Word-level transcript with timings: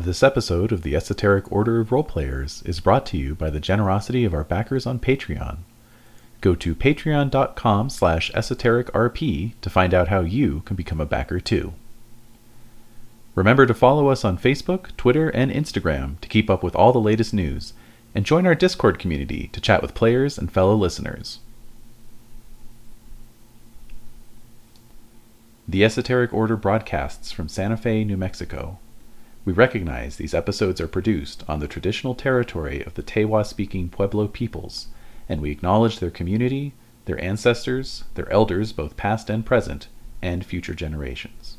This 0.00 0.22
episode 0.22 0.72
of 0.72 0.80
the 0.80 0.96
Esoteric 0.96 1.52
Order 1.52 1.78
of 1.78 1.90
Roleplayers 1.90 2.66
is 2.66 2.80
brought 2.80 3.04
to 3.04 3.18
you 3.18 3.34
by 3.34 3.50
the 3.50 3.60
generosity 3.60 4.24
of 4.24 4.32
our 4.32 4.44
backers 4.44 4.86
on 4.86 4.98
Patreon. 4.98 5.58
Go 6.40 6.54
to 6.54 6.74
patreon.com 6.74 7.90
slash 7.90 8.32
esotericrp 8.32 9.52
to 9.60 9.70
find 9.70 9.92
out 9.92 10.08
how 10.08 10.20
you 10.20 10.62
can 10.64 10.74
become 10.74 11.02
a 11.02 11.06
backer 11.06 11.38
too. 11.38 11.74
Remember 13.34 13.66
to 13.66 13.74
follow 13.74 14.08
us 14.08 14.24
on 14.24 14.38
Facebook, 14.38 14.96
Twitter, 14.96 15.28
and 15.28 15.52
Instagram 15.52 16.18
to 16.22 16.28
keep 16.28 16.48
up 16.48 16.62
with 16.62 16.74
all 16.74 16.94
the 16.94 16.98
latest 16.98 17.34
news, 17.34 17.74
and 18.14 18.24
join 18.24 18.46
our 18.46 18.54
Discord 18.54 18.98
community 18.98 19.50
to 19.52 19.60
chat 19.60 19.82
with 19.82 19.92
players 19.92 20.38
and 20.38 20.50
fellow 20.50 20.74
listeners. 20.76 21.40
The 25.68 25.84
Esoteric 25.84 26.32
Order 26.32 26.56
broadcasts 26.56 27.32
from 27.32 27.48
Santa 27.48 27.76
Fe, 27.76 28.02
New 28.02 28.16
Mexico. 28.16 28.78
We 29.44 29.54
recognize 29.54 30.16
these 30.16 30.34
episodes 30.34 30.80
are 30.80 30.88
produced 30.88 31.44
on 31.48 31.60
the 31.60 31.68
traditional 31.68 32.14
territory 32.14 32.82
of 32.84 32.94
the 32.94 33.02
Tewa 33.02 33.44
speaking 33.46 33.88
Pueblo 33.88 34.28
peoples, 34.28 34.88
and 35.28 35.40
we 35.40 35.50
acknowledge 35.50 35.98
their 35.98 36.10
community, 36.10 36.74
their 37.06 37.18
ancestors, 37.22 38.04
their 38.14 38.30
elders, 38.30 38.72
both 38.72 38.98
past 38.98 39.30
and 39.30 39.46
present, 39.46 39.88
and 40.20 40.44
future 40.44 40.74
generations. 40.74 41.56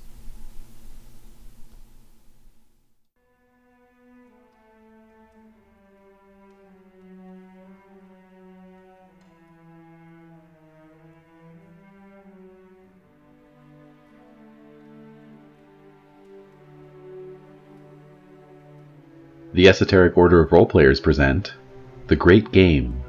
The 19.62 19.68
Esoteric 19.68 20.18
Order 20.18 20.40
of 20.40 20.50
Roleplayers 20.50 21.04
present 21.04 21.54
The 22.08 22.16
Great 22.16 22.52
Game, 22.52 23.00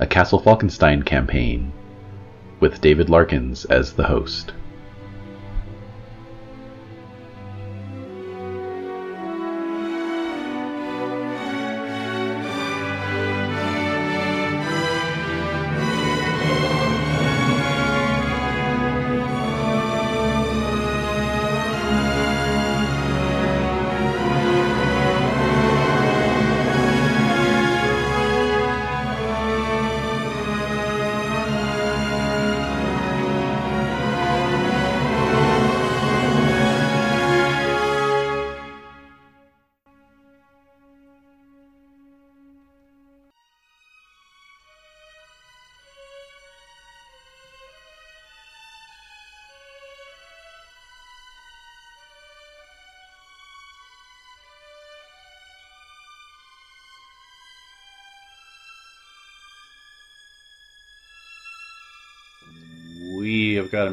a 0.00 0.08
Castle 0.08 0.40
Falkenstein 0.40 1.04
campaign, 1.04 1.70
with 2.58 2.80
David 2.80 3.08
Larkins 3.08 3.64
as 3.66 3.92
the 3.92 4.02
host. 4.02 4.54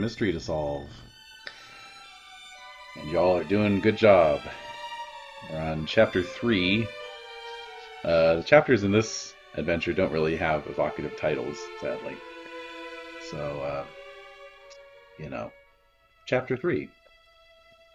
Mystery 0.05 0.31
to 0.31 0.39
solve. 0.39 0.88
And 2.95 3.09
y'all 3.09 3.35
are 3.38 3.43
doing 3.43 3.79
a 3.79 3.81
good 3.81 3.97
job. 3.97 4.39
We're 5.51 5.57
on 5.57 5.88
chapter 5.88 6.21
3. 6.21 6.88
Uh, 8.03 8.35
the 8.35 8.43
chapters 8.43 8.83
in 8.83 8.91
this 8.91 9.33
adventure 9.55 9.93
don't 9.93 10.11
really 10.11 10.35
have 10.35 10.67
evocative 10.67 11.17
titles, 11.17 11.57
sadly. 11.81 12.16
So, 13.31 13.39
uh, 13.39 13.85
you 15.17 15.27
know, 15.27 15.51
chapter 16.27 16.55
3. 16.55 16.87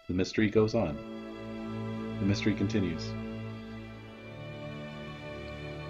The 0.09 0.13
mystery 0.13 0.49
goes 0.49 0.75
on. 0.75 0.97
The 2.19 2.25
mystery 2.25 2.55
continues. 2.55 3.09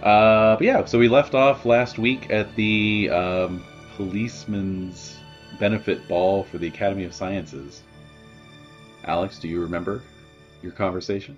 Uh, 0.03 0.55
but 0.55 0.61
yeah, 0.61 0.85
so 0.85 0.99
we 0.99 1.07
left 1.07 1.33
off 1.33 1.65
last 1.65 1.97
week 1.97 2.29
at 2.29 2.55
the 2.55 3.09
um, 3.09 3.63
policeman's 3.95 5.17
benefit 5.61 6.05
ball 6.07 6.43
for 6.43 6.57
the 6.57 6.67
Academy 6.67 7.05
of 7.05 7.13
Sciences. 7.13 7.83
Alex, 9.05 9.39
do 9.39 9.47
you 9.47 9.61
remember 9.61 10.01
your 10.61 10.71
conversation? 10.71 11.37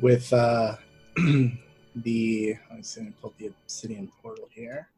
with 0.00 0.32
uh, 0.32 0.76
the 1.16 2.56
I'm 2.70 2.82
see, 2.82 3.00
let 3.00 3.06
me 3.06 3.14
pull 3.20 3.34
the 3.38 3.46
obsidian 3.46 4.10
portal 4.22 4.48
here. 4.50 4.88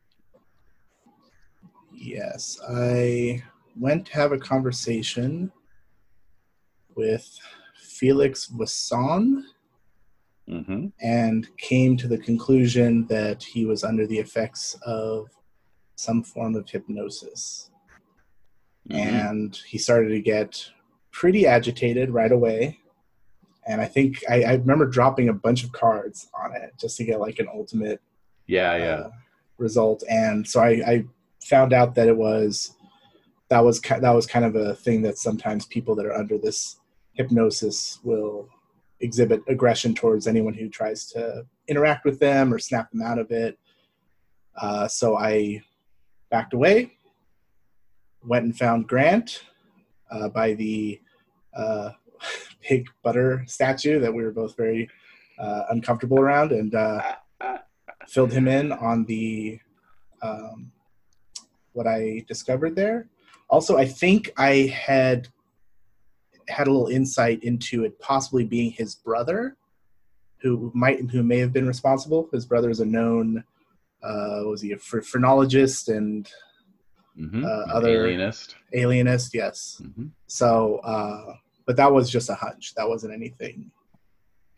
Yes, 1.92 2.58
I 2.68 3.42
went 3.78 4.06
to 4.06 4.12
have 4.14 4.32
a 4.32 4.38
conversation 4.38 5.52
with 6.94 7.38
Felix 7.76 8.50
Wasson 8.50 9.46
Mm-hmm. 10.50 10.88
and 11.00 11.46
came 11.56 11.96
to 11.96 12.08
the 12.08 12.18
conclusion 12.18 13.06
that 13.06 13.42
he 13.42 13.64
was 13.64 13.84
under 13.84 14.08
the 14.08 14.18
effects 14.18 14.76
of 14.84 15.28
some 16.02 16.22
form 16.22 16.54
of 16.54 16.68
hypnosis. 16.68 17.70
Mm-hmm. 18.90 18.98
And 18.98 19.60
he 19.66 19.78
started 19.78 20.08
to 20.10 20.20
get 20.20 20.70
pretty 21.12 21.46
agitated 21.46 22.10
right 22.10 22.32
away. 22.32 22.78
And 23.66 23.80
I 23.80 23.86
think 23.86 24.22
I, 24.28 24.42
I 24.42 24.52
remember 24.54 24.86
dropping 24.86 25.28
a 25.28 25.32
bunch 25.32 25.62
of 25.62 25.70
cards 25.72 26.28
on 26.38 26.56
it 26.56 26.72
just 26.80 26.96
to 26.96 27.04
get 27.04 27.20
like 27.20 27.38
an 27.38 27.48
ultimate 27.52 28.00
Yeah, 28.46 28.76
yeah. 28.76 28.84
uh, 28.84 29.10
result. 29.58 30.02
And 30.10 30.46
so 30.46 30.60
I, 30.60 30.70
I 30.86 31.04
found 31.44 31.72
out 31.72 31.94
that 31.94 32.08
it 32.08 32.16
was 32.16 32.74
that 33.48 33.64
was 33.64 33.80
that 33.80 34.10
was 34.10 34.26
kind 34.26 34.44
of 34.44 34.56
a 34.56 34.74
thing 34.74 35.02
that 35.02 35.18
sometimes 35.18 35.66
people 35.66 35.94
that 35.96 36.06
are 36.06 36.14
under 36.14 36.38
this 36.38 36.80
hypnosis 37.12 38.00
will 38.02 38.48
exhibit 39.00 39.42
aggression 39.46 39.94
towards 39.94 40.26
anyone 40.26 40.54
who 40.54 40.68
tries 40.68 41.06
to 41.06 41.44
interact 41.68 42.04
with 42.04 42.18
them 42.18 42.52
or 42.52 42.58
snap 42.58 42.90
them 42.90 43.02
out 43.02 43.18
of 43.18 43.30
it. 43.30 43.58
Uh, 44.60 44.88
so 44.88 45.16
I 45.18 45.62
backed 46.32 46.54
away, 46.54 46.90
went 48.26 48.46
and 48.46 48.58
found 48.58 48.88
Grant 48.88 49.44
uh, 50.10 50.30
by 50.30 50.54
the 50.54 51.00
uh, 51.54 51.90
pig 52.60 52.88
butter 53.04 53.44
statue 53.46 54.00
that 54.00 54.12
we 54.12 54.24
were 54.24 54.32
both 54.32 54.56
very 54.56 54.88
uh, 55.38 55.64
uncomfortable 55.70 56.18
around, 56.18 56.50
and 56.50 56.74
uh, 56.74 57.02
filled 58.08 58.32
him 58.32 58.48
in 58.48 58.72
on 58.72 59.04
the 59.04 59.60
um, 60.22 60.72
what 61.74 61.86
I 61.86 62.24
discovered 62.26 62.74
there. 62.74 63.08
Also, 63.48 63.76
I 63.76 63.84
think 63.84 64.32
I 64.38 64.74
had 64.86 65.28
had 66.48 66.66
a 66.66 66.70
little 66.70 66.88
insight 66.88 67.44
into 67.44 67.84
it 67.84 67.98
possibly 68.00 68.44
being 68.44 68.70
his 68.70 68.94
brother, 68.94 69.56
who 70.40 70.72
might 70.74 71.10
who 71.10 71.22
may 71.22 71.38
have 71.38 71.52
been 71.52 71.66
responsible. 71.66 72.28
His 72.32 72.46
brother 72.46 72.70
is 72.70 72.80
a 72.80 72.86
known 72.86 73.44
uh, 74.02 74.42
was 74.44 74.60
he 74.60 74.72
a 74.72 74.76
ph- 74.76 75.04
phrenologist 75.04 75.88
and 75.88 76.28
Mm-hmm. 77.18 77.44
uh, 77.44 77.48
other- 77.74 78.06
alienist. 78.06 78.56
alienist? 78.72 79.34
Yes. 79.34 79.82
Mm-hmm. 79.84 80.06
So, 80.28 80.76
uh, 80.78 81.34
but 81.66 81.76
that 81.76 81.92
was 81.92 82.08
just 82.08 82.30
a 82.30 82.34
hunch. 82.34 82.74
That 82.74 82.88
wasn't 82.88 83.12
anything 83.12 83.70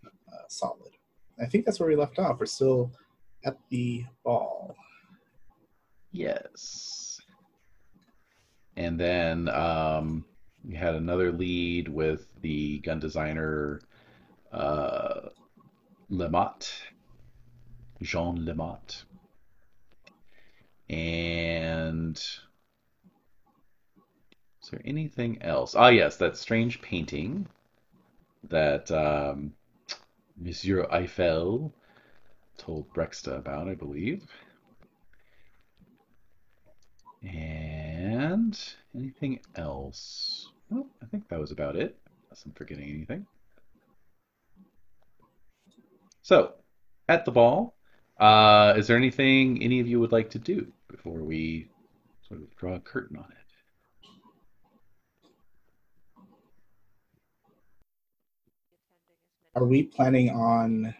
uh, 0.06 0.36
solid. 0.48 0.92
I 1.40 1.46
think 1.46 1.64
that's 1.64 1.80
where 1.80 1.88
we 1.88 1.96
left 1.96 2.20
off. 2.20 2.38
We're 2.38 2.46
still 2.46 2.92
at 3.44 3.56
the 3.70 4.04
ball. 4.24 4.76
Yes. 6.12 7.20
And 8.76 9.00
then 9.00 9.48
um, 9.48 10.24
we 10.64 10.74
had 10.76 10.94
another 10.94 11.32
lead 11.32 11.88
with 11.88 12.28
the 12.40 12.78
gun 12.78 13.00
designer 13.00 13.80
uh, 14.52 15.22
Lemotte, 16.08 16.70
Jean 18.00 18.44
Lemotte. 18.44 19.02
And 20.88 22.16
is 22.16 22.40
there 24.70 24.82
anything 24.84 25.42
else? 25.42 25.74
Ah, 25.74 25.88
yes, 25.88 26.16
that 26.16 26.36
strange 26.36 26.82
painting 26.82 27.46
that 28.48 28.90
um, 28.90 29.52
Monsieur 30.36 30.86
Eiffel 30.90 31.72
told 32.58 32.92
Breksta 32.92 33.36
about, 33.36 33.68
I 33.68 33.74
believe. 33.74 34.24
And 37.22 38.58
anything 38.94 39.40
else? 39.54 40.50
Well, 40.70 40.86
I 41.02 41.06
think 41.06 41.28
that 41.28 41.40
was 41.40 41.52
about 41.52 41.76
it. 41.76 41.96
Unless 42.28 42.44
I'm 42.44 42.52
forgetting 42.52 42.90
anything. 42.90 43.26
So, 46.22 46.54
at 47.08 47.24
the 47.24 47.30
ball, 47.30 47.74
uh, 48.20 48.74
is 48.76 48.86
there 48.86 48.96
anything 48.96 49.62
any 49.62 49.80
of 49.80 49.86
you 49.86 50.00
would 50.00 50.12
like 50.12 50.30
to 50.30 50.38
do 50.38 50.72
before 50.88 51.22
we 51.22 51.68
sort 52.26 52.40
of 52.40 52.54
draw 52.56 52.74
a 52.74 52.80
curtain 52.80 53.16
on 53.16 53.24
it? 53.24 53.38
Are 59.56 59.64
we 59.64 59.84
planning 59.84 60.30
on 60.30 60.94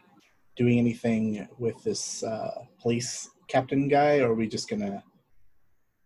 doing 0.57 0.79
anything 0.79 1.49
with 1.59 1.83
this 1.83 2.23
uh, 2.23 2.65
police 2.81 3.31
captain 3.49 3.89
guy, 3.89 4.19
or 4.21 4.31
are 4.31 4.35
we 4.35 4.47
just 4.47 4.69
gonna 4.69 5.03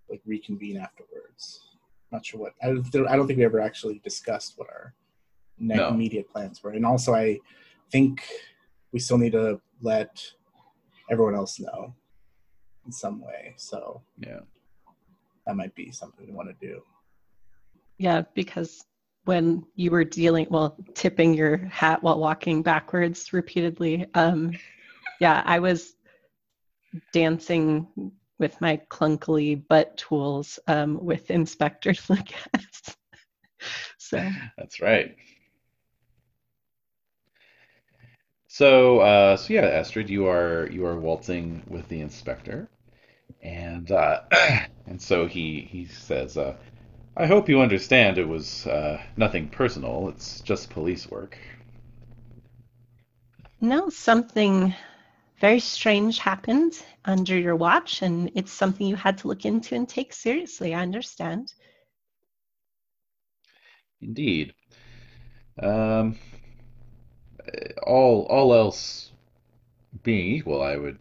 like 0.09 0.23
reconvene 0.25 0.79
afterwards? 0.79 1.61
Not 2.11 2.25
sure 2.25 2.41
what. 2.41 2.55
I, 2.63 2.69
I 2.69 3.17
don't 3.17 3.27
think 3.27 3.39
we 3.39 3.45
ever 3.45 3.61
actually 3.61 4.01
discussed 4.03 4.55
what 4.57 4.69
our 4.69 4.95
ne- 5.59 5.77
No. 5.77 5.89
immediate 5.89 6.31
plans 6.31 6.63
were, 6.63 6.71
and 6.73 6.87
also 6.87 7.15
I 7.15 7.39
think 7.91 8.23
we 8.93 8.99
still 8.99 9.19
need 9.19 9.33
to 9.33 9.61
let 9.83 10.23
everyone 11.11 11.35
else 11.35 11.59
know 11.61 11.95
in 12.87 12.93
some 12.93 13.21
way. 13.21 13.55
So 13.57 14.03
Yeah. 14.19 14.41
that 15.47 15.57
might 15.57 15.75
be 15.75 15.91
something 15.91 16.27
we 16.27 16.33
want 16.33 16.49
to 16.49 16.67
do. 16.67 16.83
Yeah, 17.99 18.23
because 18.35 18.85
when 19.25 19.65
you 19.75 19.91
were 19.91 20.05
dealing, 20.05 20.47
well, 20.51 20.77
tipping 20.95 21.35
your 21.35 21.59
hat 21.59 22.03
while 22.03 22.19
walking 22.19 22.63
backwards 22.63 23.33
repeatedly, 23.33 24.07
um, 24.15 24.53
yeah, 25.21 25.43
I 25.45 25.59
was 25.59 25.95
dancing 27.13 28.13
with 28.39 28.61
my 28.61 28.81
clunkily 28.89 29.67
butt 29.69 29.97
tools 29.97 30.59
um, 30.69 31.05
with 31.05 31.31
Inspector 31.31 31.93
Lucas. 32.09 32.97
so, 33.99 34.23
That's 34.57 34.81
right. 34.81 35.17
So, 38.59 38.99
uh, 38.99 39.37
so 39.37 39.53
yeah, 39.55 39.67
Astrid, 39.67 40.11
you 40.11 40.27
are 40.27 40.69
you 40.73 40.85
are 40.85 40.99
waltzing 40.99 41.63
with 41.69 41.89
the 41.89 42.01
inspector, 42.01 42.69
and 43.41 43.89
uh, 43.93 44.23
and 44.89 45.01
so 45.01 45.29
he 45.29 45.61
he 45.71 45.85
says, 45.85 46.37
uh, 46.37 46.57
"I 47.17 47.27
hope 47.27 47.49
you 47.49 47.61
understand 47.61 48.19
it 48.19 48.27
was 48.27 48.67
uh, 48.67 49.01
nothing 49.17 49.49
personal. 49.49 50.09
It's 50.09 50.41
just 50.41 50.71
police 50.71 51.09
work." 51.09 51.39
no, 53.61 53.91
something 53.91 54.75
very 55.41 55.61
strange 55.61 56.19
happened 56.19 56.73
under 57.05 57.39
your 57.39 57.55
watch, 57.55 58.03
and 58.03 58.29
it's 58.35 58.51
something 58.51 58.89
you 58.89 58.97
had 58.97 59.19
to 59.19 59.29
look 59.29 59.45
into 59.45 59.77
and 59.77 59.89
take 59.89 60.13
seriously. 60.13 60.75
I 60.75 60.83
understand. 60.83 61.53
Indeed. 64.01 64.53
Um, 65.63 66.19
all 67.83 68.27
all 68.31 68.55
else 68.55 69.11
being 70.03 70.35
equal, 70.35 70.63
I 70.63 70.77
would 70.77 70.99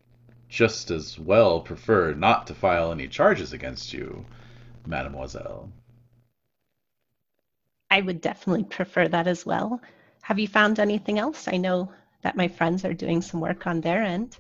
just 0.50 0.92
as 0.92 1.20
well 1.20 1.60
prefer 1.62 2.14
not 2.14 2.48
to 2.48 2.56
file 2.56 2.92
any 2.92 3.08
charges 3.08 3.54
against 3.54 3.94
you, 3.94 4.26
mademoiselle. 4.86 5.70
I 7.90 8.02
would 8.02 8.22
definitely 8.22 8.64
prefer 8.64 9.08
that 9.08 9.28
as 9.28 9.46
well. 9.46 9.82
Have 10.22 10.40
you 10.40 10.48
found 10.48 10.80
anything 10.80 11.20
else? 11.20 11.48
I 11.48 11.58
know 11.58 11.92
that 12.22 12.36
my 12.36 12.48
friends 12.48 12.84
are 12.84 12.94
doing 12.94 13.22
some 13.22 13.40
work 13.40 13.68
on 13.68 13.82
their 13.82 14.04
end. 14.04 14.38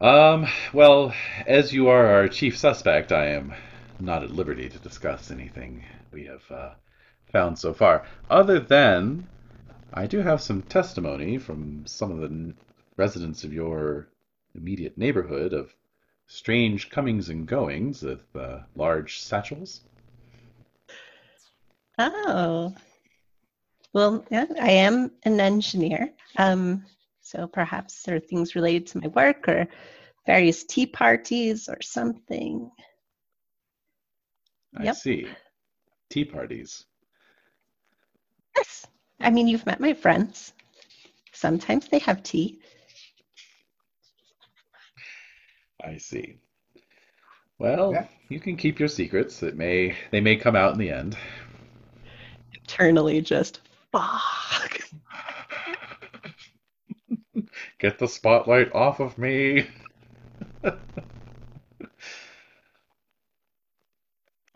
Um, 0.00 0.46
well, 0.72 1.12
as 1.46 1.72
you 1.72 1.88
are 1.88 2.06
our 2.06 2.28
chief 2.28 2.56
suspect, 2.56 3.12
I 3.12 3.26
am 3.26 3.52
not 3.98 4.22
at 4.22 4.30
liberty 4.30 4.68
to 4.68 4.78
discuss 4.78 5.30
anything 5.30 5.84
we 6.10 6.24
have 6.24 6.50
uh, 6.50 6.70
found 7.32 7.58
so 7.58 7.74
far. 7.74 8.06
Other 8.30 8.58
than, 8.58 9.28
I 9.92 10.06
do 10.06 10.18
have 10.18 10.40
some 10.40 10.62
testimony 10.62 11.38
from 11.38 11.84
some 11.86 12.12
of 12.12 12.20
the 12.20 12.54
residents 12.96 13.44
of 13.44 13.52
your 13.52 14.08
immediate 14.54 14.96
neighborhood 14.96 15.52
of 15.52 15.74
strange 16.26 16.90
comings 16.90 17.28
and 17.28 17.46
goings 17.46 18.02
with 18.02 18.24
uh, 18.36 18.60
large 18.76 19.20
satchels. 19.20 19.80
Oh, 21.98 22.74
well, 23.92 24.24
yeah, 24.30 24.46
I 24.60 24.70
am 24.70 25.10
an 25.24 25.40
engineer. 25.40 26.12
Um, 26.36 26.84
so 27.20 27.48
perhaps 27.48 28.02
there 28.02 28.16
are 28.16 28.20
things 28.20 28.54
related 28.54 28.86
to 28.88 28.98
my 29.00 29.08
work 29.08 29.48
or 29.48 29.66
various 30.26 30.64
tea 30.64 30.86
parties 30.86 31.68
or 31.68 31.78
something. 31.82 32.70
I 34.76 34.84
Yep. 34.84 34.96
see. 34.96 35.28
Tea 36.10 36.24
parties. 36.24 36.84
Yes. 38.56 38.86
I 39.20 39.30
mean, 39.30 39.48
you've 39.48 39.66
met 39.66 39.80
my 39.80 39.92
friends. 39.92 40.52
Sometimes 41.32 41.88
they 41.88 41.98
have 42.00 42.22
tea. 42.22 42.60
I 45.82 45.96
see. 45.98 46.36
Well, 47.58 47.92
Yeah. 47.92 48.06
you 48.28 48.40
can 48.40 48.56
keep 48.56 48.78
your 48.78 48.88
secrets. 48.88 49.42
It 49.42 49.56
may 49.56 49.96
they 50.10 50.20
may 50.20 50.36
come 50.36 50.56
out 50.56 50.72
in 50.72 50.78
the 50.78 50.90
end. 50.90 51.16
Internally, 52.54 53.20
just 53.20 53.60
fuck. 53.92 54.80
Get 57.78 57.98
the 57.98 58.08
spotlight 58.08 58.72
off 58.74 59.00
of 59.00 59.16
me. 59.18 59.68
All 60.64 60.72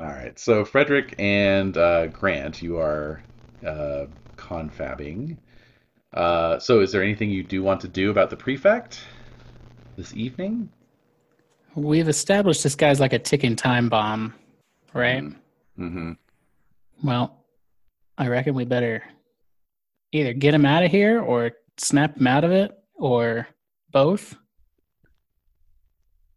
right, 0.01 0.39
so 0.39 0.65
Frederick 0.65 1.15
and 1.19 1.77
uh, 1.77 2.09
Grant, 2.09 2.61
you 2.63 2.79
are 2.79 3.23
uh, 3.65 4.07
confabbing. 4.45 5.39
Uh, 6.13 6.59
so, 6.59 6.81
is 6.81 6.93
there 6.93 7.03
anything 7.03 7.31
you 7.31 7.43
do 7.43 7.63
want 7.63 7.81
to 7.81 7.89
do 7.89 8.11
about 8.11 8.31
the 8.31 8.37
prefect 8.37 9.01
this 9.97 10.15
evening? 10.15 10.69
We've 11.75 12.09
established 12.09 12.63
this 12.63 12.77
guy's 12.77 13.01
like 13.01 13.13
a 13.13 13.19
ticking 13.19 13.57
time 13.57 13.89
bomb, 13.89 14.35
right? 14.93 15.25
Mm-hmm. 15.79 16.13
Well, 17.03 17.45
I 18.17 18.29
reckon 18.29 18.55
we 18.55 18.65
better 18.65 19.03
either 20.13 20.33
get 20.33 20.55
him 20.55 20.65
out 20.65 20.85
of 20.85 20.91
here 20.91 21.21
or 21.21 21.51
snap 21.77 22.17
him 22.17 22.27
out 22.29 22.45
of 22.45 22.53
it 22.53 22.73
or 22.95 23.49
both. 23.91 24.37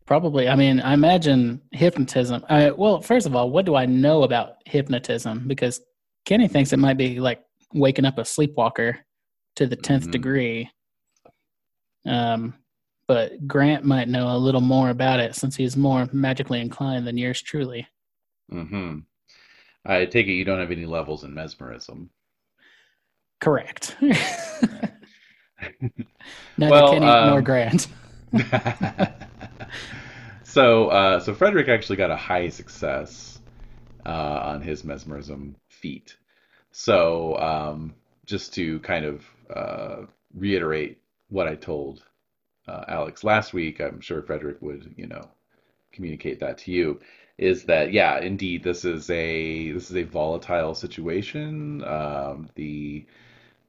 Probably. 0.08 0.48
I 0.48 0.56
mean, 0.56 0.80
I 0.80 0.94
imagine 0.94 1.62
hypnotism. 1.72 2.44
I, 2.50 2.72
well, 2.72 3.02
first 3.02 3.28
of 3.28 3.36
all, 3.36 3.52
what 3.52 3.66
do 3.66 3.76
I 3.76 3.86
know 3.86 4.24
about 4.24 4.56
hypnotism? 4.66 5.48
Because 5.48 5.82
Kenny 6.26 6.48
thinks 6.48 6.74
it 6.74 6.78
might 6.78 6.98
be 6.98 7.20
like 7.20 7.44
waking 7.74 8.06
up 8.06 8.18
a 8.18 8.26
sleepwalker 8.26 9.00
to 9.56 9.68
the 9.68 9.76
10th 9.76 10.08
Mhm. 10.08 10.12
degree. 10.12 10.72
Um, 12.06 12.56
but 13.08 13.48
Grant 13.48 13.84
might 13.84 14.08
know 14.08 14.36
a 14.36 14.38
little 14.38 14.62
more 14.62 14.90
about 14.90 15.20
it 15.20 15.36
since 15.36 15.56
he's 15.56 15.78
more 15.78 16.08
magically 16.12 16.62
inclined 16.62 17.08
than 17.08 17.18
yours 17.18 17.42
truly. 17.42 17.88
Mm-hmm. 18.52 19.00
I 19.86 20.06
take 20.06 20.28
it 20.28 20.34
you 20.34 20.46
don't 20.46 20.60
have 20.60 20.72
any 20.72 20.86
levels 20.86 21.24
in 21.24 21.34
mesmerism. 21.34 22.10
Correct. 23.40 23.96
Neither 24.02 24.92
Well, 26.58 26.92
Kenny 26.92 27.06
nor 27.06 27.38
um, 27.38 27.44
Grant. 27.44 27.88
so, 30.44 30.90
uh, 30.90 31.20
so 31.20 31.34
Frederick 31.34 31.70
actually 31.70 31.96
got 31.96 32.12
a 32.12 32.16
high 32.16 32.50
success 32.50 33.40
uh, 34.06 34.42
on 34.44 34.62
his 34.62 34.84
mesmerism 34.84 35.56
feat. 35.70 36.18
So, 36.80 37.36
um, 37.40 37.96
just 38.28 38.54
to 38.54 38.80
kind 38.82 39.04
of 39.04 39.26
uh, 39.50 40.06
reiterate 40.36 41.00
what 41.30 41.48
I 41.48 41.56
told 41.56 42.04
uh, 42.68 42.86
Alex 42.88 43.24
last 43.24 43.54
week, 43.54 43.82
I'm 43.82 44.02
sure 44.02 44.22
Frederick 44.22 44.62
would, 44.62 44.94
you 44.98 45.08
know, 45.08 45.30
communicate 45.94 46.40
that 46.42 46.60
to 46.60 46.72
you. 46.72 47.02
Is 47.38 47.66
that 47.66 47.94
yeah, 47.94 48.20
indeed, 48.20 48.64
this 48.64 48.86
is 48.86 49.10
a 49.10 49.72
this 49.72 49.90
is 49.92 49.98
a 49.98 50.04
volatile 50.04 50.76
situation. 50.76 51.84
Um, 51.84 52.50
the 52.56 53.06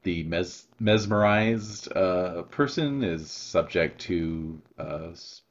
the 0.03 0.25
mes 0.25 0.67
mesmerized 0.81 1.95
uh, 1.97 2.43
person 2.45 3.05
is 3.05 3.31
subject 3.31 4.01
to 4.03 4.61
uh, 4.79 5.09
s- 5.13 5.43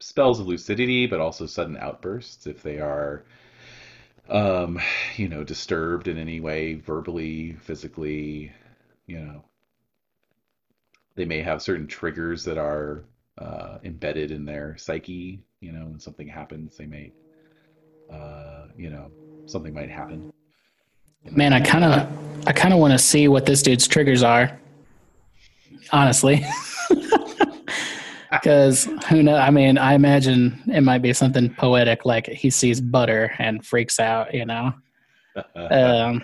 spells 0.00 0.40
of 0.40 0.46
lucidity, 0.48 1.06
but 1.06 1.20
also 1.20 1.46
sudden 1.46 1.76
outbursts 1.78 2.46
if 2.46 2.62
they 2.62 2.78
are, 2.80 3.24
um, 4.30 4.80
you 5.16 5.28
know, 5.28 5.44
disturbed 5.44 6.08
in 6.08 6.16
any 6.16 6.40
way, 6.40 6.74
verbally, 6.74 7.54
physically. 7.54 8.52
You 9.06 9.20
know, 9.20 9.44
they 11.16 11.24
may 11.24 11.42
have 11.42 11.60
certain 11.60 11.86
triggers 11.86 12.44
that 12.44 12.56
are 12.56 13.04
uh, 13.38 13.78
embedded 13.84 14.30
in 14.30 14.44
their 14.44 14.76
psyche. 14.76 15.42
You 15.60 15.72
know, 15.72 15.86
when 15.86 16.00
something 16.00 16.28
happens, 16.28 16.76
they 16.76 16.86
may, 16.86 17.12
uh, 18.10 18.66
you 18.76 18.90
know, 18.90 19.10
something 19.46 19.74
might 19.74 19.90
happen. 19.90 20.32
Man, 21.32 21.52
I 21.52 21.60
kind 21.60 21.84
of, 21.84 22.46
I 22.46 22.52
kind 22.52 22.72
of 22.72 22.80
want 22.80 22.92
to 22.92 22.98
see 22.98 23.28
what 23.28 23.44
this 23.44 23.62
dude's 23.62 23.86
triggers 23.86 24.22
are. 24.22 24.58
Honestly, 25.92 26.46
because 28.30 28.84
who 29.08 29.22
knows? 29.22 29.38
I 29.40 29.50
mean, 29.50 29.78
I 29.78 29.94
imagine 29.94 30.62
it 30.66 30.82
might 30.82 31.02
be 31.02 31.12
something 31.12 31.52
poetic, 31.54 32.04
like 32.04 32.26
he 32.26 32.50
sees 32.50 32.80
butter 32.80 33.32
and 33.38 33.64
freaks 33.64 33.98
out. 34.00 34.32
You 34.34 34.46
know, 34.46 34.72
um, 35.54 36.22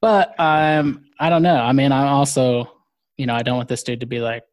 But 0.00 0.38
um, 0.40 1.04
I 1.18 1.28
don't 1.28 1.42
know. 1.42 1.56
I 1.56 1.72
mean, 1.72 1.92
I'm 1.92 2.08
also, 2.08 2.72
you 3.16 3.26
know, 3.26 3.34
I 3.34 3.42
don't 3.42 3.56
want 3.56 3.68
this 3.68 3.82
dude 3.82 4.00
to 4.00 4.06
be 4.06 4.20
like, 4.20 4.44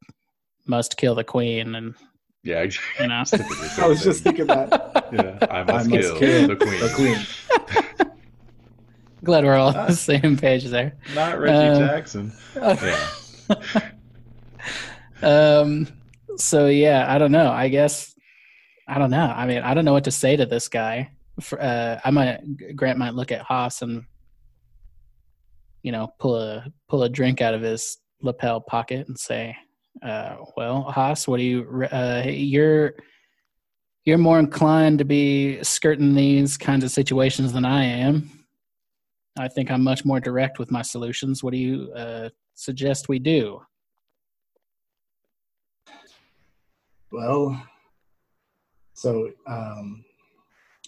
must 0.65 0.97
kill 0.97 1.15
the 1.15 1.23
queen, 1.23 1.75
and 1.75 1.95
Yeah, 2.43 2.61
exactly. 2.61 3.03
you 3.05 3.09
know. 3.09 3.23
I 3.83 3.87
was 3.87 4.03
just 4.03 4.23
thinking 4.23 4.47
that. 4.47 5.07
Yeah, 5.13 5.37
I 5.49 5.59
I 5.59 5.63
must, 5.63 5.89
must 5.89 6.01
kill, 6.01 6.17
kill 6.19 6.47
the 6.49 6.55
queen. 6.57 6.79
The 6.79 6.93
queen. 6.95 8.13
Glad 9.23 9.43
we're 9.45 9.55
all 9.55 9.75
on 9.75 9.87
the 9.87 9.93
same 9.95 10.37
page 10.37 10.65
there. 10.65 10.93
Not 11.15 11.39
Reggie 11.39 11.81
Um, 11.81 11.87
Jackson. 11.87 12.33
Yeah. 13.49 13.89
Um. 15.21 15.87
So 16.37 16.67
yeah, 16.67 17.11
I 17.11 17.17
don't 17.17 17.31
know. 17.31 17.49
I 17.51 17.67
guess 17.67 18.13
I 18.87 18.99
don't 18.99 19.11
know. 19.11 19.33
I 19.35 19.45
mean, 19.45 19.59
I 19.59 19.73
don't 19.73 19.85
know 19.85 19.93
what 19.93 20.05
to 20.05 20.11
say 20.11 20.35
to 20.35 20.45
this 20.45 20.69
guy. 20.69 21.11
For, 21.41 21.61
uh, 21.61 21.99
I 22.03 22.11
might 22.11 22.39
Grant 22.75 22.97
might 22.97 23.13
look 23.13 23.31
at 23.31 23.41
Haas 23.41 23.81
and 23.81 24.03
you 25.83 25.91
know 25.91 26.13
pull 26.19 26.37
a 26.37 26.65
pull 26.87 27.03
a 27.03 27.09
drink 27.09 27.41
out 27.41 27.53
of 27.53 27.61
his 27.61 27.97
lapel 28.21 28.61
pocket 28.61 29.07
and 29.07 29.19
say, 29.19 29.55
uh, 30.03 30.37
"Well, 30.55 30.83
Haas, 30.83 31.27
what 31.27 31.37
do 31.37 31.43
you? 31.43 31.87
Uh, 31.91 32.23
you're 32.25 32.93
you're 34.05 34.17
more 34.17 34.39
inclined 34.39 34.99
to 34.99 35.05
be 35.05 35.61
skirting 35.63 36.15
these 36.15 36.57
kinds 36.57 36.85
of 36.85 36.91
situations 36.91 37.51
than 37.51 37.65
I 37.65 37.83
am. 37.83 38.31
I 39.37 39.49
think 39.49 39.69
I'm 39.69 39.83
much 39.83 40.05
more 40.05 40.21
direct 40.21 40.59
with 40.59 40.71
my 40.71 40.81
solutions. 40.81 41.43
What 41.43 41.51
do 41.51 41.59
you 41.59 41.91
uh, 41.93 42.29
suggest 42.53 43.09
we 43.09 43.19
do?" 43.19 43.61
Well, 47.11 47.61
so 48.93 49.31
um, 49.45 50.03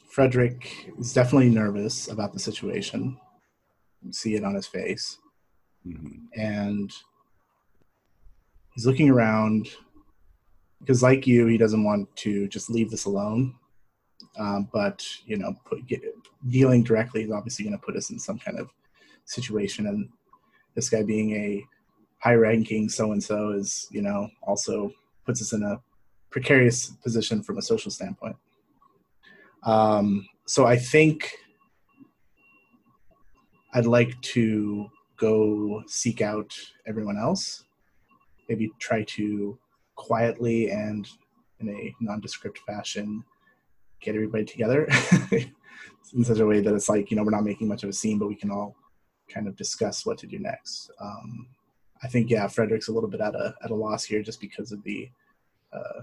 Frederick 0.10 0.92
is 0.98 1.14
definitely 1.14 1.50
nervous 1.50 2.08
about 2.10 2.34
the 2.34 2.40
situation. 2.40 3.18
You 4.02 4.12
see 4.12 4.36
it 4.36 4.44
on 4.44 4.56
his 4.56 4.68
face. 4.68 5.18
Mhm. 5.88 6.28
and 6.36 6.92
he's 8.74 8.86
looking 8.86 9.10
around 9.10 9.70
because 10.82 11.02
like 11.02 11.26
you 11.26 11.46
he 11.46 11.58
doesn't 11.58 11.86
want 11.86 12.14
to 12.18 12.50
just 12.50 12.70
leave 12.70 12.92
this 12.92 13.06
alone 13.06 13.56
um, 14.38 14.68
but 14.74 15.08
you 15.26 15.38
know 15.38 15.56
put, 15.64 15.88
get, 15.88 16.02
dealing 16.50 16.84
directly 16.84 17.24
is 17.24 17.32
obviously 17.32 17.64
going 17.64 17.78
to 17.78 17.86
put 17.86 17.96
us 17.96 18.10
in 18.10 18.20
some 18.20 18.38
kind 18.38 18.60
of 18.60 18.70
situation 19.24 19.88
and 19.88 20.10
this 20.76 20.90
guy 20.90 21.02
being 21.02 21.32
a 21.32 21.64
high 22.22 22.36
ranking 22.36 22.90
so 22.90 23.14
and 23.14 23.24
so 23.24 23.52
is 23.52 23.88
you 23.90 24.02
know 24.02 24.30
also 24.44 24.92
puts 25.26 25.42
us 25.42 25.54
in 25.54 25.64
a 25.64 25.80
precarious 26.30 26.88
position 27.04 27.42
from 27.42 27.58
a 27.58 27.62
social 27.62 27.92
standpoint 27.92 28.36
um, 29.64 30.26
so 30.46 30.66
i 30.66 30.78
think 30.78 31.32
i'd 33.74 33.86
like 33.86 34.20
to 34.22 34.90
go 35.20 35.84
seek 35.86 36.22
out 36.22 36.56
everyone 36.88 37.18
else. 37.18 37.66
Maybe 38.48 38.72
try 38.80 39.04
to 39.04 39.60
quietly 39.96 40.72
and 40.72 41.08
in 41.60 41.70
a 41.70 41.94
nondescript 42.00 42.60
fashion 42.60 43.24
get 44.02 44.16
everybody 44.16 44.46
together 44.46 44.88
in 46.16 46.24
such 46.24 46.40
a 46.40 46.46
way 46.46 46.62
that 46.62 46.74
it's 46.74 46.88
like, 46.88 47.12
you 47.12 47.18
know, 47.18 47.24
we're 47.24 47.32
not 47.32 47.44
making 47.44 47.68
much 47.68 47.84
of 47.84 47.90
a 47.90 47.94
scene, 47.94 48.18
but 48.18 48.30
we 48.30 48.36
can 48.36 48.50
all 48.50 48.76
kind 49.32 49.48
of 49.48 49.58
discuss 49.58 50.06
what 50.06 50.18
to 50.18 50.26
do 50.26 50.40
next. 50.40 50.90
Um, 51.02 51.48
I 52.02 52.08
think, 52.08 52.30
yeah, 52.30 52.48
Frederick's 52.48 52.88
a 52.88 52.94
little 52.94 53.10
bit 53.10 53.20
at 53.20 53.36
a, 53.36 53.54
at 53.62 53.72
a 53.72 53.76
loss 53.76 54.06
here 54.06 54.24
just 54.24 54.40
because 54.40 54.72
of 54.72 54.82
the, 54.84 55.10
uh, 55.74 56.02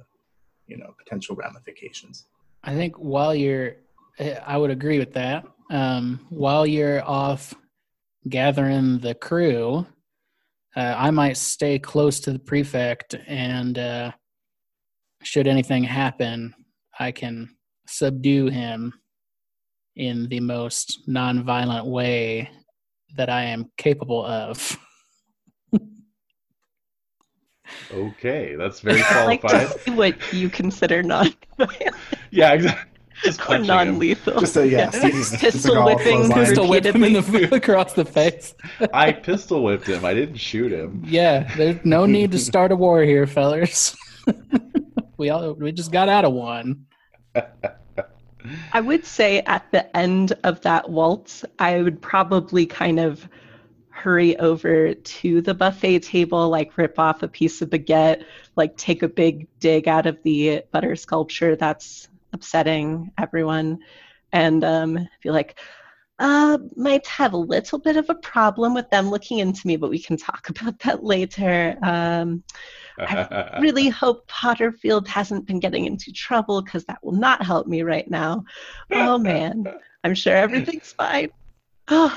you 0.66 0.76
know, 0.76 0.94
potential 0.98 1.36
ramifications. 1.36 2.26
I 2.64 2.74
think 2.74 2.96
while 2.96 3.34
you're, 3.34 3.76
I 4.44 4.56
would 4.56 4.70
agree 4.70 4.98
with 4.98 5.12
that. 5.14 5.44
Um, 5.70 6.26
while 6.30 6.66
you're 6.66 7.02
off 7.04 7.54
gathering 8.28 8.98
the 8.98 9.14
crew, 9.14 9.86
uh, 10.76 10.94
I 10.96 11.10
might 11.10 11.36
stay 11.36 11.78
close 11.78 12.20
to 12.20 12.32
the 12.32 12.38
prefect, 12.38 13.14
and 13.26 13.78
uh, 13.78 14.12
should 15.22 15.46
anything 15.46 15.84
happen, 15.84 16.54
I 16.98 17.12
can 17.12 17.56
subdue 17.86 18.48
him 18.48 18.92
in 19.96 20.28
the 20.28 20.40
most 20.40 21.08
nonviolent 21.08 21.86
way 21.86 22.50
that 23.16 23.30
I 23.30 23.44
am 23.44 23.70
capable 23.78 24.24
of. 24.24 24.76
Okay, 27.92 28.54
that's 28.56 28.80
very 28.80 29.02
I'd 29.10 29.24
like 29.26 29.40
qualified. 29.42 29.76
to 29.76 29.82
see 29.82 29.90
what 29.90 30.32
you 30.32 30.48
consider 30.48 31.02
non 31.02 31.34
yeah, 32.30 32.52
exactly. 32.52 32.90
Just 33.24 33.40
or 33.48 33.58
non-lethal. 33.58 34.40
Just 34.40 34.56
a, 34.58 34.68
yeah, 34.68 34.78
Yeah. 34.78 34.90
Steve's 34.90 35.36
Pistol 35.38 35.76
Seagal 35.76 35.84
whipping. 35.86 36.30
Pistol 36.32 36.68
whip 36.68 36.84
him 36.84 37.02
in 37.02 37.14
the 37.14 37.48
across 37.54 37.94
the 37.94 38.04
face. 38.04 38.54
I 38.92 39.10
pistol 39.12 39.64
whipped 39.64 39.86
him. 39.86 40.04
I 40.04 40.12
didn't 40.12 40.36
shoot 40.36 40.70
him. 40.70 41.02
Yeah, 41.06 41.50
there's 41.56 41.82
no 41.84 42.04
need 42.04 42.30
to 42.32 42.38
start 42.38 42.72
a 42.72 42.76
war 42.76 43.02
here, 43.02 43.26
fellers. 43.26 43.96
we 45.16 45.30
all 45.30 45.54
we 45.54 45.72
just 45.72 45.92
got 45.92 46.10
out 46.10 46.26
of 46.26 46.34
one. 46.34 46.84
I 48.72 48.80
would 48.80 49.04
say 49.04 49.40
at 49.40 49.70
the 49.72 49.96
end 49.96 50.34
of 50.44 50.60
that 50.60 50.90
waltz, 50.90 51.44
I 51.58 51.82
would 51.82 52.00
probably 52.02 52.66
kind 52.66 53.00
of 53.00 53.28
hurry 54.06 54.38
over 54.38 54.94
to 54.94 55.40
the 55.40 55.52
buffet 55.52 55.98
table, 55.98 56.48
like 56.48 56.78
rip 56.78 56.96
off 56.96 57.24
a 57.24 57.28
piece 57.28 57.60
of 57.60 57.70
baguette, 57.70 58.22
like 58.54 58.76
take 58.76 59.02
a 59.02 59.08
big 59.08 59.48
dig 59.58 59.88
out 59.88 60.06
of 60.06 60.22
the 60.22 60.62
butter 60.70 60.94
sculpture 60.94 61.56
that's 61.56 62.06
upsetting 62.32 63.10
everyone, 63.18 63.80
and 64.30 64.62
um, 64.62 65.08
be 65.24 65.30
like, 65.30 65.58
uh, 66.20 66.56
might 66.76 67.04
have 67.08 67.32
a 67.32 67.36
little 67.36 67.80
bit 67.80 67.96
of 67.96 68.08
a 68.08 68.14
problem 68.14 68.74
with 68.74 68.88
them 68.90 69.10
looking 69.10 69.40
into 69.40 69.66
me, 69.66 69.76
but 69.76 69.90
we 69.90 69.98
can 69.98 70.16
talk 70.16 70.48
about 70.50 70.78
that 70.78 71.02
later. 71.02 71.76
Um, 71.82 72.44
I 73.00 73.58
really 73.60 73.88
hope 73.88 74.28
Potterfield 74.28 75.08
hasn't 75.08 75.46
been 75.46 75.58
getting 75.58 75.84
into 75.84 76.12
trouble 76.12 76.62
because 76.62 76.84
that 76.84 77.02
will 77.02 77.10
not 77.10 77.44
help 77.44 77.66
me 77.66 77.82
right 77.82 78.08
now. 78.08 78.44
Oh 78.92 79.18
man, 79.18 79.64
I'm 80.04 80.14
sure 80.14 80.36
everything's 80.36 80.92
fine. 80.92 81.30
Oh, 81.88 82.16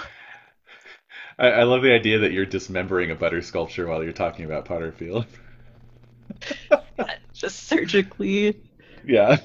I, 1.40 1.48
I 1.48 1.64
love 1.64 1.82
the 1.82 1.94
idea 1.94 2.20
that 2.20 2.34
you're 2.34 2.46
dismembering 2.46 3.12
a 3.12 3.16
butter 3.16 3.42
sculpture 3.42 3.88
while 3.88 4.04
you're 4.04 4.12
talking 4.12 4.46
about 4.46 4.66
Potterfield. 4.66 5.26
just 7.34 7.68
surgically, 7.68 8.62
yeah. 9.06 9.38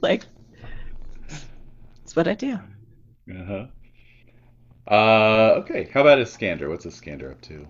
like, 0.00 0.24
that's 1.28 2.14
what 2.14 2.28
I 2.28 2.34
do. 2.34 2.58
Uh-huh. 3.28 3.66
Uh, 4.86 5.54
okay. 5.58 5.90
How 5.92 6.02
about 6.02 6.20
Iskander? 6.20 6.68
What's 6.68 6.86
Iskander 6.86 7.32
up 7.32 7.40
to? 7.42 7.66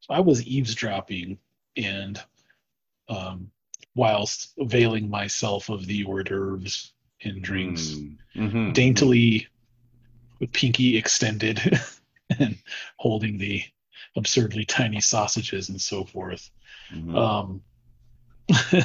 So 0.00 0.14
I 0.14 0.20
was 0.20 0.42
eavesdropping 0.44 1.38
and 1.76 2.20
um, 3.08 3.50
whilst 3.94 4.54
availing 4.58 5.10
myself 5.10 5.68
of 5.68 5.84
the 5.86 6.04
hors 6.04 6.24
d'oeuvres 6.24 6.92
and 7.22 7.42
drinks 7.42 7.98
Mm-hmm. 8.36 8.72
daintily 8.72 9.48
with 10.40 10.52
pinky 10.52 10.96
extended 10.96 11.60
and 12.38 12.56
holding 12.96 13.38
the 13.38 13.62
absurdly 14.16 14.64
tiny 14.64 15.00
sausages 15.00 15.68
and 15.68 15.80
so 15.80 16.04
forth. 16.04 16.50
Mhm. 16.92 17.16
Um, 17.16 17.62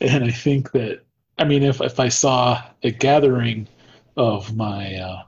and 0.00 0.24
I 0.24 0.30
think 0.30 0.70
that, 0.72 1.02
I 1.38 1.44
mean, 1.44 1.62
if, 1.62 1.80
if 1.80 1.98
I 1.98 2.08
saw 2.08 2.62
a 2.82 2.90
gathering 2.90 3.66
of 4.16 4.54
my 4.54 4.94
uh, 4.96 5.22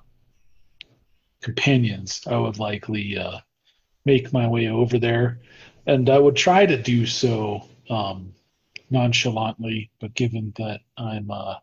companions, 1.41 2.23
I 2.27 2.37
would 2.37 2.59
likely 2.59 3.19
uh, 3.19 3.39
make 4.05 4.33
my 4.33 4.47
way 4.47 4.69
over 4.69 4.99
there. 4.99 5.41
And 5.87 6.09
I 6.09 6.19
would 6.19 6.37
try 6.37 6.65
to 6.65 6.81
do 6.81 7.07
so 7.07 7.69
um, 7.91 8.33
nonchalantly, 8.91 9.91
but 10.01 10.15
given 10.15 10.53
that 10.59 10.83
I'm 10.97 11.31
uh, 11.31 11.57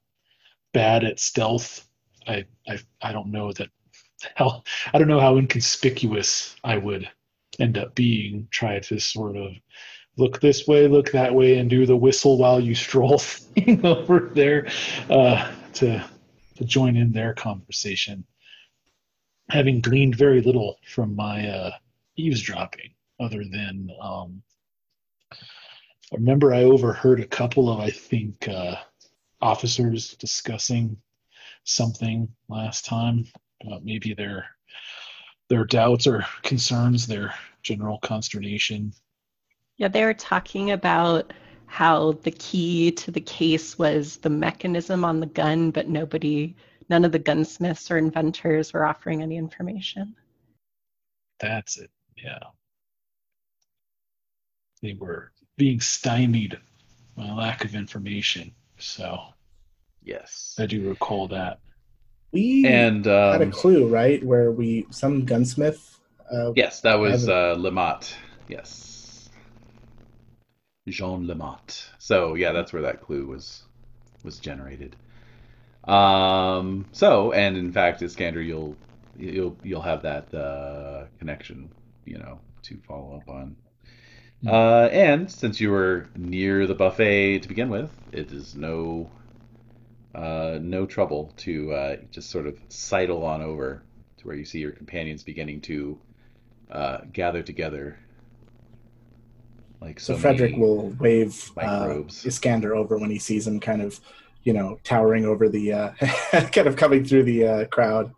bad 0.74 1.06
at 1.06 1.20
stealth, 1.20 1.88
I, 2.28 2.46
I, 2.68 2.80
I 3.01 3.13
don't 3.13 3.32
know 3.32 3.54
that 3.54 3.70
how 4.36 4.64
I 4.94 4.98
don't 4.98 5.08
know 5.08 5.20
how 5.20 5.38
inconspicuous 5.38 6.56
I 6.64 6.78
would 6.78 7.10
end 7.60 7.78
up 7.78 7.96
being. 7.96 8.48
Try 8.52 8.80
to 8.80 9.00
sort 9.00 9.38
of 9.38 9.52
look 10.18 10.40
this 10.40 10.68
way, 10.68 10.88
look 10.88 11.12
that 11.12 11.34
way, 11.34 11.58
and 11.58 11.70
do 11.70 11.86
the 11.86 11.96
whistle 11.96 12.38
while 12.38 12.60
you 12.60 12.76
stroll 12.76 13.18
thing 13.20 13.86
over 13.86 14.32
there 14.34 14.68
uh, 15.10 15.52
to 15.76 16.06
to 16.56 16.66
join 16.66 16.98
in 16.98 17.12
their 17.12 17.34
conversation. 17.34 18.26
Having 19.50 19.82
gleaned 19.82 20.16
very 20.16 20.42
little 20.42 20.78
from 20.86 21.16
my 21.16 21.48
uh, 21.48 21.72
eavesdropping, 22.18 22.92
other 23.20 23.44
than 23.44 23.90
um, 24.02 24.44
I 25.32 26.16
remember 26.16 26.54
I 26.54 26.64
overheard 26.64 27.20
a 27.20 27.28
couple 27.28 27.70
of 27.70 27.80
I 27.80 27.90
think 27.90 28.48
uh, 28.48 28.76
officers 29.42 30.16
discussing 30.16 30.98
something 31.64 32.28
last 32.48 32.86
time 32.86 33.26
about 33.66 33.84
maybe 33.86 34.13
their 34.13 34.46
their 35.50 35.66
doubts 35.66 36.06
or 36.06 36.25
concerns, 36.44 37.08
their 37.08 37.34
general 37.63 37.98
consternation 38.00 38.94
Yeah, 39.78 39.88
they 39.88 40.04
were 40.06 40.13
talking 40.13 40.72
about 40.72 41.34
how 41.66 42.13
the 42.24 42.32
key 42.32 42.92
to 42.92 43.12
the 43.12 43.22
case 43.22 43.78
was 43.78 44.18
the 44.18 44.30
mechanism 44.30 45.04
on 45.06 45.20
the 45.20 45.25
gun, 45.28 45.72
but 45.72 45.88
nobody 45.88 46.56
none 46.89 47.06
of 47.06 47.12
the 47.12 47.20
gunsmiths 47.20 47.92
or 47.92 47.98
inventors 47.98 48.74
were 48.74 48.86
offering 48.86 49.22
any 49.22 49.38
information. 49.38 50.16
That's 51.39 51.78
it. 51.78 51.92
Yeah. 52.18 52.39
They 54.82 54.94
were 54.94 55.32
being 55.58 55.80
stymied 55.82 56.58
by 57.16 57.30
lack 57.32 57.66
of 57.66 57.75
information. 57.75 58.54
So 58.78 59.20
Yes. 60.01 60.56
I 60.58 60.66
do 60.66 60.89
recall 60.89 61.28
that. 61.30 61.60
We 62.31 62.65
And 62.65 63.05
had 63.05 63.41
a 63.41 63.45
um, 63.45 63.51
clue, 63.51 63.88
right? 63.88 64.24
Where 64.24 64.51
we 64.51 64.86
some 64.91 65.25
gunsmith. 65.25 66.00
Uh, 66.31 66.53
yes, 66.55 66.81
that 66.81 66.95
was 66.95 67.27
Evan. 67.27 67.36
uh, 67.36 67.69
Lemott. 67.69 68.13
Yes. 68.48 69.29
Jean 70.88 71.25
Lemott. 71.25 71.88
So 71.98 72.36
yeah, 72.36 72.51
that's 72.51 72.74
where 72.74 72.81
that 72.83 73.01
clue 73.01 73.25
was 73.25 73.63
was 74.24 74.39
generated. 74.39 74.95
Um. 75.86 76.86
So, 76.91 77.31
and 77.31 77.57
in 77.57 77.71
fact, 77.71 78.01
Iskander, 78.01 78.41
you'll 78.41 78.75
you'll 79.17 79.57
you'll 79.63 79.81
have 79.81 80.01
that 80.03 80.33
uh, 80.33 81.05
connection, 81.17 81.69
you 82.05 82.17
know, 82.17 82.39
to 82.63 82.77
follow 82.88 83.15
up 83.15 83.29
on. 83.29 83.55
Hmm. 84.41 84.48
Uh, 84.48 84.88
and 84.88 85.31
since 85.31 85.59
you 85.59 85.71
were 85.71 86.07
near 86.15 86.67
the 86.67 86.75
buffet 86.75 87.39
to 87.39 87.48
begin 87.48 87.69
with, 87.69 87.91
it 88.12 88.31
is 88.31 88.55
no 88.55 89.09
uh, 90.16 90.58
no 90.62 90.86
trouble 90.86 91.34
to 91.38 91.72
uh, 91.74 91.96
just 92.12 92.30
sort 92.30 92.48
of 92.48 92.58
sidle 92.70 93.24
on 93.25 93.42
over 93.42 93.84
to 94.18 94.28
where 94.28 94.36
you 94.36 94.46
see 94.46 94.60
your 94.60 94.72
companions 94.72 95.24
beginning 95.24 95.62
to 95.62 96.00
uh, 96.72 97.00
gather 97.13 97.42
together. 97.42 97.98
Like 99.82 100.00
so 100.00 100.13
so 100.13 100.20
Frederick 100.20 100.58
will 100.58 100.89
wave 101.00 101.51
uh. 101.58 102.01
Iskander 102.25 102.75
over 102.75 102.98
when 102.98 103.10
he 103.10 103.20
sees 103.20 103.48
him, 103.48 103.60
kind 103.60 103.82
of, 103.82 104.00
you 104.44 104.51
know, 104.54 104.80
towering 104.84 105.25
over 105.25 105.48
the, 105.48 105.72
uh, 105.72 105.92
kind 106.51 106.68
of 106.68 106.75
coming 106.75 107.06
through 107.06 107.24
the 107.24 107.48
uh, 107.48 107.66
crowd, 107.66 108.13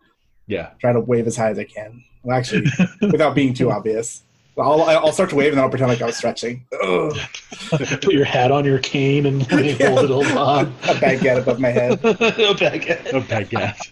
Yeah. 0.48 0.70
trying 0.80 0.94
to 0.94 1.00
wave 1.00 1.26
as 1.26 1.36
high 1.36 1.50
as 1.50 1.58
I 1.58 1.64
can. 1.64 2.02
Well, 2.24 2.36
actually, 2.36 2.66
without 3.02 3.34
being 3.34 3.54
too 3.54 3.70
obvious. 3.70 4.22
I'll, 4.58 4.82
I'll 4.82 5.12
start 5.12 5.30
to 5.30 5.36
wave 5.36 5.48
and 5.48 5.56
then 5.56 5.64
I'll 5.64 5.70
pretend 5.70 5.88
like 5.90 6.02
I 6.02 6.06
was 6.06 6.16
stretching. 6.16 6.66
Put 7.70 8.12
your 8.12 8.24
hat 8.24 8.50
on 8.50 8.64
your 8.64 8.78
cane 8.78 9.26
and 9.26 9.42
they 9.46 9.74
Yeah. 9.76 9.88
hold 9.88 10.04
it 10.04 10.10
all 10.10 10.38
on. 10.38 10.66
A 10.84 10.94
baguette 10.94 11.38
above 11.38 11.58
my 11.58 11.70
head. 11.70 11.92
a 12.04 12.14
baguette. 12.14 13.12
A 13.14 13.20
baguette. 13.20 13.90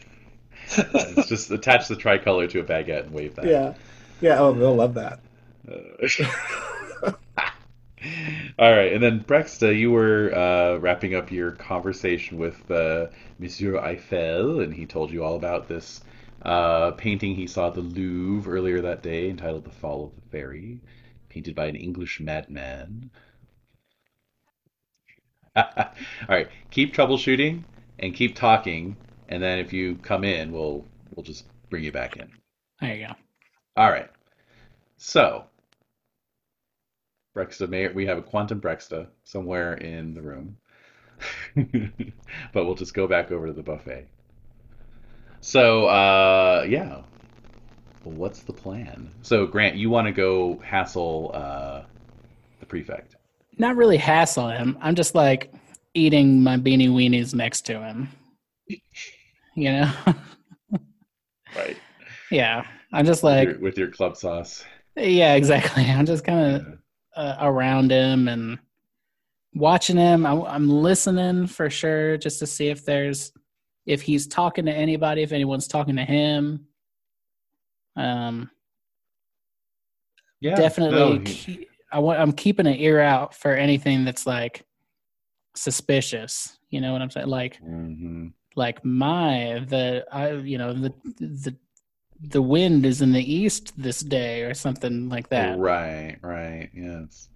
it's 1.16 1.28
just 1.28 1.50
attach 1.50 1.88
the 1.88 1.96
tricolor 1.96 2.46
to 2.48 2.60
a 2.60 2.64
baguette 2.64 3.04
and 3.04 3.12
wave 3.12 3.34
that. 3.36 3.46
Yeah. 3.46 3.74
Yeah, 4.20 4.38
oh, 4.38 4.52
they'll 4.52 4.74
love 4.76 4.94
that. 4.94 5.20
Uh, 5.66 7.12
All 8.58 8.70
right, 8.70 8.92
and 8.94 9.02
then 9.02 9.20
Breksta, 9.24 9.76
you 9.78 9.90
were 9.90 10.34
uh, 10.34 10.76
wrapping 10.78 11.14
up 11.14 11.30
your 11.30 11.52
conversation 11.52 12.38
with 12.38 12.70
uh, 12.70 13.06
Monsieur 13.38 13.78
Eiffel, 13.78 14.60
and 14.60 14.72
he 14.72 14.86
told 14.86 15.10
you 15.10 15.22
all 15.24 15.36
about 15.36 15.68
this 15.68 16.00
uh, 16.42 16.92
painting 16.92 17.34
he 17.34 17.46
saw 17.46 17.68
at 17.68 17.74
the 17.74 17.80
Louvre 17.80 18.52
earlier 18.52 18.80
that 18.82 19.02
day, 19.02 19.28
entitled 19.30 19.64
"The 19.64 19.70
Fall 19.70 20.06
of 20.06 20.14
the 20.14 20.28
Fairy," 20.30 20.80
painted 21.28 21.54
by 21.54 21.66
an 21.66 21.76
English 21.76 22.20
madman. 22.20 23.10
all 25.56 25.64
right, 26.28 26.48
keep 26.70 26.94
troubleshooting 26.94 27.64
and 27.98 28.14
keep 28.14 28.34
talking, 28.34 28.96
and 29.28 29.42
then 29.42 29.58
if 29.58 29.72
you 29.72 29.96
come 29.96 30.24
in, 30.24 30.52
we'll 30.52 30.84
we'll 31.14 31.24
just 31.24 31.44
bring 31.68 31.84
you 31.84 31.92
back 31.92 32.16
in. 32.16 32.30
There 32.80 32.94
you 32.94 33.06
go. 33.06 33.12
All 33.76 33.90
right. 33.90 34.10
So, 34.96 35.44
Breksta, 37.34 37.68
may, 37.68 37.88
we 37.88 38.06
have 38.06 38.18
a 38.18 38.22
quantum 38.22 38.60
Breksta 38.60 39.08
somewhere 39.24 39.74
in 39.74 40.14
the 40.14 40.22
room. 40.22 40.56
but 41.56 42.66
we'll 42.66 42.74
just 42.74 42.94
go 42.94 43.06
back 43.06 43.30
over 43.30 43.46
to 43.46 43.52
the 43.52 43.62
buffet. 43.62 44.08
So, 45.40 45.86
uh, 45.86 46.66
yeah. 46.68 47.02
What's 48.04 48.40
the 48.42 48.52
plan? 48.52 49.10
So, 49.22 49.46
Grant, 49.46 49.76
you 49.76 49.90
want 49.90 50.06
to 50.06 50.12
go 50.12 50.58
hassle 50.64 51.30
uh, 51.34 51.82
the 52.60 52.66
prefect. 52.66 53.16
Not 53.58 53.76
really 53.76 53.98
hassle 53.98 54.48
him. 54.48 54.78
I'm 54.80 54.94
just 54.94 55.14
like 55.14 55.52
eating 55.94 56.42
my 56.42 56.56
beanie 56.56 56.88
weenies 56.90 57.34
next 57.34 57.62
to 57.66 57.80
him. 57.80 58.08
You 59.54 59.72
know? 59.72 59.92
Right. 61.56 61.76
yeah. 62.30 62.64
I'm 62.92 63.04
just 63.04 63.24
With 63.24 63.32
like, 63.32 63.48
your, 63.48 63.58
with 63.58 63.76
your 63.76 63.88
club 63.90 64.16
sauce. 64.16 64.64
yeah, 64.96 65.34
exactly. 65.34 65.82
I'm 65.84 66.06
just 66.06 66.24
kind 66.24 66.54
of 66.56 66.62
Yeah. 67.16 67.20
uh, 67.22 67.36
around 67.40 67.90
him 67.90 68.28
and 68.28 68.56
watching 69.54 69.96
him. 69.96 70.24
I'm, 70.24 70.42
I'm 70.44 70.68
listening 70.70 71.48
for 71.48 71.68
sure 71.68 72.16
just 72.18 72.38
to 72.38 72.46
see 72.46 72.68
if 72.68 72.84
there's 72.84 73.32
if 73.86 74.02
he's 74.02 74.26
talking 74.26 74.66
to 74.66 74.72
anybody, 74.72 75.22
if 75.22 75.32
anyone's 75.32 75.66
talking 75.68 75.96
to 75.96 76.04
him. 76.04 76.66
Um, 77.96 78.50
Yeah, 80.40 80.54
definitely. 80.54 81.18
no, 81.18 81.30
he- 81.30 81.66
I 81.92 81.98
want. 81.98 82.20
I'm 82.20 82.32
keeping 82.32 82.66
an 82.66 82.76
ear 82.76 83.00
out 83.00 83.34
for 83.34 83.52
anything 83.54 84.04
that's 84.04 84.26
like 84.26 84.64
suspicious. 85.54 86.58
You 86.70 86.80
know 86.80 86.92
what 86.92 87.02
I'm 87.02 87.10
saying? 87.10 87.26
Like, 87.26 87.60
Mhm. 87.62 88.32
like 88.54 88.84
my 88.84 89.64
the 89.68 90.06
I 90.12 90.32
you 90.34 90.56
know 90.56 90.72
the 90.72 90.94
the 91.18 91.56
the 92.22 92.42
wind 92.42 92.86
is 92.86 93.02
in 93.02 93.12
the 93.12 93.32
east 93.32 93.72
this 93.76 94.00
day 94.00 94.42
or 94.42 94.54
something 94.54 95.08
like 95.08 95.28
that. 95.30 95.58
Right, 95.58 96.16
right, 96.22 96.70
yes. 96.74 97.28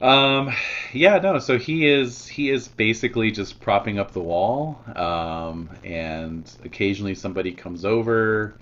Um, 0.00 0.52
yeah, 0.92 1.18
no, 1.18 1.38
so 1.38 1.58
he 1.58 1.86
is 1.86 2.26
he 2.26 2.50
is 2.50 2.68
basically 2.68 3.30
just 3.30 3.60
propping 3.60 3.98
up 3.98 4.12
the 4.12 4.22
wall, 4.22 4.82
um, 4.94 5.74
and 5.82 6.54
occasionally 6.64 7.14
somebody 7.14 7.52
comes 7.54 7.84
over 7.84 8.60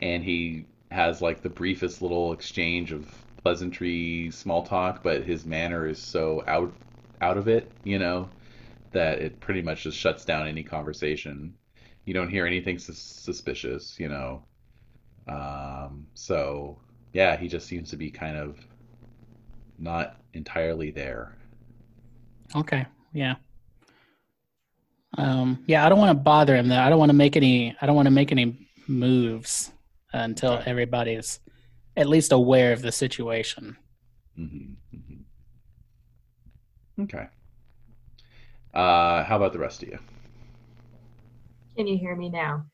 and 0.00 0.24
he 0.24 0.66
has 0.90 1.22
like 1.22 1.42
the 1.42 1.50
briefest 1.50 2.02
little 2.02 2.32
exchange 2.32 2.92
of 2.92 3.10
pleasantry, 3.44 4.30
small 4.32 4.64
talk, 4.64 5.02
but 5.02 5.24
his 5.24 5.46
manner 5.46 5.86
is 5.88 6.02
so 6.02 6.44
out 6.48 6.76
out 7.22 7.38
of 7.38 7.48
it, 7.48 7.74
you 7.84 7.98
know, 7.98 8.32
that 8.92 9.20
it 9.20 9.40
pretty 9.40 9.62
much 9.62 9.84
just 9.84 9.98
shuts 9.98 10.24
down 10.26 10.46
any 10.48 10.64
conversation. 10.64 11.54
You 12.06 12.14
don't 12.14 12.30
hear 12.30 12.46
anything 12.46 12.78
sus 12.78 12.98
suspicious, 13.00 13.98
you 14.00 14.08
know. 14.08 14.46
Um, 15.28 16.08
so 16.14 16.80
yeah, 17.12 17.36
he 17.38 17.48
just 17.48 17.68
seems 17.68 17.90
to 17.90 17.96
be 17.98 18.10
kind 18.12 18.36
of 18.38 18.58
not 19.78 20.16
entirely 20.36 20.90
there. 20.90 21.36
Okay. 22.54 22.86
Yeah. 23.12 23.36
Um, 25.18 25.64
yeah, 25.66 25.84
I 25.84 25.88
don't 25.88 25.98
want 25.98 26.10
to 26.10 26.22
bother 26.22 26.54
him 26.54 26.68
though. 26.68 26.78
I 26.78 26.90
don't 26.90 26.98
want 26.98 27.10
to 27.10 27.16
make 27.16 27.36
any. 27.36 27.74
I 27.80 27.86
don't 27.86 27.96
want 27.96 28.06
to 28.06 28.10
make 28.12 28.32
any 28.32 28.68
moves 28.86 29.72
until 30.12 30.52
Okay. 30.54 30.70
everybody's 30.70 31.40
at 31.96 32.08
least 32.08 32.32
aware 32.32 32.72
of 32.72 32.82
the 32.82 32.92
situation. 32.92 33.76
hmm 34.36 34.74
hmm 34.92 37.02
Okay. 37.02 37.26
Uh, 38.74 39.24
how 39.24 39.36
about 39.36 39.52
the 39.52 39.58
rest 39.58 39.82
of 39.82 39.88
you? 39.88 39.98
Can 41.76 41.86
you 41.86 41.96
hear 41.98 42.14
me 42.16 42.28
now? 42.28 42.64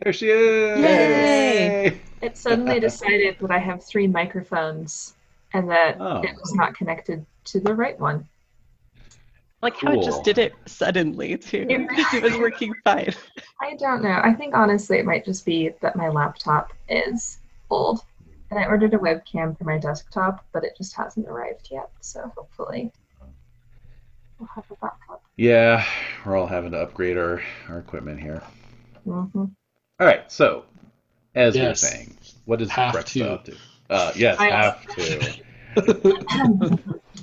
There 0.00 0.12
she 0.12 0.28
is! 0.30 0.82
Yay! 0.82 2.00
It 2.20 2.36
suddenly 2.36 2.80
decided 2.88 3.36
that 3.40 3.50
I 3.50 3.58
have 3.58 3.84
three 3.84 4.08
microphones 4.08 5.14
and 5.54 5.70
that 5.70 5.96
Oh. 6.00 6.20
it 6.22 6.34
was 6.36 6.54
not 6.54 6.74
connected 6.74 7.24
to 7.44 7.60
the 7.60 7.74
right 7.74 7.98
one. 7.98 8.26
Like 9.60 9.76
how 9.76 9.92
it 9.92 10.02
just 10.04 10.24
did 10.24 10.38
it 10.38 10.54
suddenly 10.66 11.36
too. 11.38 11.66
It- 11.68 11.88
it 12.14 12.22
was 12.22 12.36
working 12.36 12.74
fine. 12.84 13.14
I 13.60 13.76
don't 13.76 14.02
know. 14.02 14.20
I 14.22 14.32
think 14.34 14.54
honestly 14.56 14.98
it 14.98 15.04
might 15.04 15.24
just 15.24 15.44
be 15.46 15.70
that 15.80 15.94
my 15.96 16.08
laptop 16.08 16.72
is 16.88 17.38
old. 17.70 18.00
And 18.50 18.58
I 18.58 18.66
ordered 18.66 18.92
a 18.92 18.98
webcam 18.98 19.56
for 19.56 19.64
my 19.64 19.78
desktop, 19.78 20.44
but 20.52 20.62
it 20.62 20.76
just 20.76 20.94
hasn't 20.94 21.26
arrived 21.26 21.68
yet. 21.70 21.90
So 22.00 22.30
hopefully 22.36 22.92
we'll 24.38 24.48
have 24.54 24.64
a 24.70 24.74
backup. 24.74 25.22
Yeah, 25.36 25.84
we're 26.26 26.36
all 26.36 26.46
having 26.46 26.72
to 26.72 26.78
upgrade 26.82 27.16
our, 27.16 27.40
our 27.70 27.78
equipment 27.78 28.20
here. 28.20 28.42
hmm 29.04 29.20
All 29.36 29.50
right, 30.00 30.30
so 30.30 30.64
as 31.34 31.54
we 31.54 31.60
were 31.62 31.68
Yes. 31.68 31.80
saying, 31.80 32.14
what 32.44 32.58
does 32.58 32.68
Have 32.70 32.94
Breksta 32.94 33.12
to. 33.24 33.30
up 33.32 33.44
to? 33.46 33.56
Uh, 33.90 34.12
yes, 34.16 34.38
I- 34.40 34.50
have 34.50 34.86
to. 34.96 35.34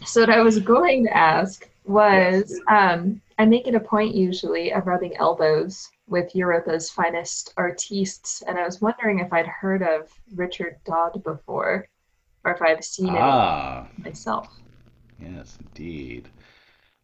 so 0.06 0.22
what 0.22 0.30
I 0.30 0.42
was 0.42 0.60
going 0.60 1.06
to 1.06 1.16
ask 1.18 1.68
was 1.86 2.60
um, 2.70 3.22
I 3.38 3.46
make 3.46 3.68
it 3.68 3.76
a 3.76 3.80
point 3.80 4.16
usually 4.16 4.72
of 4.74 4.86
rubbing 4.88 5.16
elbows 5.18 5.90
with 6.08 6.36
Europa's 6.36 6.90
finest 6.90 7.54
artistes, 7.58 8.44
and 8.48 8.58
I 8.58 8.66
was 8.66 8.82
wondering 8.82 9.20
if 9.20 9.32
I'd 9.32 9.48
heard 9.48 9.82
of 9.84 10.10
Richard 10.36 10.78
Dadd 10.86 11.24
before, 11.24 11.88
or 12.44 12.52
if 12.54 12.62
I've 12.62 12.84
seen 12.84 13.16
Ah, 13.16 13.88
it 13.98 14.06
myself. 14.10 14.48
yes, 15.22 15.58
indeed. 15.62 16.30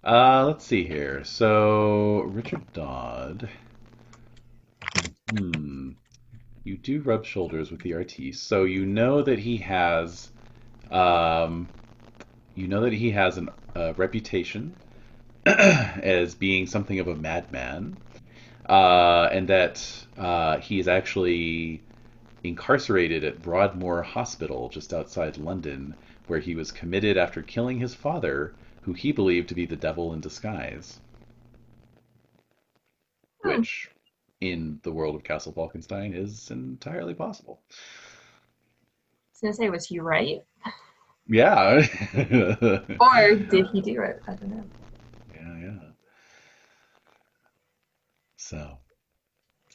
Uh, 0.04 0.46
let's 0.46 0.66
see 0.66 0.84
here. 0.86 1.24
So, 1.24 2.22
Richard 2.28 2.62
Dadd. 2.74 3.50
Hmm. 5.30 5.92
You 6.66 6.78
do 6.78 7.02
rub 7.02 7.26
shoulders 7.26 7.72
with 7.72 7.82
the 7.82 7.94
artiste, 7.94 8.46
so 8.46 8.66
you 8.66 8.86
know 8.86 9.22
that 9.24 9.40
he 9.40 9.58
has, 9.60 10.32
um, 10.92 11.72
you 12.56 12.68
know 12.68 12.82
that 12.82 12.94
he 12.94 13.12
has 13.12 13.38
an, 13.38 13.50
a 13.76 13.94
reputation 13.96 14.78
as 15.46 16.36
being 16.36 16.68
something 16.68 17.00
of 17.00 17.08
a 17.10 17.16
madman. 17.16 18.00
uh, 18.70 19.30
and 19.32 19.50
that 19.50 20.08
uh, 20.18 20.60
he 20.60 20.80
is 20.80 20.88
actually 20.88 21.86
incarcerated 22.44 23.24
at 23.26 23.42
Broadmoor 23.42 24.04
Hospital 24.04 24.70
just 24.70 24.94
outside 24.94 25.38
London, 25.38 25.96
where 26.28 26.40
he 26.40 26.56
was 26.56 26.72
committed 26.72 27.18
after 27.18 27.44
killing 27.44 27.80
his 27.80 27.96
father, 27.96 28.58
who 28.82 28.94
he 28.94 29.12
believed 29.14 29.50
to 29.50 29.56
be 29.56 29.66
the 29.68 29.76
devil 29.78 30.14
in 30.14 30.22
disguise. 30.22 31.02
Hmm. 33.44 33.62
Which, 33.62 33.95
in 34.52 34.80
the 34.84 34.92
world 34.92 35.16
of 35.16 35.24
Castle 35.24 35.54
Falkenstein, 35.54 36.14
is 36.14 36.50
entirely 36.52 37.14
possible. 37.14 37.62
I 37.72 37.74
was 39.34 39.42
gonna 39.42 39.54
say, 39.54 39.70
was 39.70 39.86
he 39.88 40.00
right? 40.00 40.44
Yeah. 41.28 41.82
Or 43.00 43.36
did 43.36 43.68
he 43.68 43.82
do 43.82 44.02
it? 44.02 44.22
I 44.28 44.34
don't 44.34 44.50
know. 44.50 44.64
Yeah, 45.34 45.58
yeah. 45.60 45.80
So, 48.38 48.78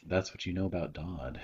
that's 0.07 0.33
what 0.33 0.47
you 0.47 0.53
know 0.53 0.67
about 0.67 0.93
Dadd. 0.95 1.41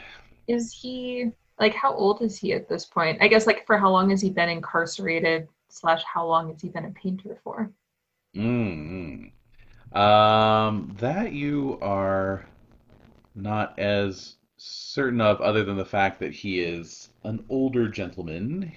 Is 0.49 0.73
he 0.73 1.31
like 1.59 1.75
how 1.75 1.95
old 1.95 2.23
is 2.23 2.39
he 2.39 2.53
at 2.53 2.69
this 2.69 2.85
point? 2.85 3.23
I 3.23 3.29
guess 3.29 3.47
like 3.47 3.67
for 3.67 3.79
how 3.79 3.91
long 3.91 4.11
has 4.11 4.21
he 4.21 4.31
been 4.31 4.49
incarcerated 4.49 5.49
slash 5.69 6.03
how 6.05 6.27
long 6.27 6.51
has 6.53 6.61
he 6.63 6.69
been 6.69 6.85
a 6.85 6.91
painter 6.91 7.39
for? 7.43 7.71
mm 8.37 9.31
Um, 9.93 10.95
that 11.01 11.33
you 11.33 11.79
are 11.83 12.47
not 13.37 13.79
as 13.79 14.37
certain 14.57 15.21
of, 15.21 15.41
other 15.41 15.63
than 15.65 15.77
the 15.77 15.85
fact 15.85 16.21
that 16.21 16.33
he 16.33 16.61
is 16.61 17.11
an 17.25 17.45
older 17.49 17.89
gentleman. 17.89 18.73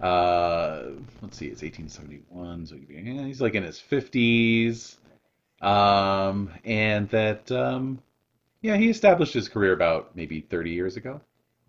Uh, 0.00 0.82
let's 1.22 1.38
see, 1.38 1.46
it's 1.46 1.62
1871, 1.62 2.66
so 2.66 2.76
he's 3.26 3.40
like 3.40 3.54
in 3.54 3.62
his 3.62 3.80
50s. 3.80 4.96
Um, 5.62 6.50
and 6.64 7.08
that, 7.10 7.50
um, 7.50 8.02
yeah, 8.60 8.76
he 8.76 8.90
established 8.90 9.32
his 9.32 9.48
career 9.48 9.72
about 9.72 10.14
maybe 10.14 10.40
30 10.40 10.70
years 10.70 10.96
ago. 10.96 11.20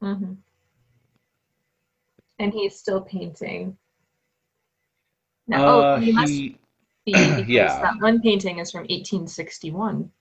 Mm-hmm. 0.02 0.34
And 2.40 2.54
he's 2.54 2.78
still 2.78 3.02
painting. 3.02 3.78
No, 5.48 5.58
Uh, 5.58 5.96
oh, 5.98 6.02
he 6.02 6.12
must 6.12 6.28
be 6.34 6.58
because 7.06 7.48
yeah. 7.48 7.82
that 7.82 8.02
one 8.02 8.22
painting 8.22 8.60
is 8.60 8.72
from 8.72 8.82
1861, 8.82 10.12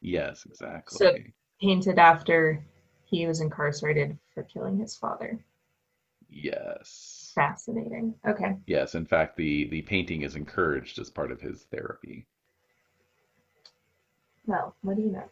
yes, 0.00 0.46
exactly. 0.48 0.98
So- 0.98 1.16
painted 1.60 1.98
after 1.98 2.62
he 3.04 3.26
was 3.26 3.40
incarcerated 3.40 4.16
for 4.34 4.42
killing 4.44 4.78
his 4.78 4.96
father. 4.96 5.38
Yes. 6.28 7.32
Fascinating. 7.34 8.14
Okay. 8.26 8.56
Yes, 8.66 8.94
in 8.94 9.06
fact, 9.06 9.36
the 9.36 9.68
the 9.68 9.82
painting 9.82 10.22
is 10.22 10.36
encouraged 10.36 10.98
as 10.98 11.10
part 11.10 11.30
of 11.30 11.40
his 11.40 11.64
therapy. 11.70 12.26
Well, 14.46 14.74
what 14.82 14.96
do 14.96 15.02
you 15.02 15.12
know? 15.12 15.28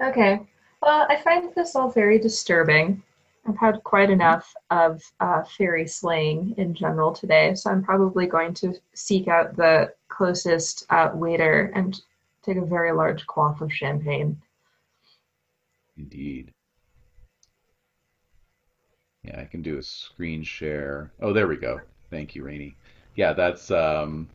Okay. 0.00 0.40
Well, 0.82 1.06
I 1.08 1.16
find 1.16 1.54
this 1.54 1.76
all 1.76 1.90
very 1.90 2.18
disturbing. 2.18 3.02
I've 3.46 3.58
had 3.58 3.82
quite 3.84 4.10
enough 4.10 4.54
of 4.70 5.02
uh, 5.20 5.42
fairy 5.42 5.86
slaying 5.86 6.54
in 6.56 6.74
general 6.74 7.12
today, 7.12 7.54
so 7.54 7.70
I'm 7.70 7.82
probably 7.82 8.26
going 8.26 8.54
to 8.54 8.74
seek 8.94 9.28
out 9.28 9.56
the 9.56 9.92
closest 10.08 10.86
uh, 10.90 11.10
waiter 11.14 11.72
and 11.74 12.00
take 12.42 12.56
a 12.56 12.64
very 12.64 12.92
large 12.92 13.26
quaff 13.26 13.60
of 13.60 13.72
champagne. 13.72 14.40
Indeed. 16.00 16.50
Yeah, 19.22 19.38
I 19.38 19.44
can 19.44 19.60
do 19.60 19.76
a 19.76 19.82
screen 19.82 20.42
share. 20.42 21.12
Oh, 21.20 21.34
there 21.34 21.46
we 21.46 21.56
go. 21.56 21.80
Thank 22.08 22.34
you, 22.34 22.42
Rainy. 22.42 22.74
Yeah, 23.16 23.34
that's 23.34 23.70
um 23.70 24.28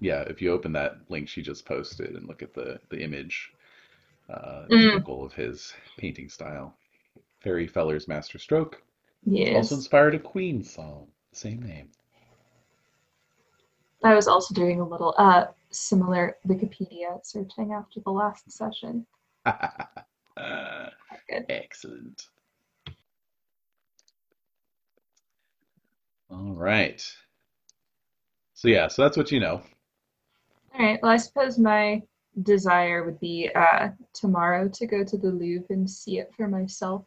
yeah, 0.00 0.22
if 0.22 0.40
you 0.40 0.52
open 0.52 0.72
that 0.72 0.98
link 1.10 1.28
she 1.28 1.42
just 1.42 1.66
posted 1.66 2.14
and 2.14 2.26
look 2.26 2.42
at 2.42 2.54
the 2.54 2.80
the 2.88 3.02
image, 3.02 3.52
uh 4.30 4.64
Mm. 4.70 4.92
typical 4.92 5.24
of 5.26 5.34
his 5.34 5.74
painting 5.98 6.30
style. 6.30 6.74
Fairy 7.40 7.68
Feller's 7.68 8.08
master 8.08 8.38
stroke. 8.38 8.82
Yes. 9.24 9.54
Also 9.56 9.74
inspired 9.74 10.14
a 10.14 10.18
Queen 10.18 10.64
song, 10.64 11.08
same 11.32 11.60
name. 11.62 11.90
I 14.02 14.14
was 14.14 14.28
also 14.28 14.54
doing 14.54 14.80
a 14.80 14.88
little 14.88 15.14
uh, 15.18 15.46
similar 15.70 16.36
Wikipedia 16.46 17.20
searching 17.22 17.72
after 17.72 18.00
the 18.00 18.10
last 18.10 18.50
session. 18.50 19.06
Uh, 20.36 20.90
Good. 21.28 21.46
excellent. 21.48 22.26
All 26.30 26.54
right. 26.54 27.02
So 28.54 28.68
yeah, 28.68 28.88
so 28.88 29.02
that's 29.02 29.16
what 29.16 29.30
you 29.32 29.40
know. 29.40 29.62
All 30.74 30.84
right. 30.84 30.98
Well, 31.02 31.12
I 31.12 31.16
suppose 31.16 31.58
my 31.58 32.02
desire 32.42 33.04
would 33.04 33.20
be 33.20 33.50
uh, 33.54 33.88
tomorrow 34.12 34.68
to 34.68 34.86
go 34.86 35.04
to 35.04 35.16
the 35.16 35.30
Louvre 35.30 35.66
and 35.70 35.88
see 35.88 36.18
it 36.18 36.32
for 36.36 36.48
myself. 36.48 37.06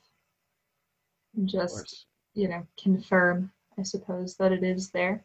And 1.35 1.47
just, 1.47 2.05
you 2.33 2.47
know, 2.47 2.65
confirm, 2.81 3.51
I 3.77 3.83
suppose, 3.83 4.35
that 4.37 4.51
it 4.51 4.63
is 4.63 4.89
there. 4.89 5.23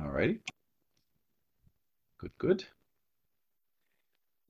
All 0.00 0.08
righty. 0.08 0.40
Good, 2.18 2.32
good. 2.38 2.64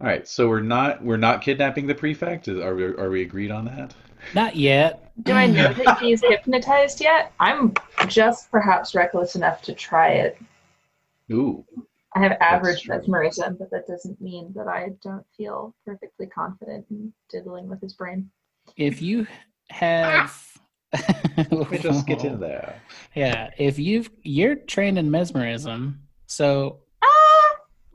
All 0.04 0.10
right, 0.10 0.28
so 0.28 0.50
we're 0.50 0.60
not 0.60 1.02
we're 1.02 1.16
not 1.16 1.40
kidnapping 1.40 1.86
the 1.86 1.94
prefect. 1.94 2.46
Is, 2.46 2.58
are 2.58 2.74
we 2.74 2.84
are 2.84 3.08
we 3.08 3.22
agreed 3.22 3.50
on 3.50 3.64
that? 3.64 3.94
Not 4.34 4.54
yet. 4.54 5.10
Do 5.22 5.32
I 5.32 5.46
know 5.46 5.72
that 5.72 5.98
he's 6.02 6.20
hypnotized 6.20 7.00
yet? 7.00 7.32
I'm 7.40 7.72
just 8.06 8.50
perhaps 8.50 8.94
reckless 8.94 9.34
enough 9.34 9.62
to 9.62 9.72
try 9.72 10.08
it. 10.10 10.36
Ooh, 11.32 11.64
I 12.14 12.18
have 12.18 12.32
average 12.42 12.86
mesmerism, 12.86 13.56
but 13.58 13.70
that 13.70 13.86
doesn't 13.86 14.20
mean 14.20 14.52
that 14.54 14.68
I 14.68 14.90
don't 15.02 15.24
feel 15.38 15.74
perfectly 15.86 16.26
confident 16.26 16.84
in 16.90 17.10
diddling 17.30 17.66
with 17.66 17.80
his 17.80 17.94
brain. 17.94 18.28
If 18.76 19.00
you 19.00 19.26
have, 19.70 20.38
let 21.50 21.70
me 21.70 21.78
just 21.78 22.06
get 22.06 22.26
in 22.26 22.40
there. 22.40 22.78
Yeah, 23.14 23.48
if 23.56 23.78
you've 23.78 24.10
you're 24.22 24.56
trained 24.56 24.98
in 24.98 25.10
mesmerism, 25.10 26.02
so 26.26 26.80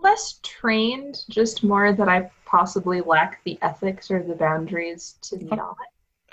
less 0.01 0.39
trained, 0.43 1.23
just 1.29 1.63
more 1.63 1.93
that 1.93 2.07
I 2.07 2.29
possibly 2.45 3.01
lack 3.01 3.43
the 3.43 3.57
ethics 3.62 4.09
or 4.09 4.23
the 4.23 4.35
boundaries 4.35 5.15
to 5.23 5.43
not. 5.43 5.77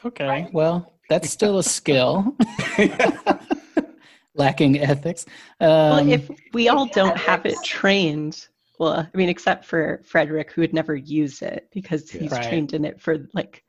okay, 0.04 0.48
well 0.52 0.92
that's 1.08 1.30
still 1.30 1.58
a 1.58 1.62
skill. 1.62 2.36
Lacking 4.34 4.78
ethics. 4.80 5.24
Um, 5.60 5.68
well, 5.68 6.08
if 6.12 6.30
we 6.52 6.68
all 6.68 6.86
don't 6.86 7.16
have 7.16 7.46
it 7.46 7.62
trained, 7.62 8.48
well, 8.78 8.92
I 9.12 9.16
mean, 9.16 9.28
except 9.30 9.64
for 9.64 10.02
Frederick, 10.04 10.52
who 10.52 10.60
would 10.60 10.74
never 10.74 10.94
use 10.94 11.40
it 11.42 11.68
because 11.72 12.10
he's 12.10 12.32
Right. 12.32 12.42
trained 12.42 12.74
in 12.74 12.84
it 12.84 13.00
for 13.00 13.26
like 13.32 13.64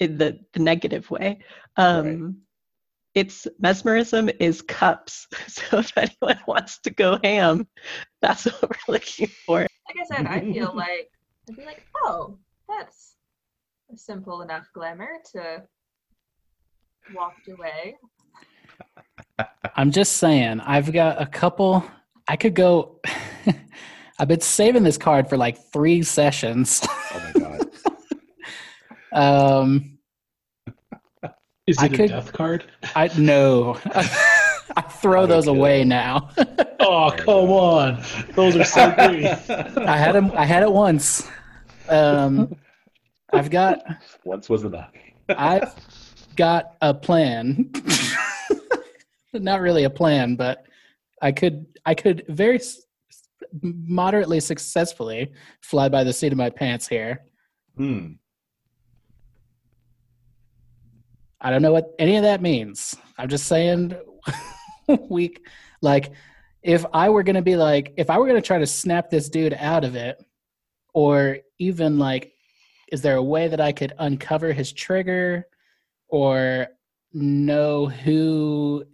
in 0.00 0.16
the, 0.18 0.38
the 0.52 0.60
negative 0.60 1.10
way. 1.10 1.40
Um, 1.76 2.38
It's 3.16 3.48
mesmerism 3.58 4.28
is 4.38 4.62
cups. 4.62 5.26
So 5.48 5.78
if 5.78 5.90
anyone 5.96 6.38
wants 6.46 6.78
to 6.80 6.90
go 6.90 7.18
ham, 7.24 7.66
that's 8.20 8.44
what 8.44 8.62
we're 8.62 8.94
looking 8.94 9.28
for. 9.46 9.60
Like 9.60 9.70
I 9.98 10.16
said, 10.16 10.26
I 10.26 10.40
feel 10.40 10.76
like 10.76 11.10
I'd 11.48 11.56
be 11.56 11.64
like, 11.64 11.82
oh, 12.04 12.36
that's 12.68 13.16
a 13.90 13.96
simple 13.96 14.42
enough 14.42 14.66
glamour 14.74 15.08
to 15.32 15.62
walked 17.14 17.48
away. 17.48 17.96
I'm 19.74 19.90
just 19.92 20.18
saying, 20.18 20.60
I've 20.60 20.92
got 20.92 21.20
a 21.20 21.26
couple. 21.26 21.84
I 22.28 22.36
could 22.36 22.54
go. 22.54 23.00
I've 24.18 24.28
been 24.28 24.40
saving 24.40 24.82
this 24.82 24.98
card 24.98 25.28
for 25.30 25.38
like 25.38 25.56
three 25.72 26.02
sessions. 26.02 26.82
Oh 26.84 27.32
my 27.34 27.40
god. 27.40 27.70
um, 29.62 29.95
Is 31.66 31.78
I 31.78 31.86
it 31.86 31.92
could- 31.94 32.00
a 32.06 32.08
death 32.08 32.32
card? 32.32 32.64
I 32.94 33.10
no. 33.18 33.78
I 34.76 34.82
throw 34.82 35.26
those 35.26 35.46
away 35.46 35.84
now. 35.84 36.30
Oh, 36.80 37.10
come 37.16 37.50
on. 37.50 38.02
Those 38.34 38.56
are 38.56 38.64
so 38.64 38.90
great. 38.92 39.24
I 39.78 39.96
had 39.96 40.12
them. 40.14 40.32
I 40.34 40.44
had 40.44 40.62
it 40.62 40.70
once. 40.72 41.28
Um, 41.88 42.54
I've 43.32 43.48
got. 43.50 43.80
Once 44.24 44.48
was 44.48 44.64
enough. 44.64 44.90
I've 45.28 45.72
got 46.36 46.74
a 46.82 46.92
plan. 46.92 47.70
Not 49.32 49.60
really 49.60 49.84
a 49.84 49.90
plan, 49.90 50.36
but 50.36 50.66
I 51.22 51.32
could. 51.32 51.66
I 51.86 51.94
could 51.94 52.24
very 52.28 52.60
moderately 53.62 54.40
successfully 54.40 55.32
fly 55.62 55.88
by 55.88 56.02
the 56.04 56.12
seat 56.12 56.32
of 56.32 56.38
my 56.38 56.50
pants 56.50 56.88
here. 56.88 57.22
Hmm. 57.76 58.14
I 61.40 61.50
don't 61.50 61.62
know 61.62 61.72
what 61.72 61.94
any 61.98 62.16
of 62.16 62.22
that 62.22 62.40
means. 62.40 62.96
I'm 63.18 63.28
just 63.28 63.46
saying, 63.46 63.94
we 65.08 65.36
like 65.82 66.12
if 66.66 66.84
I 66.92 67.10
were 67.10 67.22
gonna 67.22 67.42
be 67.42 67.56
like, 67.56 67.94
if 67.96 68.10
I 68.10 68.18
were 68.18 68.26
gonna 68.26 68.42
try 68.42 68.58
to 68.58 68.66
snap 68.66 69.08
this 69.08 69.28
dude 69.28 69.54
out 69.54 69.84
of 69.84 69.94
it, 69.94 70.22
or 70.92 71.38
even 71.58 71.98
like, 71.98 72.32
is 72.90 73.02
there 73.02 73.16
a 73.16 73.22
way 73.22 73.48
that 73.48 73.60
I 73.60 73.72
could 73.72 73.92
uncover 73.98 74.52
his 74.52 74.72
trigger, 74.72 75.46
or 76.08 76.66
know 77.12 77.86
who 77.86 78.84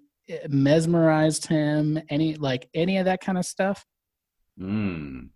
mesmerized 0.48 1.46
him? 1.46 2.00
Any 2.10 2.34
like 2.34 2.68
any 2.74 2.98
of 2.98 3.06
that 3.06 3.22
kind 3.22 3.38
of 3.38 3.46
stuff? 3.46 3.86
Hmm. 4.58 5.26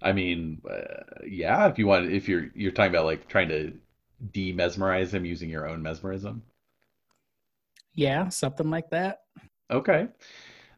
I 0.00 0.12
mean, 0.12 0.62
uh, 0.68 1.04
yeah, 1.26 1.68
if 1.68 1.78
you 1.78 1.86
want, 1.86 2.10
if 2.10 2.28
you're 2.28 2.48
you're 2.54 2.72
talking 2.72 2.90
about 2.90 3.04
like 3.04 3.28
trying 3.28 3.48
to 3.50 3.74
de-mesmerize 4.30 5.12
him 5.12 5.24
using 5.24 5.50
your 5.50 5.68
own 5.68 5.82
mesmerism. 5.82 6.42
Yeah, 7.94 8.28
something 8.28 8.70
like 8.70 8.90
that. 8.90 9.22
Okay. 9.70 10.08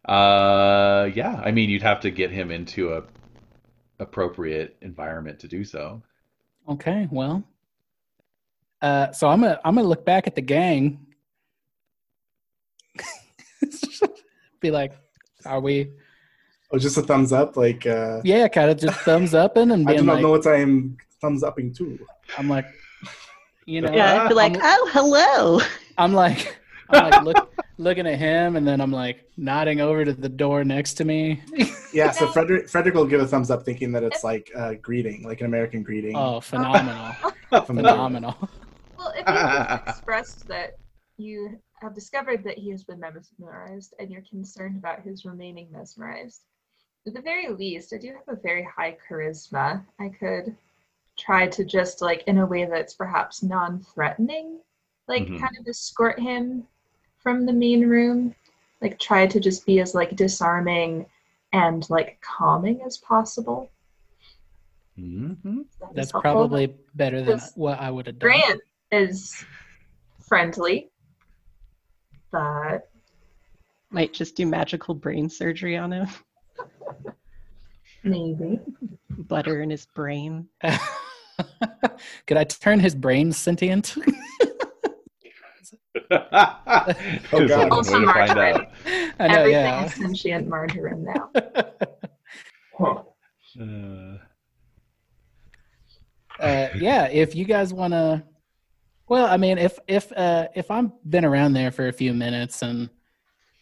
Uh, 0.05 1.11
yeah, 1.15 1.41
I 1.45 1.51
mean, 1.51 1.71
you'd 1.71 1.83
have 1.83 2.01
to 2.01 2.11
get 2.11 2.31
him 2.31 2.51
into 2.51 2.95
a 2.95 3.03
appropriate 3.99 4.77
environment 4.83 5.39
to 5.41 5.49
do 5.49 5.65
so. 5.65 6.03
Okay, 6.69 7.09
well, 7.11 7.45
uh, 8.83 9.13
so 9.13 9.29
I'm 9.29 9.41
gonna 9.41 9.61
I'm 9.65 9.75
gonna 9.75 9.87
look 9.87 10.05
back 10.05 10.27
at 10.27 10.35
the 10.35 10.43
gang, 10.43 11.07
be 14.61 14.71
like, 14.71 14.93
"Are 15.47 15.61
we?" 15.61 15.93
Oh, 16.71 16.79
just 16.79 16.97
a 16.97 17.03
thumbs 17.03 17.33
up, 17.33 17.57
like 17.57 17.87
uh, 17.87 18.21
Yeah, 18.25 18.49
kind 18.49 18.71
of 18.71 18.79
just 18.79 18.99
thumbs 19.01 19.33
up 19.35 19.57
in 19.57 19.71
and 19.71 19.89
I 19.89 19.95
do 19.95 20.03
not 20.03 20.15
like, 20.15 20.23
know 20.23 20.31
what 20.31 20.47
I 20.47 20.57
am 20.57 20.97
thumbs 21.21 21.43
upping 21.43 21.73
to. 21.75 21.99
I'm 22.37 22.49
like, 22.49 22.67
you 23.67 23.81
know, 23.81 23.93
Yeah, 23.93 24.23
I'd 24.25 24.29
be 24.29 24.35
like, 24.35 24.53
I'm- 24.53 24.61
oh, 24.63 24.91
hello. 24.93 25.61
I'm 25.97 26.13
like, 26.13 26.61
I'm 26.91 27.11
like 27.11 27.23
look, 27.23 27.55
looking 27.79 28.07
at 28.07 28.19
him, 28.19 28.57
and 28.57 28.67
then 28.67 28.81
I'm 28.81 28.91
like 28.91 29.25
nodding 29.37 29.81
over 29.81 30.05
to 30.05 30.13
the 30.13 30.29
door 30.29 30.65
next 30.65 30.95
to 30.95 31.05
me. 31.05 31.43
Yeah, 31.93 32.11
so 32.11 32.27
Frederick 32.29 32.69
Frederick 32.69 32.95
will 32.95 33.07
give 33.07 33.21
a 33.21 33.27
thumbs 33.27 33.51
up, 33.51 33.65
thinking 33.65 33.93
that 33.93 34.03
it's 34.03 34.25
like 34.25 34.51
a 34.57 34.75
greeting, 34.75 35.23
like 35.25 35.41
an 35.41 35.47
American 35.47 35.83
greeting. 35.83 36.17
Oh, 36.17 36.41
phenomenal, 36.41 37.13
phenomenal. 37.67 38.49
Well, 38.99 39.13
if 39.17 39.27
you 39.27 39.33
have 39.35 39.83
expressed 39.89 40.49
that 40.49 40.73
you 41.17 41.61
have 41.81 41.95
discovered 41.95 42.43
that 42.45 42.59
he 42.59 42.71
has 42.71 42.83
been 42.83 42.99
mesmerized 42.99 43.95
and 44.01 44.11
you're 44.11 44.25
concerned 44.29 44.77
about 44.77 45.03
his 45.03 45.25
remaining 45.25 45.69
mesmerized, 45.71 46.43
at 47.07 47.15
the 47.15 47.23
very 47.23 47.49
least, 47.51 47.93
I 47.95 47.99
do 47.99 48.09
have 48.09 48.37
a 48.37 48.41
very 48.41 48.67
high 48.77 48.97
charisma. 49.09 49.85
I 50.01 50.09
could 50.09 50.57
try 51.17 51.47
to 51.47 51.65
just 51.65 52.03
like 52.03 52.23
in 52.27 52.39
a 52.39 52.47
way 52.47 52.65
that's 52.65 52.95
perhaps 52.95 53.43
non-threatening, 53.43 54.59
like 55.09 55.25
Mhm. 55.27 55.39
kind 55.41 55.57
of 55.59 55.67
escort 55.69 56.19
him 56.19 56.67
from 57.19 57.47
the 57.47 57.53
main 57.53 57.87
room, 57.89 58.35
like 58.81 58.99
try 58.99 59.27
to 59.27 59.41
just 59.41 59.65
be 59.65 59.81
as 59.81 59.95
like 59.95 60.17
disarming 60.17 61.07
and 61.53 61.89
like 61.91 62.21
calming 62.21 62.83
as 62.83 62.97
possible. 62.99 63.71
hmm 64.97 65.63
That 65.81 65.91
is 65.91 65.95
That's 65.95 66.13
probably 66.13 66.77
better 66.95 67.23
than 67.23 67.37
This- 67.39 67.53
what 67.57 67.79
I 67.81 67.91
would 67.91 68.07
have 68.07 68.19
done. 68.19 68.31
Grant 68.31 68.61
is 68.93 69.45
friendly, 70.21 70.91
but 72.31 72.91
Might 73.91 74.13
just 74.13 74.35
do 74.35 74.45
magical 74.47 74.95
brain 74.95 75.29
surgery 75.29 75.77
on 75.77 75.93
him. 75.93 76.09
maybe. 78.03 78.59
Butter 79.11 79.63
in 79.63 79.71
his 79.71 79.87
brain. 79.87 80.49
Could 82.27 82.37
I 82.37 82.45
turn 82.45 82.81
his 82.81 82.95
brain 82.95 83.33
sentient? 83.33 83.95
There's 86.11 87.49
God. 87.49 87.71
Also 87.71 88.01
way 88.01 88.07
to 88.07 88.13
find 88.13 88.35
margarine. 88.35 88.57
out. 88.57 88.73
I 89.21 89.29
know, 89.29 89.35
Everything 89.35 89.53
yeah. 89.53 89.85
is 89.85 89.95
sentient 89.95 90.49
margarine 90.49 91.05
now. 91.05 91.31
Uh, 93.61 94.19
uh, 96.41 96.69
yeah, 96.77 97.07
if 97.07 97.37
you 97.37 97.45
guys 97.45 97.73
want 97.73 97.93
to, 97.93 98.25
well, 99.09 99.27
I 99.27 99.37
mean, 99.37 99.59
if 99.59 99.79
if 99.87 100.11
uh, 100.13 100.49
if 100.55 100.71
I'm 100.71 100.93
been 101.09 101.25
around 101.25 101.53
there 101.53 101.71
for 101.71 101.87
a 101.87 101.93
few 101.93 102.13
minutes 102.13 102.63
and 102.63 102.91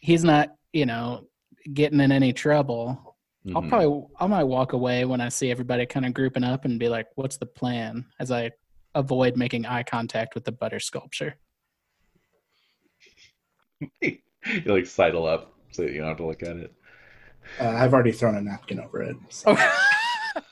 he's 0.01 0.25
not, 0.25 0.55
you 0.73 0.87
know, 0.87 1.27
getting 1.75 2.01
in 2.01 2.11
any 2.11 2.33
trouble, 2.33 3.12
I'll 3.55 3.63
mhm. 3.63 3.69
probably 3.69 4.07
I 4.21 4.27
might 4.27 4.45
walk 4.45 4.73
away 4.73 5.05
when 5.05 5.21
I 5.21 5.29
see 5.29 5.51
everybody 5.51 5.85
kind 5.85 6.07
of 6.07 6.15
grouping 6.15 6.45
up 6.45 6.65
and 6.65 6.79
be 6.79 6.89
like, 6.89 7.09
"What's 7.17 7.37
the 7.37 7.47
plan?" 7.47 8.07
As 8.21 8.31
I 8.31 8.53
avoid 8.95 9.37
making 9.37 9.67
eye 9.67 9.83
contact 9.83 10.35
with 10.35 10.45
the 10.45 10.53
butter 10.53 10.79
sculpture. 10.79 11.37
you 14.01 14.19
like 14.67 14.87
sidle 14.87 15.27
up 15.27 15.55
so 15.71 15.83
you 15.83 15.99
don't 15.99 16.09
have 16.09 16.19
to 16.19 16.27
look 16.27 16.43
at 16.43 16.57
it. 16.57 16.73
Uh, 17.61 17.71
I've 17.71 17.93
already 17.93 18.13
thrown 18.13 18.37
a 18.37 18.41
napkin 18.41 18.79
over 18.79 19.03
it. 19.03 19.17
so- 19.29 19.57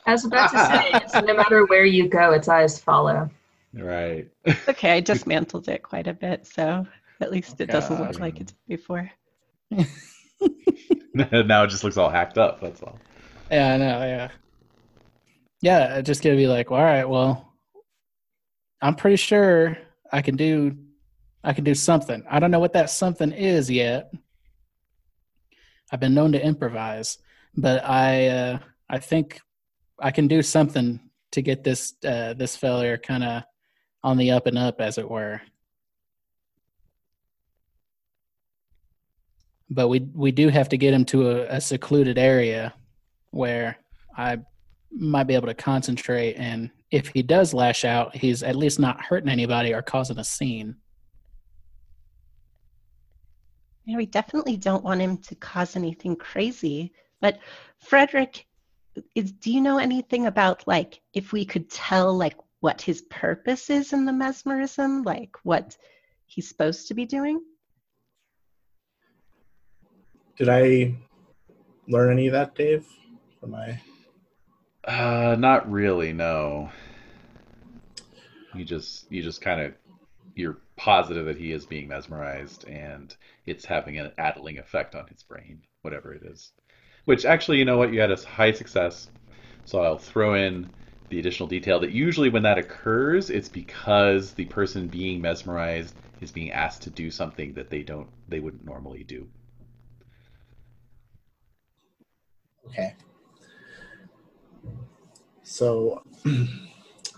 I 0.07 0.12
was 0.12 0.24
about 0.24 0.50
to 0.50 0.59
say, 0.59 0.90
it's 0.94 1.14
no 1.14 1.35
matter 1.35 1.64
where 1.66 1.85
you 1.85 2.09
go, 2.09 2.33
its 2.33 2.48
eyes 2.48 2.79
follow. 2.79 3.31
Right. 3.72 4.29
Okay, 4.68 4.92
I 4.92 5.00
dismantled 5.00 5.68
it 5.68 5.83
quite 5.83 6.07
a 6.07 6.12
bit, 6.12 6.46
so 6.46 6.87
at 7.20 7.31
least 7.31 7.61
it 7.61 7.66
doesn't 7.66 7.98
look 7.98 8.18
like 8.18 8.40
it 8.40 8.48
did 8.48 8.57
before. 8.68 9.11
now 11.14 11.64
it 11.64 11.68
just 11.68 11.84
looks 11.84 11.96
all 11.96 12.10
hacked 12.10 12.38
up. 12.38 12.60
That's 12.60 12.82
all. 12.82 12.98
Yeah, 13.50 13.74
I 13.74 13.76
know. 13.76 14.00
Yeah, 14.00 14.28
yeah. 15.60 16.00
Just 16.00 16.22
gonna 16.22 16.36
be 16.36 16.46
like, 16.46 16.70
well, 16.70 16.80
all 16.80 16.86
right, 16.86 17.08
well, 17.08 17.50
I'm 18.82 18.94
pretty 18.94 19.16
sure 19.16 19.76
I 20.12 20.22
can 20.22 20.36
do, 20.36 20.76
I 21.44 21.52
can 21.52 21.64
do 21.64 21.74
something. 21.74 22.24
I 22.28 22.40
don't 22.40 22.50
know 22.50 22.60
what 22.60 22.72
that 22.72 22.90
something 22.90 23.32
is 23.32 23.70
yet. 23.70 24.12
I've 25.92 26.00
been 26.00 26.14
known 26.14 26.32
to 26.32 26.44
improvise, 26.44 27.18
but 27.56 27.84
I, 27.84 28.28
uh, 28.28 28.58
I 28.88 28.98
think 28.98 29.40
I 29.98 30.10
can 30.10 30.28
do 30.28 30.42
something 30.42 31.00
to 31.32 31.42
get 31.42 31.62
this, 31.62 31.94
uh, 32.04 32.34
this 32.34 32.56
failure 32.56 32.96
kind 32.96 33.24
of 33.24 33.42
on 34.02 34.16
the 34.16 34.30
up 34.30 34.46
and 34.46 34.56
up, 34.56 34.80
as 34.80 34.98
it 34.98 35.08
were. 35.08 35.40
But 39.70 39.88
we 39.88 40.00
we 40.14 40.33
do 40.33 40.48
have 40.48 40.68
to 40.70 40.76
get 40.76 40.92
him 40.92 41.04
to 41.06 41.30
a, 41.30 41.56
a 41.56 41.61
secluded 41.61 42.18
area 42.18 42.74
where 43.30 43.78
I 44.16 44.38
might 44.90 45.24
be 45.24 45.35
able 45.35 45.46
to 45.46 45.54
concentrate. 45.54 46.35
And 46.35 46.70
if 46.90 47.09
he 47.09 47.22
does 47.22 47.54
lash 47.54 47.85
out, 47.85 48.16
he's 48.16 48.42
at 48.42 48.56
least 48.56 48.80
not 48.80 49.00
hurting 49.00 49.30
anybody 49.30 49.72
or 49.72 49.83
causing 49.83 50.18
a 50.18 50.24
scene. 50.24 50.74
Yeah, 53.85 53.96
we 53.96 54.06
definitely 54.06 54.56
don't 54.56 54.85
want 54.85 55.00
him 55.00 55.18
to 55.18 55.35
cause 55.37 55.76
anything 55.76 56.16
crazy. 56.16 56.92
But 57.20 57.38
Frederick, 57.78 58.46
is 59.14 59.33
do 59.33 59.52
you 59.52 59.61
know 59.61 59.78
anything 59.78 60.26
about 60.26 60.66
like 60.66 61.00
if 61.14 61.33
we 61.33 61.44
could 61.44 61.70
tell 61.70 62.16
like 62.16 62.37
what 62.61 62.83
his 62.83 63.02
purpose 63.02 63.70
is 63.70 63.92
in 63.92 64.04
the 64.04 64.12
mesmerism, 64.12 65.02
like 65.02 65.37
what 65.44 65.76
he's 66.26 66.48
supposed 66.48 66.88
to 66.88 66.94
be 66.94 67.06
doing? 67.06 67.40
Did 70.40 70.48
I 70.48 70.94
learn 71.87 72.11
any 72.11 72.26
of 72.26 72.33
that, 72.33 72.55
Dave? 72.55 72.87
From 73.38 73.50
my 73.50 73.79
Uh, 74.83 75.37
not 75.38 75.70
really. 75.70 76.14
No. 76.14 76.70
You 78.55 78.64
just 78.64 79.12
you 79.12 79.22
just 79.22 79.42
kind 79.42 79.61
of 79.61 79.74
you're 80.35 80.57
positive 80.79 81.26
that 81.26 81.37
he 81.37 81.53
is 81.53 81.66
being 81.66 81.88
mesmerized 81.88 82.66
and 82.66 83.14
it's 83.44 83.66
having 83.66 83.98
an 83.98 84.12
addling 84.16 84.59
effect 84.59 84.94
on 84.94 85.07
his 85.09 85.22
brain, 85.22 85.61
whatever 85.83 86.14
it 86.14 86.22
is. 86.22 86.53
Which 87.05 87.26
actually, 87.26 87.59
you 87.59 87.66
know 87.66 87.76
what? 87.76 87.92
You 87.92 88.00
had 88.00 88.11
a 88.11 88.16
high 88.16 88.53
success, 88.53 89.09
so 89.66 89.83
I'll 89.83 89.98
throw 89.98 90.37
in 90.37 90.70
the 91.11 91.18
additional 91.18 91.50
detail 91.50 91.81
that 91.81 91.92
usually 91.92 92.31
when 92.31 92.44
that 92.44 92.57
occurs, 92.57 93.29
it's 93.29 93.50
because 93.50 94.33
the 94.33 94.46
person 94.46 94.88
being 94.88 95.20
mesmerized 95.20 95.94
is 96.22 96.33
being 96.33 96.50
asked 96.50 96.81
to 96.85 96.90
do 96.90 97.11
something 97.11 97.53
that 97.53 97.68
they 97.68 97.83
don't 97.83 98.09
they 98.31 98.40
wouldn't 98.40 98.64
normally 98.64 99.05
do. 99.05 99.29
Okay. 102.66 102.94
So 105.42 106.02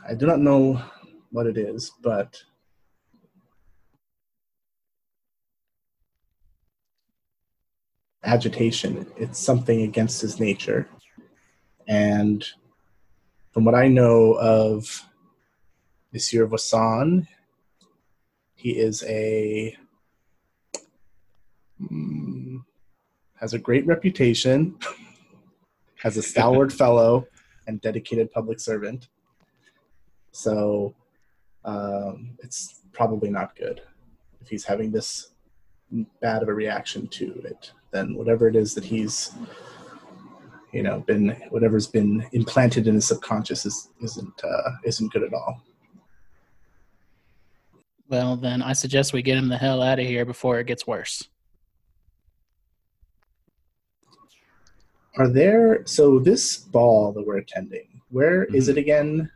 I 0.08 0.14
do 0.14 0.26
not 0.26 0.40
know 0.40 0.82
what 1.30 1.46
it 1.46 1.56
is, 1.56 1.92
but 2.02 2.42
agitation, 8.24 9.06
it's 9.16 9.38
something 9.38 9.82
against 9.82 10.20
his 10.20 10.38
nature. 10.38 10.88
And 11.88 12.44
from 13.52 13.64
what 13.64 13.74
I 13.74 13.88
know 13.88 14.34
of 14.34 15.04
Monsieur 16.12 16.46
Vasson, 16.46 17.26
he 18.54 18.70
is 18.78 19.02
a 19.04 19.76
mm, 21.82 22.62
has 23.34 23.54
a 23.54 23.58
great 23.58 23.86
reputation 23.86 24.78
as 26.04 26.16
a 26.16 26.22
stalwart 26.22 26.72
fellow 26.82 27.26
and 27.66 27.80
dedicated 27.80 28.30
public 28.32 28.60
servant. 28.60 29.08
So 30.32 30.94
um, 31.64 32.36
it's 32.42 32.80
probably 32.92 33.30
not 33.30 33.54
good 33.56 33.82
if 34.40 34.48
he's 34.48 34.64
having 34.64 34.90
this 34.90 35.32
bad 36.20 36.42
of 36.42 36.48
a 36.48 36.54
reaction 36.54 37.06
to 37.06 37.42
it. 37.44 37.72
Then 37.90 38.14
whatever 38.14 38.48
it 38.48 38.56
is 38.56 38.74
that 38.74 38.84
he's, 38.84 39.32
you 40.72 40.82
know, 40.82 41.00
been 41.00 41.36
whatever's 41.50 41.86
been 41.86 42.26
implanted 42.32 42.88
in 42.88 42.94
his 42.94 43.06
subconscious 43.06 43.66
is, 43.66 43.88
isn't 44.02 44.42
uh, 44.42 44.70
isn't 44.84 45.12
good 45.12 45.22
at 45.22 45.34
all. 45.34 45.62
Well, 48.08 48.36
then 48.36 48.62
I 48.62 48.72
suggest 48.72 49.12
we 49.12 49.22
get 49.22 49.38
him 49.38 49.48
the 49.48 49.56
hell 49.56 49.82
out 49.82 49.98
of 49.98 50.06
here 50.06 50.24
before 50.24 50.58
it 50.58 50.66
gets 50.66 50.86
worse. 50.86 51.28
Are 55.18 55.28
there 55.28 55.84
so 55.86 56.18
this 56.18 56.56
ball 56.58 57.12
that 57.12 57.26
we're 57.26 57.38
attending? 57.38 58.00
Where 58.10 58.44
is 58.44 58.68
Mhm. 58.68 58.70
it 58.70 58.78
again? 58.78 59.30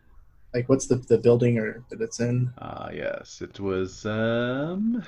Like, 0.54 0.68
what's 0.68 0.86
the 0.86 0.96
the 0.96 1.18
building 1.18 1.58
or 1.58 1.84
that 1.90 2.00
it's 2.00 2.20
in? 2.20 2.54
Ah, 2.58 2.90
yes, 2.90 3.42
it 3.42 3.60
was. 3.60 4.06
Um, 4.06 5.04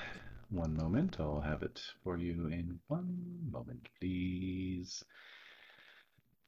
one 0.51 0.77
moment, 0.77 1.17
I'll 1.21 1.41
have 1.41 1.63
it 1.63 1.81
for 2.05 2.17
you 2.19 2.49
in 2.49 2.81
one 2.89 3.51
moment, 3.51 3.89
please. 4.01 5.05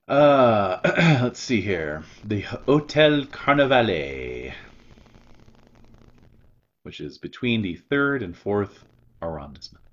Uh, 0.08 0.80
let's 1.22 1.40
see 1.40 1.60
here. 1.60 2.04
The 2.24 2.40
Hotel 2.42 3.24
Carnavalet, 3.26 4.54
which 6.82 7.00
is 7.00 7.18
between 7.18 7.62
the 7.62 7.76
third 7.76 8.22
and 8.22 8.36
fourth 8.36 8.84
arrondissement. 9.22 9.84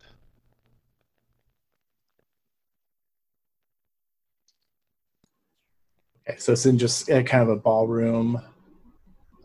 Okay, 6.27 6.37
so 6.39 6.51
it's 6.53 6.65
in 6.65 6.77
just 6.77 7.09
uh, 7.09 7.23
kind 7.23 7.43
of 7.43 7.49
a 7.49 7.55
ballroom 7.55 8.41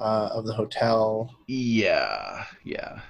uh, 0.00 0.28
of 0.32 0.46
the 0.46 0.52
hotel. 0.52 1.32
Yeah, 1.46 2.44
yeah, 2.64 3.00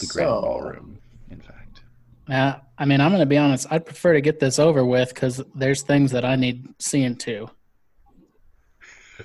the 0.00 0.06
Grand 0.06 0.28
So- 0.28 0.40
Ballroom, 0.42 0.98
in 1.30 1.40
fact. 1.40 1.80
Yeah, 2.28 2.58
I 2.76 2.84
mean, 2.84 3.00
I'm 3.00 3.10
going 3.12 3.20
to 3.20 3.26
be 3.26 3.38
honest. 3.38 3.66
I'd 3.70 3.86
prefer 3.86 4.12
to 4.12 4.20
get 4.20 4.40
this 4.40 4.58
over 4.58 4.84
with 4.84 5.14
because 5.14 5.40
there's 5.54 5.82
things 5.82 6.10
that 6.10 6.24
I 6.24 6.36
need 6.36 6.68
seeing 6.78 7.16
too. 7.16 7.48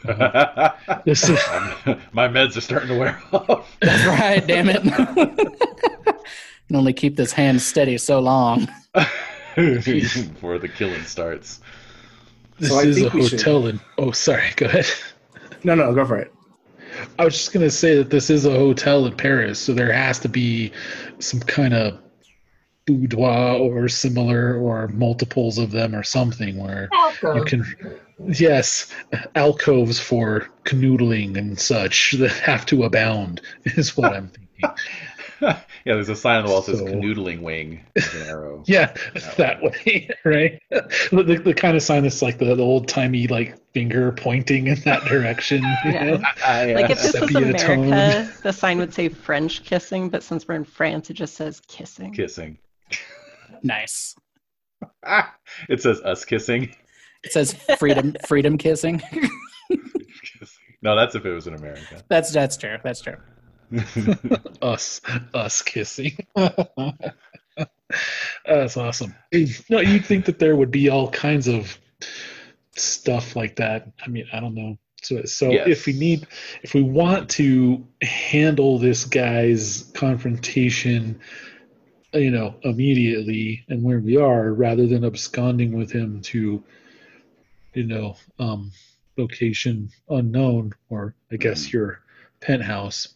This 1.05 1.27
is 1.27 1.37
My 2.13 2.27
meds 2.29 2.55
are 2.55 2.61
starting 2.61 2.87
to 2.89 2.97
wear 2.97 3.21
off. 3.33 3.75
That's 3.81 4.05
right, 4.05 4.45
damn 4.47 4.69
it. 4.69 4.81
can 6.67 6.75
only 6.75 6.93
keep 6.93 7.17
this 7.17 7.33
hand 7.33 7.61
steady 7.61 7.97
so 7.97 8.19
long. 8.21 8.69
Before 9.55 10.59
the 10.59 10.69
killing 10.73 11.03
starts. 11.03 11.59
This 12.61 12.69
So 12.69 12.79
I 12.79 12.83
is 12.83 12.97
a 12.97 13.01
think 13.01 13.13
we 13.13 13.27
should- 13.27 13.39
hotel 13.41 13.67
in. 13.67 13.79
Oh, 13.97 14.11
sorry. 14.11 14.49
Go 14.55 14.67
ahead. 14.67 14.85
No, 15.63 15.75
no, 15.75 15.93
go 15.93 16.05
for 16.05 16.17
it. 16.17 16.31
I 17.19 17.25
was 17.25 17.33
just 17.35 17.53
gonna 17.53 17.69
say 17.69 17.95
that 17.97 18.09
this 18.09 18.29
is 18.29 18.45
a 18.45 18.51
hotel 18.51 19.05
in 19.05 19.15
Paris, 19.15 19.59
so 19.59 19.73
there 19.73 19.91
has 19.93 20.19
to 20.19 20.29
be 20.29 20.71
some 21.19 21.39
kind 21.39 21.73
of 21.73 21.99
boudoir 22.85 23.53
or 23.57 23.87
similar, 23.87 24.55
or 24.57 24.87
multiples 24.89 25.57
of 25.57 25.71
them, 25.71 25.95
or 25.95 26.03
something 26.03 26.57
where 26.57 26.89
you 27.35 27.43
can, 27.45 27.63
yes, 28.27 28.91
alcoves 29.35 29.99
for 29.99 30.47
canoodling 30.65 31.37
and 31.37 31.59
such 31.59 32.13
that 32.13 32.31
have 32.31 32.65
to 32.67 32.83
abound 32.83 33.41
is 33.65 33.95
what 33.95 34.13
I'm 34.13 34.29
thinking. 34.29 34.75
yeah, 35.85 35.93
there's 35.95 36.09
a 36.09 36.15
sign 36.15 36.37
on 36.39 36.45
the 36.45 36.51
wall 36.51 36.61
that 36.61 36.71
says 36.71 36.79
So- 36.79 36.85
canoodling 36.85 37.41
wing 37.41 37.85
with 37.95 38.13
an 38.15 38.27
arrow. 38.27 38.63
Yeah, 38.67 38.93
that 39.37 39.61
way, 39.63 40.09
right? 40.25 40.61
The, 40.69 41.23
the, 41.23 41.41
the 41.43 41.53
kind 41.53 41.75
of 41.75 41.83
sign 41.83 42.03
that's 42.03 42.21
like 42.21 42.37
the, 42.37 42.55
the 42.55 42.63
old 42.63 42.87
timey 42.87 43.27
like 43.27 43.57
finger 43.73 44.11
pointing 44.11 44.67
in 44.67 44.79
that 44.81 45.03
direction. 45.05 45.63
You 45.85 45.91
Yeah. 45.91 46.03
know? 46.03 46.13
Like 46.17 46.89
if 46.91 47.01
this 47.01 47.19
was 47.19 47.31
Sepia 47.31 47.53
tone. 47.53 47.87
America, 47.87 48.33
the 48.43 48.51
sign 48.53 48.77
would 48.77 48.93
say 48.93 49.09
French 49.09 49.63
kissing, 49.63 50.09
but 50.09 50.23
since 50.23 50.47
we're 50.47 50.55
in 50.55 50.65
France, 50.65 51.09
it 51.09 51.13
just 51.13 51.35
says 51.35 51.61
kissing. 51.67 52.13
Kissing. 52.13 52.57
Nice. 53.63 54.15
Ah, 55.05 55.33
it 55.69 55.81
says 55.81 55.99
us 56.01 56.25
kissing. 56.25 56.75
It 57.23 57.31
says 57.31 57.53
freedom, 57.77 58.15
freedom 58.27 58.57
kissing. 58.57 59.01
no, 60.81 60.95
that's 60.95 61.13
if 61.15 61.25
it 61.25 61.31
was 61.31 61.47
in 61.47 61.53
America. 61.53 62.01
That's 62.07 62.31
that's 62.31 62.57
true. 62.57 62.77
That's 62.83 63.01
true. 63.01 63.17
Us 64.61 65.01
us 65.33 65.61
kissing 65.61 66.17
that's 68.45 68.77
awesome 68.77 69.13
no 69.69 69.79
you'd 69.79 70.05
think 70.05 70.25
that 70.25 70.39
there 70.39 70.55
would 70.55 70.71
be 70.71 70.89
all 70.89 71.09
kinds 71.11 71.47
of 71.47 71.77
stuff 72.75 73.35
like 73.35 73.55
that 73.57 73.89
i 74.05 74.07
mean 74.07 74.25
i 74.33 74.39
don't 74.39 74.55
know 74.55 74.77
so 75.01 75.23
so 75.23 75.51
Yes. 75.51 75.67
if 75.67 75.85
we 75.85 75.93
need 75.93 76.27
if 76.63 76.73
we 76.73 76.81
want 76.83 77.29
to 77.31 77.85
handle 78.01 78.77
this 78.77 79.05
guy's 79.05 79.91
confrontation 79.93 81.19
you 82.13 82.31
know 82.31 82.55
immediately 82.63 83.63
and 83.69 83.83
where 83.83 83.99
we 83.99 84.17
are 84.17 84.53
rather 84.53 84.87
than 84.87 85.03
absconding 85.05 85.71
with 85.77 85.91
him 85.91 86.21
to 86.21 86.63
you 87.73 87.83
know 87.83 88.15
um 88.39 88.71
location 89.17 89.89
unknown 90.09 90.73
or 90.89 91.13
i 91.31 91.35
guess 91.35 91.67
Mhm. 91.67 91.73
your 91.73 92.01
penthouse 92.39 93.09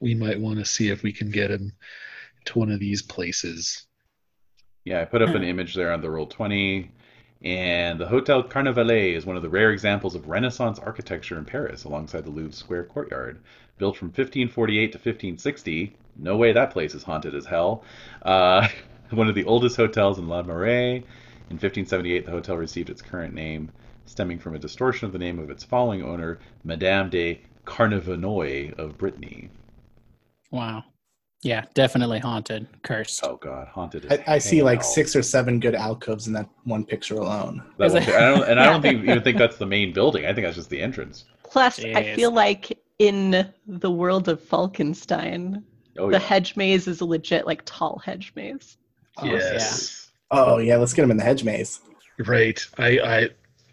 we 0.00 0.14
might 0.14 0.40
want 0.40 0.58
to 0.58 0.64
see 0.64 0.88
if 0.88 1.02
we 1.02 1.12
can 1.12 1.30
get 1.30 1.50
him 1.50 1.72
to 2.46 2.58
one 2.58 2.70
of 2.70 2.80
these 2.80 3.02
places. 3.02 3.86
Yeah, 4.84 5.00
I 5.00 5.04
put 5.04 5.22
up 5.22 5.34
an 5.34 5.44
image 5.44 5.74
there 5.74 5.92
on 5.92 6.00
the 6.00 6.08
Roll20. 6.08 6.88
And 7.44 7.98
the 7.98 8.06
Hotel 8.06 8.42
Carnavalet 8.42 9.16
is 9.16 9.26
one 9.26 9.36
of 9.36 9.42
the 9.42 9.48
rare 9.48 9.72
examples 9.72 10.14
of 10.14 10.28
Renaissance 10.28 10.78
architecture 10.78 11.38
in 11.38 11.44
Paris 11.44 11.82
alongside 11.82 12.24
the 12.24 12.30
Louvre 12.30 12.52
Square 12.52 12.84
courtyard. 12.84 13.40
Built 13.78 13.96
from 13.96 14.08
1548 14.08 14.92
to 14.92 14.98
1560. 14.98 15.96
No 16.16 16.36
way 16.36 16.52
that 16.52 16.70
place 16.70 16.94
is 16.94 17.02
haunted 17.02 17.34
as 17.34 17.46
hell. 17.46 17.82
Uh, 18.22 18.68
one 19.10 19.28
of 19.28 19.34
the 19.34 19.44
oldest 19.44 19.76
hotels 19.76 20.18
in 20.18 20.28
La 20.28 20.42
Marais. 20.42 20.96
In 21.50 21.58
1578, 21.58 22.24
the 22.24 22.30
hotel 22.30 22.56
received 22.56 22.90
its 22.90 23.02
current 23.02 23.34
name, 23.34 23.70
stemming 24.06 24.38
from 24.38 24.54
a 24.54 24.58
distortion 24.58 25.06
of 25.06 25.12
the 25.12 25.18
name 25.18 25.38
of 25.38 25.50
its 25.50 25.64
following 25.64 26.02
owner, 26.02 26.38
Madame 26.64 27.10
de 27.10 27.40
Kernevenoy 27.66 28.78
of 28.78 28.96
Brittany. 28.96 29.50
Wow. 30.52 30.84
Yeah, 31.42 31.64
definitely 31.74 32.20
haunted, 32.20 32.68
cursed. 32.84 33.24
Oh 33.24 33.36
god, 33.36 33.66
haunted. 33.66 34.06
I, 34.12 34.34
I 34.34 34.38
see 34.38 34.62
like 34.62 34.80
hell. 34.82 34.90
six 34.92 35.16
or 35.16 35.22
seven 35.24 35.58
good 35.58 35.74
alcoves 35.74 36.28
in 36.28 36.32
that 36.34 36.48
one 36.62 36.84
picture 36.84 37.16
alone. 37.16 37.64
That 37.78 37.86
Is 37.86 37.94
one- 37.94 38.02
I 38.04 38.06
don't, 38.20 38.48
and 38.48 38.60
I 38.60 38.66
don't 38.66 38.80
think, 38.86 39.02
even 39.02 39.22
think 39.24 39.38
that's 39.38 39.56
the 39.56 39.66
main 39.66 39.92
building. 39.92 40.24
I 40.24 40.32
think 40.32 40.46
that's 40.46 40.56
just 40.56 40.70
the 40.70 40.80
entrance. 40.80 41.24
Plus, 41.42 41.80
I 41.84 42.14
feel 42.14 42.30
like 42.30 42.78
in 43.00 43.44
the 43.66 43.90
world 43.90 44.28
of 44.28 44.40
Falkenstein, 44.40 45.64
Oh 45.98 46.06
the 46.06 46.12
yeah. 46.12 46.18
hedge 46.20 46.54
maze 46.56 46.86
is 46.86 47.00
a 47.00 47.04
legit 47.04 47.44
like 47.44 47.62
tall 47.64 47.98
hedge 48.04 48.32
maze. 48.36 48.76
Oh, 49.18 49.24
yes, 49.26 50.10
Oh 50.30 50.58
yeah, 50.58 50.76
let's 50.76 50.92
get 50.92 51.02
him 51.02 51.10
in 51.10 51.16
the 51.16 51.24
hedge 51.24 51.42
maze. 51.44 51.80
right. 52.26 52.64
I, 52.78 52.98
I, 53.00 53.28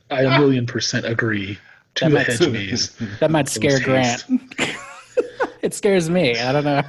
I 0.09 0.21
a 0.23 0.39
million 0.39 0.65
percent 0.65 1.05
agree 1.05 1.57
to 1.95 2.05
That 2.05 2.09
the 2.09 2.15
might- 2.15 2.25
hedge 2.27 2.49
maze. 2.51 2.97
That 3.19 3.29
might 3.29 3.47
scare 3.47 3.73
Those 3.79 3.83
Grant. 3.83 4.23
it 5.61 5.73
scares 5.73 6.09
me. 6.09 6.37
I 6.39 6.51
don't 6.51 6.63
know. 6.63 6.81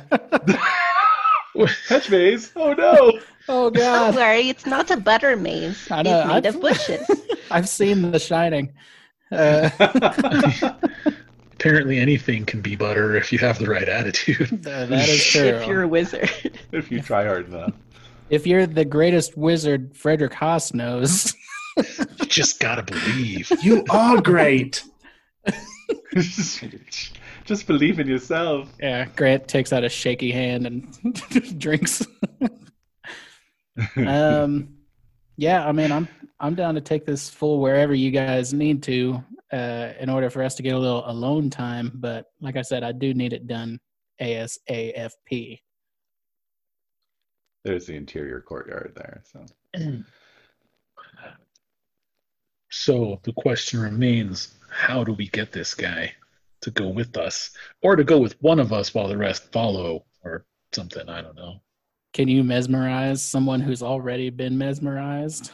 Hedge 1.88 2.10
maze. 2.10 2.52
Oh 2.56 2.72
no. 2.74 3.18
oh 3.48 3.70
god. 3.70 4.12
Don't 4.12 4.16
worry, 4.16 4.48
it's 4.48 4.66
not 4.66 4.90
a 4.90 4.96
butter 4.96 5.36
maze. 5.36 5.90
I 5.90 6.02
know, 6.02 6.20
it's 6.20 6.28
made 6.28 6.46
I've- 6.46 6.48
of 6.56 6.60
bushes. 6.60 7.06
I've 7.50 7.68
seen 7.68 8.10
The 8.12 8.18
Shining. 8.18 8.72
Uh, 9.32 9.70
Apparently, 11.52 11.98
anything 11.98 12.44
can 12.46 12.60
be 12.62 12.74
butter 12.76 13.16
if 13.16 13.32
you 13.32 13.38
have 13.40 13.58
the 13.58 13.66
right 13.68 13.88
attitude. 13.88 14.48
th- 14.48 14.60
that 14.62 14.90
is 15.08 15.24
true. 15.24 15.42
if 15.42 15.66
you're 15.66 15.82
a 15.82 15.88
wizard. 15.88 16.30
if 16.72 16.90
you 16.90 17.02
try 17.02 17.24
hard 17.26 17.48
enough. 17.48 17.74
If 18.30 18.46
you're 18.46 18.66
the 18.66 18.84
greatest 18.84 19.36
wizard 19.36 19.94
Frederick 19.96 20.32
Haas 20.32 20.72
knows, 20.72 21.34
you 21.76 22.26
just 22.26 22.60
gotta 22.60 22.82
believe. 22.82 23.50
You 23.62 23.84
are 23.90 24.20
great. 24.22 24.84
Just 27.50 27.66
believe 27.66 27.98
in 27.98 28.06
yourself. 28.06 28.72
yeah, 28.78 29.06
Grant 29.16 29.48
takes 29.48 29.72
out 29.72 29.82
a 29.82 29.88
shaky 29.88 30.30
hand 30.30 30.68
and 30.68 31.58
drinks. 31.58 32.06
um, 33.96 34.76
yeah, 35.36 35.66
I 35.66 35.72
mean, 35.72 35.90
I'm 35.90 36.06
I'm 36.38 36.54
down 36.54 36.76
to 36.76 36.80
take 36.80 37.04
this 37.04 37.28
full 37.28 37.58
wherever 37.58 37.92
you 37.92 38.12
guys 38.12 38.52
need 38.54 38.84
to, 38.84 39.24
uh, 39.52 39.94
in 39.98 40.08
order 40.08 40.30
for 40.30 40.44
us 40.44 40.54
to 40.54 40.62
get 40.62 40.76
a 40.76 40.78
little 40.78 41.02
alone 41.10 41.50
time. 41.50 41.90
But 41.92 42.26
like 42.40 42.54
I 42.56 42.62
said, 42.62 42.84
I 42.84 42.92
do 42.92 43.14
need 43.14 43.32
it 43.32 43.48
done 43.48 43.80
ASAFP. 44.22 45.58
There's 47.64 47.86
the 47.86 47.96
interior 47.96 48.40
courtyard 48.42 48.92
there. 48.94 49.24
So 49.24 49.44
So 52.70 53.18
the 53.24 53.32
question 53.32 53.80
remains: 53.80 54.54
How 54.70 55.02
do 55.02 55.14
we 55.14 55.26
get 55.26 55.50
this 55.50 55.74
guy 55.74 56.14
to 56.62 56.70
go 56.70 56.88
with 56.88 57.16
us, 57.16 57.50
or 57.82 57.96
to 57.96 58.04
go 58.04 58.18
with 58.18 58.40
one 58.42 58.60
of 58.60 58.72
us 58.72 58.94
while 58.94 59.08
the 59.08 59.16
rest 59.16 59.50
follow, 59.52 60.04
or 60.24 60.44
something? 60.72 61.08
I 61.08 61.22
don't 61.22 61.36
know. 61.36 61.60
Can 62.12 62.28
you 62.28 62.42
mesmerize 62.42 63.22
someone 63.22 63.60
who's 63.60 63.82
already 63.82 64.30
been 64.30 64.58
mesmerized? 64.58 65.52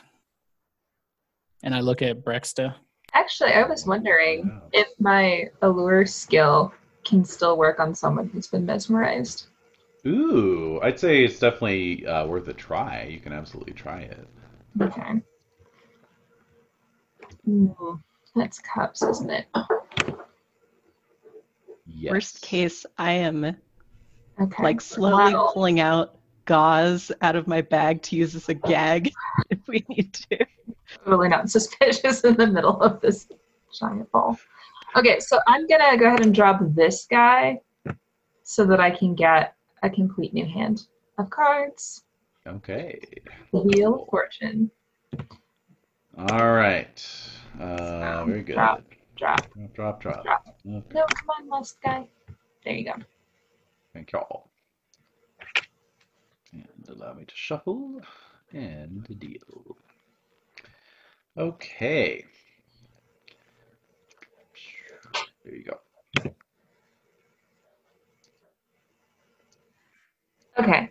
And 1.63 1.75
I 1.75 1.81
look 1.81 2.03
at 2.03 2.25
Breksta. 2.25 2.75
Actually, 3.13 3.53
I 3.53 3.65
was 3.65 3.87
wondering 3.87 4.61
if 4.73 4.89
my 4.99 5.51
allure 5.63 6.07
skill 6.07 6.73
can 7.05 7.25
still 7.25 7.57
work 7.57 7.79
on 7.81 7.95
someone 7.95 8.29
who's 8.29 8.47
been 8.47 8.67
mesmerized. 8.67 9.47
Ooh, 10.07 10.81
I'd 10.83 11.01
say 11.01 11.25
it's 11.25 11.39
definitely 11.39 12.07
uh, 12.07 12.27
worth 12.27 12.49
a 12.49 12.53
try. 12.53 13.05
You 13.05 13.19
can 13.21 13.33
absolutely 13.33 13.73
try 13.73 14.01
it. 14.01 14.29
Okay. 14.81 15.23
Ooh, 17.49 18.01
that's 18.35 18.59
cups, 18.61 19.03
isn't 19.03 19.31
it? 19.31 19.47
Yes. 21.87 22.13
Worst 22.13 22.43
case, 22.43 22.85
I 22.99 23.13
am 23.13 23.57
Okay. 24.41 24.63
like 24.63 24.81
slowly 24.81 25.35
Wow. 25.35 25.51
pulling 25.55 25.81
out 25.81 26.19
gauze 26.45 27.11
out 27.23 27.35
of 27.37 27.47
my 27.47 27.61
bag 27.61 28.03
to 28.03 28.17
use 28.17 28.35
as 28.35 28.49
a 28.49 28.55
gag 28.55 29.11
if 29.51 29.59
we 29.67 29.85
need 29.89 30.13
to. 30.15 30.47
totally 31.05 31.29
not 31.29 31.51
suspicious 31.51 32.21
in 32.25 32.37
the 32.37 32.47
middle 32.47 32.81
of 32.83 33.01
this 33.01 33.29
giant 33.79 34.11
ball. 34.13 34.39
Okay, 34.97 35.19
so 35.21 35.39
I'm 35.47 35.67
gonna 35.67 35.97
go 35.97 36.07
ahead 36.07 36.23
and 36.25 36.35
drop 36.35 36.61
this 36.75 37.07
guy 37.11 37.61
so 38.43 38.65
that 38.67 38.81
I 38.81 38.91
can 38.91 39.15
get 39.15 39.55
a 39.83 39.91
complete 39.91 40.33
new 40.33 40.47
hand 40.47 40.87
of 41.19 41.31
cards. 41.31 42.05
Okay. 42.47 43.01
The 43.53 43.59
Wheel 43.59 44.03
of 44.03 44.09
Fortune. 44.09 44.71
All 46.19 46.53
right. 46.53 47.05
Uh, 47.61 48.25
very 48.25 48.43
good. 48.43 48.55
Drop, 48.55 48.83
drop. 49.17 49.47
Drop, 49.75 49.75
drop, 49.75 50.03
drop. 50.03 50.25
Drop. 50.25 50.45
Okay. 50.47 50.55
No, 50.65 50.83
come 51.15 51.31
on, 51.31 51.49
last 51.49 51.81
guy. 51.83 52.09
There 52.65 52.75
you 52.75 52.85
go. 52.85 52.95
Thank 53.93 54.13
y'all. 54.13 54.51
And 56.53 56.89
allow 56.89 57.15
me 57.15 57.25
to 57.25 57.35
shuffle 57.35 58.01
and 58.53 59.07
deal. 59.19 59.77
Okay. 61.37 62.25
There 65.45 65.55
you 65.55 65.65
go. 65.65 65.81
Okay. 70.59 70.91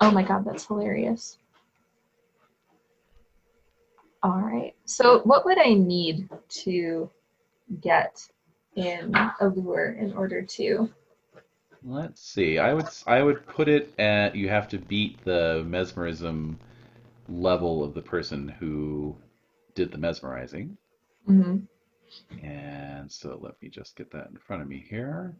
Oh 0.00 0.10
my 0.10 0.22
god, 0.22 0.44
that's 0.44 0.66
hilarious. 0.66 1.38
All 4.22 4.40
right. 4.40 4.74
So, 4.84 5.20
what 5.20 5.44
would 5.44 5.58
I 5.58 5.72
need 5.74 6.28
to 6.64 7.10
get 7.80 8.26
in 8.76 9.14
a 9.40 9.46
lure 9.48 9.96
in 9.98 10.12
order 10.12 10.42
to? 10.42 10.90
Let's 11.82 12.20
see. 12.20 12.58
I 12.58 12.74
would 12.74 12.88
I 13.06 13.22
would 13.22 13.46
put 13.46 13.68
it 13.68 13.98
at 13.98 14.36
you 14.36 14.48
have 14.48 14.68
to 14.68 14.78
beat 14.78 15.24
the 15.24 15.64
mesmerism 15.66 16.58
level 17.28 17.82
of 17.82 17.94
the 17.94 18.02
person 18.02 18.48
who 18.48 19.16
did 19.74 19.90
the 19.90 19.98
mesmerizing. 19.98 20.76
Mm-hmm. 21.28 22.44
And 22.44 23.10
so 23.10 23.38
let 23.40 23.60
me 23.62 23.68
just 23.68 23.96
get 23.96 24.10
that 24.10 24.28
in 24.30 24.36
front 24.36 24.62
of 24.62 24.68
me 24.68 24.84
here. 24.88 25.34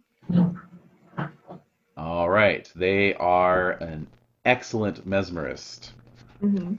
All 1.97 2.31
right. 2.31 2.70
They 2.74 3.14
are 3.14 3.72
an 3.72 4.07
excellent 4.45 5.07
mesmerist. 5.07 5.91
hmm 6.41 6.74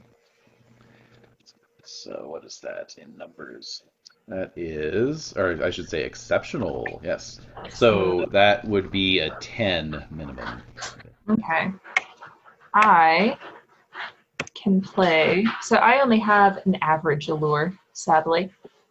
So 1.84 2.28
what 2.28 2.44
is 2.44 2.58
that 2.60 2.94
in 2.98 3.16
numbers? 3.16 3.82
That 4.28 4.52
is, 4.56 5.32
or 5.36 5.62
I 5.62 5.70
should 5.70 5.88
say 5.88 6.04
exceptional. 6.04 7.00
Yes. 7.04 7.40
So 7.70 8.26
that 8.30 8.64
would 8.66 8.90
be 8.90 9.18
a 9.18 9.30
10 9.30 10.04
minimum. 10.10 10.62
Okay. 11.28 11.72
I 12.74 13.36
can 14.54 14.80
play. 14.80 15.44
So, 15.60 15.76
I 15.76 16.00
only 16.00 16.18
have 16.20 16.58
an 16.66 16.76
average 16.82 17.28
Allure, 17.28 17.74
sadly. 17.92 18.50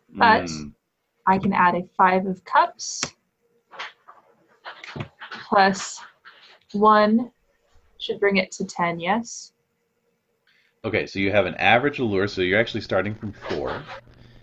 But- 0.10 0.44
Mm, 0.44 0.74
I 1.28 1.38
can 1.38 1.54
add 1.54 1.76
a 1.76 1.84
five 1.96 2.26
of 2.26 2.44
cups 2.44 3.02
plus 5.48 6.02
one 6.74 7.32
should 8.00 8.20
bring 8.20 8.38
it 8.38 8.52
to 8.54 8.66
10, 8.66 9.00
yes? 9.00 9.54
Okay, 10.84 11.06
so 11.06 11.20
you 11.20 11.32
have 11.32 11.46
an 11.46 11.54
average 11.56 12.00
allure, 12.00 12.28
so 12.28 12.42
you're 12.42 12.60
actually 12.60 12.82
starting 12.82 13.14
from 13.14 13.34
4. 13.34 13.84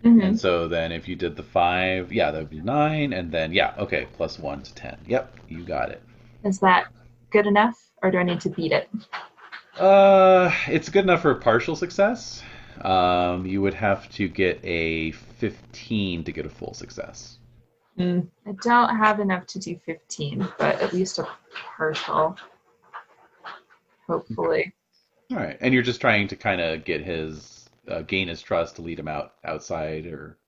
Mhm. 0.04 0.22
And 0.22 0.40
so 0.40 0.68
then 0.68 0.92
if 0.92 1.08
you 1.08 1.16
did 1.16 1.34
the 1.34 1.42
5, 1.42 2.12
yeah, 2.12 2.30
that 2.30 2.38
would 2.38 2.50
be 2.50 2.60
9 2.60 3.12
and 3.12 3.32
then 3.32 3.52
yeah, 3.52 3.74
okay, 3.76 4.06
plus 4.12 4.38
1 4.38 4.62
to 4.62 4.74
10. 4.74 4.98
Yep, 5.08 5.36
you 5.48 5.64
got 5.64 5.90
it. 5.90 6.00
Is 6.44 6.60
that 6.60 6.86
good 7.32 7.46
enough 7.46 7.90
or 8.02 8.12
do 8.12 8.18
I 8.18 8.22
need 8.22 8.40
to 8.42 8.50
beat 8.50 8.70
it? 8.70 8.88
Uh, 9.76 10.52
it's 10.68 10.88
good 10.88 11.02
enough 11.02 11.22
for 11.22 11.32
a 11.32 11.40
partial 11.40 11.74
success. 11.74 12.40
Um, 12.82 13.44
you 13.44 13.60
would 13.60 13.74
have 13.74 14.08
to 14.10 14.28
get 14.28 14.60
a 14.62 15.10
15 15.10 16.22
to 16.22 16.30
get 16.30 16.46
a 16.46 16.48
full 16.48 16.72
success. 16.72 17.38
I 17.98 18.22
don't 18.60 18.96
have 18.96 19.18
enough 19.18 19.44
to 19.48 19.58
do 19.58 19.76
15, 19.84 20.46
but 20.56 20.80
at 20.80 20.92
least 20.92 21.18
a 21.18 21.26
partial. 21.76 22.36
Hopefully. 24.06 24.72
All 25.30 25.36
right, 25.36 25.58
and 25.60 25.74
you're 25.74 25.82
just 25.82 26.00
trying 26.00 26.26
to 26.28 26.36
kind 26.36 26.60
of 26.60 26.84
get 26.84 27.02
his 27.02 27.68
uh, 27.88 28.02
gain 28.02 28.28
his 28.28 28.40
trust 28.40 28.76
to 28.76 28.82
lead 28.82 28.98
him 28.98 29.08
out 29.08 29.34
outside 29.44 30.06
or 30.06 30.38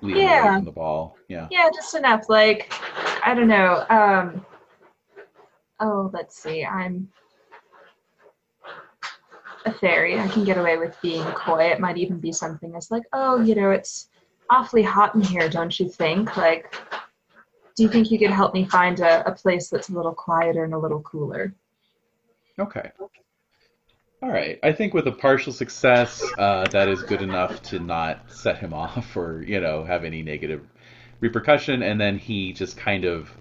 lead 0.00 0.16
him 0.16 0.22
away 0.22 0.30
Yeah. 0.30 0.56
from 0.56 0.64
the 0.64 0.72
ball. 0.72 1.18
Yeah. 1.28 1.48
Yeah, 1.50 1.68
just 1.74 1.94
enough. 1.94 2.28
Like, 2.28 2.72
I 3.26 3.34
don't 3.34 3.48
know. 3.48 3.84
Um, 3.90 4.44
oh, 5.80 6.10
let's 6.14 6.42
see. 6.42 6.64
I'm 6.64 7.08
a 9.66 9.72
fairy. 9.72 10.18
I 10.18 10.28
can 10.28 10.44
get 10.44 10.56
away 10.58 10.78
with 10.78 10.96
being 11.02 11.24
coy. 11.32 11.64
It 11.64 11.80
might 11.80 11.98
even 11.98 12.18
be 12.18 12.32
something 12.32 12.74
as 12.74 12.90
like, 12.90 13.04
oh, 13.12 13.40
you 13.40 13.54
know, 13.54 13.70
it's 13.70 14.08
awfully 14.48 14.82
hot 14.82 15.14
in 15.14 15.20
here, 15.20 15.48
don't 15.48 15.78
you 15.78 15.88
think? 15.88 16.36
Like, 16.36 16.74
do 17.76 17.82
you 17.82 17.88
think 17.88 18.10
you 18.10 18.18
could 18.18 18.30
help 18.30 18.54
me 18.54 18.64
find 18.64 19.00
a, 19.00 19.26
a 19.28 19.32
place 19.32 19.68
that's 19.68 19.88
a 19.90 19.92
little 19.92 20.14
quieter 20.14 20.64
and 20.64 20.74
a 20.74 20.78
little 20.78 21.00
cooler? 21.02 21.54
Okay. 22.58 22.90
All 24.22 24.30
right. 24.30 24.58
I 24.62 24.72
think 24.72 24.94
with 24.94 25.06
a 25.08 25.12
partial 25.12 25.52
success, 25.52 26.32
uh, 26.38 26.68
that 26.68 26.88
is 26.88 27.02
good 27.02 27.22
enough 27.22 27.60
to 27.62 27.78
not 27.80 28.30
set 28.30 28.58
him 28.58 28.72
off 28.84 29.16
or, 29.16 29.42
you 29.42 29.60
know, 29.60 29.84
have 29.84 30.04
any 30.04 30.22
negative 30.22 30.66
repercussion. 31.20 31.82
And 31.82 32.00
then 32.00 32.18
he 32.18 32.52
just 32.52 32.76
kind 32.76 33.04
of 33.04 33.36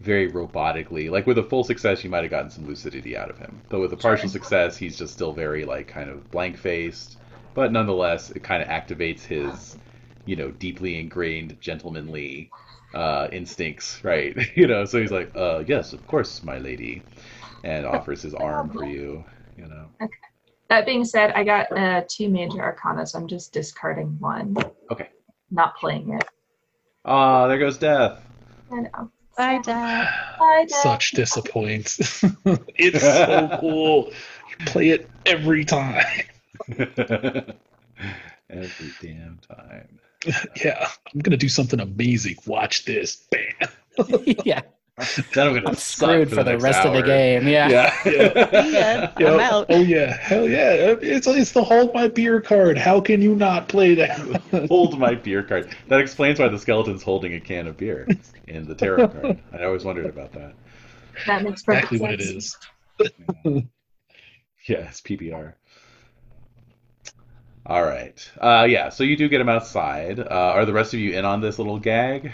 very 0.00 0.30
robotically, 0.32 1.10
like 1.10 1.26
with 1.26 1.38
a 1.38 1.44
full 1.44 1.64
success, 1.64 2.04
you 2.04 2.10
might 2.10 2.24
have 2.24 2.30
gotten 2.30 2.50
some 2.50 2.66
lucidity 2.66 3.16
out 3.16 3.30
of 3.30 3.38
him. 3.38 3.64
But 3.70 3.80
with 3.80 3.92
a 3.92 3.96
partial 3.98 4.28
success, 4.30 4.76
he's 4.76 4.98
just 4.98 5.14
still 5.14 5.32
very, 5.34 5.64
like, 5.64 5.88
kind 5.88 6.10
of 6.10 6.30
blank 6.30 6.58
faced. 6.58 7.18
But 7.54 7.72
nonetheless, 7.72 8.30
it 8.30 8.42
kind 8.44 8.62
of 8.62 8.68
activates 8.68 9.24
his, 9.24 9.78
you 10.24 10.36
know, 10.36 10.50
deeply 10.52 10.98
ingrained 11.00 11.58
gentlemanly 11.60 12.52
uh, 12.94 13.28
instincts, 13.32 14.00
right? 14.04 14.36
you 14.56 14.66
know, 14.68 14.84
so 14.86 15.00
he's 15.00 15.12
like, 15.12 15.32
uh, 15.36 15.64
yes, 15.66 15.92
of 15.94 16.06
course, 16.06 16.42
my 16.44 16.58
lady, 16.58 17.06
and 17.64 17.86
offers 17.86 18.22
his 18.22 18.34
arm 18.34 18.70
for 18.70 18.84
you, 18.84 19.24
you 19.58 19.66
know. 19.66 19.90
That 20.68 20.86
being 20.86 21.04
said, 21.04 21.32
I 21.32 21.44
got 21.44 21.72
uh, 21.76 22.02
two 22.08 22.28
major 22.28 22.60
arcana, 22.60 23.06
so 23.06 23.18
I'm 23.18 23.26
just 23.26 23.52
discarding 23.52 24.16
one. 24.18 24.54
Okay. 24.90 25.08
Not 25.50 25.76
playing 25.76 26.12
it. 26.12 26.24
Ah, 27.04 27.46
there 27.48 27.58
goes 27.58 27.78
death. 27.78 28.22
I 28.70 28.80
know. 28.80 29.10
Bye, 29.36 29.60
Dad. 29.64 30.08
Bye, 30.38 30.66
Dad. 30.68 30.82
Such 30.82 31.12
disappoint. 31.12 31.96
it's 32.76 33.00
so 33.00 33.56
cool. 33.60 34.10
You 34.50 34.66
play 34.66 34.90
it 34.90 35.08
every 35.24 35.64
time. 35.64 36.04
Every 38.50 38.92
damn 39.00 39.38
time. 39.38 39.98
Yeah, 40.64 40.88
I'm 41.14 41.20
gonna 41.20 41.36
do 41.36 41.48
something 41.48 41.78
amazing. 41.78 42.36
Watch 42.44 42.84
this. 42.84 43.28
Bam. 43.30 43.68
yeah, 44.44 44.62
Then 44.62 44.77
I'm 45.36 45.54
gonna 45.54 45.68
I'm 45.68 45.74
screwed 45.74 46.28
for 46.30 46.36
the 46.36 46.52
next 46.52 46.62
rest 46.62 46.86
of 46.86 46.94
the 46.94 47.02
game. 47.02 47.46
Yeah. 47.46 47.68
Yeah. 47.68 47.94
Yeah, 48.68 49.12
Yeah. 49.18 49.32
I'm 49.32 49.40
out. 49.40 49.66
Oh 49.68 49.80
yeah, 49.80 50.16
hell 50.16 50.48
yeah! 50.48 50.96
It's 51.00 51.26
it's 51.26 51.52
the 51.52 51.62
hold 51.62 51.94
my 51.94 52.08
beer 52.08 52.40
card. 52.40 52.76
How 52.76 53.00
can 53.00 53.22
you 53.22 53.34
not 53.34 53.68
play 53.68 53.94
that? 53.94 54.18
Hold 54.68 54.98
my 54.98 55.14
beer 55.14 55.42
card. 55.42 55.74
That 55.88 56.00
explains 56.00 56.38
why 56.38 56.48
the 56.48 56.58
skeleton's 56.58 57.02
holding 57.02 57.34
a 57.34 57.40
can 57.40 57.66
of 57.66 57.76
beer 57.76 58.08
in 58.46 58.66
the 58.66 58.74
tarot 58.74 59.08
card. 59.08 59.38
I 59.52 59.64
always 59.64 59.84
wondered 59.84 60.06
about 60.06 60.32
that. 60.32 60.54
That 61.26 61.42
makes 61.42 61.62
perfect 61.62 61.92
exactly 61.92 62.00
what 62.00 62.20
it 62.20 62.42
sense. 62.42 62.56
Yeah, 64.68 64.88
it's 64.88 65.00
PBR. 65.00 65.54
All 67.64 67.82
right. 67.84 68.30
Uh, 68.40 68.66
yeah, 68.68 68.88
so 68.88 69.04
you 69.04 69.16
do 69.16 69.28
get 69.28 69.40
him 69.40 69.48
outside. 69.48 70.20
Uh, 70.20 70.24
are 70.54 70.64
the 70.64 70.72
rest 70.72 70.94
of 70.94 71.00
you 71.00 71.12
in 71.12 71.24
on 71.24 71.40
this 71.40 71.58
little 71.58 71.78
gag? 71.78 72.32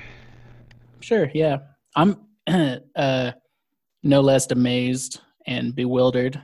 Sure, 1.00 1.28
yeah. 1.34 1.58
I'm 1.96 2.23
uh, 2.96 3.32
no 4.02 4.20
less 4.20 4.50
amazed 4.50 5.20
and 5.46 5.74
bewildered 5.74 6.42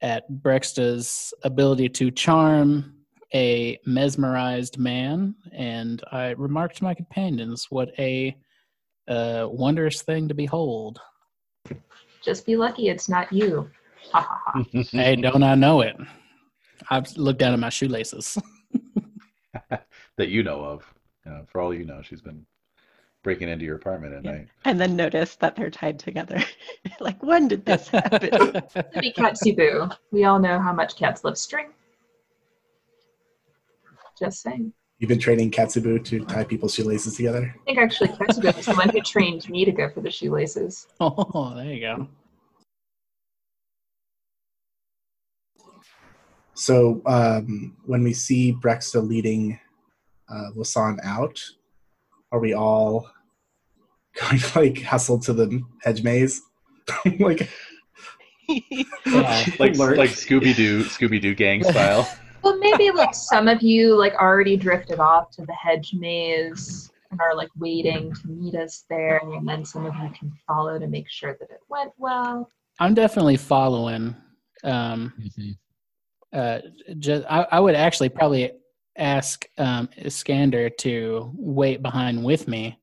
at 0.00 0.30
Breksta's 0.30 1.32
ability 1.42 1.88
to 1.88 2.10
charm 2.10 2.94
a 3.34 3.78
mesmerized 3.84 4.78
man, 4.78 5.34
and 5.52 6.02
I 6.12 6.30
remarked 6.30 6.76
to 6.78 6.84
my 6.84 6.94
companions, 6.94 7.66
"What 7.70 7.90
a 7.98 8.36
uh, 9.06 9.48
wondrous 9.50 10.02
thing 10.02 10.28
to 10.28 10.34
behold!" 10.34 10.98
Just 12.24 12.46
be 12.46 12.56
lucky 12.56 12.88
it's 12.88 13.08
not 13.08 13.32
you. 13.32 13.70
Ha 14.12 14.20
ha 14.20 14.42
ha. 14.46 14.64
hey, 14.92 15.16
don't 15.16 15.42
I 15.42 15.54
know 15.54 15.82
it? 15.82 15.96
I've 16.90 17.14
looked 17.16 17.40
down 17.40 17.52
at 17.52 17.58
my 17.58 17.68
shoelaces. 17.68 18.38
that 20.16 20.28
you 20.28 20.42
know 20.42 20.64
of. 20.64 20.94
You 21.24 21.32
know, 21.32 21.46
for 21.50 21.60
all 21.60 21.74
you 21.74 21.84
know, 21.84 22.00
she's 22.02 22.22
been 22.22 22.46
breaking 23.22 23.48
into 23.48 23.64
your 23.64 23.76
apartment 23.76 24.14
at 24.14 24.24
Yeah. 24.24 24.32
night. 24.32 24.48
And 24.64 24.80
then 24.80 24.96
notice 24.96 25.36
that 25.36 25.56
they're 25.56 25.70
tied 25.70 25.98
together. 25.98 26.42
like, 27.00 27.22
when 27.22 27.48
did 27.48 27.64
this 27.64 27.88
happen? 27.88 28.30
To 28.30 29.00
be 29.00 29.12
Katsubu. 29.12 29.96
We 30.12 30.24
all 30.24 30.38
know 30.38 30.58
how 30.58 30.72
much 30.72 30.96
cats 30.96 31.24
love 31.24 31.38
string. 31.38 31.68
Just 34.18 34.42
saying. 34.42 34.72
You've 34.98 35.08
been 35.08 35.20
training 35.20 35.52
Katsubu 35.52 36.04
to 36.06 36.24
tie 36.24 36.42
people's 36.44 36.74
shoelaces 36.74 37.16
together. 37.16 37.54
I 37.54 37.64
think 37.64 37.78
actually 37.78 38.08
Katsubu 38.08 38.56
was 38.56 38.66
the 38.66 38.74
one 38.74 38.90
who 38.90 39.00
trained 39.00 39.48
me 39.48 39.64
to 39.64 39.70
go 39.70 39.88
for 39.90 40.00
the 40.00 40.10
shoelaces. 40.10 40.88
oh, 41.00 41.54
there 41.54 41.72
you 41.72 41.80
go. 41.80 42.08
So 46.54 47.00
um, 47.06 47.76
when 47.86 48.02
we 48.02 48.12
see 48.12 48.52
Breksta 48.52 49.06
leading 49.06 49.60
uh, 50.28 50.50
Wasan 50.56 50.98
out, 51.04 51.40
are 52.32 52.40
we 52.40 52.54
all 52.54 53.08
going 54.20 54.38
to 54.38 54.58
like 54.58 54.82
hustle 54.82 55.18
to 55.20 55.32
the 55.32 55.62
hedge 55.82 56.02
maze? 56.02 56.42
like, 57.20 57.48
Yeah. 58.48 59.44
like 59.58 59.76
Lurch. 59.76 59.98
like 59.98 60.10
Scooby 60.10 60.54
Doo 60.56 60.84
Scooby 60.84 61.20
Doo 61.20 61.34
gang 61.34 61.62
style. 61.64 62.08
Well, 62.40 62.56
maybe 62.58 62.92
like 62.92 63.16
some 63.16 63.48
of 63.48 63.62
you 63.62 63.96
like 63.96 64.14
already 64.14 64.56
drifted 64.56 65.00
off 65.00 65.28
to 65.32 65.44
the 65.44 65.52
hedge 65.54 65.92
maze 65.92 66.88
and 67.10 67.20
are 67.20 67.34
like 67.34 67.48
waiting 67.58 68.14
to 68.14 68.28
meet 68.28 68.54
us 68.54 68.84
there, 68.88 69.18
and 69.24 69.46
then 69.46 69.64
some 69.64 69.84
of 69.84 69.92
you 69.96 70.08
can 70.16 70.32
follow 70.46 70.78
to 70.78 70.86
make 70.86 71.10
sure 71.10 71.36
that 71.40 71.50
it 71.50 71.58
went 71.68 71.90
well. 71.98 72.48
I'm 72.78 72.94
definitely 72.94 73.38
following. 73.38 74.14
Um, 74.62 75.12
uh, 76.32 76.60
just, 77.00 77.24
I, 77.28 77.44
I 77.50 77.58
would 77.58 77.74
actually 77.74 78.08
probably 78.08 78.52
ask 78.98 79.46
um, 79.58 79.88
Iskander 79.96 80.68
to 80.70 81.30
wait 81.36 81.80
behind 81.82 82.22
with 82.22 82.48
me, 82.48 82.78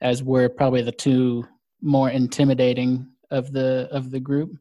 as 0.00 0.22
we're 0.22 0.48
probably 0.48 0.82
the 0.82 0.92
two 0.92 1.46
more 1.80 2.10
intimidating 2.10 3.06
of 3.30 3.52
the 3.52 3.88
of 3.90 4.10
the 4.10 4.20
group. 4.20 4.52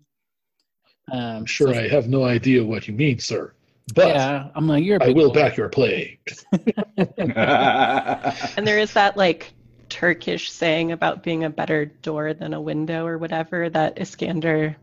Um, 1.12 1.20
I'm 1.38 1.46
sure 1.46 1.74
so- 1.74 1.80
I 1.80 1.88
have 1.90 2.08
no 2.08 2.24
idea 2.24 2.64
what 2.64 2.88
you 2.88 2.94
mean, 2.94 3.20
sir. 3.20 3.54
But 3.94 4.16
yeah, 4.16 4.48
I'm 4.56 4.66
like 4.68 4.86
you're. 4.86 4.98
a 4.98 5.04
I 5.04 5.08
big 5.08 5.18
will 5.18 5.28
boy. 5.34 5.42
back 5.42 5.58
your 5.58 5.68
play. 5.70 6.20
And 6.98 8.66
there 8.68 8.80
is 8.80 8.94
that 8.94 9.18
like 9.18 9.54
Turkish 9.90 10.50
saying 10.52 10.92
about 10.94 11.22
being 11.24 11.44
a 11.44 11.50
better 11.50 11.86
door 11.86 12.34
than 12.34 12.54
a 12.54 12.62
window 12.62 13.06
or 13.06 13.18
whatever 13.18 13.70
that 13.70 14.00
Iskander 14.00 14.76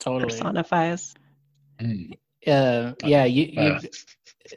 totally. 0.00 0.24
personifies. 0.30 1.14
Hmm. 1.80 2.12
Uh, 2.46 2.92
yeah, 3.04 3.24
you, 3.24 3.44
you 3.46 3.60
Uh, 3.60 3.80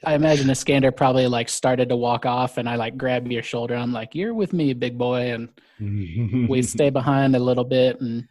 I 0.04 0.16
imagine 0.16 0.50
Iskander 0.50 0.92
probably 0.92 1.28
like 1.28 1.50
started 1.50 1.90
to 1.90 1.96
walk 1.96 2.26
off, 2.26 2.58
and 2.58 2.68
I 2.68 2.76
like 2.76 2.98
grab 2.98 3.32
your 3.32 3.44
shoulder. 3.44 3.76
I'm 3.76 3.94
like, 3.94 4.16
"You're 4.16 4.34
with 4.34 4.54
me, 4.54 4.74
big 4.74 4.98
boy," 4.98 5.34
and 5.34 6.50
we 6.50 6.62
stay 6.76 6.90
behind 6.90 7.36
a 7.36 7.40
little 7.40 7.64
bit 7.64 8.00
and 8.02 8.28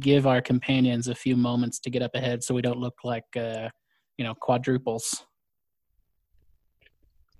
give 0.00 0.26
our 0.26 0.42
companions 0.42 1.08
a 1.08 1.14
few 1.14 1.36
moments 1.36 1.78
to 1.80 1.90
get 1.90 2.02
up 2.02 2.14
ahead, 2.14 2.42
so 2.44 2.54
we 2.54 2.62
don't 2.62 2.78
look 2.78 2.98
like 3.04 3.24
uh, 3.36 3.68
you 4.16 4.24
know 4.24 4.34
quadruples. 4.34 5.24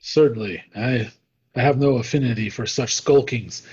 Certainly, 0.01 0.63
I 0.77 1.11
I 1.55 1.61
have 1.61 1.79
no 1.79 1.97
affinity 1.97 2.51
for 2.51 2.67
such 2.67 2.95
skulkings. 2.95 3.67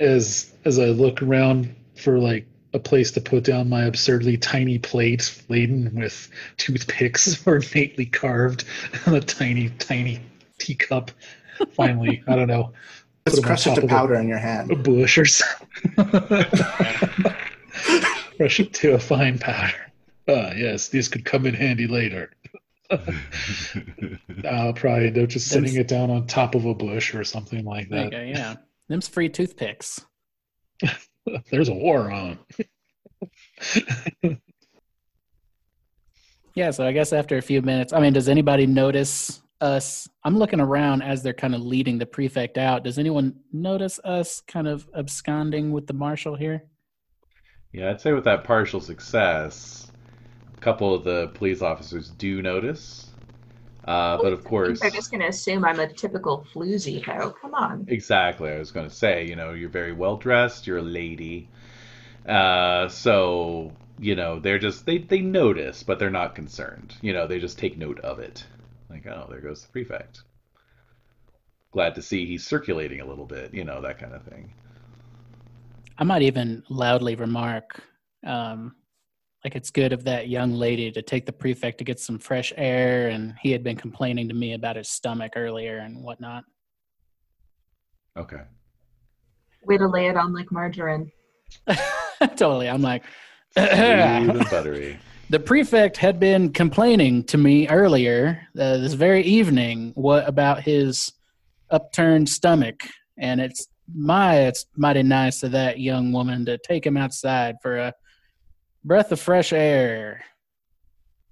As 0.00 0.52
as 0.64 0.78
I 0.78 0.86
look 0.86 1.22
around 1.22 1.74
for 1.96 2.18
like 2.18 2.46
a 2.74 2.78
place 2.78 3.10
to 3.12 3.20
put 3.20 3.44
down 3.44 3.68
my 3.68 3.84
absurdly 3.84 4.36
tiny 4.36 4.78
plate 4.78 5.42
laden 5.48 5.94
with 5.94 6.28
toothpicks 6.58 7.42
ornately 7.46 8.04
carved 8.06 8.64
and 9.06 9.14
a 9.16 9.20
tiny 9.20 9.70
tiny 9.78 10.20
teacup. 10.58 11.10
Finally, 11.74 12.22
I 12.26 12.34
don't 12.36 12.48
know. 12.48 12.72
just 13.26 13.36
Put 13.36 13.38
'em 13.38 13.38
on 13.38 13.46
crush 13.46 13.66
it 13.68 13.74
to 13.76 13.78
of 13.78 13.84
a- 13.84 13.88
powder 13.88 14.14
in 14.16 14.28
your 14.28 14.38
a 14.38 14.40
hand. 14.40 14.82
bush 14.82 15.16
or 15.18 15.24
something. 15.24 15.66
Crush 18.36 18.58
it 18.60 18.72
to 18.74 18.94
a 18.94 18.98
fine 18.98 19.38
powder. 19.38 19.72
Ah, 20.28 20.52
yes, 20.56 20.88
these 20.88 21.08
could 21.08 21.24
come 21.24 21.46
in 21.46 21.54
handy 21.54 21.86
later. 21.86 22.32
I'll 22.90 24.72
probably 24.72 25.06
end 25.08 25.18
up 25.18 25.28
just 25.28 25.50
Them 25.52 25.64
setting 25.66 25.80
it 25.80 25.86
down 25.88 26.10
on 26.10 26.26
top 26.26 26.54
of 26.54 26.64
a 26.64 26.74
bush 26.74 27.14
or 27.14 27.22
something 27.24 27.64
like 27.64 27.88
There 27.88 28.04
you 28.04 28.10
that. 28.10 28.16
go, 28.16 28.22
yeah. 28.22 28.54
Them's 28.88 29.06
free 29.08 29.28
toothpicks. 29.28 30.04
There's 31.50 31.68
a 31.68 31.74
war 31.74 32.10
on. 32.10 32.38
Yeah, 36.54 36.70
so 36.70 36.86
I 36.86 36.92
guess 36.92 37.12
after 37.12 37.36
a 37.36 37.42
few 37.42 37.62
minutes, 37.62 37.92
I 37.92 37.98
mean, 37.98 38.12
does 38.12 38.28
anybody 38.28 38.64
notice 38.66 39.42
us? 39.60 40.08
I'm 40.22 40.38
looking 40.38 40.60
around 40.60 41.02
as 41.02 41.20
they're 41.22 41.32
kind 41.32 41.54
of 41.54 41.62
leading 41.62 41.98
the 41.98 42.06
prefect 42.06 42.58
out. 42.58 42.84
Does 42.84 42.96
anyone 42.96 43.34
notice 43.52 43.98
us 44.04 44.40
kind 44.40 44.68
of 44.68 44.88
absconding 44.96 45.72
with 45.72 45.88
the 45.88 45.94
marshal 45.94 46.36
here? 46.36 46.62
Yeah, 47.72 47.90
I'd 47.90 48.00
say 48.00 48.12
with 48.12 48.22
that 48.24 48.44
partial 48.44 48.80
success, 48.80 49.90
a 50.56 50.60
couple 50.60 50.94
of 50.94 51.02
the 51.02 51.28
police 51.34 51.60
officers 51.60 52.10
do 52.10 52.40
notice. 52.40 53.03
Uh, 53.86 54.16
but 54.22 54.32
of 54.32 54.44
course, 54.44 54.80
they're 54.80 54.90
just 54.90 55.10
gonna 55.10 55.28
assume 55.28 55.64
I'm 55.64 55.78
a 55.78 55.92
typical 55.92 56.46
floozy 56.54 57.02
hoe. 57.02 57.34
Come 57.40 57.54
on. 57.54 57.84
exactly. 57.88 58.50
I 58.50 58.58
was 58.58 58.70
going 58.70 58.88
to 58.88 58.94
say, 58.94 59.26
you 59.26 59.36
know, 59.36 59.52
you're 59.52 59.68
very 59.68 59.92
well 59.92 60.16
dressed. 60.16 60.66
You're 60.66 60.78
a 60.78 60.82
lady. 60.82 61.48
Uh, 62.26 62.88
so 62.88 63.72
you 63.98 64.14
know, 64.14 64.40
they're 64.40 64.58
just 64.58 64.86
they 64.86 64.98
they 64.98 65.20
notice, 65.20 65.82
but 65.82 65.98
they're 65.98 66.10
not 66.10 66.34
concerned. 66.34 66.94
You 67.02 67.12
know, 67.12 67.26
they 67.26 67.38
just 67.38 67.58
take 67.58 67.76
note 67.76 68.00
of 68.00 68.18
it. 68.18 68.44
Like, 68.90 69.06
oh, 69.06 69.26
there 69.28 69.40
goes 69.40 69.62
the 69.62 69.68
prefect. 69.68 70.22
Glad 71.72 71.94
to 71.96 72.02
see 72.02 72.26
he's 72.26 72.46
circulating 72.46 73.00
a 73.00 73.06
little 73.06 73.24
bit. 73.26 73.52
You 73.52 73.64
know, 73.64 73.80
that 73.82 73.98
kind 73.98 74.14
of 74.14 74.22
thing. 74.22 74.52
I 75.98 76.04
might 76.04 76.22
even 76.22 76.62
loudly 76.68 77.14
remark, 77.14 77.80
um, 78.26 78.74
like 79.44 79.54
it's 79.54 79.70
good 79.70 79.92
of 79.92 80.04
that 80.04 80.28
young 80.28 80.54
lady 80.54 80.90
to 80.90 81.02
take 81.02 81.26
the 81.26 81.32
prefect 81.32 81.78
to 81.78 81.84
get 81.84 82.00
some 82.00 82.18
fresh 82.18 82.52
air, 82.56 83.08
and 83.08 83.34
he 83.42 83.50
had 83.50 83.62
been 83.62 83.76
complaining 83.76 84.26
to 84.28 84.34
me 84.34 84.54
about 84.54 84.76
his 84.76 84.88
stomach 84.88 85.32
earlier 85.36 85.78
and 85.78 86.02
whatnot. 86.02 86.44
Okay. 88.16 88.40
Way 89.66 89.76
to 89.78 89.86
lay 89.86 90.06
it 90.06 90.16
on 90.16 90.32
like 90.32 90.50
margarine. 90.50 91.12
totally, 92.36 92.68
I'm 92.68 92.82
like. 92.82 93.04
And 93.56 94.38
buttery. 94.50 94.98
The 95.30 95.38
prefect 95.38 95.96
had 95.96 96.18
been 96.18 96.52
complaining 96.52 97.22
to 97.24 97.38
me 97.38 97.68
earlier 97.68 98.48
uh, 98.58 98.78
this 98.78 98.94
very 98.94 99.22
evening 99.22 99.92
what 99.94 100.28
about 100.28 100.62
his 100.62 101.12
upturned 101.70 102.28
stomach, 102.28 102.80
and 103.18 103.40
it's 103.40 103.68
my 103.94 104.40
it's 104.40 104.66
mighty 104.76 105.02
nice 105.02 105.42
of 105.42 105.52
that 105.52 105.78
young 105.78 106.12
woman 106.12 106.44
to 106.46 106.58
take 106.58 106.84
him 106.84 106.96
outside 106.96 107.56
for 107.62 107.76
a 107.78 107.94
breath 108.84 109.12
of 109.12 109.20
fresh 109.20 109.52
air. 109.52 110.24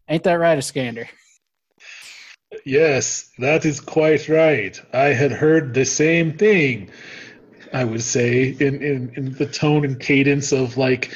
Ain't 0.08 0.24
that 0.24 0.34
right, 0.34 0.58
Iskander? 0.58 1.08
Yes, 2.64 3.30
that 3.38 3.64
is 3.64 3.80
quite 3.80 4.28
right. 4.28 4.78
I 4.92 5.06
had 5.06 5.32
heard 5.32 5.74
the 5.74 5.84
same 5.84 6.36
thing. 6.36 6.90
I 7.72 7.84
would 7.84 8.02
say 8.02 8.50
in, 8.60 8.82
in, 8.82 9.12
in 9.16 9.32
the 9.32 9.46
tone 9.46 9.84
and 9.84 9.98
cadence 9.98 10.52
of 10.52 10.76
like 10.76 11.14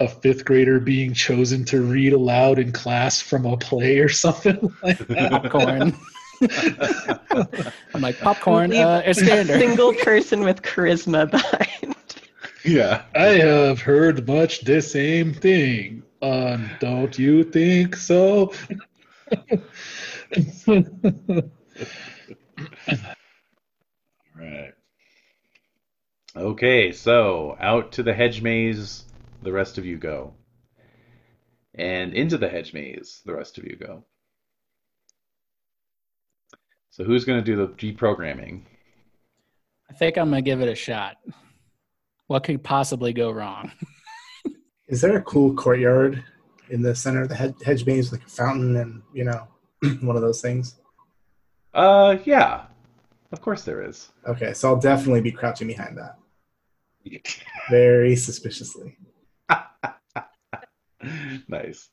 a 0.00 0.08
fifth 0.08 0.44
grader 0.44 0.80
being 0.80 1.14
chosen 1.14 1.64
to 1.66 1.80
read 1.80 2.12
aloud 2.12 2.58
in 2.58 2.72
class 2.72 3.20
from 3.20 3.46
a 3.46 3.56
play 3.56 3.98
or 3.98 4.08
something 4.08 4.74
like 4.82 4.98
that. 4.98 5.30
Popcorn. 5.30 5.96
I'm 7.94 8.02
like 8.02 8.18
popcorn, 8.18 8.70
Leave 8.70 8.84
uh, 8.84 9.02
a 9.06 9.14
single 9.14 9.94
person 9.94 10.40
with 10.42 10.62
charisma 10.62 11.30
behind. 11.30 11.94
Yeah. 12.64 13.02
I 13.14 13.38
have 13.38 13.80
heard 13.80 14.26
much 14.26 14.60
the 14.60 14.80
same 14.80 15.32
thing. 15.34 16.02
Um, 16.22 16.70
don't 16.80 17.18
you 17.18 17.44
think 17.44 17.96
so? 17.96 18.52
Right. 24.36 24.74
Okay, 26.36 26.90
so 26.92 27.56
out 27.60 27.92
to 27.92 28.02
the 28.02 28.12
hedge 28.12 28.42
maze, 28.42 29.04
the 29.42 29.52
rest 29.52 29.78
of 29.78 29.84
you 29.84 29.96
go. 29.96 30.34
And 31.74 32.12
into 32.12 32.36
the 32.36 32.48
hedge 32.48 32.74
maze, 32.74 33.20
the 33.24 33.34
rest 33.34 33.58
of 33.58 33.64
you 33.64 33.76
go. 33.76 34.04
So 36.90 37.04
who's 37.04 37.24
going 37.24 37.42
to 37.42 37.44
do 37.44 37.56
the 37.56 37.68
deprogramming? 37.68 38.62
I 39.90 39.94
think 39.94 40.16
I'm 40.16 40.30
gonna 40.30 40.42
give 40.42 40.60
it 40.60 40.68
a 40.68 40.74
shot. 40.74 41.16
What 42.26 42.44
could 42.44 42.62
possibly 42.62 43.12
go 43.12 43.30
wrong? 43.30 43.72
Is 44.88 45.00
there 45.00 45.16
a 45.16 45.22
cool 45.22 45.54
courtyard 45.54 46.22
in 46.70 46.82
the 46.82 46.94
center 46.94 47.22
of 47.22 47.28
the 47.28 47.34
hedge, 47.34 47.54
hedge 47.64 47.86
maze, 47.86 48.12
like 48.12 48.24
a 48.24 48.30
fountain 48.30 48.76
and 48.76 49.02
you 49.12 49.24
know, 49.24 49.46
one 50.00 50.16
of 50.16 50.22
those 50.22 50.40
things? 50.40 50.76
Uh, 51.72 52.16
yeah. 52.24 52.64
Of 53.32 53.40
course 53.40 53.64
there 53.64 53.82
is. 53.82 54.12
Okay, 54.26 54.52
so 54.54 54.68
I'll 54.68 54.80
definitely 54.80 55.20
be 55.20 55.32
crouching 55.32 55.66
behind 55.66 55.98
that, 55.98 56.16
very 57.70 58.14
suspiciously. 58.14 58.96
nice. 61.48 61.90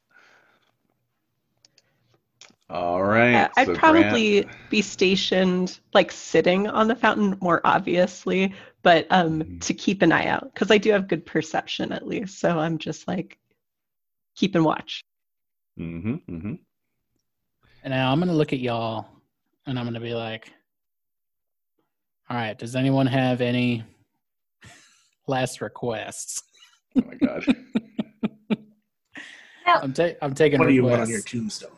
All 2.70 3.04
right. 3.04 3.32
Yeah, 3.32 3.48
I'd 3.58 3.68
so 3.68 3.76
probably 3.76 4.44
Grant- 4.44 4.70
be 4.70 4.82
stationed 4.82 5.80
like 5.94 6.12
sitting 6.12 6.68
on 6.68 6.88
the 6.88 6.96
fountain 6.96 7.38
more 7.42 7.60
obviously, 7.66 8.54
but 8.84 9.08
um 9.10 9.42
Mhm. 9.44 9.62
to 9.62 9.74
keep 9.74 10.02
an 10.02 10.12
eye 10.12 10.28
out 10.28 10.54
because 10.54 10.72
I 10.72 10.78
do 10.78 10.92
have 10.92 11.08
good 11.08 11.26
perception 11.26 11.92
at 11.92 12.08
least. 12.08 12.40
So 12.40 12.58
I'm 12.60 12.78
just 12.78 13.08
like 13.08 13.38
keeping 14.36 14.64
watch. 14.64 15.04
Mhm, 15.80 16.24
mhm. 16.26 16.60
And 17.84 17.92
now 17.92 18.12
I'm 18.12 18.20
gonna 18.20 18.34
look 18.34 18.54
at 18.54 18.60
y'all, 18.60 19.08
and 19.66 19.78
I'm 19.80 19.86
gonna 19.86 20.00
be 20.00 20.14
like, 20.14 20.52
"All 22.30 22.38
right, 22.38 22.58
does 22.58 22.76
anyone 22.76 23.08
have 23.08 23.42
any 23.42 23.84
last 25.28 25.62
requests?" 25.62 26.44
Oh 26.98 27.02
my 27.08 27.16
god. 27.16 27.46
I'm, 29.66 29.94
ta- 29.94 30.16
I'm 30.22 30.34
taking 30.36 30.60
What 30.60 30.68
do 30.68 30.74
you 30.74 30.84
want 30.84 31.02
on 31.02 31.10
your 31.10 31.22
tombstone? 31.22 31.72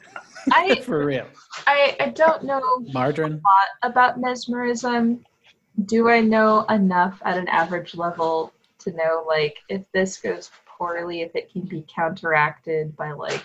I 0.52 0.82
For 0.86 1.06
real. 1.06 1.28
I 1.68 1.96
I 2.00 2.08
don't 2.10 2.44
know 2.44 2.62
Margarine? 2.92 3.40
lot 3.44 3.70
about 3.84 4.20
mesmerism. 4.20 5.24
Do 5.86 6.10
I 6.10 6.20
know 6.22 6.64
enough 6.66 7.22
at 7.24 7.38
an 7.38 7.48
average 7.48 7.96
level 7.96 8.54
to 8.80 8.92
know 8.92 9.24
like 9.28 9.58
if 9.70 9.84
this 9.92 10.18
goes 10.18 10.50
poorly, 10.66 11.22
if 11.22 11.36
it 11.36 11.52
can 11.52 11.62
be 11.62 11.86
counteracted 11.88 12.96
by 12.96 13.12
like 13.12 13.44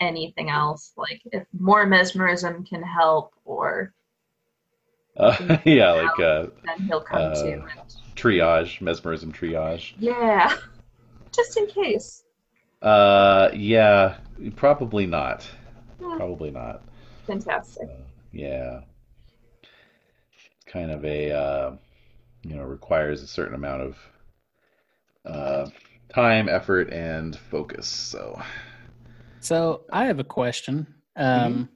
anything 0.00 0.50
else, 0.50 0.92
like 0.96 1.22
if 1.32 1.46
more 1.58 1.86
mesmerism 1.86 2.64
can 2.64 2.82
help, 2.82 3.32
or 3.44 3.92
Uh, 5.16 5.58
yeah, 5.64 5.92
like 5.92 6.18
uh, 6.20 6.46
then 6.66 6.86
he'll 6.86 7.00
come 7.00 7.18
Uh, 7.18 7.32
to 7.32 7.52
and 7.52 7.62
triage, 8.16 8.80
mesmerism 8.80 9.32
triage. 9.32 9.92
yeah, 9.98 10.56
just 11.34 11.56
in 11.56 11.66
case. 11.66 12.24
Uh, 12.80 13.50
yeah, 13.54 14.18
probably 14.56 15.06
not. 15.06 15.48
Hmm, 16.00 16.16
Probably 16.16 16.50
not. 16.50 16.82
Fantastic. 17.26 17.88
Uh, 17.88 18.02
yeah. 18.32 18.80
Kind 20.72 20.90
of 20.90 21.04
a, 21.04 21.30
uh, 21.32 21.76
you 22.42 22.56
know, 22.56 22.64
requires 22.64 23.22
a 23.22 23.26
certain 23.26 23.54
amount 23.54 23.82
of 23.82 23.98
uh, 25.26 25.66
time, 26.14 26.48
effort, 26.48 26.90
and 26.92 27.36
focus. 27.36 27.86
So, 27.86 28.40
So 29.40 29.82
I 29.92 30.06
have 30.06 30.18
a 30.18 30.24
question. 30.24 30.86
Um, 31.16 31.68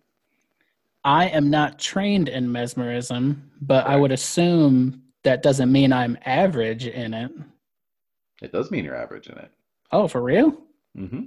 I 1.05 1.29
am 1.29 1.51
not 1.51 1.79
trained 1.79 2.29
in 2.29 2.51
mesmerism, 2.51 3.51
but 3.61 3.87
I 3.87 3.97
would 3.97 4.13
assume 4.13 5.03
that 5.25 5.43
doesn't 5.43 5.71
mean 5.71 5.93
I'm 5.93 6.17
average 6.25 6.87
in 6.87 7.15
it. 7.15 7.31
it 8.43 8.53
does 8.53 8.71
mean 8.71 8.85
you're 8.85 8.97
average 8.97 9.29
in 9.29 9.37
it. 9.39 9.51
Oh, 9.93 10.09
for 10.09 10.23
real? 10.23 10.53
Mm 10.97 11.11
hmm 11.11 11.21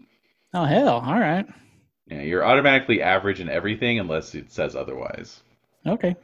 Oh, 0.54 0.66
hell. 0.66 1.04
All 1.06 1.20
right. 1.20 1.46
Yeah, 2.08 2.22
you're 2.22 2.44
automatically 2.44 3.04
average 3.04 3.40
in 3.40 3.50
everything 3.50 4.00
unless 4.00 4.34
it 4.34 4.52
says 4.52 4.76
otherwise. 4.76 5.42
Okay. 5.86 6.16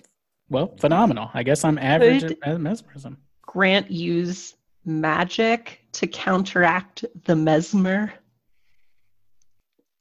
Well, 0.49 0.75
phenomenal. 0.77 1.29
I 1.33 1.43
guess 1.43 1.63
I'm 1.63 1.77
average 1.77 2.21
Could- 2.23 2.37
at 2.43 2.59
mesmerism. 2.61 3.17
Grant 3.41 3.89
use 3.89 4.55
magic 4.85 5.81
to 5.93 6.07
counteract 6.07 7.05
the 7.25 7.35
mesmer. 7.35 8.13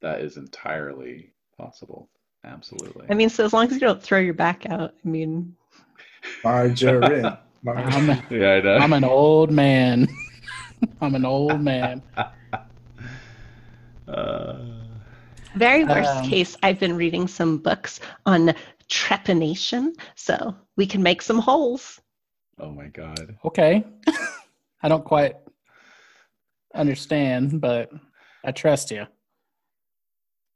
That 0.01 0.21
is 0.21 0.37
entirely 0.37 1.31
possible. 1.57 2.09
Absolutely. 2.43 3.07
I 3.09 3.15
mean, 3.15 3.29
so 3.29 3.43
as 3.43 3.53
long 3.53 3.65
as 3.65 3.73
you 3.73 3.79
don't 3.79 4.01
throw 4.03 4.19
your 4.19 4.35
back 4.35 4.67
out, 4.69 4.93
I 5.03 5.07
mean, 5.07 5.55
Margarine. 6.43 7.23
Mar- 7.63 7.77
I'm, 7.77 8.07
yeah, 8.29 8.51
I 8.53 8.61
know. 8.61 8.75
I'm 8.77 8.93
an 8.93 9.03
old 9.03 9.51
man. 9.51 10.07
I'm 11.01 11.15
an 11.15 11.25
old 11.25 11.61
man. 11.61 12.01
Uh, 14.07 14.57
very 15.55 15.83
worst 15.83 16.09
Um, 16.11 16.29
case, 16.29 16.55
I've 16.61 16.79
been 16.79 16.95
reading 16.95 17.27
some 17.27 17.57
books 17.57 17.99
on 18.27 18.53
trepanation, 18.89 19.93
so 20.15 20.55
we 20.75 20.85
can 20.85 21.01
make 21.03 21.21
some 21.21 21.39
holes. 21.39 21.99
oh 22.59 22.71
my 22.71 22.87
god. 22.87 23.37
Okay. 23.45 23.83
I 24.83 24.87
don't 24.89 25.05
quite 25.05 25.35
understand, 26.73 27.61
but 27.61 27.91
I 28.43 28.51
trust 28.51 28.91
you. 28.91 29.05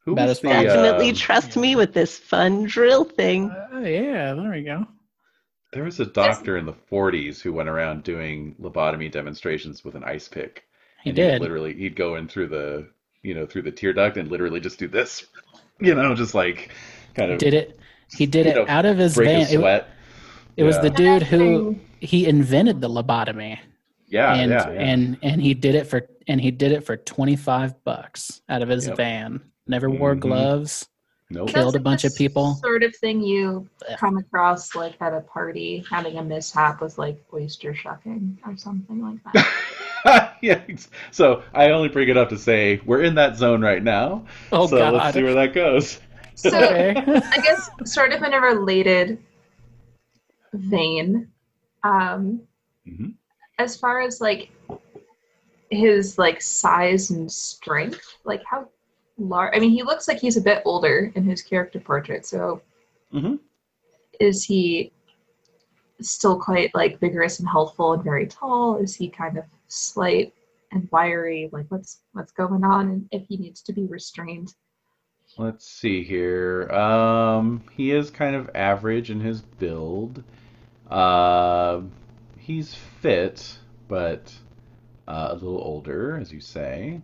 Who 0.05 0.13
About 0.13 0.30
as 0.30 0.39
the, 0.39 0.49
Definitely 0.49 1.09
um, 1.09 1.15
trust 1.15 1.57
me 1.57 1.75
with 1.75 1.93
this 1.93 2.17
fun 2.17 2.65
drill 2.65 3.03
thing. 3.03 3.49
Uh, 3.51 3.80
yeah, 3.80 4.34
there 4.34 4.51
we 4.51 4.63
go. 4.63 4.86
There 5.71 5.84
was 5.84 5.99
a 5.99 6.05
doctor 6.05 6.57
in 6.57 6.65
the 6.65 6.73
40s 6.73 7.41
who 7.41 7.53
went 7.53 7.69
around 7.69 8.03
doing 8.03 8.55
lobotomy 8.59 9.11
demonstrations 9.11 9.84
with 9.84 9.95
an 9.95 10.03
ice 10.03 10.27
pick. 10.27 10.63
He 11.03 11.11
And 11.11 11.17
he'd 11.17 11.32
did. 11.32 11.41
literally, 11.41 11.73
he'd 11.75 11.95
go 11.95 12.15
in 12.15 12.27
through 12.27 12.47
the, 12.47 12.89
you 13.21 13.36
know, 13.36 13.45
through 13.45 13.61
the 13.63 13.71
tear 13.71 13.93
duct 13.93 14.17
and 14.17 14.30
literally 14.32 14.59
just 14.59 14.80
do 14.80 14.88
this, 14.88 15.25
you 15.80 15.93
know, 15.93 16.15
just 16.15 16.34
like 16.34 16.71
kind 17.13 17.32
of 17.32 17.38
Did 17.38 17.53
it? 17.53 17.80
He 18.16 18.26
did 18.26 18.45
it 18.47 18.55
know, 18.55 18.66
out 18.68 18.86
of 18.86 18.97
his 18.97 19.16
van. 19.16 19.28
a 19.28 19.39
It, 19.41 19.47
sweat. 19.60 19.88
it 20.57 20.64
was 20.64 20.80
the 20.80 20.89
dude 20.89 21.24
who 21.24 21.76
he 21.99 22.26
invented 22.28 22.82
the 22.82 22.89
lobotomy, 22.89 23.60
Yeah, 24.07 24.34
and 24.34 24.51
yeah, 24.51 24.70
yeah. 24.72 24.80
and 24.82 25.18
and 25.22 25.41
he 25.41 25.53
did 25.53 25.76
it 25.76 25.86
for 25.88 26.07
and 26.28 26.39
he 26.41 26.51
did 26.51 26.72
it 26.72 26.86
for 26.86 26.97
twenty 26.97 27.36
five 27.36 27.84
bucks 27.84 28.41
out 28.49 28.62
of 28.62 28.70
his 28.70 28.88
Yep. 28.88 28.97
van. 28.97 29.41
Never 29.68 29.89
wore 29.89 30.16
Mhm. 30.16 30.20
gloves. 30.22 30.88
Nope. 31.32 31.49
Killed 31.49 31.76
a 31.76 31.80
bunch 31.80 32.05
of 32.05 32.16
people. 32.16 32.55
Sort 32.55 32.82
of 32.82 32.95
thing 32.95 33.22
you 33.22 33.70
come 33.99 34.18
across 34.18 34.74
like 34.74 34.95
at 34.99 35.14
a 35.14 35.22
party, 35.22 35.84
having 35.88 36.18
a 36.18 36.24
mishap 36.24 36.82
with 36.82 36.97
like 36.97 37.24
oyster 37.32 37.76
shucking 37.76 38.39
or 38.47 38.57
something 38.57 38.99
like 39.03 39.20
that. 40.03 40.34
yeah. 40.41 40.60
So 41.12 41.43
I 41.53 41.70
only 41.70 41.89
bring 41.89 42.10
it 42.10 42.18
up 42.18 42.30
to 42.30 42.38
say 42.39 42.82
we're 42.84 43.03
in 43.03 43.14
that 43.16 43.38
zone 43.38 43.62
right 43.62 43.84
now. 43.84 44.26
Oh 44.51 44.66
so 44.66 44.80
God! 44.80 44.93
let's 44.95 45.14
see 45.14 45.22
where 45.22 45.36
that 45.36 45.53
goes. 45.53 45.99
So 46.39 46.57
okay. 46.57 46.95
I 47.33 47.41
guess 47.41 47.69
sort 47.83 48.13
of 48.13 48.23
in 48.23 48.33
a 48.33 48.39
related 48.39 49.21
vein, 50.53 51.29
um, 51.83 52.41
Mhm. 52.87 53.13
as 53.57 53.75
far 53.77 53.99
as 54.01 54.21
like 54.21 54.51
his 55.69 56.17
like 56.17 56.41
size 56.41 57.09
and 57.11 57.29
strength, 57.31 58.17
like 58.23 58.41
how 58.45 58.69
large? 59.17 59.53
I 59.55 59.59
mean, 59.59 59.71
he 59.71 59.83
looks 59.83 60.07
like 60.07 60.19
he's 60.19 60.37
a 60.37 60.41
bit 60.41 60.61
older 60.65 61.11
in 61.15 61.23
his 61.25 61.41
character 61.41 61.79
portrait. 61.79 62.25
So, 62.25 62.61
Mhm. 63.13 63.39
is 64.19 64.45
he 64.45 64.93
still 66.01 66.39
quite 66.39 66.73
like 66.73 66.99
vigorous 66.99 67.39
and 67.39 67.49
healthful 67.49 67.91
and 67.93 68.03
very 68.03 68.25
tall? 68.27 68.77
Is 68.77 68.95
he 68.95 69.09
kind 69.09 69.37
of 69.37 69.43
slight 69.67 70.33
and 70.71 70.87
wiry? 70.91 71.49
Like, 71.51 71.65
what's 71.69 71.99
what's 72.13 72.31
going 72.31 72.63
on? 72.63 72.87
And 72.89 73.09
if 73.11 73.27
he 73.27 73.35
needs 73.35 73.61
to 73.63 73.73
be 73.73 73.85
restrained? 73.85 74.55
Let's 75.38 75.65
see 75.65 76.03
here. 76.03 76.69
Um, 76.71 77.63
he 77.75 77.91
is 77.91 78.11
kind 78.11 78.36
of 78.36 78.49
average 78.55 79.09
in 79.09 79.21
his 79.21 79.41
build. 79.41 80.23
Uh, 80.89 81.82
he's 82.38 82.73
fit, 82.75 83.57
but 83.88 84.34
uh, 85.07 85.30
a 85.32 85.34
little 85.36 85.61
older, 85.61 86.17
as 86.17 86.32
you 86.32 86.41
say. 86.41 87.01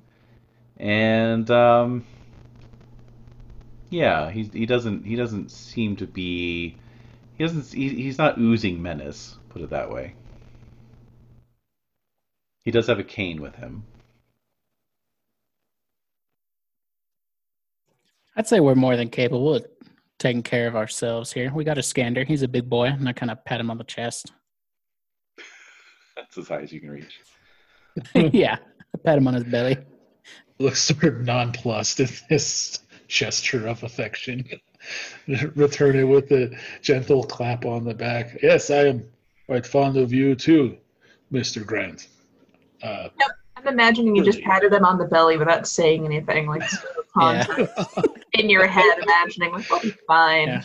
And 0.78 1.50
um, 1.52 2.06
yeah, 3.90 4.32
he 4.32 4.44
he 4.44 4.66
doesn't 4.66 5.06
he 5.06 5.16
doesn't 5.16 5.52
seem 5.52 5.96
to 5.98 6.08
be 6.08 6.78
he 7.38 7.44
doesn't 7.44 7.68
he, 7.74 7.90
he's 7.90 8.18
not 8.18 8.38
oozing 8.38 8.82
menace, 8.82 9.38
put 9.50 9.62
it 9.62 9.70
that 9.70 9.90
way. 9.92 10.16
He 12.66 12.72
does 12.72 12.88
have 12.88 13.00
a 13.00 13.04
cane 13.04 13.42
with 13.42 13.56
him. 13.56 13.86
I'd 18.36 18.48
say 18.48 18.60
we're 18.60 18.76
more 18.76 18.98
than 18.98 19.10
capable 19.10 19.56
of 19.56 19.66
taking 20.20 20.44
care 20.44 20.68
of 20.68 20.76
ourselves 20.76 21.32
here. 21.32 21.52
We 21.54 21.64
got 21.64 21.78
Iskander. 21.78 22.24
He's 22.24 22.42
a 22.42 22.48
big 22.48 22.70
boy, 22.70 22.86
and 22.88 23.08
I 23.08 23.14
kind 23.14 23.32
of 23.32 23.44
pat 23.46 23.60
him 23.60 23.72
on 23.72 23.78
the 23.78 23.84
chest. 23.84 24.32
That's 26.16 26.38
as 26.38 26.48
high 26.48 26.62
as 26.62 26.72
you 26.72 26.80
can 26.80 26.92
reach. 26.92 27.20
yeah, 28.34 28.58
I 28.94 28.98
pat 29.04 29.18
him 29.18 29.28
on 29.28 29.36
his 29.36 29.44
belly. 29.44 29.78
Looks 30.60 30.82
sort 30.82 31.04
of 31.04 31.22
nonplussed 31.22 32.00
in 32.00 32.10
this 32.30 32.80
gesture 33.08 33.68
of 33.68 33.84
affection. 33.84 34.46
Return 35.28 35.98
it 35.98 36.04
with 36.04 36.32
a 36.32 36.58
gentle 36.82 37.24
clap 37.24 37.66
on 37.66 37.84
the 37.84 37.94
back. 37.94 38.38
Yes, 38.42 38.70
I 38.70 38.88
am 38.88 39.04
quite 39.48 39.66
fond 39.66 39.98
of 39.98 40.14
you 40.14 40.36
too, 40.36 40.78
Mr. 41.32 41.66
Grant. 41.66 42.08
Uh, 42.82 43.10
I'm 43.66 43.74
imagining 43.74 44.16
you 44.16 44.24
just 44.24 44.42
patted 44.42 44.74
him 44.74 44.86
on 44.86 44.98
the 44.98 45.06
belly 45.06 45.38
without 45.38 45.68
saying 45.68 46.06
anything, 46.06 46.48
like 46.48 46.68
sort 46.70 46.96
of 46.98 47.06
Yeah. 47.20 48.04
in 48.34 48.50
your 48.50 48.68
head, 48.68 48.98
imagining 49.02 49.52
like, 49.54 49.70
"We'll 49.70 49.82
be 49.82 49.94
fine." 50.08 50.48
Yeah. 50.48 50.64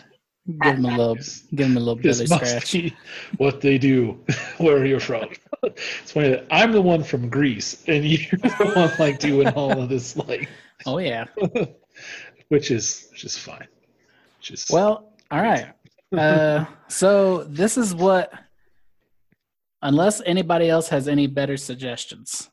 Give 0.62 0.76
him 0.76 0.84
a 0.86 0.96
little, 0.96 1.14
give 1.54 1.66
him 1.66 1.76
a 1.76 1.80
little 1.80 1.94
belly 1.96 2.08
this 2.08 2.30
must 2.30 2.44
scratch. 2.46 2.72
be 2.72 2.96
what 3.36 3.60
they 3.60 3.78
do 3.78 4.18
where 4.58 4.84
you're 4.84 4.98
from. 4.98 5.28
It's 5.62 6.10
funny 6.12 6.30
that 6.30 6.46
I'm 6.50 6.72
the 6.72 6.80
one 6.82 7.04
from 7.04 7.28
Greece 7.28 7.84
and 7.86 8.04
you're 8.04 8.38
the 8.40 8.72
one 8.74 8.90
like 8.98 9.18
doing 9.20 9.48
all 9.48 9.80
of 9.80 9.88
this 9.88 10.16
like 10.16 10.48
Oh 10.86 10.98
yeah. 10.98 11.26
which 12.48 12.70
is 12.70 13.08
which 13.12 13.24
is 13.24 13.36
fine. 13.36 13.68
Which 14.38 14.50
is 14.50 14.66
Well, 14.70 15.12
all 15.30 15.42
right. 15.42 15.72
Uh, 16.16 16.64
so 16.88 17.44
this 17.44 17.76
is 17.78 17.94
what, 17.94 18.32
unless 19.82 20.20
anybody 20.26 20.68
else 20.68 20.88
has 20.88 21.06
any 21.06 21.28
better 21.28 21.56
suggestions, 21.56 22.50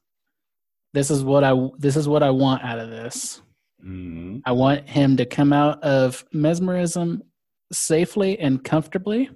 this 0.93 1.11
is 1.11 1.23
what 1.23 1.43
I 1.43 1.53
this 1.77 1.95
is 1.95 2.07
what 2.07 2.23
I 2.23 2.29
want 2.29 2.63
out 2.63 2.79
of 2.79 2.89
this. 2.89 3.41
Mhm. 3.83 4.41
I 4.45 4.51
want 4.51 4.87
him 4.89 5.17
to 5.17 5.25
come 5.25 5.53
out 5.53 5.83
of 5.83 6.25
mesmerism 6.33 7.23
safely 7.71 8.39
and 8.39 8.63
comfortably, 8.63 9.29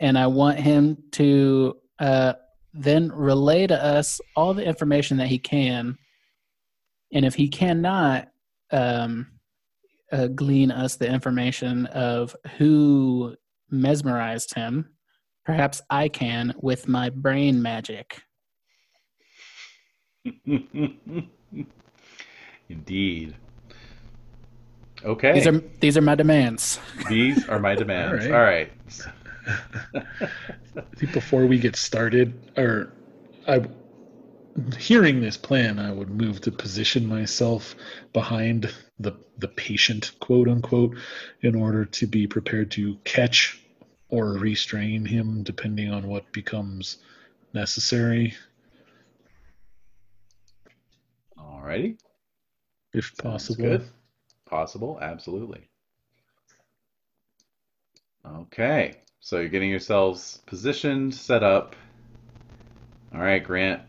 and 0.00 0.18
I 0.18 0.26
want 0.26 0.58
him 0.58 0.98
to 1.12 1.76
uh, 1.98 2.34
then 2.72 3.10
relay 3.10 3.66
to 3.66 3.82
us 3.82 4.20
all 4.36 4.54
the 4.54 4.64
information 4.64 5.16
that 5.16 5.28
he 5.28 5.38
can. 5.38 5.96
And 7.12 7.24
if 7.24 7.34
he 7.34 7.48
cannot 7.48 8.28
um, 8.70 9.26
uh, 10.12 10.28
glean 10.28 10.70
us 10.70 10.96
the 10.96 11.08
information 11.08 11.86
of 11.86 12.36
who 12.58 13.34
mesmerized 13.70 14.54
him, 14.54 14.90
perhaps 15.44 15.80
I 15.90 16.08
can 16.08 16.54
with 16.60 16.86
my 16.86 17.10
brain 17.10 17.60
magic. 17.62 18.22
Indeed. 22.68 23.34
Okay. 25.04 25.32
These 25.32 25.46
are 25.46 25.58
these 25.80 25.96
are 25.96 26.02
my 26.02 26.14
demands. 26.14 26.80
These 27.08 27.48
are 27.48 27.58
my 27.58 27.74
demands. 27.82 28.26
All 28.26 28.32
All 28.32 28.40
right. 28.40 28.70
right. 29.46 30.32
I 30.76 30.96
think 30.96 31.12
before 31.12 31.46
we 31.46 31.58
get 31.58 31.76
started, 31.76 32.34
or 32.56 32.92
I, 33.46 33.62
hearing 34.78 35.20
this 35.20 35.36
plan, 35.36 35.78
I 35.78 35.92
would 35.92 36.10
move 36.10 36.40
to 36.42 36.50
position 36.52 37.06
myself 37.06 37.74
behind 38.12 38.72
the 38.98 39.16
the 39.38 39.48
patient, 39.48 40.12
quote 40.20 40.48
unquote, 40.48 40.96
in 41.42 41.54
order 41.54 41.84
to 41.84 42.06
be 42.06 42.26
prepared 42.26 42.70
to 42.72 42.96
catch 43.04 43.62
or 44.08 44.32
restrain 44.32 45.04
him, 45.04 45.42
depending 45.42 45.92
on 45.92 46.08
what 46.08 46.30
becomes 46.32 46.98
necessary, 47.54 48.34
Alrighty. 51.68 51.98
if 52.94 53.04
Sounds 53.04 53.20
possible. 53.20 53.62
good. 53.62 53.84
Possible, 54.46 54.98
absolutely. 55.02 55.68
Okay, 58.26 58.94
so 59.20 59.38
you're 59.38 59.48
getting 59.50 59.70
yourselves 59.70 60.40
positioned, 60.46 61.14
set 61.14 61.42
up. 61.42 61.76
All 63.14 63.20
right, 63.20 63.42
Grant. 63.42 63.82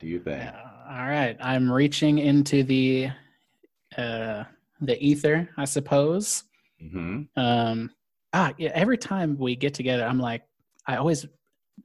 Do 0.00 0.06
you 0.06 0.20
think? 0.20 0.42
All 0.88 1.08
right, 1.08 1.36
I'm 1.40 1.70
reaching 1.70 2.18
into 2.18 2.62
the 2.62 3.08
uh, 3.96 4.44
the 4.80 5.02
ether, 5.02 5.48
I 5.56 5.64
suppose. 5.64 6.44
Mm-hmm. 6.82 7.22
Um, 7.36 7.90
ah, 8.34 8.52
yeah. 8.58 8.70
Every 8.74 8.98
time 8.98 9.36
we 9.38 9.56
get 9.56 9.74
together, 9.74 10.04
I'm 10.04 10.18
like, 10.18 10.42
I 10.86 10.96
always, 10.96 11.26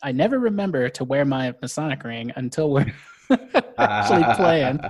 I 0.01 0.11
never 0.11 0.39
remember 0.39 0.89
to 0.89 1.03
wear 1.03 1.23
my 1.25 1.53
Masonic 1.61 2.03
ring 2.03 2.32
until 2.36 2.71
we're 2.71 2.91
actually 3.78 4.23
playing. 4.36 4.80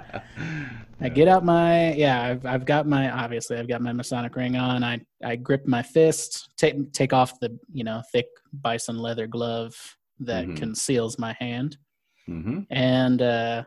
I 1.00 1.10
get 1.10 1.28
out 1.28 1.46
my 1.46 1.94
yeah. 1.94 2.24
I've 2.24 2.46
I've 2.46 2.66
got 2.66 2.88
my 2.88 3.12
obviously 3.12 3.58
I've 3.58 3.68
got 3.68 3.82
my 3.82 3.94
Masonic 3.94 4.36
ring 4.36 4.56
on. 4.56 4.84
I 4.84 5.00
I 5.24 5.36
grip 5.36 5.68
my 5.68 5.84
fist, 5.84 6.50
take 6.58 6.92
take 6.92 7.14
off 7.14 7.40
the 7.40 7.58
you 7.72 7.84
know 7.84 8.02
thick 8.12 8.26
bison 8.54 8.98
leather 8.98 9.28
glove 9.28 9.76
that 10.20 10.48
Mhm. 10.48 10.58
conceals 10.58 11.20
my 11.20 11.34
hand, 11.40 11.78
Mm-hmm. 12.28 12.62
and 12.72 13.22
uh, 13.22 13.64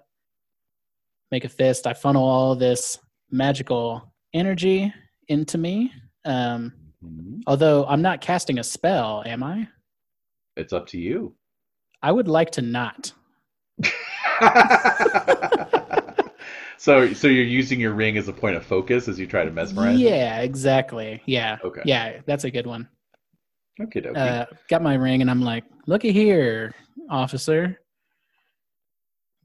make 1.30 1.44
a 1.44 1.48
fist. 1.48 1.86
I 1.86 1.92
funnel 1.94 2.24
all 2.24 2.56
this 2.56 2.98
magical 3.30 4.12
energy 4.34 4.92
into 5.28 5.56
me. 5.58 5.92
Um, 6.24 6.72
hmm 7.00 7.40
although 7.46 7.86
I'm 7.86 8.02
not 8.02 8.20
casting 8.20 8.58
a 8.58 8.64
spell, 8.64 9.22
am 9.24 9.42
I? 9.42 9.68
It's 10.56 10.72
up 10.72 10.86
to 10.88 10.98
you. 10.98 11.34
I 12.02 12.10
would 12.12 12.28
like 12.28 12.50
to 12.52 12.62
not. 12.62 13.12
so, 16.78 17.12
so 17.12 17.28
you're 17.28 17.44
using 17.44 17.80
your 17.80 17.92
ring 17.92 18.16
as 18.16 18.28
a 18.28 18.32
point 18.32 18.56
of 18.56 18.64
focus 18.64 19.08
as 19.08 19.18
you 19.18 19.26
try 19.26 19.44
to 19.44 19.50
mesmerize. 19.50 19.98
Yeah, 19.98 20.40
exactly. 20.40 21.22
Yeah. 21.26 21.58
Okay. 21.64 21.82
Yeah, 21.84 22.20
that's 22.26 22.44
a 22.44 22.50
good 22.50 22.66
one. 22.66 22.88
Okay. 23.80 24.08
Uh, 24.14 24.44
got 24.68 24.82
my 24.82 24.94
ring, 24.94 25.20
and 25.22 25.30
I'm 25.30 25.40
like, 25.40 25.64
looky 25.86 26.12
here, 26.12 26.74
officer. 27.08 27.80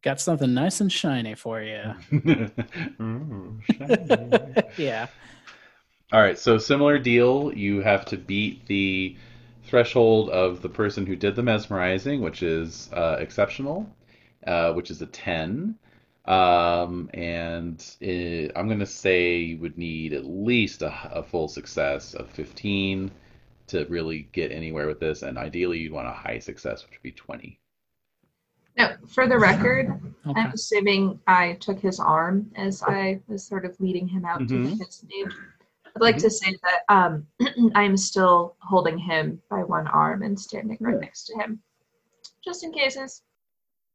Got 0.01 0.19
something 0.19 0.53
nice 0.53 0.81
and 0.81 0.91
shiny 0.91 1.35
for 1.35 1.61
you. 1.61 1.81
Ooh, 3.01 3.59
shiny. 3.71 4.29
yeah. 4.77 5.07
All 6.11 6.21
right, 6.21 6.37
so 6.37 6.57
similar 6.57 6.99
deal. 6.99 7.51
You 7.53 7.81
have 7.81 8.05
to 8.05 8.17
beat 8.17 8.65
the 8.67 9.17
threshold 9.63 10.29
of 10.29 10.61
the 10.61 10.69
person 10.69 11.05
who 11.05 11.15
did 11.15 11.35
the 11.35 11.41
mesmerizing, 11.41 12.21
which 12.21 12.43
is 12.43 12.89
uh, 12.93 13.17
exceptional, 13.19 13.89
uh, 14.47 14.73
which 14.73 14.91
is 14.91 15.01
a 15.01 15.07
10. 15.07 15.75
Um, 16.25 17.09
and 17.13 17.79
uh 18.01 18.51
I'm 18.57 18.67
going 18.67 18.79
to 18.79 18.85
say 18.87 19.37
you 19.39 19.57
would 19.59 19.77
need 19.77 20.13
at 20.13 20.25
least 20.25 20.81
a, 20.81 20.93
a 21.11 21.21
full 21.23 21.47
success 21.47 22.13
of 22.15 22.29
15 22.31 23.11
to 23.67 23.85
really 23.85 24.27
get 24.31 24.51
anywhere 24.51 24.87
with 24.87 24.99
this. 24.99 25.21
And 25.23 25.37
ideally, 25.37 25.79
you'd 25.79 25.91
want 25.91 26.07
a 26.07 26.11
high 26.11 26.39
success, 26.39 26.83
which 26.83 26.93
would 26.97 27.03
be 27.03 27.11
20. 27.11 27.59
Now, 28.77 28.95
for 29.07 29.27
the 29.27 29.37
record, 29.39 29.87
Okay. 30.27 30.41
I'm 30.41 30.51
assuming 30.51 31.19
I 31.27 31.53
took 31.53 31.79
his 31.79 31.99
arm 31.99 32.51
as 32.55 32.83
I 32.83 33.21
was 33.27 33.45
sort 33.45 33.63
of 33.65 33.79
leading 33.79 34.07
him 34.07 34.25
out 34.25 34.47
to 34.49 34.55
Mhm. 34.55 34.77
his 34.79 35.03
name. 35.03 35.31
I'd 35.95 36.01
like 36.01 36.17
to 36.17 36.29
say 36.29 36.57
that 36.63 36.81
um, 36.89 37.25
I'm 37.75 37.95
still 37.95 38.55
holding 38.59 38.97
him 38.97 39.41
by 39.49 39.63
one 39.63 39.87
arm 39.87 40.23
and 40.23 40.37
standing 40.37 40.77
right 40.81 40.99
next 40.99 41.25
to 41.27 41.35
him, 41.37 41.61
just 42.43 42.63
in 42.63 42.73
cases. 42.73 43.23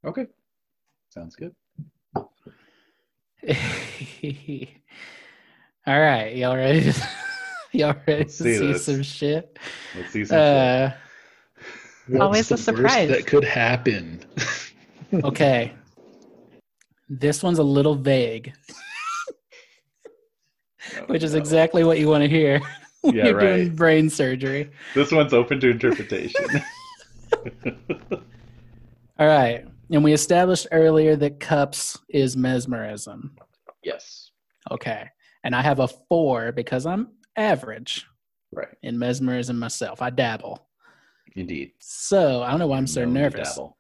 Okay, 0.05 0.27
sounds 1.11 1.37
good. 1.37 1.55
All 5.87 6.01
right, 6.01 6.37
y'all 6.37 6.57
ready? 6.57 6.93
To, 6.93 7.09
y'all 7.73 7.95
ready 8.07 8.21
Let's 8.23 8.37
to 8.39 8.45
see 8.45 8.59
see 8.59 8.79
some 8.79 9.03
shit? 9.03 9.59
Let's 9.97 10.13
see 10.13 10.25
some 10.25 10.37
shit. 10.37 10.41
Uh, 10.41 10.91
What's 12.09 12.23
Always 12.23 12.49
the 12.49 12.55
a 12.55 12.57
worst 12.57 12.65
surprise. 12.65 13.09
that 13.11 13.27
could 13.27 13.45
happen. 13.45 14.25
okay. 15.25 15.73
This 17.09 17.43
one's 17.43 17.59
a 17.59 17.63
little 17.65 17.95
vague, 17.95 18.53
Oh, 20.97 21.05
which 21.07 21.23
is 21.23 21.35
no. 21.35 21.39
exactly 21.41 21.85
what 21.85 21.99
you 22.01 22.09
want 22.09 22.23
to 22.23 22.29
hear 22.29 22.61
when 23.03 23.15
Yeah, 23.15 23.27
you're 23.27 23.37
right. 23.37 23.57
doing 23.57 23.77
brain 23.77 24.11
surgery. 24.11 24.71
This 24.95 25.13
one's 25.13 25.33
open 25.33 25.61
to 25.61 25.71
interpretation. 25.71 26.45
All 29.19 29.27
right. 29.27 29.67
And 29.93 30.05
we 30.05 30.13
established 30.13 30.67
earlier 30.73 31.17
that 31.17 31.41
cups 31.41 31.99
is 32.09 32.37
mesmerism. 32.37 33.37
yes. 33.83 34.31
Okay. 34.71 35.09
And 35.43 35.55
I 35.55 35.63
have 35.63 35.81
a 35.81 35.89
four 35.89 36.53
because 36.53 36.87
I'm 36.87 37.09
average 37.37 38.07
Right. 38.53 38.69
in 38.83 38.99
mesmerism 38.99 39.59
myself. 39.59 40.03
I 40.03 40.11
dabble. 40.11 40.67
Indeed. 41.35 41.73
So 41.79 42.43
I 42.43 42.51
don't 42.51 42.59
know 42.61 42.67
why 42.67 42.77
I'm 42.77 42.87
so 42.87 43.05
nervous. 43.05 43.51
dabble. 43.55 43.77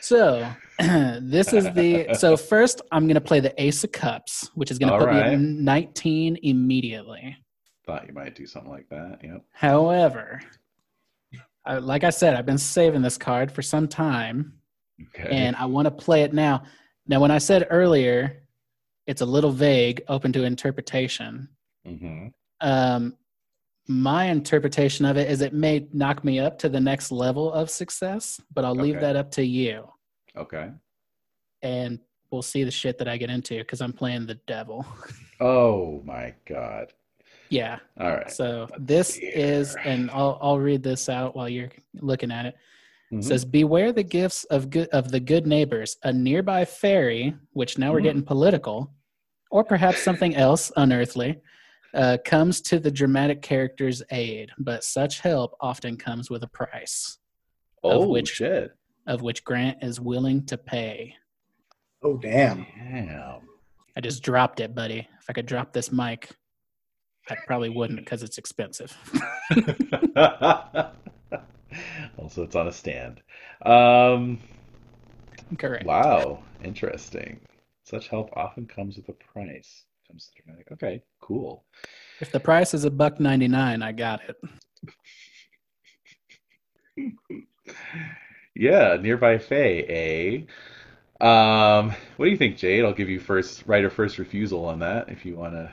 So 0.00 0.48
this 1.20 1.52
is 1.52 1.70
the 1.72 2.14
so 2.18 2.36
first 2.36 2.80
I'm 2.92 3.06
gonna 3.06 3.20
play 3.20 3.40
the 3.40 3.54
Ace 3.62 3.84
of 3.84 3.92
Cups, 3.92 4.50
which 4.54 4.70
is 4.70 4.78
gonna 4.78 4.92
All 4.92 4.98
put 5.00 5.10
me 5.12 5.20
right. 5.20 5.32
at 5.34 5.38
19 5.40 6.38
immediately. 6.42 7.36
Thought 7.86 8.06
you 8.06 8.14
might 8.14 8.34
do 8.34 8.46
something 8.46 8.70
like 8.70 8.88
that. 8.90 9.18
Yep. 9.22 9.44
However, 9.52 10.40
I, 11.66 11.78
like 11.78 12.02
I 12.04 12.10
said, 12.10 12.34
I've 12.34 12.46
been 12.46 12.58
saving 12.58 13.02
this 13.02 13.18
card 13.18 13.50
for 13.52 13.62
some 13.62 13.88
time, 13.88 14.54
Okay. 15.02 15.28
and 15.30 15.56
I 15.56 15.66
want 15.66 15.86
to 15.86 15.90
play 15.90 16.22
it 16.22 16.32
now. 16.32 16.64
Now, 17.06 17.20
when 17.20 17.30
I 17.30 17.38
said 17.38 17.66
earlier, 17.70 18.42
it's 19.06 19.20
a 19.20 19.26
little 19.26 19.50
vague, 19.50 20.02
open 20.08 20.32
to 20.32 20.44
interpretation. 20.44 21.48
hmm 21.84 22.28
Um, 22.60 23.16
my 23.86 24.24
interpretation 24.26 25.04
of 25.04 25.18
it 25.18 25.30
is 25.30 25.42
it 25.42 25.52
may 25.52 25.86
knock 25.92 26.24
me 26.24 26.38
up 26.40 26.58
to 26.60 26.68
the 26.70 26.80
next 26.80 27.12
level 27.12 27.52
of 27.52 27.68
success, 27.68 28.40
but 28.54 28.64
I'll 28.64 28.74
leave 28.74 28.96
Okay. 28.96 29.00
that 29.06 29.16
up 29.16 29.30
to 29.32 29.44
you. 29.44 29.88
Okay. 30.36 30.70
and 31.62 31.98
we'll 32.30 32.42
see 32.42 32.64
the 32.64 32.70
shit 32.70 32.98
that 32.98 33.08
I 33.08 33.16
get 33.16 33.30
into 33.30 33.56
because 33.58 33.80
I'm 33.80 33.92
playing 33.92 34.26
the 34.26 34.34
devil. 34.46 34.86
Oh 35.40 36.00
my 36.04 36.32
God. 36.46 36.92
yeah. 37.50 37.80
All 37.98 38.10
right. 38.10 38.30
So 38.30 38.68
Let's 38.70 38.84
this 38.86 39.18
is, 39.18 39.74
and 39.84 40.08
I'll 40.12 40.38
I'll 40.40 40.58
read 40.60 40.82
this 40.82 41.08
out 41.08 41.34
while 41.34 41.48
you're 41.48 41.70
looking 42.00 42.30
at 42.30 42.46
it. 42.46 42.54
It 43.10 43.16
Mhm. 43.16 43.24
says, 43.24 43.44
"Beware 43.44 43.92
the 43.92 44.02
gifts 44.02 44.44
of 44.44 44.70
good 44.70 44.88
of 44.88 45.10
the 45.10 45.20
good 45.20 45.46
neighbors. 45.46 45.96
A 46.02 46.12
nearby 46.12 46.64
fairy, 46.64 47.36
which 47.52 47.78
now 47.78 47.92
we're 47.92 48.00
Mhm. 48.00 48.04
getting 48.04 48.22
political, 48.24 48.92
or 49.50 49.62
perhaps 49.64 50.02
something 50.02 50.34
else 50.34 50.72
unearthly." 50.76 51.40
Uh, 51.92 52.18
comes 52.24 52.60
to 52.60 52.80
the 52.80 52.90
dramatic 52.90 53.40
character's 53.40 54.02
aid, 54.10 54.50
but 54.58 54.82
such 54.82 55.20
help 55.20 55.54
often 55.60 55.96
comes 55.96 56.28
with 56.28 56.42
a 56.42 56.48
price, 56.48 57.18
oh 57.84 58.08
which- 58.08 58.30
shit. 58.30 58.72
of 59.06 59.22
which 59.22 59.44
Grant 59.44 59.80
is 59.82 60.00
willing 60.00 60.44
to 60.46 60.56
pay. 60.58 61.14
Oh 62.02 62.16
damn! 62.16 62.66
Damn. 62.76 63.48
I 63.96 64.00
just 64.00 64.22
dropped 64.24 64.58
it, 64.60 64.74
buddy. 64.74 65.06
If 65.20 65.26
I 65.28 65.32
could 65.34 65.46
drop 65.46 65.72
this 65.72 65.92
mic, 65.92 66.30
I 67.30 67.36
probably 67.46 67.68
wouldn't 67.68 68.00
because 68.00 68.22
it's 68.24 68.38
expensive. 68.38 68.92
also, 72.18 72.42
it's 72.42 72.56
on 72.56 72.68
a 72.68 72.72
stand. 72.72 73.20
Um, 73.64 74.40
Correct. 75.58 75.84
wow. 75.84 76.42
Interesting. 76.62 77.40
Such 77.84 78.08
help 78.08 78.30
often 78.34 78.66
comes 78.66 78.96
with 78.96 79.08
a 79.08 79.12
price. 79.12 79.84
Comes 80.08 80.30
to 80.34 80.42
dramatic. 80.42 80.72
Okay. 80.72 81.02
Cool. 81.20 81.64
If 82.20 82.30
the 82.32 82.40
price 82.40 82.74
is 82.74 82.84
a 82.84 82.90
buck 82.90 83.20
ninety 83.20 83.48
nine, 83.48 83.82
I 83.82 83.92
got 83.92 84.20
it. 84.28 84.36
Yeah, 88.54 88.96
nearby 89.00 89.38
Faye, 89.38 90.46
eh? 91.20 91.24
Um, 91.24 91.92
what 92.16 92.26
do 92.26 92.30
you 92.30 92.36
think, 92.36 92.56
Jade? 92.56 92.84
I'll 92.84 92.92
give 92.92 93.08
you 93.08 93.18
first 93.18 93.64
writer 93.66 93.90
first 93.90 94.18
refusal 94.18 94.64
on 94.66 94.78
that 94.80 95.08
if 95.08 95.24
you 95.24 95.36
want 95.36 95.54
to 95.54 95.72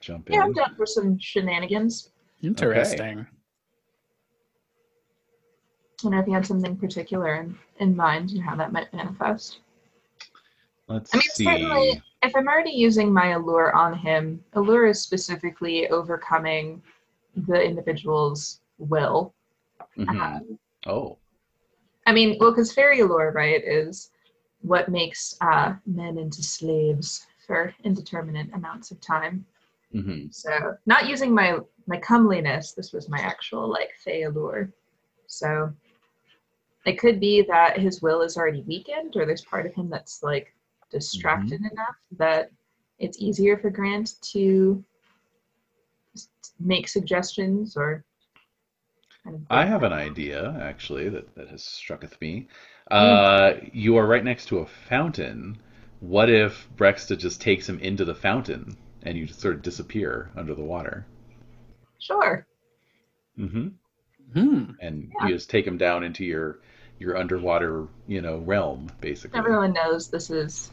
jump 0.00 0.28
in. 0.28 0.34
Yeah, 0.34 0.42
I'm 0.42 0.48
in. 0.48 0.54
down 0.54 0.74
for 0.76 0.86
some 0.86 1.18
shenanigans. 1.18 2.10
Interesting. 2.42 3.20
I 3.20 3.26
don't 5.98 6.14
if 6.14 6.26
you 6.26 6.32
had 6.32 6.46
something 6.46 6.76
particular 6.76 7.36
in, 7.36 7.58
in 7.80 7.96
mind 7.96 8.30
and 8.30 8.42
how 8.42 8.54
that 8.56 8.72
might 8.72 8.92
manifest. 8.94 9.60
Let's 10.86 11.12
I 11.14 11.18
mean, 11.18 11.22
see. 11.34 11.44
certainly- 11.44 12.02
if 12.20 12.34
I'm 12.34 12.48
already 12.48 12.72
using 12.72 13.12
my 13.12 13.28
allure 13.28 13.72
on 13.76 13.94
him, 13.94 14.42
allure 14.54 14.86
is 14.86 15.00
specifically 15.00 15.88
overcoming 15.88 16.82
the 17.36 17.62
individual's 17.62 18.60
will. 18.78 19.34
Mhm. 19.96 20.08
Um, 20.20 20.58
Oh. 20.86 21.18
I 22.06 22.12
mean, 22.12 22.38
well, 22.40 22.50
because 22.50 22.72
fairy 22.72 23.00
allure, 23.00 23.30
right, 23.32 23.62
is 23.64 24.10
what 24.62 24.88
makes 24.88 25.36
uh, 25.40 25.74
men 25.86 26.18
into 26.18 26.42
slaves 26.42 27.26
for 27.46 27.72
indeterminate 27.84 28.52
amounts 28.52 28.90
of 28.90 29.00
time. 29.00 29.44
hmm 29.92 30.26
So, 30.30 30.76
not 30.86 31.08
using 31.08 31.32
my 31.32 31.58
my 31.86 31.98
comeliness, 31.98 32.72
this 32.72 32.92
was 32.92 33.08
my 33.08 33.18
actual 33.20 33.68
like 33.68 33.94
fey 34.04 34.24
allure. 34.24 34.72
So, 35.26 35.72
it 36.86 36.98
could 36.98 37.20
be 37.20 37.42
that 37.42 37.78
his 37.78 38.00
will 38.00 38.22
is 38.22 38.36
already 38.36 38.62
weakened, 38.62 39.16
or 39.16 39.26
there's 39.26 39.44
part 39.44 39.66
of 39.66 39.74
him 39.74 39.90
that's 39.90 40.22
like 40.22 40.54
distracted 40.90 41.60
enough 41.60 41.96
that 42.16 42.50
it's 42.98 43.18
easier 43.18 43.58
for 43.58 43.70
Grant 43.70 44.14
to 44.32 44.84
make 46.58 46.88
suggestions 46.88 47.76
or. 47.76 48.04
Kind 49.24 49.36
of 49.36 49.42
I 49.50 49.64
have 49.66 49.82
an 49.82 49.92
idea, 49.92 50.56
actually, 50.62 51.08
that, 51.08 51.34
that 51.34 51.48
has 51.48 51.62
strucketh 51.64 52.20
me. 52.20 52.46
Uh, 52.90 53.54
you 53.72 53.96
are 53.96 54.06
right 54.06 54.24
next 54.24 54.46
to 54.46 54.58
a 54.58 54.66
fountain. 54.66 55.58
What 56.00 56.30
if 56.30 56.68
Breksta 56.76 57.18
just 57.18 57.40
takes 57.40 57.68
him 57.68 57.78
into 57.80 58.04
the 58.04 58.14
fountain 58.14 58.76
and 59.02 59.18
you 59.18 59.26
just 59.26 59.40
sort 59.40 59.56
of 59.56 59.62
disappear 59.62 60.30
under 60.36 60.54
the 60.54 60.62
water? 60.62 61.04
Sure. 61.98 62.46
hmm 63.36 63.68
Hmm. 64.32 64.72
And 64.80 65.12
Yeah. 65.20 65.28
you 65.28 65.34
just 65.34 65.50
take 65.50 65.64
them 65.64 65.78
down 65.78 66.04
into 66.04 66.24
your 66.24 66.58
your 66.98 67.16
underwater, 67.16 67.86
you 68.08 68.20
know, 68.20 68.38
realm, 68.38 68.90
basically. 69.00 69.38
Everyone 69.38 69.72
knows 69.72 70.08
this 70.08 70.30
is, 70.30 70.72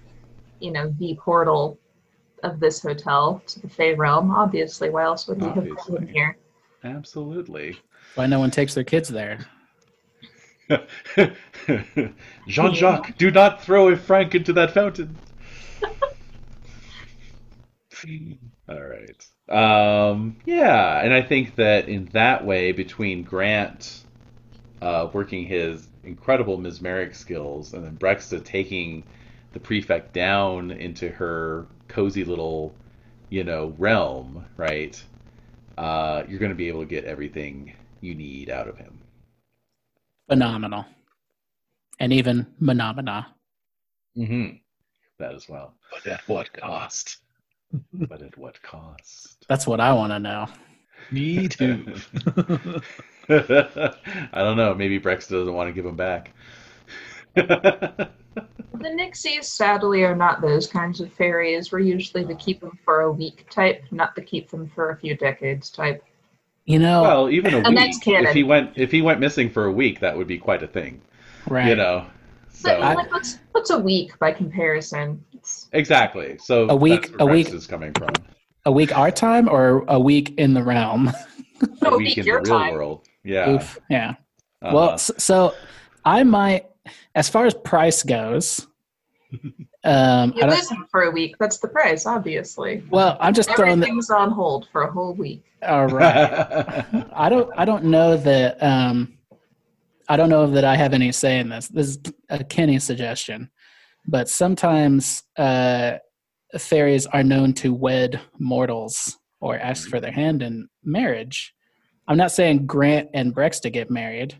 you 0.59 0.71
know, 0.71 0.89
the 0.97 1.15
portal 1.21 1.77
of 2.41 2.59
this 2.59 2.81
hotel 2.81 3.43
to 3.45 3.59
the 3.61 3.69
Fey 3.69 3.93
realm. 3.93 4.31
Obviously, 4.31 4.89
why 4.89 5.03
else 5.03 5.27
would 5.27 5.39
we 5.39 5.45
have 5.45 5.53
put 5.55 5.65
him 5.65 5.69
Obviously. 5.69 6.07
here? 6.07 6.35
Absolutely. 6.83 7.77
Why 8.15 8.25
no 8.25 8.39
one 8.39 8.49
takes 8.49 8.73
their 8.73 8.83
kids 8.83 9.07
there? 9.09 9.45
Jean-Jacques, 12.47 13.17
do 13.17 13.29
not 13.29 13.61
throw 13.63 13.89
a 13.89 13.95
franc 13.95 14.33
into 14.33 14.51
that 14.53 14.71
fountain. 14.71 15.15
All 18.69 18.81
right. 18.83 19.27
Um, 19.49 20.37
yeah, 20.45 21.01
and 21.01 21.13
I 21.13 21.21
think 21.21 21.55
that 21.55 21.87
in 21.87 22.05
that 22.13 22.45
way, 22.45 22.71
between 22.71 23.23
Grant 23.23 24.03
uh, 24.81 25.09
working 25.13 25.45
his 25.45 25.87
incredible 26.03 26.57
mesmeric 26.57 27.15
skills 27.15 27.73
and 27.73 27.83
then 27.83 27.97
Breksta 27.97 28.43
taking 28.43 29.03
the 29.53 29.59
prefect 29.59 30.13
down 30.13 30.71
into 30.71 31.09
her 31.09 31.67
cozy 31.87 32.23
little, 32.23 32.75
you 33.29 33.43
know, 33.43 33.73
realm, 33.77 34.45
right? 34.57 35.01
Uh, 35.77 36.23
you're 36.27 36.39
going 36.39 36.49
to 36.51 36.55
be 36.55 36.67
able 36.67 36.81
to 36.81 36.85
get 36.85 37.05
everything 37.05 37.73
you 38.01 38.15
need 38.15 38.49
out 38.49 38.67
of 38.67 38.77
him. 38.77 38.99
Phenomenal. 40.29 40.85
And 41.99 42.11
even 42.11 42.45
phenomena. 42.63 43.27
Mm-hmm. 44.17 44.57
That 45.19 45.33
as 45.33 45.47
well. 45.47 45.73
But 45.91 46.11
at 46.11 46.27
what 46.27 46.51
cost? 46.51 47.17
But 47.93 48.21
at 48.21 48.37
what 48.37 48.61
cost? 48.61 49.45
That's 49.49 49.67
what 49.67 49.79
I 49.79 49.91
want 49.93 50.11
to 50.13 50.19
know. 50.19 50.47
Me 51.11 51.47
too. 51.47 51.93
I 53.29 53.91
don't 54.33 54.57
know. 54.57 54.73
Maybe 54.73 54.99
Brex 54.99 55.29
doesn't 55.29 55.53
want 55.53 55.67
to 55.69 55.73
give 55.73 55.85
him 55.85 55.95
back. 55.95 56.33
The 58.81 58.89
Nixies, 58.91 59.45
sadly, 59.45 60.03
are 60.03 60.15
not 60.15 60.41
those 60.41 60.67
kinds 60.67 60.99
of 60.99 61.11
fairies. 61.13 61.71
We're 61.71 61.79
usually 61.79 62.23
the 62.25 62.35
keep 62.35 62.59
them 62.59 62.77
for 62.83 63.01
a 63.01 63.11
week 63.11 63.47
type, 63.49 63.83
not 63.89 64.13
the 64.15 64.21
keep 64.21 64.51
them 64.51 64.69
for 64.75 64.89
a 64.91 64.97
few 64.97 65.15
decades 65.15 65.69
type. 65.69 66.03
You 66.65 66.79
know, 66.79 67.01
well, 67.01 67.29
even 67.29 67.53
a 67.53 67.57
And 67.59 67.69
week. 67.69 67.77
that's 67.77 67.97
canon. 67.99 68.27
If 68.27 68.33
he 68.33 68.43
went, 68.43 68.71
if 68.75 68.91
he 68.91 69.01
went 69.01 69.21
missing 69.21 69.49
for 69.49 69.65
a 69.65 69.71
week, 69.71 70.01
that 70.01 70.15
would 70.15 70.27
be 70.27 70.37
quite 70.37 70.61
a 70.61 70.67
thing. 70.67 71.01
right? 71.47 71.67
You 71.69 71.75
know. 71.77 72.05
So 72.55 72.69
But 72.79 72.95
like, 72.95 73.11
what's 73.11 73.39
what's 73.51 73.69
a 73.69 73.77
week 73.79 74.17
by 74.19 74.31
comparison? 74.31 75.23
It's, 75.33 75.67
exactly. 75.73 76.37
So 76.39 76.67
A 76.69 76.75
week- 76.75 77.09
That's 77.09 77.13
a 77.21 77.25
where 77.25 77.33
week- 77.35 77.49
is 77.53 77.67
coming 77.67 77.93
from. 77.93 78.09
A 78.65 78.71
week 78.71 78.97
our 78.97 79.11
time 79.11 79.47
or 79.47 79.83
a 79.87 79.99
week 79.99 80.33
in 80.37 80.53
the 80.53 80.63
realm? 80.63 81.09
A 81.83 81.87
a 81.87 81.97
week 81.97 82.07
week 82.15 82.17
in 82.19 82.25
the 82.25 82.31
real 82.33 82.43
time. 82.43 82.73
world. 82.73 83.07
Yeah. 83.23 83.51
Oof. 83.51 83.77
Yeah. 83.89 84.15
Uh-huh. 84.61 84.75
Well, 84.75 84.91
s- 84.93 85.11
so 85.17 85.53
I 86.03 86.23
might, 86.23 86.65
as 87.13 87.29
far 87.29 87.45
as 87.45 87.53
price 87.53 88.01
goes, 88.03 88.65
um, 89.83 90.33
You 90.35 90.43
I 90.43 90.47
don't, 90.47 90.71
him 90.71 90.85
for 90.89 91.03
a 91.03 91.11
week. 91.11 91.35
That's 91.39 91.59
the 91.59 91.67
price, 91.67 92.05
obviously. 92.05 92.83
well, 92.89 93.17
I'm 93.19 93.33
just 93.33 93.49
throwing 93.55 93.79
the, 93.79 93.85
Everything's 93.87 94.09
on 94.09 94.31
hold 94.31 94.67
for 94.71 94.83
a 94.83 94.91
whole 94.91 95.13
week. 95.13 95.43
all 95.67 95.87
right. 95.87 96.85
I 97.13 97.29
don't, 97.29 97.51
I 97.57 97.65
don't 97.65 97.85
know 97.85 98.17
that, 98.17 98.61
um, 98.63 99.14
I 100.07 100.17
don't 100.17 100.29
know 100.29 100.47
that 100.47 100.63
I 100.63 100.75
have 100.75 100.93
any 100.93 101.11
say 101.11 101.39
in 101.39 101.49
this. 101.49 101.67
This 101.67 101.87
is 101.87 101.99
a 102.29 102.43
Kenny 102.43 102.79
suggestion, 102.79 103.49
but 104.07 104.29
sometimes 104.29 105.23
uh, 105.37 105.97
fairies 106.57 107.05
are 107.07 107.23
known 107.23 107.53
to 107.53 107.73
wed 107.73 108.19
mortals 108.39 109.17
or 109.41 109.57
ask 109.57 109.89
for 109.89 109.99
their 109.99 110.11
hand 110.11 110.41
in 110.43 110.67
marriage. 110.83 111.53
I'm 112.07 112.17
not 112.17 112.31
saying 112.31 112.67
Grant 112.67 113.09
and 113.13 113.35
Breksta 113.35 113.71
get 113.71 113.89
married, 113.89 114.39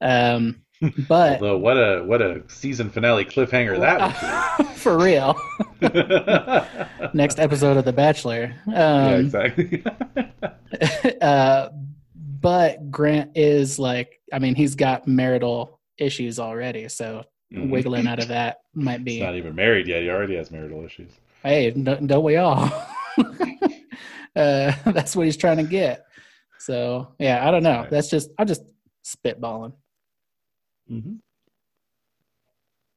um, 0.00 0.62
but 1.08 1.34
Although 1.34 1.58
what 1.58 1.76
a 1.76 2.02
what 2.04 2.20
a 2.20 2.42
season 2.48 2.90
finale 2.90 3.24
cliffhanger 3.24 3.78
that 3.78 4.58
was 4.58 4.68
for 4.82 4.98
real. 4.98 5.36
Next 7.14 7.38
episode 7.38 7.76
of 7.76 7.84
The 7.84 7.92
Bachelor. 7.92 8.54
yeah, 8.66 8.96
Um, 8.96 9.20
exactly. 9.26 9.84
uh, 11.20 11.68
but 12.42 12.90
Grant 12.90 13.30
is 13.36 13.78
like, 13.78 14.20
I 14.32 14.38
mean, 14.38 14.54
he's 14.54 14.74
got 14.74 15.06
marital 15.06 15.80
issues 15.96 16.38
already, 16.38 16.88
so 16.88 17.24
Mhm. 17.52 17.68
wiggling 17.70 18.06
out 18.06 18.18
of 18.18 18.28
that 18.28 18.58
might 18.74 18.98
He's 19.00 19.04
be. 19.18 19.20
not 19.20 19.34
even 19.36 19.54
married 19.54 19.86
yet. 19.86 20.02
He 20.02 20.08
already 20.10 20.36
has 20.36 20.50
marital 20.50 20.84
issues. 20.84 21.12
Hey, 21.42 21.70
don't, 21.70 22.06
don't 22.06 22.24
we 22.24 22.36
all? 22.36 22.64
uh, 24.36 24.72
that's 24.86 25.14
what 25.14 25.26
he's 25.26 25.36
trying 25.36 25.58
to 25.58 25.62
get. 25.64 26.06
So 26.58 27.14
yeah, 27.18 27.46
I 27.46 27.50
don't 27.50 27.62
know. 27.62 27.80
Right. 27.80 27.90
That's 27.90 28.08
just 28.08 28.30
I'm 28.38 28.46
just 28.46 28.62
spitballing. 29.04 29.72
hmm 30.88 31.14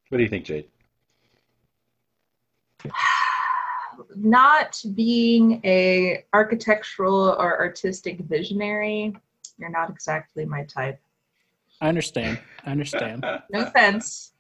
What 0.10 0.18
do 0.20 0.24
you 0.24 0.30
think, 0.30 0.46
Jade? 0.46 0.68
Not 4.16 4.82
being 4.94 5.62
a 5.66 6.24
architectural 6.34 7.36
or 7.40 7.60
artistic 7.60 8.20
visionary, 8.22 9.16
you're 9.58 9.70
not 9.70 9.90
exactly 9.90 10.46
my 10.46 10.64
type. 10.66 11.00
I 11.82 11.90
understand. 11.90 12.40
I 12.66 12.72
understand. 12.72 13.26
No 13.50 13.62
offense. 13.62 14.32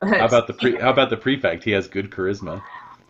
But 0.00 0.18
How 0.18 0.26
about 0.26 0.46
the 0.46 0.52
pre- 0.52 0.76
How 0.78 0.90
about 0.90 1.10
the 1.10 1.16
prefect? 1.16 1.64
He 1.64 1.70
has 1.72 1.88
good 1.88 2.10
charisma. 2.10 2.62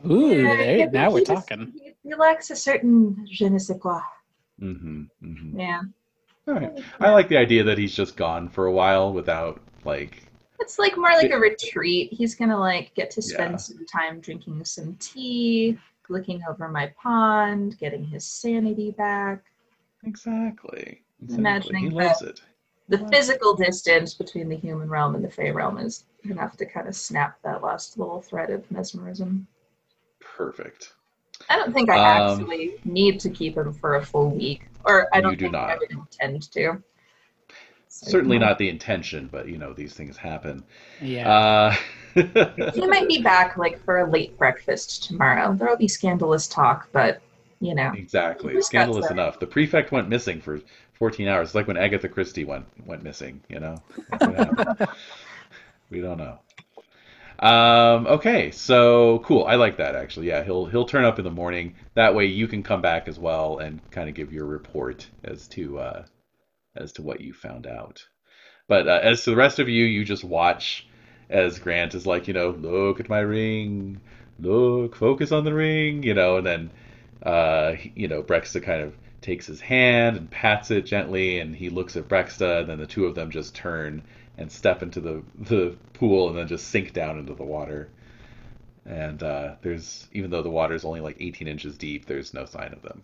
Ooh, 0.08 0.28
Yeah, 0.30 0.56
there, 0.56 0.76
yeah, 0.78 0.84
now 0.92 1.10
we're 1.10 1.18
he 1.20 1.24
just- 1.24 1.48
talking. 1.48 1.72
He, 1.82 1.94
he 2.02 2.14
lacks 2.14 2.50
a 2.50 2.56
certain 2.56 3.26
je 3.28 3.48
ne 3.48 3.58
sais 3.58 3.78
quoi. 3.80 4.00
hmm 4.60 5.02
hmm 5.20 5.58
Yeah. 5.60 5.82
All 6.48 6.54
right. 6.54 6.72
I 7.00 7.10
like 7.10 7.28
the 7.28 7.36
idea 7.36 7.64
that 7.64 7.76
he's 7.76 7.94
just 7.94 8.16
gone 8.16 8.48
for 8.48 8.66
a 8.66 8.72
while 8.72 9.12
without 9.12 9.60
like. 9.84 10.22
It's 10.60 10.78
like 10.78 10.96
more 10.96 11.10
like 11.10 11.32
a 11.32 11.38
retreat. 11.38 12.12
He's 12.12 12.34
gonna 12.36 12.58
like 12.58 12.94
get 12.94 13.10
to 13.12 13.22
spend 13.22 13.52
Yeah. 13.52 13.56
some 13.56 13.84
time 13.86 14.20
drinking 14.20 14.64
some 14.64 14.94
tea, 15.00 15.76
looking 16.08 16.40
over 16.48 16.68
my 16.68 16.92
pond, 17.02 17.76
getting 17.78 18.04
his 18.04 18.24
sanity 18.24 18.92
back. 18.92 19.42
Exactly. 20.04 21.02
exactly. 21.22 21.38
Imagining 21.38 21.82
he 21.82 21.88
that- 21.88 21.94
loves 21.94 22.22
it. 22.22 22.42
The 22.88 22.98
Wow. 22.98 23.08
physical 23.08 23.54
distance 23.56 24.14
between 24.14 24.48
the 24.48 24.56
human 24.56 24.88
realm 24.88 25.16
and 25.16 25.24
the 25.24 25.30
fey 25.30 25.50
realm 25.50 25.76
is 25.78 26.04
enough 26.22 26.56
to 26.58 26.66
kind 26.66 26.86
of 26.86 26.94
snap 26.94 27.36
that 27.42 27.60
last 27.60 27.98
little 27.98 28.20
thread 28.20 28.48
of 28.50 28.70
mesmerism. 28.70 29.48
Perfect. 30.20 30.92
I 31.50 31.56
don't 31.56 31.72
think 31.72 31.90
I 31.90 31.96
Um, 31.98 32.40
actually 32.40 32.76
need 32.84 33.18
to 33.20 33.30
keep 33.30 33.56
him 33.56 33.72
for 33.72 33.96
a 33.96 34.04
full 34.06 34.30
week, 34.30 34.68
or 34.84 35.08
I 35.12 35.20
don't 35.20 35.36
do 35.36 35.46
think 35.46 35.54
I 35.56 35.76
would 35.76 35.90
intend 35.90 36.42
to. 36.52 36.80
So, 37.88 38.10
Certainly 38.10 38.36
you 38.36 38.40
know, 38.40 38.46
not 38.46 38.58
the 38.58 38.68
intention, 38.68 39.28
but 39.32 39.48
you 39.48 39.58
know 39.58 39.72
these 39.72 39.94
things 39.94 40.16
happen. 40.16 40.62
Yeah. 41.00 41.28
Uh, 41.28 41.74
He 42.72 42.86
might 42.86 43.08
be 43.08 43.20
back 43.20 43.56
like 43.56 43.78
for 43.84 43.98
a 43.98 44.10
late 44.10 44.38
breakfast 44.38 45.04
tomorrow. 45.04 45.54
There 45.54 45.68
will 45.68 45.76
be 45.76 45.88
scandalous 45.88 46.46
talk, 46.46 46.88
but 46.92 47.20
you 47.60 47.74
know, 47.74 47.92
exactly. 47.94 48.60
Scandalous 48.62 49.10
enough. 49.10 49.38
The 49.38 49.46
prefect 49.46 49.92
went 49.92 50.08
missing 50.08 50.40
for 50.40 50.60
14 50.94 51.28
hours. 51.28 51.48
It's 51.48 51.54
like 51.54 51.66
when 51.66 51.76
Agatha 51.76 52.08
Christie 52.08 52.44
went 52.44 52.66
went 52.86 53.02
missing. 53.02 53.42
You 53.48 53.60
know. 53.60 53.76
That's 54.10 54.26
what 54.26 54.36
happened. 54.36 54.88
we 55.90 56.00
don't 56.00 56.18
know. 56.18 56.38
Um, 57.38 58.06
okay, 58.06 58.50
so 58.50 59.18
cool. 59.20 59.44
I 59.44 59.56
like 59.56 59.76
that 59.76 59.94
actually. 59.94 60.28
Yeah, 60.28 60.42
he'll 60.42 60.66
he'll 60.66 60.86
turn 60.86 61.04
up 61.04 61.18
in 61.18 61.24
the 61.24 61.30
morning. 61.30 61.74
That 61.94 62.14
way 62.14 62.26
you 62.26 62.48
can 62.48 62.62
come 62.62 62.80
back 62.80 63.08
as 63.08 63.18
well 63.18 63.58
and 63.58 63.80
kind 63.90 64.08
of 64.08 64.14
give 64.14 64.32
your 64.32 64.46
report 64.46 65.06
as 65.24 65.46
to 65.48 65.78
uh, 65.78 66.04
as 66.74 66.92
to 66.92 67.02
what 67.02 67.20
you 67.20 67.32
found 67.32 67.66
out. 67.66 68.06
But 68.68 68.88
uh, 68.88 69.00
as 69.02 69.24
to 69.24 69.30
the 69.30 69.36
rest 69.36 69.58
of 69.58 69.68
you, 69.68 69.84
you 69.84 70.04
just 70.04 70.24
watch 70.24 70.86
as 71.28 71.58
Grant 71.58 71.94
is 71.94 72.06
like, 72.06 72.28
you 72.28 72.34
know, 72.34 72.50
look 72.50 73.00
at 73.00 73.08
my 73.08 73.20
ring, 73.20 74.00
look, 74.38 74.96
focus 74.96 75.32
on 75.32 75.44
the 75.44 75.54
ring, 75.54 76.02
you 76.02 76.14
know, 76.14 76.36
and 76.36 76.46
then, 76.46 76.70
uh, 77.22 77.74
you 77.94 78.08
know, 78.08 78.22
Breksta 78.22 78.62
kind 78.62 78.82
of 78.82 78.94
takes 79.20 79.46
his 79.46 79.60
hand 79.60 80.16
and 80.16 80.30
pats 80.30 80.70
it 80.70 80.82
gently, 80.82 81.40
and 81.40 81.54
he 81.54 81.68
looks 81.70 81.96
at 81.96 82.08
Breksta, 82.08 82.60
and 82.60 82.68
then 82.68 82.78
the 82.78 82.86
two 82.86 83.06
of 83.06 83.14
them 83.14 83.30
just 83.30 83.54
turn 83.54 84.02
and 84.38 84.50
step 84.50 84.82
into 84.82 85.00
the 85.00 85.22
the 85.38 85.76
pool, 85.94 86.28
and 86.28 86.38
then 86.38 86.48
just 86.48 86.68
sink 86.68 86.92
down 86.92 87.18
into 87.18 87.34
the 87.34 87.44
water. 87.44 87.88
And 88.84 89.22
uh, 89.22 89.56
there's 89.62 90.08
even 90.12 90.30
though 90.30 90.42
the 90.42 90.50
water 90.50 90.74
is 90.74 90.84
only 90.84 91.00
like 91.00 91.16
18 91.20 91.48
inches 91.48 91.76
deep, 91.76 92.06
there's 92.06 92.34
no 92.34 92.44
sign 92.44 92.72
of 92.72 92.82
them. 92.82 93.02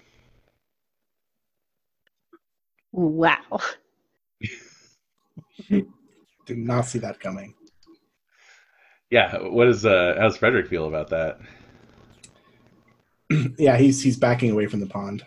Wow. 2.93 3.59
Did 6.47 6.59
not 6.59 6.87
see 6.87 6.99
that 7.01 7.21
coming. 7.21 7.55
Yeah, 9.11 9.39
what 9.43 9.69
is 9.69 9.85
uh, 9.85 10.17
how's 10.19 10.37
Frederick 10.37 10.69
feel 10.69 10.87
about 10.87 11.11
that? 11.11 11.39
Yeah, 13.59 13.77
he's 13.77 14.03
he's 14.03 14.17
backing 14.17 14.51
away 14.51 14.67
from 14.67 14.81
the 14.81 14.87
pond, 14.87 15.25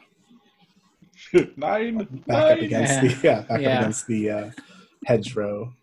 Nine, 1.57 1.97
back 2.27 2.51
up 2.51 2.59
nine. 2.59 2.63
against 2.63 3.01
the 3.01 3.17
yeah, 3.23 3.41
back 3.41 3.61
Yeah. 3.61 3.73
up 3.75 3.79
against 3.81 4.07
the 4.07 4.29
uh, 4.29 4.51
hedgerow. 5.05 5.73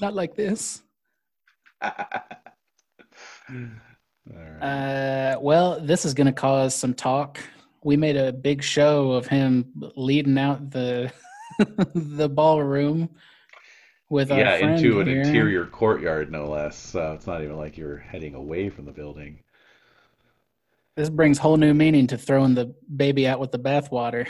Not 0.00 0.14
like 0.14 0.34
this. 0.34 0.82
All 1.82 1.94
right. 4.28 4.62
Uh, 4.62 5.38
well, 5.40 5.78
this 5.80 6.04
is 6.04 6.14
going 6.14 6.26
to 6.26 6.32
cause 6.32 6.74
some 6.74 6.94
talk. 6.94 7.38
We 7.82 7.96
made 7.96 8.16
a 8.16 8.32
big 8.32 8.62
show 8.62 9.12
of 9.12 9.26
him 9.26 9.66
leading 9.96 10.38
out 10.38 10.70
the 10.70 11.12
the 11.94 12.28
ballroom 12.28 13.10
with 14.08 14.32
our 14.32 14.38
yeah, 14.38 14.58
friend 14.58 14.78
into 14.78 15.00
an 15.00 15.06
here. 15.06 15.20
interior 15.22 15.66
courtyard, 15.66 16.32
no 16.32 16.48
less. 16.48 16.76
So 16.76 17.12
it's 17.12 17.26
not 17.26 17.42
even 17.42 17.56
like 17.56 17.76
you're 17.76 17.98
heading 17.98 18.34
away 18.34 18.70
from 18.70 18.86
the 18.86 18.92
building. 18.92 19.43
This 20.96 21.10
brings 21.10 21.38
whole 21.38 21.56
new 21.56 21.74
meaning 21.74 22.06
to 22.08 22.18
throwing 22.18 22.54
the 22.54 22.74
baby 22.94 23.26
out 23.26 23.40
with 23.40 23.50
the 23.50 23.58
bathwater. 23.58 24.26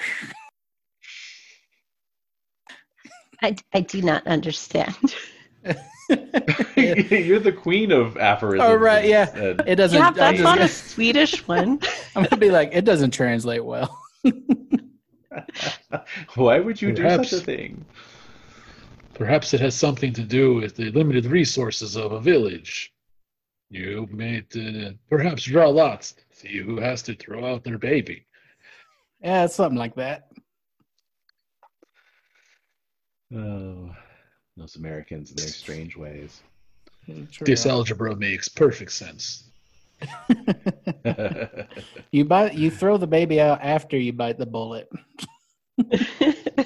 I, 3.42 3.56
I 3.74 3.80
do 3.80 4.00
not 4.00 4.26
understand. 4.26 4.96
you're 6.76 7.40
the 7.40 7.52
queen 7.56 7.92
of 7.92 8.16
aphorisms. 8.16 8.62
Oh, 8.66 8.74
right, 8.74 9.04
yeah. 9.06 9.28
and- 9.36 9.62
It 9.66 9.74
doesn't. 9.76 9.98
yeah, 9.98 10.08
I'm 10.08 10.14
that's 10.14 10.32
just 10.38 10.42
not 10.44 10.54
gonna- 10.56 10.64
a 10.66 10.68
Swedish 10.94 11.46
one. 11.46 11.80
I'm 12.16 12.22
gonna 12.24 12.38
be 12.40 12.50
like, 12.50 12.70
it 12.72 12.84
doesn't 12.86 13.10
translate 13.12 13.64
well. 13.64 13.98
Why 16.34 16.60
would 16.60 16.80
you 16.80 16.94
Perhaps- 16.94 17.30
do 17.30 17.36
such 17.36 17.42
a 17.42 17.44
thing? 17.44 17.84
Perhaps 19.12 19.52
it 19.54 19.60
has 19.60 19.74
something 19.76 20.12
to 20.14 20.22
do 20.22 20.54
with 20.54 20.74
the 20.76 20.90
limited 20.90 21.26
resources 21.26 21.94
of 21.96 22.12
a 22.12 22.20
village. 22.20 22.92
You 23.70 24.08
may 24.10 24.38
uh, 24.56 24.90
perhaps 25.08 25.44
draw 25.44 25.68
lots, 25.68 26.14
see 26.44 26.58
who 26.58 26.78
has 26.78 27.02
to 27.02 27.14
throw 27.14 27.44
out 27.44 27.64
their 27.64 27.78
baby. 27.78 28.26
Yeah, 29.22 29.44
it's 29.44 29.54
something 29.54 29.78
like 29.78 29.94
that. 29.96 30.28
Oh, 33.34 33.90
those 34.56 34.76
Americans 34.76 35.30
and 35.30 35.38
their 35.38 35.48
strange 35.48 35.96
ways. 35.96 36.42
True. 37.06 37.44
This 37.44 37.66
algebra 37.66 38.14
makes 38.16 38.48
perfect 38.48 38.92
sense. 38.92 39.50
you 42.12 42.24
bite. 42.24 42.54
You 42.54 42.70
throw 42.70 42.96
the 42.96 43.06
baby 43.06 43.40
out 43.40 43.60
after 43.62 43.96
you 43.96 44.12
bite 44.12 44.38
the 44.38 44.46
bullet. 44.46 44.88
nice. 45.90 46.62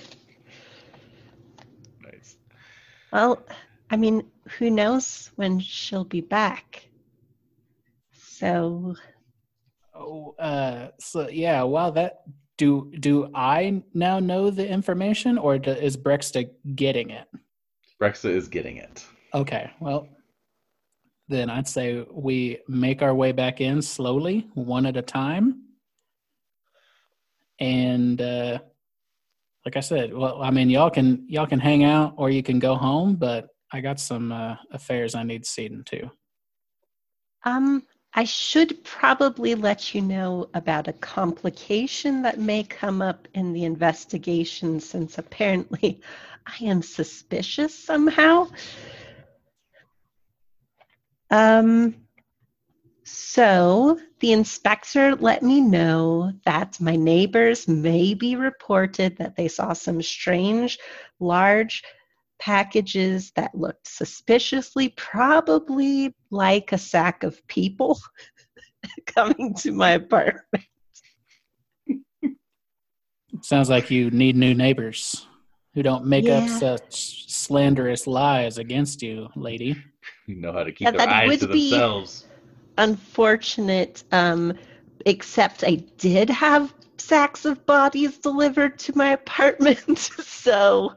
well, 3.12 3.42
I 3.90 3.96
mean, 3.96 4.24
who 4.58 4.70
knows 4.70 5.30
when 5.36 5.60
she'll 5.60 6.04
be 6.04 6.20
back? 6.20 6.88
So, 8.12 8.94
Oh, 9.98 10.34
uh, 10.38 10.88
so 11.00 11.28
yeah. 11.28 11.62
Well, 11.64 11.92
that 11.92 12.22
do 12.56 12.92
do 13.00 13.30
I 13.34 13.82
now 13.94 14.20
know 14.20 14.50
the 14.50 14.66
information, 14.66 15.38
or 15.38 15.58
do, 15.58 15.72
is 15.72 15.96
Breksta 15.96 16.48
getting 16.74 17.10
it? 17.10 17.26
Breksta 18.00 18.30
is 18.30 18.48
getting 18.48 18.76
it. 18.76 19.04
Okay, 19.34 19.70
well, 19.80 20.08
then 21.28 21.50
I'd 21.50 21.68
say 21.68 22.06
we 22.10 22.58
make 22.68 23.02
our 23.02 23.14
way 23.14 23.32
back 23.32 23.60
in 23.60 23.82
slowly, 23.82 24.48
one 24.54 24.86
at 24.86 24.96
a 24.96 25.02
time. 25.02 25.62
And 27.60 28.20
uh 28.20 28.58
like 29.64 29.76
I 29.76 29.80
said, 29.80 30.14
well, 30.14 30.42
I 30.42 30.50
mean, 30.50 30.70
y'all 30.70 30.88
can 30.90 31.26
y'all 31.28 31.46
can 31.46 31.58
hang 31.58 31.84
out 31.84 32.14
or 32.16 32.30
you 32.30 32.42
can 32.42 32.58
go 32.58 32.74
home, 32.76 33.16
but 33.16 33.48
I 33.70 33.80
got 33.82 34.00
some 34.00 34.32
uh, 34.32 34.56
affairs 34.72 35.14
I 35.14 35.24
need 35.24 35.44
seeing 35.44 35.82
to. 35.86 36.10
um, 37.44 37.82
I 38.18 38.24
should 38.24 38.82
probably 38.82 39.54
let 39.54 39.94
you 39.94 40.02
know 40.02 40.50
about 40.52 40.88
a 40.88 40.92
complication 40.92 42.22
that 42.22 42.40
may 42.40 42.64
come 42.64 43.00
up 43.00 43.28
in 43.32 43.52
the 43.52 43.62
investigation 43.62 44.80
since 44.80 45.18
apparently 45.18 46.00
I 46.44 46.64
am 46.64 46.82
suspicious 46.82 47.78
somehow. 47.78 48.48
Um, 51.30 51.94
so 53.04 54.00
the 54.18 54.32
inspector 54.32 55.14
let 55.14 55.44
me 55.44 55.60
know 55.60 56.32
that 56.44 56.80
my 56.80 56.96
neighbors 56.96 57.68
may 57.68 58.14
be 58.14 58.34
reported 58.34 59.18
that 59.18 59.36
they 59.36 59.46
saw 59.46 59.74
some 59.74 60.02
strange, 60.02 60.80
large 61.20 61.84
packages 62.38 63.32
that 63.36 63.54
looked 63.54 63.86
suspiciously, 63.88 64.90
probably 64.90 66.14
like 66.30 66.72
a 66.72 66.78
sack 66.78 67.22
of 67.22 67.44
people 67.48 67.98
coming 69.06 69.54
to 69.54 69.72
my 69.72 69.90
apartment. 69.92 70.64
Sounds 73.42 73.70
like 73.70 73.90
you 73.90 74.10
need 74.10 74.36
new 74.36 74.54
neighbors 74.54 75.26
who 75.74 75.82
don't 75.82 76.06
make 76.06 76.28
up 76.28 76.48
such 76.48 77.30
slanderous 77.30 78.06
lies 78.06 78.58
against 78.58 79.02
you, 79.02 79.28
lady. 79.36 79.76
You 80.26 80.36
know 80.36 80.52
how 80.52 80.64
to 80.64 80.72
keep 80.72 80.86
Yeah, 80.86 80.90
their 80.92 81.00
that 81.00 81.08
eyes 81.08 81.28
would 81.28 81.40
to 81.40 81.48
be- 81.48 81.70
themselves. 81.70 82.26
Unfortunate, 82.78 84.04
um, 84.12 84.52
except 85.06 85.64
I 85.64 85.76
did 85.98 86.30
have 86.30 86.72
sacks 86.96 87.44
of 87.44 87.64
bodies 87.66 88.18
delivered 88.18 88.78
to 88.80 88.96
my 88.96 89.10
apartment. 89.10 89.98
so, 89.98 90.94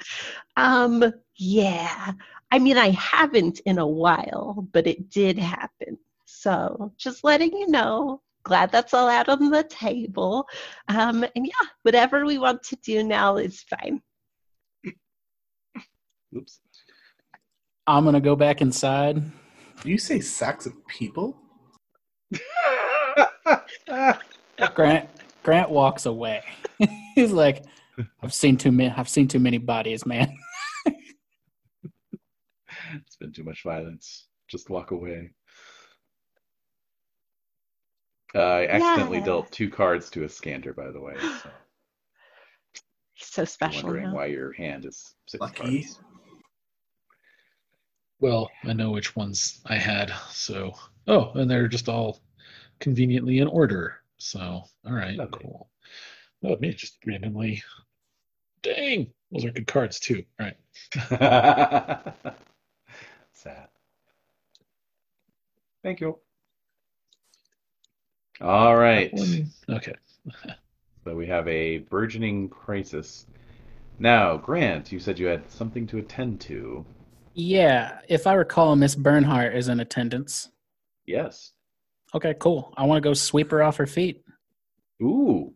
um, 0.57 1.13
yeah. 1.41 2.11
I 2.51 2.59
mean, 2.59 2.77
I 2.77 2.91
haven't 2.91 3.61
in 3.61 3.79
a 3.79 3.87
while, 3.87 4.67
but 4.71 4.85
it 4.85 5.09
did 5.09 5.39
happen. 5.39 5.97
So, 6.25 6.93
just 6.97 7.23
letting 7.23 7.51
you 7.51 7.67
know. 7.67 8.21
Glad 8.43 8.71
that's 8.71 8.93
all 8.93 9.09
out 9.09 9.27
on 9.27 9.49
the 9.49 9.63
table. 9.63 10.47
Um, 10.87 11.25
and 11.35 11.47
yeah, 11.47 11.67
whatever 11.81 12.25
we 12.25 12.37
want 12.37 12.61
to 12.63 12.75
do 12.77 13.03
now 13.03 13.37
is 13.37 13.63
fine. 13.63 14.01
Oops. 16.35 16.59
I'm 17.87 18.05
gonna 18.05 18.21
go 18.21 18.35
back 18.35 18.61
inside. 18.61 19.21
Do 19.81 19.89
you 19.89 19.97
say 19.97 20.19
sacks 20.19 20.67
of 20.67 20.73
people? 20.87 21.37
Grant 24.75 25.09
Grant 25.43 25.69
walks 25.71 26.05
away. 26.05 26.43
He's 27.15 27.31
like, 27.31 27.63
I've 28.21 28.33
seen 28.33 28.57
too 28.57 28.71
many. 28.71 28.93
I've 28.95 29.09
seen 29.09 29.27
too 29.27 29.39
many 29.39 29.57
bodies, 29.57 30.05
man. 30.05 30.37
It's 32.95 33.15
been 33.15 33.31
too 33.31 33.43
much 33.43 33.63
violence. 33.63 34.27
Just 34.47 34.69
walk 34.69 34.91
away. 34.91 35.31
Uh, 38.33 38.39
I 38.39 38.67
accidentally 38.67 39.17
Yeah. 39.19 39.25
dealt 39.25 39.51
two 39.51 39.69
cards 39.69 40.09
to 40.11 40.23
Iskander, 40.23 40.73
by 40.73 40.89
the 40.91 40.99
way. 41.01 41.13
So 41.21 41.49
He's 43.13 43.27
so 43.27 43.41
I'm 43.41 43.47
special 43.47 43.83
wondering 43.83 44.09
now. 44.09 44.15
why 44.15 44.25
your 44.27 44.53
hand 44.53 44.85
is 44.85 45.13
six 45.27 45.41
Lucky. 45.41 45.83
cards. 45.83 45.99
Well, 48.19 48.51
I 48.63 48.73
know 48.73 48.91
which 48.91 49.15
ones 49.15 49.61
I 49.65 49.75
had, 49.77 50.13
so 50.29 50.73
oh, 51.07 51.31
and 51.33 51.49
they're 51.49 51.67
just 51.67 51.89
all 51.89 52.21
conveniently 52.79 53.39
in 53.39 53.47
order. 53.47 53.97
So, 54.17 54.39
all 54.85 54.93
right, 54.93 55.17
Lovely. 55.17 55.39
cool. 55.41 55.69
Oh, 56.43 56.55
me 56.57 56.71
just 56.73 56.97
randomly. 57.05 57.63
Dang, 58.61 59.11
those 59.31 59.43
are 59.45 59.51
good 59.51 59.67
cards 59.67 59.99
too. 59.99 60.23
All 60.39 60.47
right. 60.47 60.57
Sad. 63.33 63.67
Thank 65.83 65.99
you. 65.99 66.17
All 68.39 68.75
right. 68.75 69.11
Okay. 69.69 69.93
So 71.03 71.15
we 71.15 71.25
have 71.25 71.47
a 71.47 71.79
burgeoning 71.79 72.47
crisis. 72.49 73.25
Now, 73.97 74.37
Grant, 74.37 74.91
you 74.91 74.99
said 74.99 75.17
you 75.17 75.25
had 75.25 75.49
something 75.49 75.87
to 75.87 75.97
attend 75.97 76.39
to. 76.41 76.85
Yeah, 77.33 77.99
if 78.07 78.27
I 78.27 78.33
recall, 78.33 78.75
Miss 78.75 78.93
Bernhardt 78.93 79.55
is 79.55 79.67
in 79.67 79.79
attendance. 79.79 80.49
Yes. 81.07 81.53
Okay, 82.13 82.35
cool. 82.39 82.71
I 82.77 82.85
want 82.85 82.97
to 82.97 83.09
go 83.09 83.15
sweep 83.15 83.49
her 83.49 83.63
off 83.63 83.77
her 83.77 83.87
feet. 83.87 84.23
Ooh. 85.01 85.53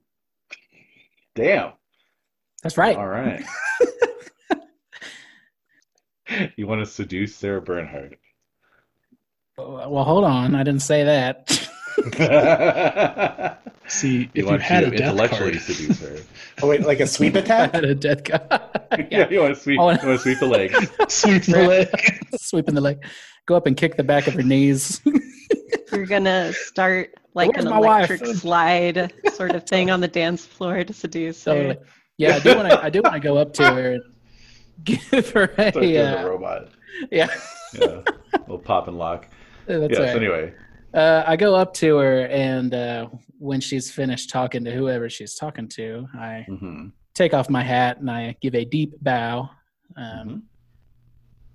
Damn. 1.35 1.73
That's 2.63 2.77
right. 2.77 2.97
All 2.97 3.07
right. 3.07 3.43
you 6.55 6.67
want 6.67 6.81
to 6.81 6.85
seduce 6.85 7.35
Sarah 7.35 7.61
Bernhardt. 7.61 8.17
Well, 9.57 10.03
hold 10.03 10.23
on. 10.25 10.53
I 10.55 10.63
didn't 10.63 10.81
say 10.81 11.03
that. 11.03 11.49
See, 13.87 14.17
you 14.17 14.23
if 14.33 14.35
you 14.35 14.45
want 14.47 14.61
had 14.61 14.81
to 14.81 14.87
a 14.87 14.91
death 14.91 14.99
intellectually 15.11 15.51
card, 15.53 15.61
seduce 15.61 15.99
her. 16.01 16.17
Oh 16.61 16.69
wait, 16.69 16.85
like 16.85 17.01
a 17.01 17.07
sweep 17.07 17.35
I 17.35 17.39
attack? 17.39 17.73
had 17.73 17.83
a 17.83 17.93
dead 17.93 18.23
guy. 18.23 18.39
yeah, 19.11 19.29
you 19.29 19.41
want 19.41 19.53
to 19.55 19.61
sweep. 19.61 19.77
Oh, 19.77 19.85
wanna- 19.85 19.99
You 20.01 20.07
want 20.07 20.21
to 20.21 20.23
sweep 20.23 20.39
the 20.39 20.45
legs. 20.47 20.89
sweep 21.13 21.43
the 21.43 21.67
leg. 21.67 21.89
Sweeping 22.39 22.75
the 22.75 22.79
leg. 22.81 23.03
Go 23.45 23.55
up 23.55 23.65
and 23.67 23.75
kick 23.75 23.97
the 23.97 24.03
back 24.05 24.27
of 24.27 24.35
her 24.35 24.41
knees. 24.41 25.01
You're 25.91 26.05
gonna 26.05 26.53
start 26.53 27.09
like 27.33 27.51
Where's 27.51 27.65
an 27.65 27.71
my 27.71 27.79
wife? 27.79 28.09
electric 28.09 28.35
slide 28.37 29.13
sort 29.33 29.51
of 29.51 29.65
thing 29.65 29.91
on 29.91 29.99
the 29.99 30.07
dance 30.07 30.45
floor 30.45 30.81
to 30.85 30.93
seduce 30.93 31.43
totally. 31.43 31.75
her. 31.75 31.81
Yeah, 32.17 32.35
I 32.35 32.39
do 32.39 32.55
want 32.55 32.69
to. 32.69 32.81
I 32.81 32.89
do 32.89 33.01
want 33.01 33.15
to 33.15 33.19
go 33.19 33.35
up 33.37 33.51
to 33.55 33.69
her 33.73 33.91
and 33.95 34.03
give 34.83 35.29
her 35.31 35.47
Start 35.53 35.73
doing 35.73 35.95
a. 35.95 36.17
Uh, 36.17 36.25
robot. 36.25 36.69
yeah, 37.11 37.27
Yeah, 37.73 38.01
little 38.47 38.59
pop 38.59 38.87
and 38.87 38.97
lock. 38.97 39.27
that's 39.67 39.91
yes. 39.91 39.99
right. 39.99 40.15
Anyway. 40.15 40.53
Uh, 40.93 41.23
I 41.27 41.35
go 41.35 41.55
up 41.55 41.73
to 41.75 41.97
her, 41.97 42.25
and 42.27 42.73
uh, 42.73 43.09
when 43.37 43.59
she's 43.59 43.91
finished 43.91 44.29
talking 44.29 44.63
to 44.63 44.71
whoever 44.71 45.09
she's 45.09 45.35
talking 45.35 45.67
to, 45.69 46.07
I 46.13 46.45
hmm 46.47 46.87
take 47.13 47.33
off 47.33 47.49
my 47.49 47.63
hat 47.63 47.99
and 47.99 48.09
I 48.11 48.35
give 48.41 48.55
a 48.55 48.65
deep 48.65 48.93
bow. 49.01 49.49
Um, 49.97 50.03
Mhm. 50.03 50.41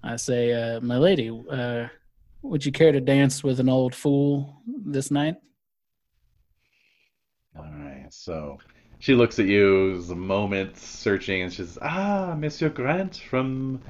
I 0.03 0.17
say, 0.17 0.53
uh, 0.53 0.81
"My 0.81 0.97
lady, 0.99 1.31
uh, 1.51 1.89
would 2.43 2.65
you 2.67 2.73
care 2.73 2.93
to 2.93 3.01
dance 3.01 3.43
with 3.45 3.61
an 3.61 3.69
old 3.69 3.95
fool 3.95 4.63
this 4.67 5.11
night?" 5.11 5.37
All 7.57 7.65
right. 7.65 8.07
So 8.11 8.59
she 9.01 9.15
looks 9.15 9.39
at 9.39 9.47
you 9.47 10.03
a 10.11 10.15
moment, 10.15 10.77
searching, 10.77 11.43
and 11.43 11.53
she 11.53 11.59
says, 11.63 11.79
"Ah, 11.83 12.35
Monsieur 12.39 12.69
Grant 12.69 13.17
from 13.29 13.81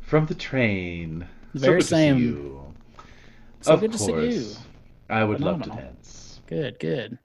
from 0.00 0.26
the 0.26 0.34
train. 0.34 1.26
The 1.52 1.58
so 1.60 1.66
very 1.66 1.74
good 1.78 1.80
to 1.82 1.86
see 1.88 1.94
same. 1.94 2.18
you. 2.18 2.74
So 3.60 3.72
of 3.74 3.80
good 3.80 3.92
to 3.92 3.98
see 3.98 4.12
you. 4.12 4.54
I 5.10 5.24
would 5.24 5.40
love 5.40 5.62
to 5.62 5.70
dance. 5.70 6.40
Good, 6.46 6.78
good. 6.78 7.18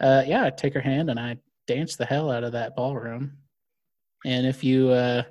Uh, 0.00 0.22
yeah, 0.26 0.44
I 0.44 0.50
take 0.50 0.74
her 0.74 0.80
hand 0.80 1.10
and 1.10 1.18
I 1.18 1.38
dance 1.66 1.96
the 1.96 2.04
hell 2.06 2.30
out 2.30 2.44
of 2.44 2.52
that 2.52 2.76
ballroom. 2.76 3.32
And 4.24 4.46
if 4.46 4.62
you, 4.62 4.90
uh, 4.90 5.22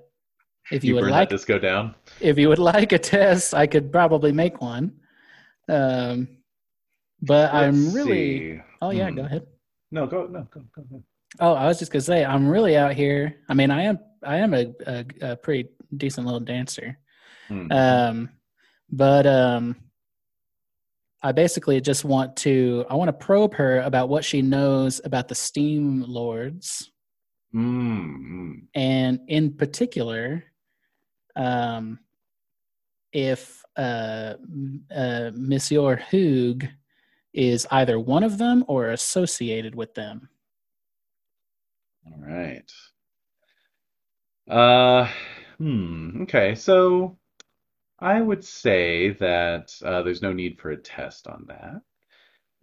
if 0.71 0.83
you, 0.83 0.89
You, 0.89 0.95
would 0.95 1.01
burn 1.01 1.11
like, 1.11 1.29
that 1.29 1.36
disco 1.36 1.59
down. 1.59 1.95
if 2.19 2.38
you 2.38 2.49
would 2.49 2.59
like 2.59 2.91
a 2.91 2.97
test, 2.99 3.53
I 3.53 3.67
could 3.67 3.91
probably 3.91 4.31
make 4.31 4.61
one. 4.61 4.93
Um, 5.69 6.27
but 7.21 7.53
I'm 7.53 7.93
really. 7.93 8.55
see. 8.55 8.61
Oh 8.81 8.89
yeah, 8.91 9.09
Hmm. 9.09 9.15
go 9.15 9.23
ahead. 9.25 9.47
No, 9.95 10.05
go 10.05 10.27
no 10.27 10.45
go 10.51 10.61
go 10.75 10.83
ahead. 10.89 11.03
Oh, 11.39 11.53
I 11.53 11.67
was 11.67 11.79
just 11.79 11.89
gonna 11.89 12.01
say 12.01 12.25
I'm 12.25 12.49
really 12.49 12.75
out 12.75 12.93
here. 12.93 13.37
I 13.47 13.53
mean, 13.53 13.71
I 13.71 13.83
am 13.83 13.99
I 14.23 14.37
am 14.37 14.53
a, 14.53 14.65
a, 14.85 15.05
a 15.21 15.35
pretty 15.37 15.69
decent 15.95 16.25
little 16.27 16.41
dancer. 16.41 16.97
Hmm. 17.47 17.71
Um, 17.71 18.29
but 18.91 19.25
um, 19.25 19.77
I 21.23 21.31
basically 21.31 21.79
just 21.79 22.03
want 22.03 22.35
to 22.37 22.85
I 22.89 22.95
want 22.95 23.07
to 23.07 23.25
probe 23.25 23.53
her 23.53 23.79
about 23.81 24.09
what 24.09 24.25
she 24.25 24.41
knows 24.41 24.99
about 25.05 25.29
the 25.29 25.35
Steam 25.35 26.03
Lords, 26.05 26.91
Mm, 27.55 28.63
and 28.73 29.21
in 29.29 29.53
particular, 29.53 30.43
um, 31.37 31.99
if 33.13 33.63
uh, 33.77 34.33
uh, 34.93 35.31
Monsieur 35.33 35.95
Hug 35.95 36.67
is 37.36 37.67
either 37.69 37.99
one 37.99 38.23
of 38.23 38.38
them 38.38 38.63
or 38.67 38.89
associated 38.89 39.75
with 39.75 39.93
them. 39.93 40.29
All 42.07 42.19
right. 42.19 42.71
Uh, 44.49 45.09
hmm. 45.57 46.21
Okay. 46.23 46.55
So 46.55 47.17
I 47.99 48.21
would 48.21 48.43
say 48.43 49.11
that 49.11 49.73
uh, 49.83 50.01
there's 50.03 50.21
no 50.21 50.33
need 50.33 50.59
for 50.59 50.71
a 50.71 50.77
test 50.77 51.27
on 51.27 51.45
that. 51.47 51.81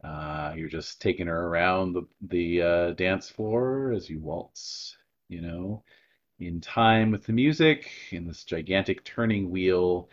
Uh, 0.09 0.55
you're 0.57 0.69
just 0.69 1.01
taking 1.01 1.29
her 1.29 1.47
around 1.47 1.93
the 1.93 2.03
the 2.29 2.63
uh, 2.63 2.91
dance 2.93 3.29
floor 3.31 3.93
as 3.93 4.11
you 4.11 4.21
waltz, 4.21 4.97
you 5.29 5.41
know, 5.41 5.85
in 6.41 6.61
time 6.61 7.11
with 7.11 7.25
the 7.25 7.33
music 7.33 7.91
in 8.11 8.27
this 8.27 8.45
gigantic 8.45 9.05
turning 9.05 9.51
wheel. 9.51 10.09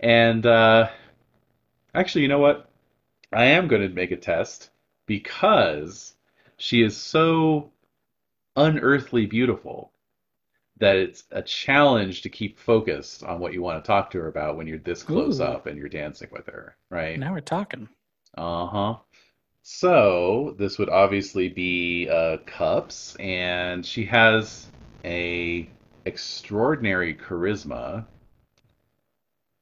And 0.00 0.46
uh, 0.46 0.88
actually, 1.94 2.22
you 2.22 2.28
know 2.28 2.38
what? 2.38 2.70
I 3.36 3.44
am 3.44 3.68
going 3.68 3.82
to 3.82 3.90
make 3.90 4.12
a 4.12 4.16
test 4.16 4.70
because 5.04 6.14
she 6.56 6.82
is 6.82 6.96
so 6.96 7.70
unearthly 8.56 9.26
beautiful 9.26 9.92
that 10.78 10.96
it's 10.96 11.24
a 11.30 11.42
challenge 11.42 12.22
to 12.22 12.30
keep 12.30 12.58
focused 12.58 13.22
on 13.22 13.38
what 13.38 13.52
you 13.52 13.60
want 13.60 13.84
to 13.84 13.86
talk 13.86 14.10
to 14.10 14.18
her 14.20 14.28
about 14.28 14.56
when 14.56 14.66
you're 14.66 14.78
this 14.78 15.02
close 15.02 15.38
Ooh. 15.40 15.44
up 15.44 15.66
and 15.66 15.76
you're 15.76 15.90
dancing 15.90 16.28
with 16.32 16.46
her, 16.46 16.76
right? 16.88 17.18
Now 17.18 17.34
we're 17.34 17.40
talking. 17.40 17.90
Uh-huh. 18.38 18.96
So 19.62 20.54
this 20.58 20.78
would 20.78 20.88
obviously 20.88 21.50
be 21.50 22.08
uh, 22.08 22.38
cups, 22.46 23.16
and 23.16 23.84
she 23.84 24.06
has 24.06 24.66
a 25.04 25.68
extraordinary 26.06 27.14
charisma 27.14 28.06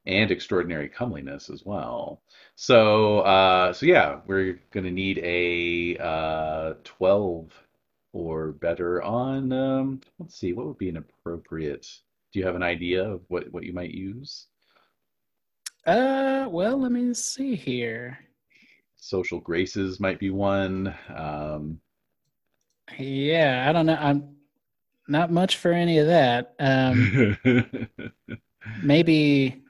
and 0.05 0.31
extraordinary 0.31 0.87
comeliness 0.87 1.49
as 1.49 1.65
well. 1.65 2.21
So, 2.55 3.19
uh, 3.21 3.73
so 3.73 3.85
yeah, 3.85 4.21
we're 4.25 4.59
gonna 4.71 4.91
need 4.91 5.19
a 5.19 5.97
uh, 5.97 6.73
12 6.83 7.51
or 8.13 8.51
better 8.53 9.01
on. 9.03 9.51
Um, 9.51 10.01
let's 10.19 10.35
see, 10.37 10.53
what 10.53 10.65
would 10.67 10.77
be 10.77 10.89
an 10.89 10.97
appropriate? 10.97 11.87
Do 12.31 12.39
you 12.39 12.45
have 12.45 12.55
an 12.55 12.63
idea 12.63 13.03
of 13.09 13.21
what 13.29 13.51
what 13.51 13.63
you 13.63 13.73
might 13.73 13.91
use? 13.91 14.47
Uh, 15.85 16.47
well, 16.49 16.77
let 16.79 16.91
me 16.91 17.11
see 17.15 17.55
here. 17.55 18.19
Social 18.97 19.39
graces 19.39 20.01
might 20.01 20.19
be 20.19 20.29
one. 20.31 20.93
Um, 21.15 21.79
Yeah, 22.97 23.65
I 23.67 23.71
don't 23.71 23.85
know. 23.85 23.97
I'm 23.99 24.35
not 25.07 25.31
much 25.31 25.57
for 25.57 25.71
any 25.71 25.99
of 25.99 26.07
that. 26.07 26.55
Um, 26.59 27.37
maybe 28.83 29.64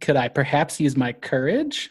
could 0.00 0.16
I 0.16 0.28
perhaps 0.28 0.80
use 0.80 0.96
my 0.96 1.12
courage? 1.12 1.90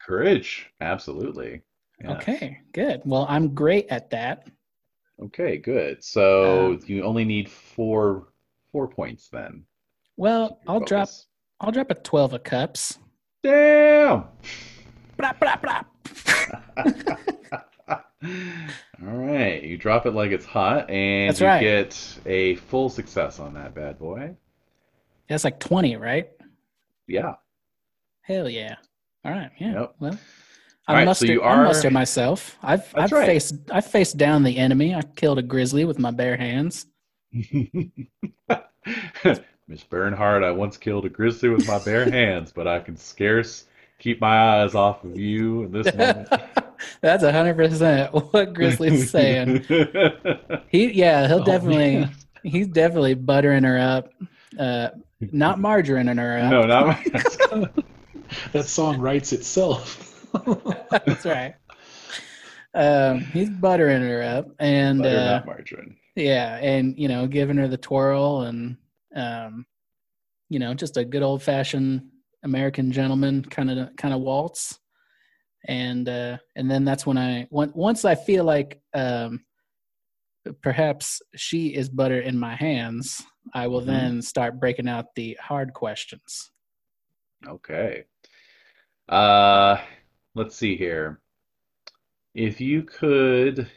Courage, 0.00 0.70
absolutely. 0.80 1.62
Yeah. 2.02 2.12
Okay, 2.16 2.58
good. 2.72 3.02
Well, 3.04 3.26
I'm 3.28 3.54
great 3.54 3.86
at 3.90 4.10
that. 4.10 4.48
Okay, 5.22 5.56
good. 5.58 6.02
So 6.02 6.72
Um, 6.72 6.80
you 6.86 7.02
only 7.04 7.24
need 7.24 7.48
four 7.50 8.28
four 8.72 8.88
points 8.88 9.28
then. 9.28 9.64
Well, 10.16 10.58
I'll 10.66 10.80
drop. 10.80 11.08
I'll 11.60 11.70
drop 11.70 11.90
a 11.90 11.94
12 11.94 12.32
of 12.34 12.42
cups. 12.42 12.98
Damn. 13.42 14.24
Blah, 15.16 15.32
blah, 15.40 15.56
blah. 15.56 15.82
All 18.24 19.16
right, 19.16 19.62
you 19.62 19.76
drop 19.76 20.06
it 20.06 20.12
like 20.12 20.30
it's 20.30 20.44
hot, 20.46 20.88
and 20.90 21.30
That's 21.30 21.40
you 21.40 21.46
right. 21.46 21.60
get 21.60 22.18
a 22.24 22.54
full 22.56 22.88
success 22.88 23.40
on 23.40 23.54
that 23.54 23.74
bad 23.74 23.98
boy. 23.98 24.36
That's 25.28 25.44
like 25.44 25.58
20, 25.60 25.96
right? 25.96 26.30
Yeah. 27.06 27.34
Hell 28.22 28.48
yeah. 28.48 28.76
All 29.24 29.32
right, 29.32 29.50
yeah. 29.58 29.72
Yep. 29.80 29.94
Well, 30.00 30.18
I 30.88 30.92
right, 30.94 31.00
so 31.02 31.04
muster 31.06 31.42
I 31.44 31.46
are- 31.46 31.64
muster 31.64 31.90
myself. 31.90 32.56
I've 32.62 32.80
That's 32.92 33.12
I've 33.12 33.12
right. 33.12 33.26
faced 33.26 33.54
I've 33.70 33.86
faced 33.86 34.16
down 34.16 34.42
the 34.42 34.56
enemy. 34.58 34.94
I 34.94 35.02
killed 35.02 35.38
a 35.38 35.42
grizzly 35.42 35.84
with 35.84 35.98
my 35.98 36.10
bare 36.10 36.36
hands. 36.36 36.86
Miss 39.68 39.84
Bernhardt, 39.88 40.42
I 40.44 40.50
once 40.50 40.76
killed 40.76 41.04
a 41.06 41.08
grizzly 41.08 41.48
with 41.48 41.66
my 41.68 41.78
bare 41.84 42.10
hands, 42.10 42.52
but 42.52 42.66
I 42.66 42.80
can 42.80 42.96
scarce 42.96 43.66
keep 43.98 44.20
my 44.20 44.60
eyes 44.62 44.74
off 44.74 45.04
of 45.04 45.16
you 45.16 45.62
in 45.62 45.72
this 45.72 45.94
moment. 45.94 46.28
That's 47.00 47.22
hundred 47.22 47.56
percent 47.56 48.12
what 48.12 48.54
Grizzly's 48.54 49.08
saying. 49.10 49.64
He 50.68 50.92
yeah, 50.92 51.28
he'll 51.28 51.40
Oh, 51.42 51.44
definitely 51.44 51.96
man. 52.00 52.10
he's 52.42 52.66
definitely 52.66 53.14
buttering 53.14 53.62
her 53.62 53.78
up. 53.78 54.10
Uh 54.58 54.88
not 55.32 55.58
margarining 55.58 56.18
her. 56.18 56.48
No, 56.48 56.66
not 56.66 56.98
that 58.52 58.64
song 58.66 58.98
writes 59.00 59.32
itself. 59.32 60.26
That's 60.90 61.24
right. 61.24 61.54
Um 62.74 63.20
he's 63.20 63.50
buttering 63.50 64.02
her 64.02 64.22
up 64.22 64.48
and 64.58 65.02
Butter, 65.02 65.18
uh 65.18 65.24
not 65.32 65.46
margarine. 65.46 65.96
yeah, 66.16 66.56
and 66.56 66.98
you 66.98 67.08
know, 67.08 67.26
giving 67.26 67.56
her 67.58 67.68
the 67.68 67.76
twirl 67.76 68.42
and 68.42 68.76
um 69.14 69.66
you 70.48 70.58
know, 70.58 70.74
just 70.74 70.96
a 70.96 71.04
good 71.04 71.22
old 71.22 71.42
fashioned 71.42 72.02
American 72.42 72.92
gentleman 72.92 73.42
kind 73.44 73.70
of 73.70 73.94
kind 73.96 74.12
of 74.14 74.20
waltz. 74.20 74.78
And 75.68 76.08
uh 76.08 76.38
and 76.56 76.70
then 76.70 76.84
that's 76.84 77.06
when 77.06 77.18
I 77.18 77.46
on- 77.52 77.72
once 77.74 78.04
I 78.04 78.14
feel 78.14 78.44
like 78.44 78.80
um 78.94 79.44
perhaps 80.62 81.22
she 81.36 81.68
is 81.68 81.88
butter 81.88 82.20
in 82.20 82.38
my 82.38 82.56
hands, 82.56 83.22
I 83.52 83.66
will 83.66 83.80
Mhm. 83.82 83.86
then 83.86 84.22
start 84.22 84.58
breaking 84.60 84.88
out 84.88 85.14
the 85.14 85.34
hard 85.40 85.72
questions. 85.74 86.50
Okay. 87.46 88.04
Uh, 89.08 89.82
let's 90.34 90.56
see 90.56 90.76
here. 90.76 91.20
If 92.34 92.60
you 92.60 92.82
could 92.82 93.70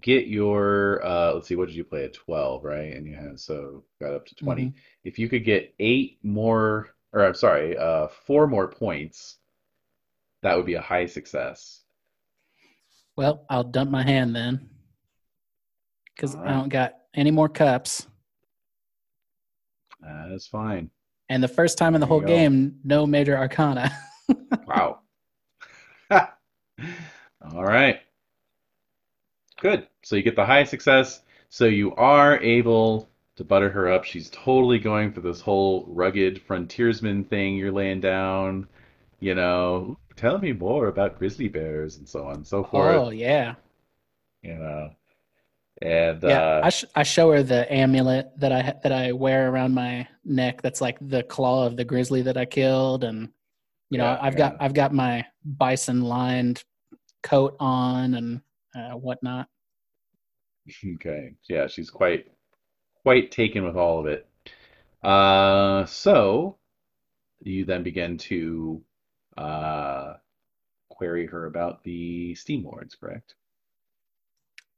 get 0.00 0.28
your 0.28 1.04
uh 1.04 1.34
let's 1.34 1.48
see, 1.48 1.56
what 1.56 1.66
did 1.66 1.74
you 1.74 1.82
play 1.84 2.04
at 2.04 2.14
12, 2.14 2.62
right? 2.64 2.94
And 2.94 3.06
you 3.06 3.16
had 3.16 3.38
so 3.40 3.84
got 4.00 4.14
up 4.14 4.24
to 4.26 4.34
20. 4.36 4.66
Mhm. 4.66 4.74
If 5.02 5.18
you 5.18 5.28
could 5.28 5.44
get 5.44 5.74
eight 5.80 6.18
more 6.22 6.94
or 7.12 7.24
I'm 7.26 7.34
sorry, 7.34 7.76
uh 7.76 8.06
four 8.06 8.46
more 8.46 8.68
points 8.68 9.38
that 10.42 10.56
would 10.56 10.64
be 10.64 10.74
a 10.74 10.80
high 10.80 11.06
success. 11.06 11.84
Well, 13.16 13.44
I'll 13.50 13.64
dump 13.64 13.90
my 13.90 14.02
hand 14.04 14.34
then. 14.34 14.70
Because 16.14 16.36
All 16.36 16.42
I 16.42 16.52
don't 16.52 16.68
got 16.68 16.94
any 17.12 17.30
more 17.32 17.48
cups. 17.48 18.06
That's 20.02 20.46
fine. 20.46 20.90
And 21.28 21.42
the 21.42 21.48
first 21.48 21.78
time 21.78 21.94
in 21.94 22.00
the 22.00 22.06
There 22.06 22.18
whole 22.18 22.26
game, 22.26 22.78
no 22.84 23.06
major 23.06 23.36
arcana. 23.36 23.90
Wow. 24.66 25.00
All 26.10 27.64
right. 27.64 28.00
Good. 29.60 29.88
So 30.02 30.14
you 30.14 30.22
get 30.22 30.36
the 30.36 30.46
high 30.46 30.62
success. 30.62 31.22
So 31.48 31.64
you 31.64 31.94
are 31.96 32.38
able 32.38 33.08
to 33.36 33.44
butter 33.44 33.70
her 33.70 33.90
up. 33.90 34.04
She's 34.04 34.30
totally 34.30 34.78
going 34.78 35.12
for 35.12 35.20
this 35.20 35.40
whole 35.40 35.84
rugged 35.88 36.42
frontiersman 36.42 37.24
thing 37.24 37.56
you're 37.56 37.72
laying 37.72 38.00
down. 38.00 38.68
You 39.18 39.34
know, 39.34 39.80
mm-hmm. 39.82 40.14
tell 40.14 40.38
me 40.38 40.52
more 40.52 40.86
about 40.86 41.18
grizzly 41.18 41.48
bears 41.48 41.96
and 41.96 42.08
so 42.08 42.26
on 42.26 42.36
and 42.36 42.46
so 42.46 42.62
forth. 42.62 42.94
oh 42.96 43.10
yeah, 43.10 43.54
You 44.42 44.54
know, 44.54 44.90
and 45.82 46.22
yeah. 46.22 46.40
uh, 46.40 46.60
I, 46.62 46.70
sh- 46.70 46.84
I 46.94 47.02
show 47.02 47.30
her 47.32 47.42
the 47.42 47.70
amulet 47.72 48.30
that 48.38 48.52
I 48.52 48.62
ha- 48.62 48.74
that 48.82 48.92
I 48.92 49.12
wear 49.12 49.50
around 49.50 49.74
my 49.74 50.06
neck. 50.24 50.62
That's 50.62 50.80
like 50.80 50.98
the 51.00 51.22
claw 51.24 51.66
of 51.66 51.76
the 51.76 51.84
grizzly 51.84 52.22
that 52.22 52.36
I 52.36 52.44
killed, 52.44 53.04
and 53.04 53.28
you 53.90 53.98
know 53.98 54.04
Yeah, 54.04 54.18
I've 54.20 54.36
got 54.36 54.56
I've 54.60 54.74
got 54.74 54.92
my 54.94 55.24
bison 55.44 56.02
lined 56.02 56.64
coat 57.22 57.56
on 57.60 58.14
and 58.14 58.40
uh, 58.74 58.96
whatnot. 58.96 59.48
Okay. 60.94 61.34
Yeah, 61.48 61.66
she's 61.66 61.90
quite 61.90 62.26
quite 63.02 63.30
taken 63.30 63.64
with 63.64 63.76
all 63.76 63.98
of 64.00 64.06
it. 64.06 64.26
Uh, 65.02 65.84
so 65.86 66.58
you 67.42 67.64
then 67.64 67.82
begin 67.82 68.18
to 68.18 68.82
uh, 69.36 70.14
query 70.90 71.26
her 71.26 71.46
about 71.46 71.82
the 71.84 72.34
Steam 72.34 72.64
Lords, 72.64 72.94
correct? 72.94 73.34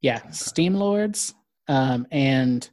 Yeah, 0.02 0.28
Steam 0.30 0.74
Lords. 0.74 1.32
Um, 1.68 2.06
and 2.10 2.68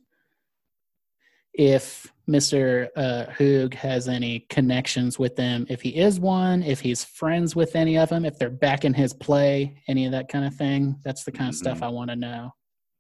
if 1.54 2.12
Mr. 2.28 2.88
Uh, 2.96 3.26
Hoog 3.38 3.74
has 3.76 4.08
any 4.08 4.42
connections 4.50 5.20
with 5.20 5.36
them, 5.36 5.66
if 5.70 5.82
he 5.82 5.96
is 5.96 6.20
one, 6.20 6.64
if 6.64 6.80
he's 6.80 7.04
friends 7.04 7.56
with 7.56 7.76
any 7.76 7.98
of 7.98 8.10
them, 8.10 8.26
if 8.26 8.38
they're 8.38 8.50
back 8.50 8.84
in 8.84 8.94
his 8.94 9.14
play, 9.14 9.82
any 9.88 10.06
of 10.06 10.12
that 10.12 10.28
kind 10.28 10.46
of 10.46 10.56
thing, 10.56 11.00
that's 11.04 11.24
the 11.24 11.32
kind 11.32 11.50
of 11.50 11.56
stuff 11.56 11.80
Mhm. 11.80 11.84
I 11.84 11.88
want 11.90 12.10
to 12.10 12.16
know. 12.16 12.54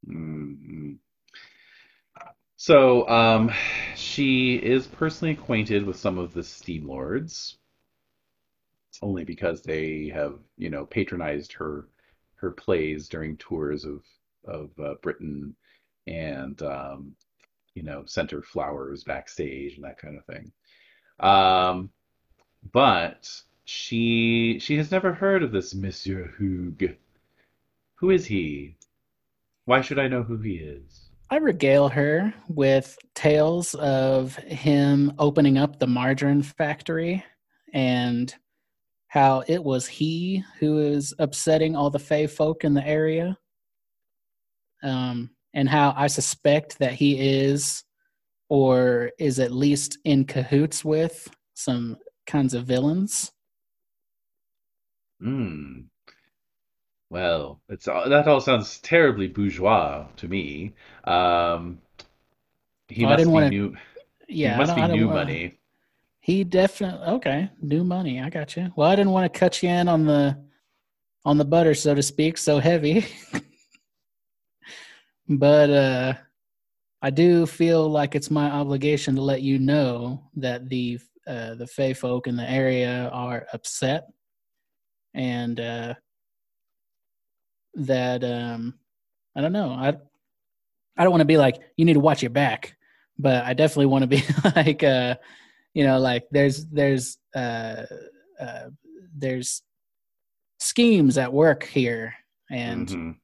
Mhm. 0.08 1.00
So, 2.56 3.08
um, 3.10 3.52
she 3.96 4.56
is 4.58 4.86
personally 4.86 5.34
acquainted 5.34 5.86
with 5.86 5.96
some 5.96 6.18
of 6.18 6.34
the 6.34 6.44
Steam 6.44 6.88
Lords, 6.88 7.58
only 9.02 9.24
because 9.24 9.64
they 9.64 10.10
have, 10.10 10.40
you 10.58 10.70
know, 10.70 10.86
patronized 10.86 11.54
her 11.54 11.88
her 12.36 12.52
plays 12.52 13.10
during 13.10 13.36
tours 13.36 13.84
of 13.84 14.02
of 14.50 14.72
uh, 14.80 14.96
Britain, 15.02 15.56
and 16.08 16.62
um, 16.62 17.16
you 17.76 17.84
know, 17.84 18.04
sent 18.06 18.32
her 18.32 18.42
flowers 18.42 19.04
backstage 19.04 19.76
and 19.76 19.84
that 19.86 19.98
kind 19.98 20.18
of 20.18 20.26
thing. 20.26 20.52
Um, 21.20 21.90
but 22.72 23.30
she 23.66 24.60
she 24.60 24.78
has 24.78 24.92
never 24.92 25.14
heard 25.14 25.44
of 25.44 25.52
this 25.52 25.76
Monsieur 25.76 26.34
Hug. 26.38 26.96
Who 27.96 28.10
is 28.10 28.26
he? 28.26 28.76
Why 29.66 29.82
should 29.82 30.00
I 30.00 30.08
know 30.08 30.24
who 30.24 30.38
he 30.38 30.56
is? 30.56 31.10
I 31.30 31.36
regale 31.38 31.90
her 31.90 32.34
with 32.48 32.98
tales 33.14 33.76
of 33.76 34.36
him 34.38 35.14
opening 35.20 35.60
up 35.60 35.78
the 35.78 35.86
margarine 35.86 36.42
factory 36.42 37.24
and 37.72 38.34
how 39.08 39.44
it 39.48 39.64
was 39.64 39.86
he 39.86 40.44
who 40.60 40.80
is 40.80 41.14
upsetting 41.20 41.76
all 41.76 41.92
the 41.92 42.00
Fey 42.00 42.26
folk 42.26 42.64
in 42.64 42.74
the 42.74 42.88
area. 42.88 43.38
Um, 44.84 45.30
and 45.54 45.68
how 45.68 45.94
I 45.98 46.08
suspect 46.08 46.78
that 46.80 46.94
he 46.94 47.20
is, 47.20 47.84
or 48.50 49.12
is 49.20 49.40
at 49.40 49.52
least 49.52 49.98
in 50.06 50.26
cahoots 50.26 50.86
with, 50.86 51.28
some 51.56 51.98
kinds 52.28 52.54
of 52.54 52.66
villains. 52.66 53.32
Hmm. 55.22 55.82
Well, 57.10 57.60
it's 57.70 57.88
all, 57.88 58.08
that 58.08 58.28
all 58.28 58.40
sounds 58.40 58.80
terribly 58.80 59.28
bourgeois 59.28 60.06
to 60.18 60.28
me. 60.28 60.74
Um, 61.06 61.80
he 62.88 63.04
I 63.06 63.10
must 63.10 63.18
didn't 63.18 63.32
be 63.32 63.34
wanna- 63.34 63.50
new. 63.50 63.78
Yeah, 64.28 64.50
he 64.50 64.54
I 64.54 64.58
must 64.58 64.76
be 64.76 64.88
new 64.88 65.08
money. 65.08 65.56
He 66.22 66.44
definitely 66.44 67.08
okay. 67.08 67.50
New 67.62 67.84
money. 67.84 68.22
I 68.22 68.30
got 68.30 68.56
you. 68.56 68.72
Well, 68.76 68.88
I 68.88 68.96
didn't 68.96 69.12
want 69.12 69.32
to 69.34 69.40
cut 69.40 69.64
you 69.64 69.70
in 69.70 69.88
on 69.88 70.06
the 70.06 70.38
on 71.26 71.40
the 71.40 71.46
butter, 71.46 71.74
so 71.74 71.96
to 71.96 72.04
speak, 72.04 72.38
so 72.38 72.60
heavy. 72.60 73.06
but 75.30 75.70
uh 75.70 76.14
I 77.02 77.10
do 77.12 77.46
feel 77.46 77.88
like 77.90 78.14
it's 78.16 78.30
my 78.30 78.52
obligation 78.52 79.16
to 79.16 79.22
let 79.22 79.42
you 79.42 79.58
know 79.60 80.24
that 80.36 80.68
the 80.68 81.00
uh 81.28 81.56
the 81.56 81.68
Fey 81.68 81.94
folk 81.94 82.28
in 82.28 82.36
the 82.36 82.50
area 82.50 83.10
are 83.14 83.46
upset 83.54 84.08
and 85.14 85.60
uh 85.60 85.94
that 87.76 88.24
um 88.24 88.74
I 89.36 89.42
don't 89.42 89.54
know. 89.54 89.70
I 89.72 89.90
I 90.98 91.04
don't 91.04 91.12
want 91.12 91.22
to 91.22 91.26
be 91.26 91.38
like 91.38 91.56
you 91.78 91.86
need 91.86 91.94
to 91.94 92.00
watch 92.00 92.22
your 92.22 92.32
back, 92.32 92.76
but 93.18 93.46
I 93.46 93.54
definitely 93.54 93.86
want 93.86 94.04
to 94.04 94.08
be 94.08 94.24
like 94.56 94.84
uh 94.84 95.16
you 95.74 95.86
know 95.86 96.00
like 96.00 96.26
there's 96.32 96.66
there's 96.66 97.18
uh, 97.36 97.86
uh 98.40 98.70
there's 99.16 99.62
schemes 100.60 101.18
at 101.18 101.32
work 101.32 101.64
here 101.64 102.14
and 102.52 102.88
Mhm. 102.88 103.16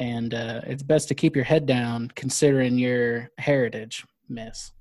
And 0.00 0.34
uh 0.34 0.60
it's 0.66 0.82
best 0.82 1.06
to 1.06 1.14
keep 1.14 1.36
your 1.36 1.44
head 1.44 1.66
down 1.66 2.10
considering 2.16 2.76
your 2.78 3.30
heritage 3.38 4.04
miss 4.28 4.72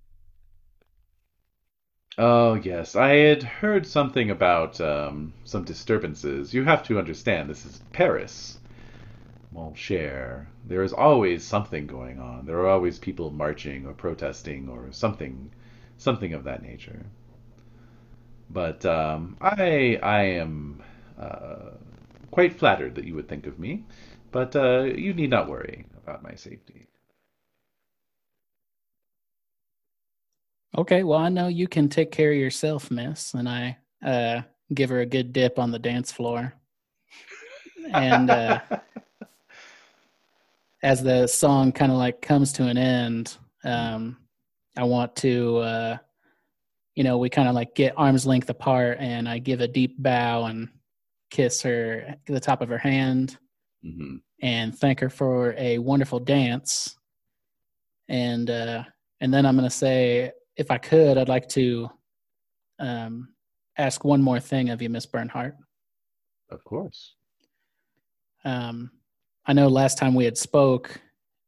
Oh, 2.22 2.56
yes. 2.56 2.98
I 2.98 3.12
had 3.12 3.44
heard 3.44 3.88
something 3.88 4.30
about 4.30 4.82
um, 4.82 5.32
some 5.46 5.64
disturbances. 5.64 6.54
You 6.54 6.66
have 6.66 6.84
to 6.84 7.00
understand, 7.00 7.50
this 7.50 7.66
is 7.66 7.82
Paris. 7.94 8.58
Mon 9.54 9.74
cher. 9.74 10.50
There 10.68 10.84
is 10.84 10.92
always 10.92 11.46
something 11.46 11.88
going 11.88 12.20
on. 12.20 12.46
There 12.46 12.58
are 12.58 12.68
always 12.68 13.00
people 13.00 13.32
marching 13.32 13.86
or 13.86 13.94
protesting 13.94 14.68
or 14.68 14.92
something, 14.92 15.50
something 15.98 16.34
of 16.34 16.44
that 16.44 16.62
nature. 16.62 17.06
But 18.50 18.86
um, 18.86 19.38
I, 19.40 19.98
I 20.04 20.24
am 20.24 20.84
uh, 21.18 21.72
quite 22.32 22.60
flattered 22.60 22.96
that 22.96 23.06
you 23.06 23.16
would 23.16 23.30
think 23.30 23.48
of 23.48 23.60
me. 23.60 23.86
But 24.32 24.56
uh, 24.56 24.84
you 24.84 25.14
need 25.14 25.30
not 25.30 25.50
worry 25.50 25.86
about 25.98 26.24
my 26.24 26.36
safety. 26.36 26.90
okay 30.78 31.04
well 31.04 31.20
i 31.20 31.30
know 31.30 31.48
you 31.48 31.68
can 31.68 31.90
take 31.90 32.12
care 32.12 32.32
of 32.32 32.38
yourself 32.38 32.92
miss 32.92 33.34
and 33.34 33.50
i 33.50 33.76
uh 34.06 34.42
give 34.74 34.90
her 34.90 35.02
a 35.02 35.06
good 35.06 35.34
dip 35.34 35.58
on 35.58 35.72
the 35.72 35.80
dance 35.80 36.12
floor 36.12 36.54
and 37.94 38.30
uh 38.30 38.60
as 40.84 41.04
the 41.04 41.28
song 41.28 41.72
kind 41.72 41.92
of 41.92 41.98
like 41.98 42.22
comes 42.22 42.54
to 42.54 42.64
an 42.64 42.78
end 42.78 43.38
um 43.64 44.18
i 44.78 44.84
want 44.84 45.16
to 45.16 45.58
uh 45.58 45.98
you 46.96 47.04
know 47.04 47.18
we 47.18 47.30
kind 47.30 47.50
of 47.50 47.56
like 47.56 47.74
get 47.74 47.94
arms 47.98 48.26
length 48.26 48.50
apart 48.50 48.98
and 49.00 49.28
i 49.28 49.40
give 49.40 49.62
a 49.62 49.68
deep 49.68 50.02
bow 50.02 50.46
and 50.46 50.70
kiss 51.32 51.62
her 51.62 52.16
the 52.28 52.40
top 52.40 52.62
of 52.62 52.70
her 52.70 52.78
hand 52.78 53.38
hmm 53.84 54.18
and 54.42 54.78
thank 54.78 55.00
her 55.00 55.10
for 55.10 55.54
a 55.58 55.78
wonderful 55.80 56.20
dance 56.20 56.96
and 58.08 58.50
uh 58.50 58.84
and 59.22 59.34
then 59.34 59.46
i'm 59.46 59.56
going 59.56 59.70
to 59.70 59.76
say 59.76 60.32
if 60.56 60.72
i 60.72 60.78
could 60.78 61.18
i'd 61.18 61.30
like 61.30 61.48
to 61.48 61.90
um 62.80 63.30
ask 63.78 64.04
one 64.06 64.22
more 64.22 64.40
thing 64.40 64.70
of 64.70 64.82
you 64.82 64.90
miss 64.90 65.06
bernhardt 65.06 65.56
Of 66.52 66.64
course. 66.64 67.16
um, 68.46 68.92
I 69.46 69.54
know 69.54 69.68
last 69.68 69.98
time 69.98 70.16
we 70.16 70.26
had 70.26 70.38
spoke, 70.38 71.00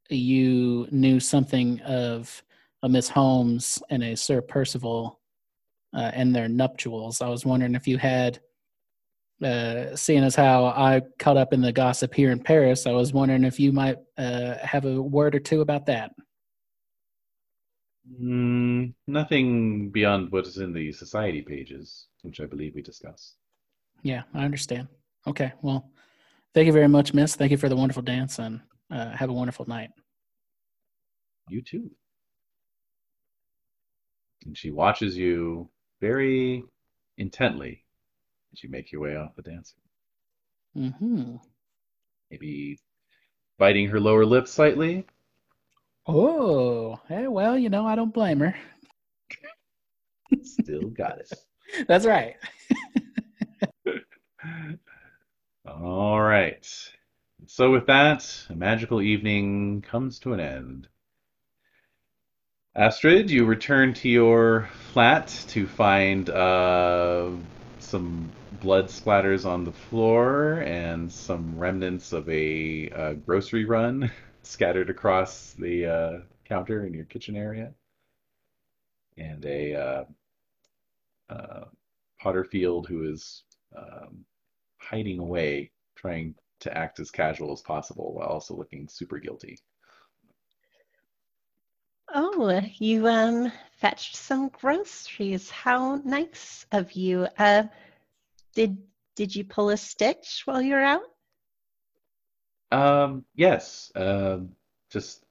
you 0.09 0.87
knew 0.91 1.19
something 1.19 1.79
of 1.81 2.43
a 2.83 2.89
Miss 2.89 3.07
Holmes 3.09 3.81
and 3.89 4.03
a 4.03 4.15
Sir 4.15 4.41
Percival 4.41 5.19
uh, 5.95 6.11
and 6.13 6.35
their 6.35 6.47
nuptials. 6.49 7.21
I 7.21 7.29
was 7.29 7.45
wondering 7.45 7.75
if 7.75 7.87
you 7.87 7.97
had, 7.97 8.39
uh, 9.41 9.95
seeing 9.95 10.23
as 10.23 10.35
how 10.35 10.65
I 10.65 11.01
caught 11.19 11.37
up 11.37 11.53
in 11.53 11.61
the 11.61 11.71
gossip 11.71 12.13
here 12.13 12.31
in 12.31 12.39
Paris, 12.39 12.85
I 12.85 12.91
was 12.91 13.13
wondering 13.13 13.43
if 13.43 13.59
you 13.59 13.71
might 13.71 13.97
uh, 14.17 14.55
have 14.57 14.85
a 14.85 15.01
word 15.01 15.35
or 15.35 15.39
two 15.39 15.61
about 15.61 15.85
that. 15.87 16.11
Mm, 18.21 18.93
nothing 19.07 19.89
beyond 19.89 20.31
what 20.31 20.45
is 20.45 20.57
in 20.57 20.73
the 20.73 20.91
society 20.91 21.41
pages, 21.41 22.07
which 22.23 22.41
I 22.41 22.45
believe 22.45 22.75
we 22.75 22.81
discussed. 22.81 23.37
Yeah, 24.03 24.23
I 24.33 24.43
understand. 24.43 24.87
Okay, 25.27 25.53
well, 25.61 25.89
thank 26.53 26.67
you 26.67 26.73
very 26.73 26.87
much, 26.87 27.13
Miss. 27.13 27.35
Thank 27.35 27.51
you 27.51 27.57
for 27.57 27.69
the 27.69 27.75
wonderful 27.75 28.01
dance, 28.03 28.39
and 28.39 28.59
uh, 28.89 29.11
have 29.11 29.29
a 29.29 29.33
wonderful 29.33 29.65
night. 29.67 29.89
You 31.49 31.61
too. 31.61 31.91
And 34.45 34.57
she 34.57 34.71
watches 34.71 35.15
you 35.15 35.69
very 35.99 36.63
intently 37.17 37.83
as 38.53 38.63
you 38.63 38.69
make 38.69 38.91
your 38.91 39.01
way 39.01 39.15
off 39.15 39.35
the 39.35 39.41
dance. 39.41 39.75
hmm 40.73 41.35
Maybe 42.29 42.79
biting 43.57 43.87
her 43.89 43.99
lower 43.99 44.25
lip 44.25 44.47
slightly. 44.47 45.05
Oh, 46.07 46.99
hey, 47.07 47.27
well, 47.27 47.57
you 47.57 47.69
know, 47.69 47.85
I 47.85 47.95
don't 47.95 48.13
blame 48.13 48.39
her. 48.39 48.55
Still 50.43 50.89
got 50.89 51.19
it. 51.19 51.31
That's 51.87 52.05
right. 52.05 52.35
All 55.67 56.21
right. 56.21 56.67
So 57.47 57.71
with 57.71 57.85
that, 57.87 58.27
a 58.49 58.55
magical 58.55 59.01
evening 59.01 59.81
comes 59.81 60.19
to 60.19 60.33
an 60.33 60.39
end. 60.39 60.87
Astrid, 62.75 63.29
you 63.29 63.45
return 63.45 63.93
to 63.95 64.09
your 64.09 64.69
flat 64.93 65.27
to 65.49 65.67
find 65.67 66.29
uh, 66.29 67.31
some 67.81 68.31
blood 68.61 68.85
splatters 68.85 69.45
on 69.45 69.63
the 69.63 69.71
floor 69.71 70.61
and 70.61 71.11
some 71.11 71.57
remnants 71.57 72.13
of 72.13 72.29
a 72.29 72.89
uh, 72.89 73.13
grocery 73.13 73.65
run 73.65 74.11
scattered 74.43 74.89
across 74.89 75.53
the 75.53 75.85
uh, 75.85 76.19
counter 76.45 76.85
in 76.85 76.93
your 76.93 77.05
kitchen 77.05 77.35
area, 77.35 77.73
and 79.17 79.45
a 79.45 79.75
uh, 79.75 80.03
uh, 81.29 81.65
Potterfield 82.21 82.87
who 82.87 83.11
is 83.11 83.43
um, 83.75 84.25
hiding 84.77 85.19
away, 85.19 85.71
trying 85.95 86.35
to 86.59 86.77
act 86.77 86.99
as 86.99 87.09
casual 87.09 87.51
as 87.51 87.61
possible 87.61 88.13
while 88.13 88.27
also 88.27 88.55
looking 88.55 88.87
super 88.87 89.17
guilty. 89.17 89.57
Oh, 92.13 92.61
you 92.77 93.07
um 93.07 93.51
fetched 93.77 94.15
some 94.15 94.49
groceries. 94.49 95.49
How 95.49 95.95
nice 96.03 96.65
of 96.71 96.91
you. 96.91 97.27
Uh, 97.37 97.63
did 98.53 98.77
did 99.15 99.35
you 99.35 99.43
pull 99.45 99.69
a 99.69 99.77
stitch 99.77 100.43
while 100.45 100.61
you're 100.61 100.83
out? 100.83 101.03
Um, 102.71 103.25
yes, 103.35 103.91
um, 103.95 104.55
just, 104.89 105.23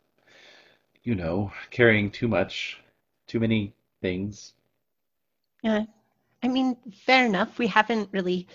you 1.02 1.15
know, 1.15 1.52
carrying 1.70 2.11
too 2.11 2.28
much, 2.28 2.81
too 3.27 3.40
many 3.40 3.74
things. 4.01 4.55
Yeah, 5.62 5.85
I 6.43 6.48
mean, 6.48 6.77
fair 7.05 7.27
enough. 7.27 7.59
We 7.59 7.66
haven't 7.66 8.09
really 8.12 8.48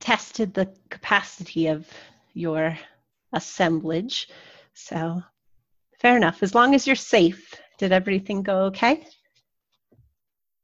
tested 0.00 0.54
the 0.54 0.72
capacity 0.90 1.68
of 1.68 1.88
your 2.34 2.78
assemblage, 3.32 4.28
so 4.72 5.22
fair 6.04 6.18
enough. 6.18 6.42
As 6.42 6.54
long 6.54 6.74
as 6.74 6.86
you're 6.86 6.96
safe, 6.96 7.54
did 7.78 7.90
everything 7.90 8.42
go 8.42 8.64
okay? 8.64 9.06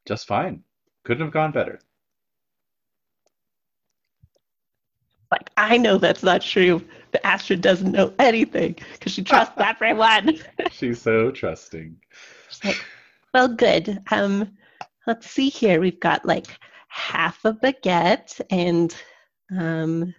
Just 0.06 0.26
fine. 0.26 0.62
Couldn't 1.06 1.24
have 1.24 1.32
gone 1.32 1.50
better. 1.50 1.80
Like, 5.30 5.48
I 5.56 5.78
know 5.78 5.96
that's 5.96 6.22
not 6.22 6.42
true, 6.42 6.84
but 7.10 7.24
Astrid 7.24 7.62
doesn't 7.62 7.90
know 7.90 8.12
anything 8.18 8.76
because 8.92 9.12
she 9.12 9.24
trusts 9.24 9.54
everyone. 9.58 10.38
She's 10.72 11.00
so 11.00 11.30
trusting. 11.30 11.96
She's 12.50 12.62
like, 12.62 12.84
well, 13.32 13.48
good. 13.48 13.98
Um, 14.10 14.58
let's 15.06 15.30
see 15.30 15.48
here. 15.48 15.80
We've 15.80 16.00
got 16.00 16.26
like 16.26 16.48
half 16.88 17.42
a 17.46 17.54
baguette 17.54 18.42
and 18.50 18.94
um, 19.56 20.14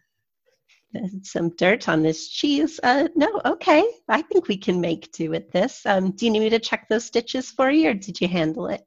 some 1.23 1.49
dirt 1.55 1.89
on 1.89 2.03
this 2.03 2.27
cheese. 2.27 2.79
Uh, 2.81 3.07
no, 3.15 3.41
okay. 3.45 3.83
I 4.07 4.21
think 4.21 4.47
we 4.47 4.57
can 4.57 4.81
make 4.81 5.11
do 5.11 5.29
with 5.29 5.51
this. 5.51 5.85
Um, 5.85 6.11
do 6.11 6.25
you 6.25 6.31
need 6.31 6.39
me 6.41 6.49
to 6.49 6.59
check 6.59 6.87
those 6.89 7.05
stitches 7.05 7.49
for 7.51 7.69
you, 7.69 7.89
or 7.89 7.93
did 7.93 8.21
you 8.21 8.27
handle 8.27 8.67
it? 8.67 8.85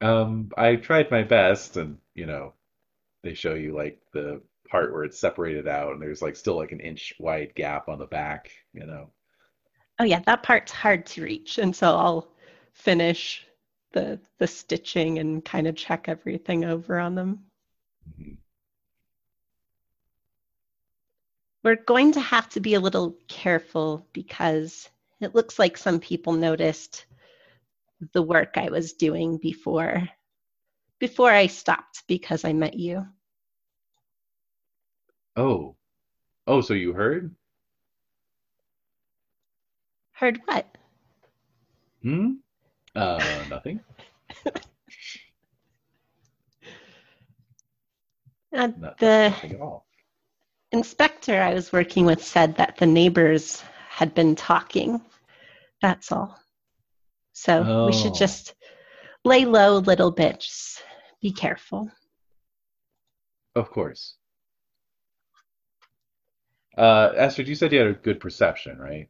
Um, 0.00 0.50
I 0.56 0.76
tried 0.76 1.10
my 1.10 1.22
best, 1.22 1.76
and 1.76 1.98
you 2.14 2.26
know, 2.26 2.54
they 3.22 3.34
show 3.34 3.54
you 3.54 3.74
like 3.74 4.00
the 4.12 4.42
part 4.68 4.92
where 4.92 5.04
it's 5.04 5.18
separated 5.20 5.68
out, 5.68 5.92
and 5.92 6.02
there's 6.02 6.22
like 6.22 6.36
still 6.36 6.56
like 6.56 6.72
an 6.72 6.80
inch 6.80 7.14
wide 7.18 7.54
gap 7.54 7.88
on 7.88 7.98
the 7.98 8.06
back, 8.06 8.50
you 8.72 8.86
know. 8.86 9.10
Oh 10.00 10.04
yeah, 10.04 10.18
that 10.26 10.42
part's 10.42 10.72
hard 10.72 11.06
to 11.06 11.22
reach, 11.22 11.58
and 11.58 11.76
so 11.76 11.96
I'll 11.96 12.28
finish 12.72 13.46
the 13.92 14.20
the 14.38 14.48
stitching 14.48 15.18
and 15.20 15.44
kind 15.44 15.68
of 15.68 15.76
check 15.76 16.08
everything 16.08 16.64
over 16.64 16.98
on 16.98 17.14
them. 17.14 17.44
Mhm. 18.06 18.36
We're 21.62 21.76
going 21.76 22.12
to 22.12 22.20
have 22.20 22.48
to 22.50 22.60
be 22.60 22.74
a 22.74 22.80
little 22.80 23.16
careful 23.28 24.06
because 24.12 24.88
it 25.20 25.34
looks 25.34 25.58
like 25.58 25.76
some 25.76 26.00
people 26.00 26.32
noticed 26.32 27.04
the 28.12 28.22
work 28.22 28.54
I 28.56 28.70
was 28.70 28.94
doing 28.94 29.36
before 29.36 30.08
before 30.98 31.30
I 31.30 31.46
stopped 31.46 32.02
because 32.06 32.44
I 32.44 32.52
met 32.52 32.74
you. 32.74 33.06
Oh, 35.36 35.76
oh, 36.46 36.60
so 36.60 36.74
you 36.74 36.92
heard? 36.92 37.34
Heard 40.12 40.40
what? 40.44 40.66
Hmm? 42.02 42.32
Uh, 42.94 43.44
nothing. 43.48 43.80
Uh, 48.52 48.68
Not, 48.76 48.98
the 48.98 49.30
nothing 49.30 49.52
at 49.52 49.60
all. 49.60 49.86
Inspector 50.72 51.40
I 51.40 51.54
was 51.54 51.72
working 51.72 52.06
with 52.06 52.24
said 52.24 52.56
that 52.56 52.76
the 52.76 52.86
neighbors 52.86 53.62
had 53.88 54.14
been 54.14 54.36
talking. 54.36 55.00
That's 55.82 56.12
all. 56.12 56.38
So 57.32 57.86
we 57.86 57.92
should 57.92 58.12
Oh. 58.12 58.18
just 58.18 58.54
lay 59.24 59.44
low 59.44 59.76
a 59.76 59.78
little 59.78 60.10
bit. 60.10 60.40
Just 60.40 60.82
be 61.20 61.32
careful. 61.32 61.90
Of 63.54 63.70
course. 63.70 64.16
Uh, 66.78 67.12
Astrid, 67.16 67.48
you 67.48 67.54
said 67.54 67.72
you 67.72 67.78
had 67.80 67.88
a 67.88 67.94
good 67.94 68.20
perception, 68.20 68.78
right? 68.78 69.08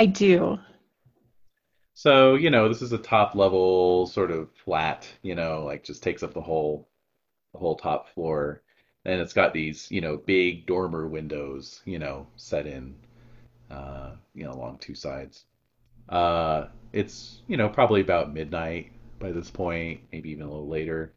I 0.00 0.06
do. 0.06 0.58
So, 1.94 2.34
you 2.34 2.50
know, 2.50 2.68
this 2.68 2.82
is 2.82 2.92
a 2.92 2.98
top 2.98 3.34
level 3.34 4.06
sort 4.06 4.30
of 4.30 4.50
flat, 4.64 5.06
you 5.22 5.34
know, 5.34 5.64
like 5.64 5.84
just 5.84 6.02
takes 6.02 6.22
up 6.22 6.32
the 6.32 6.40
whole 6.40 6.88
the 7.52 7.58
whole 7.58 7.76
top 7.76 8.08
floor. 8.14 8.62
And 9.04 9.20
it's 9.20 9.32
got 9.32 9.52
these, 9.52 9.90
you 9.90 10.00
know, 10.00 10.16
big 10.16 10.66
dormer 10.66 11.06
windows, 11.08 11.82
you 11.84 11.98
know, 11.98 12.26
set 12.36 12.66
in 12.66 12.94
uh, 13.72 14.10
you 14.34 14.44
know, 14.44 14.52
along 14.52 14.78
two 14.78 14.94
sides. 14.94 15.44
Uh, 16.08 16.66
it's, 16.92 17.40
you 17.46 17.56
know, 17.56 17.68
probably 17.68 18.00
about 18.00 18.34
midnight 18.34 18.92
by 19.18 19.32
this 19.32 19.50
point, 19.50 20.00
maybe 20.12 20.30
even 20.30 20.44
a 20.44 20.50
little 20.50 20.68
later. 20.68 21.14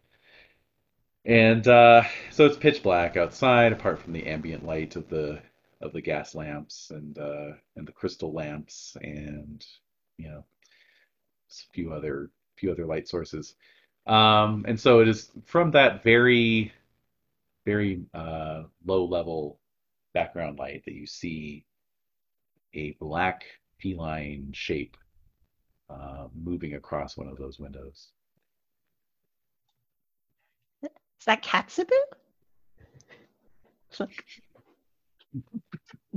And 1.26 1.68
uh, 1.68 2.04
so 2.32 2.46
it's 2.46 2.58
pitch 2.58 2.82
black 2.82 3.18
outside, 3.18 3.74
apart 3.74 4.00
from 4.00 4.14
the 4.14 4.28
ambient 4.28 4.66
light 4.66 4.96
of 4.96 5.10
the 5.10 5.42
of 5.82 5.92
the 5.92 6.02
gas 6.02 6.34
lamps 6.34 6.92
and 6.92 7.18
uh, 7.18 7.52
and 7.76 7.86
the 7.88 7.92
crystal 7.92 8.32
lamps 8.32 8.96
and 9.02 9.66
you 10.18 10.30
know 10.30 10.46
a 11.50 11.74
few 11.74 11.92
other 11.92 12.30
few 12.56 12.72
other 12.72 12.86
light 12.86 13.08
sources. 13.08 13.56
Um, 14.06 14.66
and 14.68 14.80
so 14.80 15.00
it 15.00 15.08
is 15.08 15.32
from 15.46 15.72
that 15.72 16.04
very 16.04 16.72
very 17.66 18.02
uh, 18.14 18.64
low 18.86 19.06
level 19.06 19.60
background 20.14 20.60
light 20.60 20.84
that 20.86 20.94
you 20.94 21.06
see 21.08 21.66
a 22.74 22.92
black 23.00 23.44
feline 23.80 24.50
shape 24.54 24.96
uh, 25.90 26.28
moving 26.36 26.76
across 26.76 27.18
one 27.18 27.28
of 27.28 27.38
those 27.38 27.60
windows. 27.60 28.10
Is 30.84 31.26
that 31.26 31.44
Katsubu? 31.44 31.90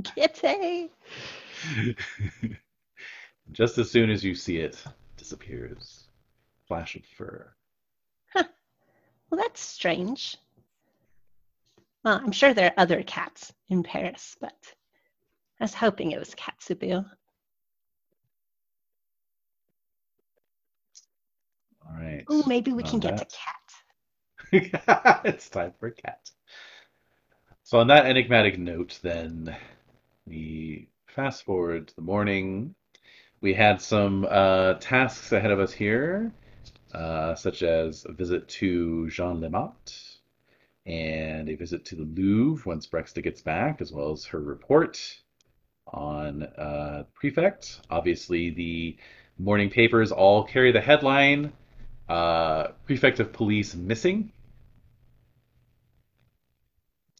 Kitty. 0.05 0.91
Just 3.53 3.79
as 3.79 3.91
soon 3.91 4.11
as 4.11 4.23
you 4.23 4.35
see 4.35 4.59
it, 4.59 4.83
disappears. 5.17 6.09
Flash 6.67 6.97
of 6.97 7.05
fur. 7.17 7.51
Well, 8.35 8.47
that's 9.41 9.61
strange. 9.61 10.39
Well, 12.05 12.21
I'm 12.23 12.33
sure 12.33 12.55
there 12.55 12.71
are 12.71 12.83
other 12.83 13.03
cats 13.03 13.53
in 13.69 13.83
Paris, 13.83 14.37
but 14.41 14.57
I 15.61 15.65
was 15.65 15.75
hoping 15.75 16.13
it 16.13 16.19
was 16.19 16.35
Katsubu. 16.35 17.05
All 21.85 21.97
right. 21.97 22.25
Oh, 22.29 22.45
maybe 22.47 22.73
we 22.73 22.85
On 22.85 22.89
can 22.89 23.01
get 23.01 23.19
to 23.19 23.27
cat. 23.27 25.23
it's 25.25 25.49
time 25.49 25.73
for 25.79 25.89
a 25.89 25.93
cat. 25.93 26.31
So, 27.65 27.79
on 27.79 27.89
that 27.89 28.07
enigmatic 28.07 28.59
note, 28.59 28.99
then 29.03 29.55
we 30.27 30.89
fast 31.07 31.45
forward 31.45 31.89
to 31.89 31.97
the 31.97 32.03
morning. 32.03 32.75
We 33.41 33.55
had 33.55 33.83
some 33.83 34.27
uh, 34.29 34.75
tasks 34.75 35.33
ahead 35.33 35.51
of 35.51 35.61
us 35.61 35.73
here, 35.73 36.33
uh, 36.95 37.35
such 37.35 37.63
as 37.63 38.07
a 38.09 38.13
visit 38.13 38.49
to 38.49 39.11
Jean 39.11 39.41
Lemot 39.41 40.08
and 40.89 41.49
a 41.49 41.55
visit 41.55 41.85
to 41.87 41.97
the 41.97 42.05
Louvre 42.05 42.65
once 42.67 42.87
Breksta 42.89 43.23
gets 43.23 43.43
back, 43.43 43.81
as 43.81 43.93
well 43.93 44.13
as 44.13 44.25
her 44.27 44.41
report 44.41 45.01
on 45.87 46.43
uh, 46.43 47.05
Prefect. 47.15 47.81
Obviously, 47.91 48.51
the 48.51 48.97
morning 49.39 49.71
papers 49.71 50.13
all 50.13 50.45
carry 50.45 50.73
the 50.73 50.81
headline 50.81 51.53
uh, 52.09 52.69
Prefect 52.87 53.21
of 53.21 53.33
Police 53.33 53.75
missing. 53.75 54.33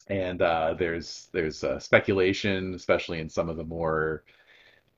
and 0.09 0.41
uh, 0.41 0.73
there's 0.77 1.29
there's 1.33 1.63
uh, 1.63 1.79
speculation, 1.79 2.73
especially 2.73 3.19
in 3.19 3.29
some 3.29 3.49
of 3.49 3.57
the 3.57 3.63
more, 3.63 4.23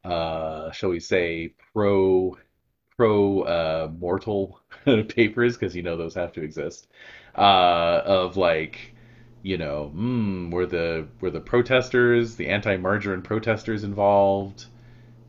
uh, 0.03 0.72
shall 0.72 0.89
we 0.89 0.99
say, 0.99 1.53
pro 1.73 2.38
pro 2.95 3.41
uh, 3.41 3.91
mortal 3.99 4.61
papers, 5.10 5.57
because 5.57 5.76
you 5.76 5.84
know 5.84 5.98
those 5.98 6.15
have 6.15 6.31
to 6.34 6.41
exist, 6.41 6.88
uh, 7.36 8.02
of 8.06 8.38
like, 8.38 8.94
you 9.41 9.58
know, 9.58 9.91
mm, 9.95 10.52
were 10.52 10.66
the 10.66 11.08
were 11.20 11.32
the 11.32 11.40
protesters, 11.40 12.36
the 12.36 12.49
anti-margarine 12.49 13.22
protesters 13.22 13.84
involved? 13.84 14.66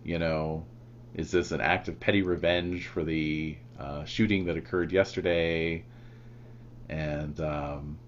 You 0.05 0.19
know, 0.19 0.67
is 1.15 1.31
this 1.31 1.53
an 1.53 1.61
act 1.61 1.89
of 1.89 2.01
petty 2.01 2.23
revenge 2.23 2.87
for 2.87 3.05
the 3.05 3.57
uh, 3.79 4.05
shooting 4.05 4.47
that 4.47 4.57
occurred 4.57 4.93
yesterday? 4.93 5.85
And 6.89 7.39
um, 7.41 7.99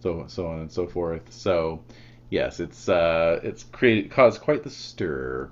so 0.00 0.24
so 0.28 0.46
on 0.46 0.60
and 0.60 0.72
so 0.72 0.86
forth. 0.86 1.32
So 1.32 1.82
yes, 2.30 2.60
it's 2.60 2.88
uh, 2.88 3.40
it's 3.42 3.64
created 3.64 4.10
caused 4.10 4.40
quite 4.40 4.62
the 4.62 4.70
stir. 4.70 5.50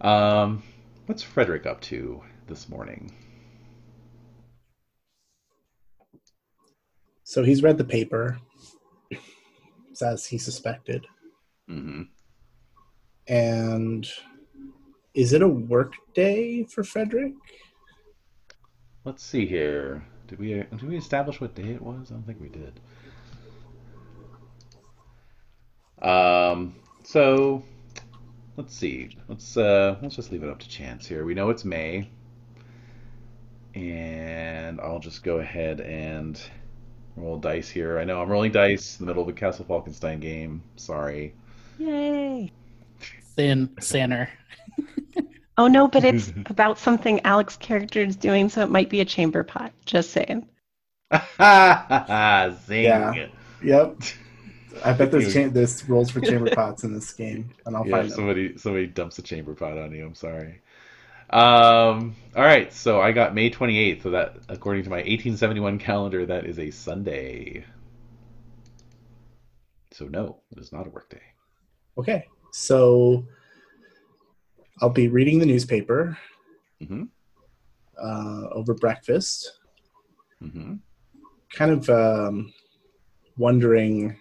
Um, 0.00 0.62
what's 1.06 1.22
Frederick 1.22 1.66
up 1.66 1.80
to 1.82 2.22
this 2.46 2.68
morning? 2.68 3.12
So 7.24 7.42
he's 7.42 7.62
read 7.62 7.78
the 7.78 7.84
paper, 7.84 8.38
as 10.00 10.26
he 10.26 10.38
suspected. 10.38 11.06
hmm 11.66 12.02
And 13.26 14.06
is 15.14 15.32
it 15.32 15.42
a 15.42 15.48
work 15.48 15.94
day 16.14 16.64
for 16.64 16.84
Frederick? 16.84 17.32
Let's 19.04 19.22
see 19.22 19.46
here. 19.46 20.04
Did 20.26 20.38
we 20.38 20.54
did 20.54 20.82
we 20.82 20.96
establish 20.96 21.40
what 21.40 21.54
day 21.54 21.70
it 21.70 21.82
was? 21.82 22.10
I 22.10 22.14
don't 22.14 22.26
think 22.26 22.40
we 22.40 22.48
did. 22.48 22.80
Um, 26.02 26.74
so 27.04 27.64
let's 28.56 28.74
see. 28.74 29.16
Let's 29.28 29.56
uh, 29.56 29.96
let's 30.02 30.16
just 30.16 30.30
leave 30.30 30.42
it 30.42 30.50
up 30.50 30.58
to 30.60 30.68
chance 30.68 31.06
here. 31.06 31.24
We 31.24 31.34
know 31.34 31.50
it's 31.50 31.64
May, 31.64 32.10
and 33.74 34.80
I'll 34.80 35.00
just 35.00 35.22
go 35.22 35.38
ahead 35.38 35.80
and 35.80 36.40
roll 37.16 37.38
dice 37.38 37.68
here. 37.68 37.98
I 37.98 38.04
know 38.04 38.20
I'm 38.20 38.28
rolling 38.28 38.52
dice 38.52 38.98
in 38.98 39.06
the 39.06 39.10
middle 39.10 39.22
of 39.22 39.28
a 39.28 39.32
Castle 39.32 39.64
Falkenstein 39.64 40.20
game. 40.20 40.62
Sorry. 40.76 41.34
Yay. 41.78 42.50
Thin 43.36 43.70
center. 43.80 44.28
Oh 45.56 45.68
no, 45.68 45.86
but 45.86 46.02
it's 46.02 46.32
about 46.46 46.80
something 46.80 47.20
Alex's 47.20 47.58
character 47.58 48.00
is 48.00 48.16
doing, 48.16 48.48
so 48.48 48.62
it 48.62 48.70
might 48.70 48.90
be 48.90 49.00
a 49.00 49.04
chamber 49.04 49.44
pot. 49.44 49.72
Just 49.84 50.10
saying. 50.10 50.48
Zing. 51.12 52.82
Yeah. 52.82 53.26
Yep. 53.62 53.96
I 54.84 54.92
bet 54.94 55.12
there's 55.12 55.32
cha- 55.32 55.48
there's 55.50 55.88
rolls 55.88 56.10
for 56.10 56.20
chamber 56.20 56.50
pots 56.52 56.82
in 56.82 56.92
this 56.92 57.12
game, 57.12 57.50
and 57.66 57.76
I'll 57.76 57.86
Yeah, 57.86 57.98
find 57.98 58.08
them. 58.10 58.16
somebody 58.16 58.58
somebody 58.58 58.88
dumps 58.88 59.16
a 59.20 59.22
chamber 59.22 59.54
pot 59.54 59.78
on 59.78 59.92
you. 59.92 60.04
I'm 60.04 60.16
sorry. 60.16 60.60
Um, 61.30 62.14
all 62.36 62.42
right, 62.42 62.72
so 62.72 63.00
I 63.00 63.12
got 63.12 63.34
May 63.34 63.50
28th. 63.50 64.02
So 64.02 64.10
that, 64.10 64.36
according 64.48 64.84
to 64.84 64.90
my 64.90 64.96
1871 64.96 65.78
calendar, 65.78 66.26
that 66.26 66.46
is 66.46 66.58
a 66.58 66.70
Sunday. 66.70 67.64
So 69.92 70.06
no, 70.06 70.40
it 70.50 70.58
is 70.58 70.72
not 70.72 70.86
a 70.86 70.90
work 70.90 71.08
day. 71.10 71.22
Okay, 71.96 72.26
so 72.52 73.24
I'll 74.80 74.90
be 74.90 75.08
reading 75.08 75.38
the 75.38 75.46
newspaper 75.46 76.18
hmm 76.84 77.04
uh, 77.96 78.48
over 78.50 78.74
breakfast, 78.74 79.60
hmm 80.40 80.74
kind 81.52 81.70
of 81.70 81.88
um, 81.88 82.52
wondering 83.38 84.16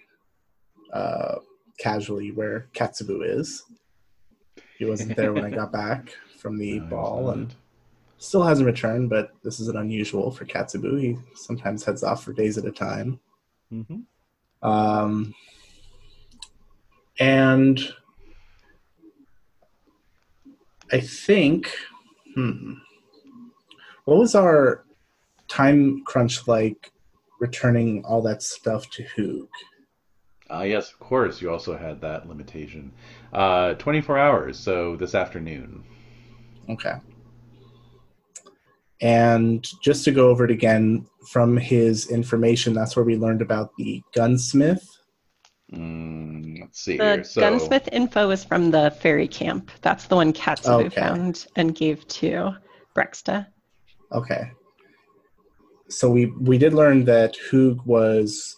uh, 0.94 1.36
casually 1.80 2.32
where 2.32 2.68
Katsubu 2.76 3.22
is. 3.40 3.64
He 4.78 4.86
wasn't 4.86 5.16
there 5.16 5.34
when 5.34 5.44
I 5.44 5.50
got 5.50 5.72
back 5.72 6.14
from 6.44 6.58
the 6.58 6.80
ball, 6.82 7.30
and 7.32 7.56
still 8.18 8.44
hasn't 8.44 8.68
returned. 8.68 9.10
But 9.10 9.32
this 9.44 9.62
isn't 9.62 9.78
unusual 9.78 10.30
for 10.30 10.44
Katsubu. 10.46 11.00
He 11.02 11.18
sometimes 11.36 11.86
heads 11.86 12.04
off 12.04 12.24
for 12.24 12.34
days 12.34 12.58
at 12.58 12.66
a 12.66 12.72
time. 12.72 13.20
hmm 13.72 14.02
Um, 14.62 15.34
and 17.20 17.80
I 20.92 21.00
think, 21.00 21.74
hmm, 22.36 22.74
what 24.04 24.18
was 24.20 24.36
our 24.36 24.84
time 25.48 26.04
crunch 26.06 26.48
like 26.48 26.92
returning 27.40 28.04
all 28.04 28.22
that 28.24 28.44
stuff 28.44 28.90
to 28.92 29.04
Hoog? 29.16 29.48
Uh, 30.52 30.64
yes, 30.64 30.92
of 30.92 31.00
course. 31.00 31.42
You 31.42 31.50
also 31.52 31.78
had 31.78 32.02
that 32.02 32.28
limitation. 32.28 32.92
Uh, 33.32 33.74
24 33.76 34.18
hours. 34.20 34.60
So 34.60 34.96
this 34.98 35.16
afternoon. 35.16 35.84
Okay. 36.70 36.96
And 39.02 39.68
just 39.84 40.06
to 40.06 40.12
go 40.12 40.30
over 40.30 40.46
it 40.46 40.52
again, 40.52 41.06
from 41.30 41.58
his 41.58 42.10
information, 42.10 42.74
that's 42.74 42.96
where 42.96 43.06
we 43.06 43.18
learned 43.18 43.42
about 43.42 43.72
the 43.78 44.02
gunsmith. 44.14 44.88
Mm, 45.74 46.62
let's 46.62 46.82
see 46.82 46.98
The 46.98 47.16
here. 47.16 47.24
So 47.24 47.42
gunsmith 47.42 47.90
info 47.92 48.30
is 48.30 48.44
from 48.44 48.72
the 48.72 48.92
fairy 49.02 49.28
camp. 49.28 49.72
That's 49.82 50.06
the 50.06 50.16
one 50.16 50.32
Katsubu 50.32 50.86
Okay. 50.86 51.02
found 51.02 51.48
and 51.56 51.76
gave 51.76 52.08
to 52.20 52.56
Breksta. 52.96 53.48
Okay. 54.12 54.52
So 55.90 56.10
we 56.10 56.28
we 56.40 56.58
did 56.58 56.74
learn 56.74 57.06
that 57.06 57.36
Hoog 57.50 57.86
was 57.86 58.56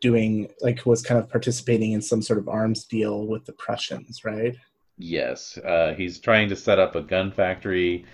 doing 0.00 0.48
like 0.60 0.86
was 0.86 1.02
kind 1.02 1.18
of 1.20 1.28
participating 1.28 1.92
in 1.92 2.02
some 2.02 2.22
sort 2.22 2.38
of 2.38 2.48
arms 2.48 2.84
deal 2.84 3.26
with 3.26 3.44
the 3.46 3.52
Prussians, 3.54 4.24
right? 4.24 4.56
Yes, 5.00 5.56
uh, 5.58 5.94
he's 5.96 6.18
trying 6.20 6.50
to 6.50 6.56
set 6.56 6.78
up 6.78 6.94
a 6.94 7.00
gun 7.02 7.32
factory 7.32 8.04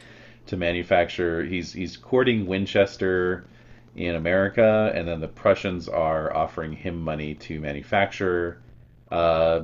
to 0.46 0.56
manufacture. 0.56 1.44
He's 1.44 1.72
he's 1.72 1.96
courting 1.96 2.46
Winchester 2.46 3.48
in 3.96 4.14
America, 4.14 4.92
and 4.94 5.06
then 5.08 5.20
the 5.20 5.28
Prussians 5.28 5.88
are 5.88 6.34
offering 6.34 6.72
him 6.72 7.00
money 7.02 7.34
to 7.34 7.60
manufacture 7.60 8.62
uh, 9.10 9.62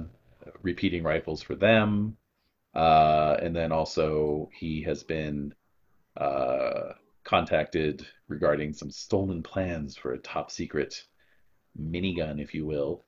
repeating 0.62 1.04
rifles 1.04 1.42
for 1.42 1.54
them. 1.54 2.16
Uh, 2.74 3.36
and 3.40 3.54
then 3.54 3.70
also 3.72 4.50
he 4.58 4.82
has 4.82 5.02
been 5.04 5.54
uh, 6.16 6.92
contacted 7.24 8.06
regarding 8.28 8.72
some 8.72 8.90
stolen 8.90 9.42
plans 9.42 9.96
for 9.96 10.12
a 10.12 10.18
top 10.18 10.50
secret 10.50 11.04
minigun, 11.80 12.40
if 12.40 12.54
you 12.54 12.66
will, 12.66 13.04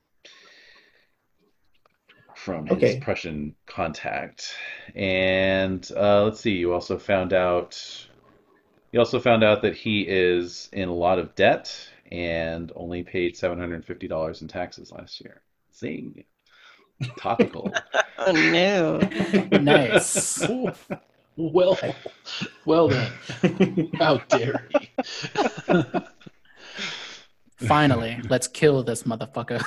from 2.45 2.67
his 2.67 2.77
Okay. 2.77 3.01
Prussian 3.01 3.55
contact. 3.67 4.55
And 4.95 5.91
uh, 5.97 6.25
let's 6.25 6.41
see, 6.41 6.53
you 6.53 6.75
also 6.75 6.99
found 6.99 7.33
out 7.33 7.81
you 8.93 9.01
also 9.01 9.19
found 9.19 9.43
out 9.43 9.63
that 9.63 9.75
he 9.75 10.03
is 10.03 10.69
in 10.73 10.89
a 10.89 10.95
lot 10.95 11.19
of 11.19 11.35
debt 11.35 11.75
and 12.13 12.71
only 12.77 13.03
paid 13.03 13.35
$750 13.35 14.43
in 14.43 14.49
taxes 14.49 14.93
last 14.93 15.21
year. 15.21 15.41
Zing. 15.75 16.25
Topical. 17.19 17.73
Oh 18.17 18.31
no. 18.33 19.01
Nice. 19.61 20.47
Well, 21.37 21.77
well 22.65 22.87
then. 22.89 23.91
How 23.99 24.19
dare 24.29 24.69
he? 24.79 24.89
Finally, 27.57 28.21
let's 28.31 28.47
kill 28.47 28.85
this 28.85 29.03
motherfucker. 29.03 29.61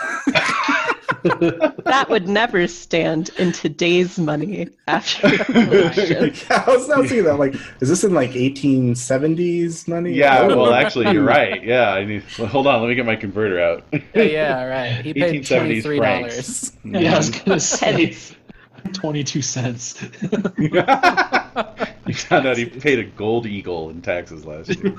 That 1.88 2.07
would 2.10 2.27
never 2.27 2.68
stand 2.68 3.30
in 3.38 3.52
today's 3.52 4.19
money 4.19 4.68
after 4.88 5.27
election. 5.53 6.34
yeah, 6.49 6.64
I 6.68 6.69
was 6.69 6.88
not 6.88 7.06
seeing 7.07 7.23
that. 7.23 7.38
Like, 7.39 7.56
is 7.81 7.89
this 7.89 8.03
in 8.03 8.14
like 8.14 8.31
1870s 8.31 9.88
money? 9.88 10.14
Yeah, 10.14 10.41
Oh. 10.41 10.48
well, 10.64 10.73
actually, 10.73 11.11
you're 11.11 11.23
right. 11.23 11.64
Yeah, 11.64 11.91
I 11.91 12.03
need. 12.06 12.23
well, 12.38 12.48
hold 12.48 12.68
on, 12.68 12.81
let 12.81 12.88
me 12.89 12.95
get 12.95 13.06
my 13.06 13.15
converter 13.15 13.60
out. 13.61 13.84
yeah, 14.14 14.64
right. 14.65 15.03
He 15.06 15.14
paid 15.14 15.45
twenty 15.45 15.81
three 15.81 15.99
dollars. 15.99 16.73
Yeah, 16.84 17.14
I 17.14 17.18
was 17.18 17.30
gonna 17.30 17.60
say 17.61 18.15
twenty-two 18.94 19.41
cents. 19.41 20.02
you 20.22 20.69
found 22.14 22.48
out 22.48 22.57
he 22.57 22.65
paid 22.65 22.99
a 22.99 23.03
gold 23.06 23.45
eagle 23.45 23.89
in 23.89 24.02
taxes 24.02 24.45
last 24.45 24.69
year. 24.76 24.94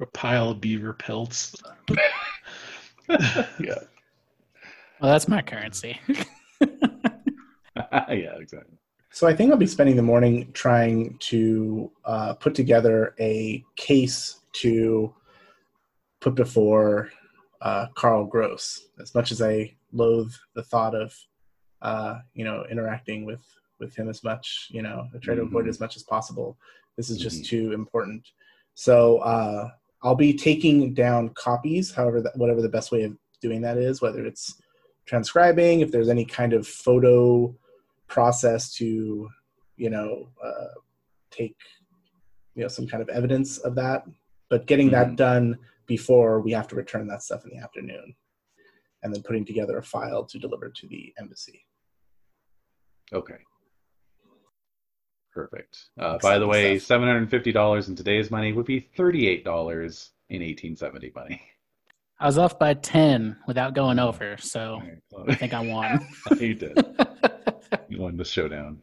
A 0.00 0.06
pile 0.06 0.50
of 0.50 0.60
beaver 0.60 0.92
pelts. 0.92 1.54
Yeah, 3.08 3.74
Well, 5.04 5.12
that's 5.12 5.28
my 5.28 5.42
currency. 5.42 6.00
yeah, 6.62 8.36
exactly. 8.40 8.78
So 9.12 9.26
I 9.26 9.36
think 9.36 9.50
I'll 9.52 9.58
be 9.58 9.66
spending 9.66 9.96
the 9.96 10.02
morning 10.02 10.50
trying 10.54 11.18
to 11.28 11.92
uh, 12.06 12.32
put 12.32 12.54
together 12.54 13.14
a 13.20 13.62
case 13.76 14.40
to 14.62 15.14
put 16.22 16.34
before 16.34 17.10
uh, 17.60 17.88
Carl 17.94 18.24
Gross. 18.24 18.86
As 18.98 19.14
much 19.14 19.30
as 19.30 19.42
I 19.42 19.74
loathe 19.92 20.32
the 20.54 20.62
thought 20.62 20.94
of, 20.94 21.14
uh, 21.82 22.20
you 22.32 22.46
know, 22.46 22.64
interacting 22.70 23.26
with 23.26 23.44
with 23.80 23.94
him 23.94 24.08
as 24.08 24.24
much, 24.24 24.68
you 24.70 24.80
know, 24.80 25.06
I 25.14 25.18
try 25.18 25.34
to 25.34 25.42
avoid 25.42 25.66
Mhm. 25.66 25.68
as 25.68 25.80
much 25.80 25.96
as 25.96 26.02
possible. 26.04 26.56
This 26.96 27.10
is 27.10 27.18
just 27.18 27.42
Mhm. 27.42 27.48
too 27.48 27.72
important. 27.74 28.26
So 28.72 29.18
uh, 29.18 29.68
I'll 30.02 30.14
be 30.14 30.32
taking 30.32 30.94
down 30.94 31.28
copies, 31.34 31.92
however, 31.92 32.22
that, 32.22 32.38
whatever 32.38 32.62
the 32.62 32.70
best 32.70 32.90
way 32.90 33.02
of 33.02 33.14
doing 33.42 33.60
that 33.60 33.76
is, 33.76 34.00
whether 34.00 34.24
it's 34.24 34.62
transcribing, 35.06 35.80
if 35.80 35.90
there's 35.90 36.08
any 36.08 36.24
kind 36.24 36.52
of 36.52 36.66
photo 36.66 37.54
process 38.06 38.72
to, 38.74 39.28
you 39.76 39.90
know, 39.90 40.28
uh, 40.42 40.74
take, 41.30 41.56
you 42.54 42.62
know, 42.62 42.68
some 42.68 42.86
kind 42.86 43.02
of 43.02 43.08
evidence 43.08 43.58
of 43.58 43.74
that. 43.74 44.04
But 44.48 44.66
getting 44.66 44.90
that 44.90 45.08
Mhm. 45.08 45.16
done 45.16 45.58
before 45.86 46.40
we 46.40 46.52
have 46.52 46.68
to 46.68 46.76
return 46.76 47.06
that 47.08 47.22
stuff 47.22 47.44
in 47.44 47.50
the 47.50 47.58
afternoon, 47.58 48.14
and 49.02 49.12
then 49.14 49.22
putting 49.22 49.44
together 49.44 49.76
a 49.78 49.82
file 49.82 50.24
to 50.26 50.38
deliver 50.38 50.70
to 50.70 50.86
the 50.86 51.12
embassy. 51.18 51.66
Okay. 53.12 53.38
Perfect. 55.32 55.88
Uh, 55.98 56.18
by 56.18 56.38
the 56.38 56.46
way, 56.46 56.78
stuff. 56.78 56.86
seven 56.86 57.08
hundred 57.08 57.28
fifty 57.28 57.50
dollars 57.52 57.88
in 57.88 57.96
today's 57.96 58.30
money 58.30 58.52
would 58.52 58.66
be 58.66 58.80
thirty-eight 58.80 59.44
dollars 59.44 60.12
in 60.28 60.42
eighteen 60.42 60.76
seventy 60.76 61.10
money. 61.14 61.42
I 62.18 62.26
was 62.26 62.38
off 62.38 62.58
by 62.58 62.74
10 62.74 63.36
without 63.46 63.74
going 63.74 63.98
over, 63.98 64.36
so 64.38 64.80
All 65.12 65.24
I 65.28 65.34
think 65.34 65.52
I 65.52 65.60
won. 65.60 66.06
so 66.28 66.34
you 66.36 66.54
did. 66.54 66.78
You 67.88 68.00
won 68.00 68.16
the 68.16 68.24
showdown. 68.24 68.80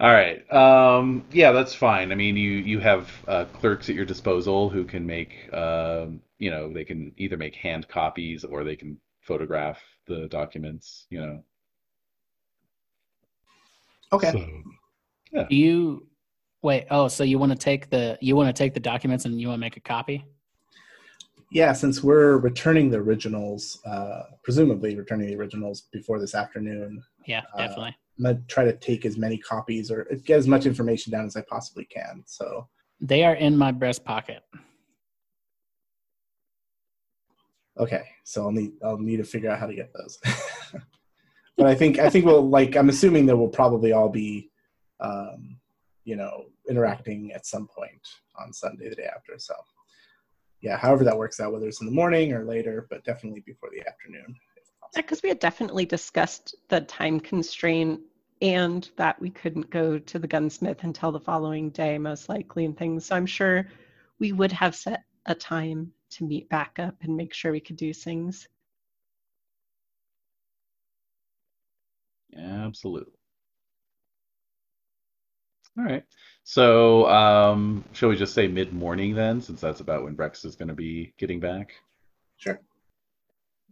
All 0.00 0.10
right. 0.10 0.50
Um, 0.52 1.24
yeah, 1.30 1.52
that's 1.52 1.74
fine. 1.74 2.10
I 2.10 2.14
mean, 2.14 2.36
you 2.36 2.52
you 2.52 2.78
have 2.80 3.10
uh, 3.28 3.44
clerks 3.46 3.88
at 3.88 3.94
your 3.94 4.04
disposal 4.04 4.68
who 4.70 4.84
can 4.84 5.06
make, 5.06 5.52
um, 5.52 6.20
you 6.38 6.50
know, 6.50 6.72
they 6.72 6.84
can 6.84 7.12
either 7.16 7.36
make 7.36 7.54
hand 7.54 7.86
copies 7.86 8.44
or 8.44 8.64
they 8.64 8.76
can 8.76 8.98
photograph 9.20 9.78
the 10.06 10.26
documents. 10.28 11.06
You 11.10 11.20
know. 11.20 11.44
Okay. 14.12 14.30
So, 15.32 15.44
Do 15.48 15.56
you 15.56 16.06
wait? 16.62 16.86
Oh, 16.90 17.08
so 17.08 17.22
you 17.22 17.38
want 17.38 17.52
to 17.52 17.58
take 17.58 17.90
the 17.90 18.18
you 18.20 18.36
want 18.36 18.48
to 18.48 18.58
take 18.58 18.74
the 18.74 18.80
documents 18.80 19.26
and 19.26 19.40
you 19.40 19.48
want 19.48 19.58
to 19.58 19.60
make 19.60 19.76
a 19.76 19.80
copy? 19.80 20.24
Yeah, 21.50 21.72
since 21.72 22.02
we're 22.02 22.36
returning 22.38 22.90
the 22.90 22.98
originals, 22.98 23.80
uh, 23.84 24.22
presumably 24.44 24.94
returning 24.94 25.26
the 25.26 25.36
originals 25.36 25.82
before 25.92 26.20
this 26.20 26.34
afternoon, 26.34 27.02
Yeah, 27.26 27.42
Uh, 27.54 27.58
definitely. 27.58 27.96
I'm 28.18 28.24
gonna 28.24 28.42
try 28.48 28.64
to 28.64 28.76
take 28.76 29.04
as 29.04 29.16
many 29.18 29.36
copies 29.38 29.90
or 29.90 30.04
get 30.24 30.38
as 30.38 30.46
much 30.46 30.64
information 30.66 31.10
down 31.12 31.26
as 31.26 31.36
I 31.36 31.42
possibly 31.42 31.84
can. 31.86 32.22
So 32.26 32.68
They 33.00 33.24
are 33.24 33.34
in 33.34 33.56
my 33.56 33.72
breast 33.72 34.04
pocket. 34.04 34.42
okay, 37.78 38.08
so 38.24 38.42
I'll 38.44 38.52
need 38.52 38.72
I'll 38.82 38.98
need 38.98 39.16
to 39.18 39.24
figure 39.24 39.50
out 39.50 39.58
how 39.58 39.66
to 39.66 39.74
get 39.74 39.92
those. 39.92 40.18
but 41.56 41.66
I 41.66 41.74
think 41.74 41.98
I 41.98 42.08
think 42.10 42.26
we'll 42.26 42.48
like 42.48 42.76
I'm 42.76 42.88
assuming 42.90 43.26
that 43.26 43.36
we'll 43.36 43.48
probably 43.48 43.92
all 43.92 44.08
be, 44.08 44.50
um, 45.00 45.58
you 46.04 46.14
know, 46.16 46.46
interacting 46.68 47.32
at 47.32 47.46
some 47.46 47.66
point 47.68 48.06
on 48.38 48.52
Sunday 48.52 48.88
the 48.88 48.96
day 48.96 49.08
after. 49.14 49.38
So 49.38 49.54
yeah, 50.60 50.76
however 50.76 51.04
that 51.04 51.16
works 51.16 51.40
out, 51.40 51.52
whether 51.52 51.66
it's 51.66 51.80
in 51.80 51.86
the 51.86 51.92
morning 51.92 52.32
or 52.32 52.44
later, 52.44 52.86
but 52.90 53.04
definitely 53.04 53.42
before 53.46 53.70
the 53.72 53.86
afternoon. 53.86 54.36
Yeah, 54.94 55.02
because 55.02 55.22
we 55.22 55.28
had 55.28 55.38
definitely 55.38 55.86
discussed 55.86 56.54
the 56.68 56.80
time 56.82 57.20
constraint 57.20 58.00
and 58.42 58.88
that 58.96 59.20
we 59.20 59.30
couldn't 59.30 59.70
go 59.70 59.98
to 59.98 60.18
the 60.18 60.26
gunsmith 60.26 60.82
until 60.82 61.12
the 61.12 61.20
following 61.20 61.70
day, 61.70 61.98
most 61.98 62.28
likely, 62.28 62.64
and 62.64 62.76
things. 62.76 63.06
So 63.06 63.16
I'm 63.16 63.26
sure 63.26 63.66
we 64.18 64.32
would 64.32 64.52
have 64.52 64.74
set 64.74 65.04
a 65.26 65.34
time 65.34 65.92
to 66.10 66.24
meet 66.24 66.48
back 66.48 66.78
up 66.78 66.94
and 67.02 67.16
make 67.16 67.32
sure 67.34 67.52
we 67.52 67.60
could 67.60 67.76
do 67.76 67.92
things. 67.92 68.48
Absolutely. 72.36 73.19
All 75.80 75.86
right. 75.86 76.04
So, 76.44 77.08
um, 77.08 77.84
shall 77.92 78.10
we 78.10 78.16
just 78.16 78.34
say 78.34 78.46
mid-morning 78.48 79.14
then, 79.14 79.40
since 79.40 79.62
that's 79.62 79.80
about 79.80 80.02
when 80.02 80.14
Rex 80.14 80.44
is 80.44 80.54
going 80.54 80.68
to 80.68 80.74
be 80.74 81.14
getting 81.16 81.40
back? 81.40 81.72
Sure. 82.36 82.60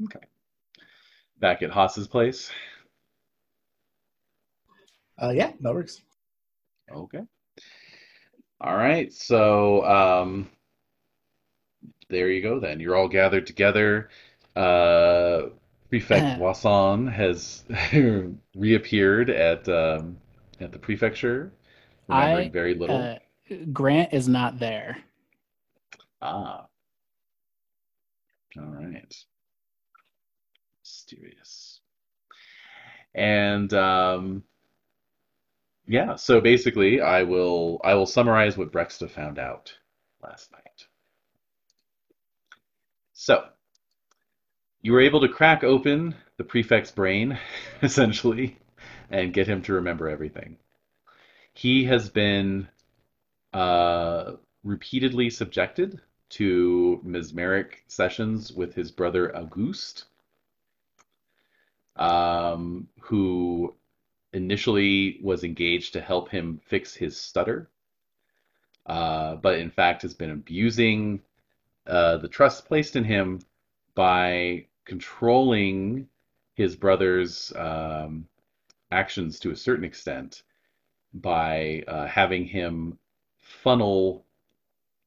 Okay. 0.04 0.20
Back 1.38 1.62
at 1.62 1.70
Haas's 1.70 2.08
place? 2.08 2.50
Uh, 5.20 5.32
yeah, 5.34 5.52
that 5.60 5.74
works. 5.74 6.00
Okay. 6.90 7.20
All 8.60 8.76
right. 8.76 9.12
So, 9.12 9.84
um, 9.84 10.48
there 12.08 12.30
you 12.30 12.40
go 12.40 12.58
then. 12.58 12.80
You're 12.80 12.96
all 12.96 13.08
gathered 13.08 13.46
together. 13.46 14.08
Uh, 14.56 15.48
Prefect 15.90 16.38
Wasson 16.40 17.06
has 17.06 17.64
reappeared 18.54 19.28
at 19.28 19.68
um, 19.68 20.16
at 20.60 20.72
the 20.72 20.78
prefecture, 20.78 21.52
remembering 22.08 22.48
I, 22.48 22.50
very 22.50 22.74
little. 22.74 22.96
Uh, 22.96 23.18
Grant 23.72 24.12
is 24.12 24.28
not 24.28 24.58
there. 24.58 24.98
Ah. 26.20 26.66
All 28.58 28.64
right. 28.64 29.14
Mysterious. 30.82 31.80
And 33.14 33.72
um 33.74 34.42
yeah, 35.86 36.16
so 36.16 36.40
basically 36.40 37.00
I 37.00 37.22
will 37.22 37.80
I 37.84 37.94
will 37.94 38.06
summarize 38.06 38.56
what 38.56 38.72
Breksta 38.72 39.10
found 39.10 39.38
out 39.38 39.72
last 40.22 40.52
night. 40.52 40.86
So, 43.12 43.44
you 44.80 44.92
were 44.92 45.00
able 45.00 45.20
to 45.22 45.28
crack 45.28 45.64
open 45.64 46.14
the 46.36 46.44
prefect's 46.44 46.92
brain, 46.92 47.38
essentially, 47.82 48.58
and 49.10 49.34
get 49.34 49.48
him 49.48 49.60
to 49.62 49.72
remember 49.72 50.08
everything. 50.08 50.56
He 51.58 51.82
has 51.86 52.08
been 52.08 52.68
uh, 53.52 54.34
repeatedly 54.62 55.28
subjected 55.28 56.00
to 56.28 57.00
mesmeric 57.02 57.82
sessions 57.88 58.52
with 58.52 58.76
his 58.76 58.92
brother 58.92 59.36
Auguste, 59.36 60.04
um, 61.96 62.86
who 63.00 63.74
initially 64.32 65.18
was 65.20 65.42
engaged 65.42 65.94
to 65.94 66.00
help 66.00 66.28
him 66.28 66.60
fix 66.64 66.94
his 66.94 67.20
stutter, 67.20 67.68
uh, 68.86 69.34
but 69.34 69.58
in 69.58 69.72
fact 69.72 70.02
has 70.02 70.14
been 70.14 70.30
abusing 70.30 71.20
uh, 71.88 72.18
the 72.18 72.28
trust 72.28 72.66
placed 72.66 72.94
in 72.94 73.02
him 73.02 73.40
by 73.96 74.64
controlling 74.84 76.08
his 76.54 76.76
brother's 76.76 77.52
um, 77.56 78.28
actions 78.92 79.40
to 79.40 79.50
a 79.50 79.56
certain 79.56 79.84
extent 79.84 80.44
by 81.14 81.82
uh, 81.88 82.06
having 82.06 82.44
him 82.44 82.98
funnel 83.38 84.26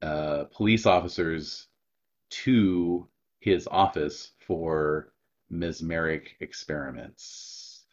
uh, 0.02 0.45
police 0.45 0.86
officers 0.86 1.68
to 2.30 3.07
his 3.40 3.68
office 3.69 4.32
for 4.40 5.14
mesmeric 5.49 6.36
experiments. 6.40 7.84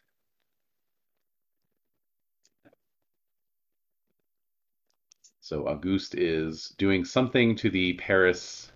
So 5.40 5.66
Auguste 5.66 6.14
is 6.14 6.74
doing 6.76 7.06
something 7.06 7.56
to 7.56 7.70
the 7.70 7.94
Paris 7.94 8.70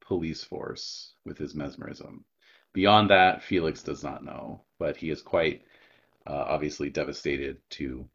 police 0.00 0.42
force 0.42 1.12
with 1.24 1.38
his 1.38 1.54
mesmerism. 1.54 2.24
Beyond 2.72 3.10
that, 3.10 3.44
Felix 3.44 3.82
does 3.84 4.02
not 4.02 4.24
know, 4.24 4.64
but 4.78 4.96
he 4.96 5.10
is 5.10 5.22
quite 5.22 5.62
uh, 6.26 6.46
obviously 6.48 6.90
devastated 6.90 7.58
to 7.70 8.08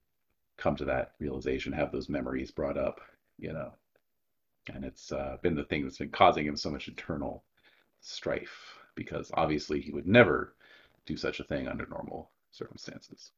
come 0.57 0.75
to 0.77 0.85
that 0.85 1.13
realization, 1.19 1.73
have 1.73 1.91
those 1.91 2.09
memories 2.09 2.51
brought 2.51 2.77
up, 2.77 3.01
you 3.37 3.53
know. 3.53 3.71
And 4.73 4.83
it's 4.83 5.11
uh, 5.11 5.37
been 5.41 5.55
the 5.55 5.63
thing 5.63 5.83
that's 5.83 5.97
been 5.97 6.09
causing 6.09 6.45
him 6.45 6.57
so 6.57 6.71
much 6.71 6.87
internal 6.87 7.43
strife 8.01 8.77
because 8.95 9.31
obviously 9.33 9.81
he 9.81 9.91
would 9.91 10.07
never 10.07 10.55
do 11.05 11.17
such 11.17 11.39
a 11.39 11.43
thing 11.43 11.67
under 11.67 11.85
normal 11.85 12.31
circumstances. 12.51 13.31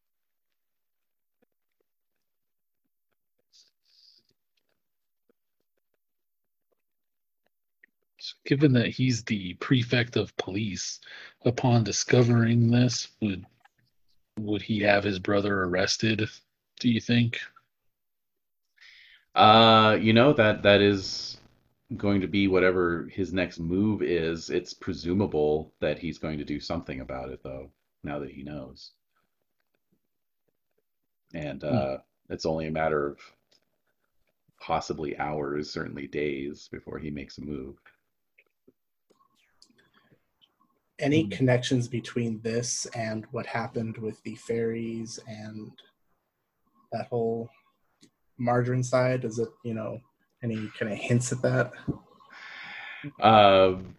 given 8.45 8.73
that 8.73 8.89
he's 8.89 9.23
the 9.23 9.53
prefect 9.55 10.15
of 10.15 10.35
police, 10.37 10.99
upon 11.45 11.83
discovering 11.83 12.71
this, 12.71 13.09
would 13.21 13.45
would 14.39 14.61
he 14.61 14.79
have 14.79 15.03
his 15.03 15.19
brother 15.19 15.63
arrested? 15.63 16.29
Do 16.79 16.89
you 16.89 17.01
think? 17.01 17.39
Uh, 19.35 19.97
you 20.01 20.13
know 20.13 20.33
that 20.33 20.63
that 20.63 20.81
is 20.81 21.37
going 21.95 22.21
to 22.21 22.27
be 22.27 22.47
whatever 22.47 23.07
his 23.11 23.33
next 23.33 23.59
move 23.59 24.01
is. 24.01 24.49
It's 24.49 24.73
presumable 24.73 25.73
that 25.79 25.99
he's 25.99 26.17
going 26.17 26.37
to 26.39 26.45
do 26.45 26.59
something 26.59 27.01
about 27.01 27.29
it, 27.29 27.41
though, 27.43 27.71
now 28.03 28.19
that 28.19 28.31
he 28.31 28.43
knows. 28.43 28.91
And 31.33 31.63
uh, 31.63 31.99
it's 32.29 32.45
only 32.45 32.67
a 32.67 32.71
matter 32.71 33.07
of 33.07 33.19
possibly 34.59 35.17
hours, 35.17 35.69
certainly 35.69 36.07
days, 36.07 36.67
before 36.71 36.99
he 36.99 37.11
makes 37.11 37.37
a 37.37 37.41
move. 37.41 37.75
Any 40.99 41.23
Hmm. 41.23 41.29
connections 41.29 41.87
between 41.87 42.41
this 42.41 42.85
and 42.87 43.25
what 43.31 43.45
happened 43.45 43.97
with 43.97 44.21
the 44.23 44.35
fairies 44.35 45.19
and 45.27 45.71
that 46.91 47.07
whole 47.07 47.49
margarine 48.37 48.83
side? 48.83 49.25
Is 49.25 49.39
it, 49.39 49.49
you 49.63 49.73
know, 49.73 49.99
any 50.43 50.69
kind 50.79 50.91
of 50.91 50.97
hints 50.97 51.31
at 51.31 51.41
that? 51.41 51.71
Um, 53.21 53.95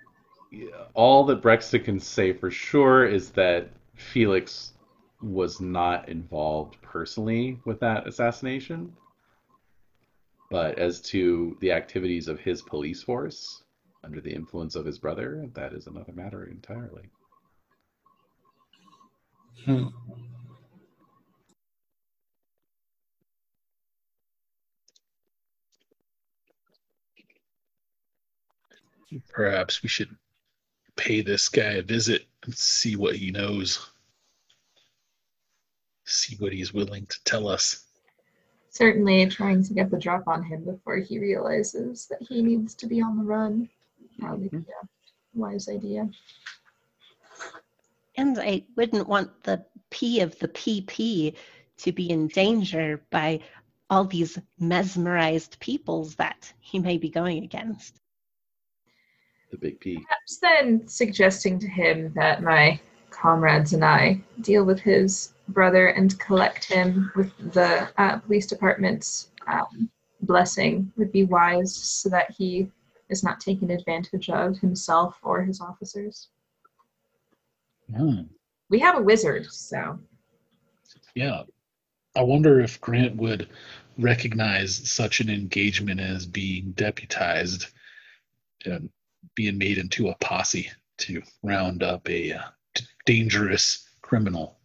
all 0.94 1.24
that 1.27 1.43
Breksta 1.43 1.82
can 1.82 2.01
say 2.01 2.32
for 2.32 2.51
sure 2.51 3.06
is 3.06 3.31
that 3.31 3.70
Felix 3.94 4.73
was 5.20 5.60
not 5.60 6.09
involved 6.09 6.81
personally 6.82 7.60
with 7.65 7.81
that 7.81 8.06
assassination. 8.06 8.93
But 10.51 10.78
as 10.78 11.01
to 11.02 11.56
the 11.60 11.73
activities 11.73 12.28
of 12.28 12.40
his 12.40 12.62
police 12.62 13.02
force 13.02 13.65
under 14.02 14.20
the 14.20 14.32
influence 14.32 14.77
of 14.77 14.86
his 14.86 14.98
brother, 14.98 15.47
that 15.52 15.74
is 15.74 15.86
another 15.86 16.12
matter 16.12 16.44
entirely. 16.44 17.10
Hmm. 19.65 19.89
Perhaps 29.28 29.82
we 29.82 29.89
should 29.89 30.14
pay 30.97 31.22
this 31.22 31.48
guy 31.48 31.72
a 31.74 31.82
visit 31.82 32.26
and 32.44 32.55
see 32.55 32.97
what 32.97 33.16
he 33.16 33.30
knows. 33.30 33.90
See 36.05 36.36
what 36.36 36.52
he's 36.52 36.74
willing 36.74 37.06
to 37.06 37.24
tell 37.24 37.48
us. 37.48 37.85
Certainly 38.70 39.26
trying 39.28 39.62
to 39.64 39.74
get 39.74 39.90
the 39.90 39.98
drop 39.98 40.28
on 40.28 40.43
him 40.43 40.64
before 40.64 40.97
he 40.97 41.18
realizes 41.18 42.06
that 42.06 42.22
he 42.22 42.43
needs 42.43 42.74
to 42.74 42.86
be 42.86 43.01
on 43.01 43.18
the 43.18 43.24
run. 43.24 43.68
Probably 44.18 44.48
be 44.48 44.59
a 44.59 44.89
wise 45.35 45.68
idea. 45.68 46.09
And 48.16 48.39
I 48.39 48.64
wouldn't 48.76 49.09
want 49.09 49.43
the 49.44 49.64
P 49.90 50.20
of 50.20 50.39
the 50.39 50.48
PP 50.48 51.35
to 51.78 51.93
be 51.93 52.10
in 52.10 52.28
danger 52.28 53.02
by 53.10 53.40
all 53.89 54.05
these 54.05 54.39
mesmerized 54.59 55.59
peoples 55.60 56.16
that 56.16 56.52
he 56.60 56.78
may 56.78 56.98
be 56.98 57.09
going 57.09 57.44
against. 57.44 58.01
The 59.51 59.57
big 59.57 59.81
P. 59.81 59.95
Perhaps 59.95 60.39
then 60.39 60.87
suggesting 60.87 61.59
to 61.59 61.69
him 61.69 62.12
that 62.15 62.43
my 62.43 62.79
comrades 63.11 63.73
and 63.73 63.85
I 63.85 64.20
deal 64.43 64.65
with 64.65 64.81
his 64.81 65.33
brother 65.49 65.89
and 65.89 66.19
collect 66.19 66.65
him 66.65 67.11
with 67.16 67.33
the 67.53 67.89
uh, 67.97 68.19
police 68.19 68.47
department's 68.47 69.31
um, 69.47 69.91
blessing 70.23 70.93
would 70.97 71.11
be 71.11 71.25
wise 71.25 71.75
so 71.75 72.09
that 72.11 72.31
he 72.31 72.70
is 73.09 73.25
not 73.25 73.41
taken 73.41 73.70
advantage 73.70 74.29
of 74.29 74.59
himself 74.59 75.19
or 75.23 75.43
his 75.43 75.61
officers. 75.61 76.29
Hmm. 77.95 78.23
We 78.69 78.79
have 78.81 78.99
a 78.99 79.03
wizard, 79.03 79.47
so 79.51 79.99
Yeah. 81.15 81.45
I 82.15 82.23
wonder 82.23 82.61
if 82.61 82.81
Grant 82.81 83.16
would 83.16 83.49
recognize 83.97 84.91
such 84.91 85.20
an 85.20 85.31
engagement 85.31 86.01
as 86.01 86.27
being 86.27 86.73
deputized 86.73 87.66
and 88.65 88.91
being 89.35 89.59
made 89.59 89.79
into 89.79 90.09
a 90.09 90.15
posse 90.17 90.71
to 90.99 91.23
round 91.43 91.83
up 91.83 92.09
a 92.09 92.33
uh, 92.33 92.43
dangerous 93.07 93.89
criminal. 94.03 94.59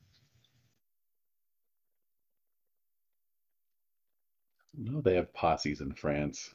No, 4.77 5.01
they 5.01 5.15
have 5.15 5.33
posses 5.33 5.81
in 5.81 5.93
France. 5.93 6.49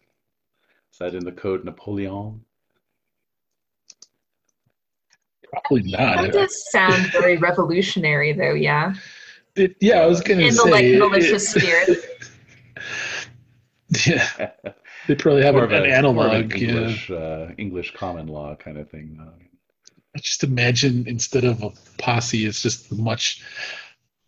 Is 0.93 0.99
that 0.99 1.15
in 1.15 1.25
the 1.25 1.33
Code 1.33 1.65
Napoleon? 1.65 2.41
Probably 5.53 5.91
not. 5.91 6.23
that 6.23 6.33
does 6.33 6.71
sound 6.71 7.11
very 7.13 7.37
revolutionary, 7.37 8.33
though. 8.33 8.55
Yeah, 8.55 8.95
It- 9.57 9.77
yeah, 9.81 10.01
I 10.01 10.07
was 10.07 10.21
going 10.21 10.41
to 10.41 10.47
in 10.47 10.53
say. 10.53 10.65
the 10.65 10.71
like 10.71 11.11
malicious 11.13 11.55
it- 11.57 11.61
spirit. 11.61 12.05
yeah, 14.07 14.51
they 15.09 15.15
probably 15.15 15.43
have 15.43 15.57
an, 15.57 15.63
an 15.65 16.05
a- 16.05 16.13
more 16.13 16.27
of 16.27 16.35
analog. 16.35 16.53
an 16.53 16.61
yeah. 16.61 16.69
English, 16.69 17.11
uh, 17.11 17.49
English 17.57 17.95
common 17.95 18.29
law 18.29 18.55
kind 18.55 18.77
of 18.77 18.91
thing. 18.91 19.19
I 20.15 20.19
just 20.19 20.45
imagine 20.45 21.09
instead 21.09 21.45
of 21.45 21.63
a 21.63 21.71
posse, 21.99 22.45
it's 22.45 22.63
just 22.63 22.93
much 22.93 23.43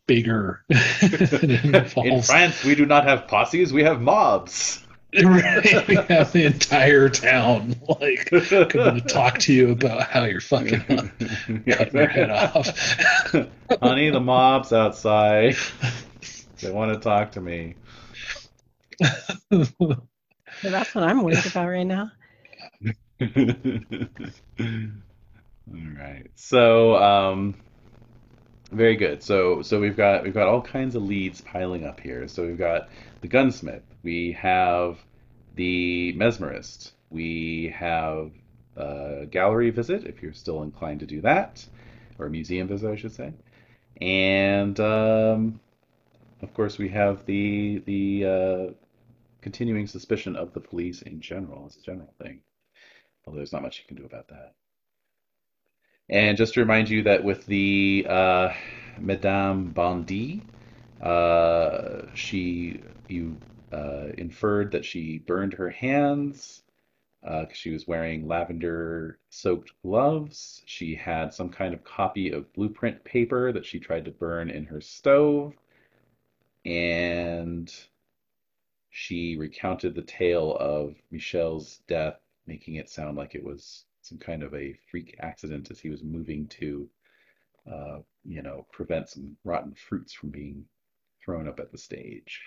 bigger. 0.06 0.64
In 0.70 2.22
France, 2.22 2.64
we 2.64 2.74
do 2.74 2.86
not 2.86 3.04
have 3.04 3.28
posses; 3.28 3.72
we 3.72 3.84
have 3.84 4.00
mobs. 4.00 4.84
Right, 5.24 5.88
we 5.88 5.96
have 5.96 6.30
the 6.30 6.44
entire 6.44 7.08
town 7.08 7.74
like 8.00 8.26
coming 8.26 8.94
to 8.94 9.00
talk 9.08 9.40
to 9.40 9.52
you 9.52 9.72
about 9.72 10.04
how 10.04 10.22
you're 10.22 10.40
fucking 10.40 10.84
up, 10.88 11.06
cutting 11.18 11.64
your 11.66 12.06
head 12.06 12.30
off. 12.30 12.68
Honey, 13.82 14.10
the 14.10 14.20
mob's 14.20 14.72
outside. 14.72 15.56
They 16.60 16.70
want 16.70 16.94
to 16.94 17.00
talk 17.00 17.32
to 17.32 17.40
me. 17.40 17.74
That's 20.62 20.94
what 20.94 21.04
I'm 21.04 21.22
worried 21.22 21.44
about 21.46 21.68
right 21.68 21.84
now. 21.84 22.10
all 23.20 23.28
right. 25.68 26.26
So, 26.34 26.96
um, 26.96 27.54
very 28.72 28.96
good. 28.96 29.22
So, 29.22 29.62
so 29.62 29.80
we've 29.80 29.96
got 29.96 30.24
we've 30.24 30.34
got 30.34 30.48
all 30.48 30.62
kinds 30.62 30.94
of 30.94 31.02
leads 31.02 31.40
piling 31.40 31.84
up 31.84 32.00
here. 32.00 32.28
So 32.28 32.46
we've 32.46 32.58
got 32.58 32.88
the 33.20 33.28
gunsmith. 33.28 33.82
We 34.02 34.32
have 34.32 34.98
the 35.56 36.14
mesmerist. 36.16 36.92
We 37.10 37.74
have 37.76 38.30
a 38.76 39.26
gallery 39.30 39.70
visit 39.70 40.04
if 40.04 40.22
you're 40.22 40.32
still 40.32 40.62
inclined 40.62 41.00
to 41.00 41.06
do 41.06 41.20
that, 41.22 41.66
or 42.18 42.26
a 42.26 42.30
museum 42.30 42.68
visit, 42.68 42.90
I 42.90 42.96
should 42.96 43.12
say. 43.12 43.32
And 44.00 44.78
um, 44.80 45.60
of 46.42 46.54
course, 46.54 46.78
we 46.78 46.88
have 46.90 47.26
the 47.26 47.82
the 47.84 48.24
uh, 48.24 48.79
continuing 49.40 49.86
suspicion 49.86 50.36
of 50.36 50.52
the 50.52 50.60
police 50.60 51.02
in 51.02 51.20
general 51.20 51.66
as 51.66 51.76
a 51.76 51.82
general 51.82 52.14
thing. 52.22 52.40
Although 53.26 53.38
there's 53.38 53.52
not 53.52 53.62
much 53.62 53.78
you 53.78 53.84
can 53.86 53.96
do 53.96 54.06
about 54.06 54.28
that. 54.28 54.54
And 56.08 56.36
just 56.36 56.54
to 56.54 56.60
remind 56.60 56.88
you 56.88 57.04
that 57.04 57.22
with 57.22 57.46
the 57.46 58.06
uh, 58.08 58.52
Madame 58.98 59.70
Bondy, 59.70 60.42
uh, 61.00 62.02
she 62.14 62.80
you 63.08 63.36
uh, 63.72 64.08
inferred 64.18 64.72
that 64.72 64.84
she 64.84 65.18
burned 65.18 65.54
her 65.54 65.70
hands 65.70 66.62
because 67.22 67.56
she 67.56 67.70
was 67.70 67.86
wearing 67.86 68.26
lavender-soaked 68.26 69.72
gloves. 69.82 70.62
She 70.64 70.94
had 70.94 71.34
some 71.34 71.50
kind 71.50 71.74
of 71.74 71.84
copy 71.84 72.30
of 72.30 72.52
blueprint 72.54 73.04
paper 73.04 73.52
that 73.52 73.66
she 73.66 73.78
tried 73.78 74.06
to 74.06 74.10
burn 74.10 74.50
in 74.50 74.64
her 74.64 74.80
stove, 74.80 75.54
and 76.64 77.72
she 78.90 79.36
recounted 79.36 79.94
the 79.94 80.02
tale 80.02 80.56
of 80.56 80.96
Michel's 81.10 81.80
death, 81.86 82.18
making 82.46 82.74
it 82.74 82.90
sound 82.90 83.16
like 83.16 83.34
it 83.34 83.44
was 83.44 83.84
some 84.02 84.18
kind 84.18 84.42
of 84.42 84.52
a 84.54 84.76
freak 84.90 85.16
accident 85.20 85.70
as 85.70 85.78
he 85.78 85.88
was 85.88 86.02
moving 86.02 86.48
to, 86.48 86.88
uh, 87.70 87.98
you 88.24 88.42
know, 88.42 88.66
prevent 88.72 89.08
some 89.08 89.36
rotten 89.44 89.74
fruits 89.74 90.12
from 90.12 90.30
being 90.30 90.64
thrown 91.24 91.46
up 91.46 91.60
at 91.60 91.70
the 91.70 91.78
stage. 91.78 92.42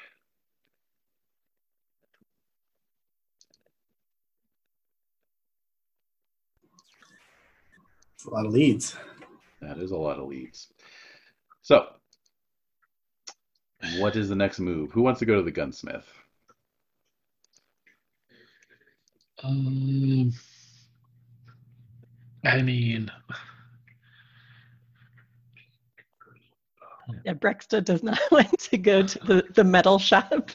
A 8.27 8.29
lot 8.29 8.45
of 8.45 8.53
leads. 8.53 8.95
That 9.61 9.77
is 9.77 9.91
a 9.91 9.97
lot 9.97 10.19
of 10.19 10.27
leads. 10.27 10.67
So, 11.61 11.87
what 13.97 14.15
is 14.15 14.29
the 14.29 14.35
next 14.35 14.59
move? 14.59 14.91
Who 14.91 15.01
wants 15.01 15.19
to 15.19 15.25
go 15.25 15.35
to 15.35 15.41
the 15.41 15.51
gunsmith? 15.51 16.22
Um, 19.43 20.31
I 22.45 22.61
mean, 22.61 23.11
Yeah, 27.25 27.33
Breksta 27.33 27.83
does 27.83 28.03
not 28.03 28.19
want 28.31 28.57
to 28.59 28.77
go 28.77 29.03
to 29.03 29.19
the, 29.19 29.45
the 29.53 29.63
metal 29.63 29.99
shop. 29.99 30.51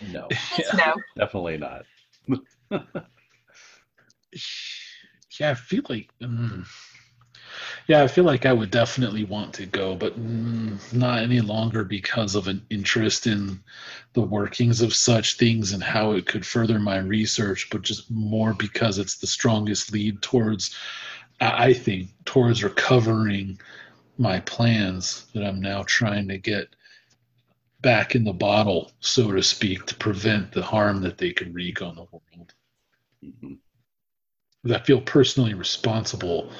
No, 0.00 0.26
It's 0.58 0.72
no. 0.74 0.94
definitely 1.16 1.58
not. 1.58 1.84
yeah, 5.38 5.50
I 5.50 5.54
feel 5.54 5.82
like, 5.88 6.10
mm, 6.22 6.64
yeah, 7.90 8.04
I 8.04 8.06
feel 8.06 8.22
like 8.22 8.46
I 8.46 8.52
would 8.52 8.70
definitely 8.70 9.24
want 9.24 9.52
to 9.54 9.66
go, 9.66 9.96
but 9.96 10.16
mm, 10.16 10.78
not 10.92 11.24
any 11.24 11.40
longer 11.40 11.82
because 11.82 12.36
of 12.36 12.46
an 12.46 12.64
interest 12.70 13.26
in 13.26 13.58
the 14.12 14.20
workings 14.20 14.80
of 14.80 14.94
such 14.94 15.38
things 15.38 15.72
and 15.72 15.82
how 15.82 16.12
it 16.12 16.24
could 16.24 16.46
further 16.46 16.78
my 16.78 16.98
research, 16.98 17.68
but 17.68 17.82
just 17.82 18.08
more 18.08 18.54
because 18.54 18.98
it's 18.98 19.16
the 19.16 19.26
strongest 19.26 19.92
lead 19.92 20.22
towards, 20.22 20.76
I 21.40 21.72
think, 21.72 22.10
towards 22.24 22.62
recovering 22.62 23.58
my 24.18 24.38
plans 24.38 25.26
that 25.34 25.44
I'm 25.44 25.60
now 25.60 25.82
trying 25.84 26.28
to 26.28 26.38
get 26.38 26.68
back 27.80 28.14
in 28.14 28.22
the 28.22 28.32
bottle, 28.32 28.92
so 29.00 29.32
to 29.32 29.42
speak, 29.42 29.86
to 29.86 29.96
prevent 29.96 30.52
the 30.52 30.62
harm 30.62 31.00
that 31.00 31.18
they 31.18 31.32
could 31.32 31.52
wreak 31.52 31.82
on 31.82 31.96
the 31.96 32.06
world. 32.12 32.54
Mhm. 33.24 33.58
I 34.72 34.78
feel 34.78 35.00
personally 35.00 35.54
responsible 35.54 36.52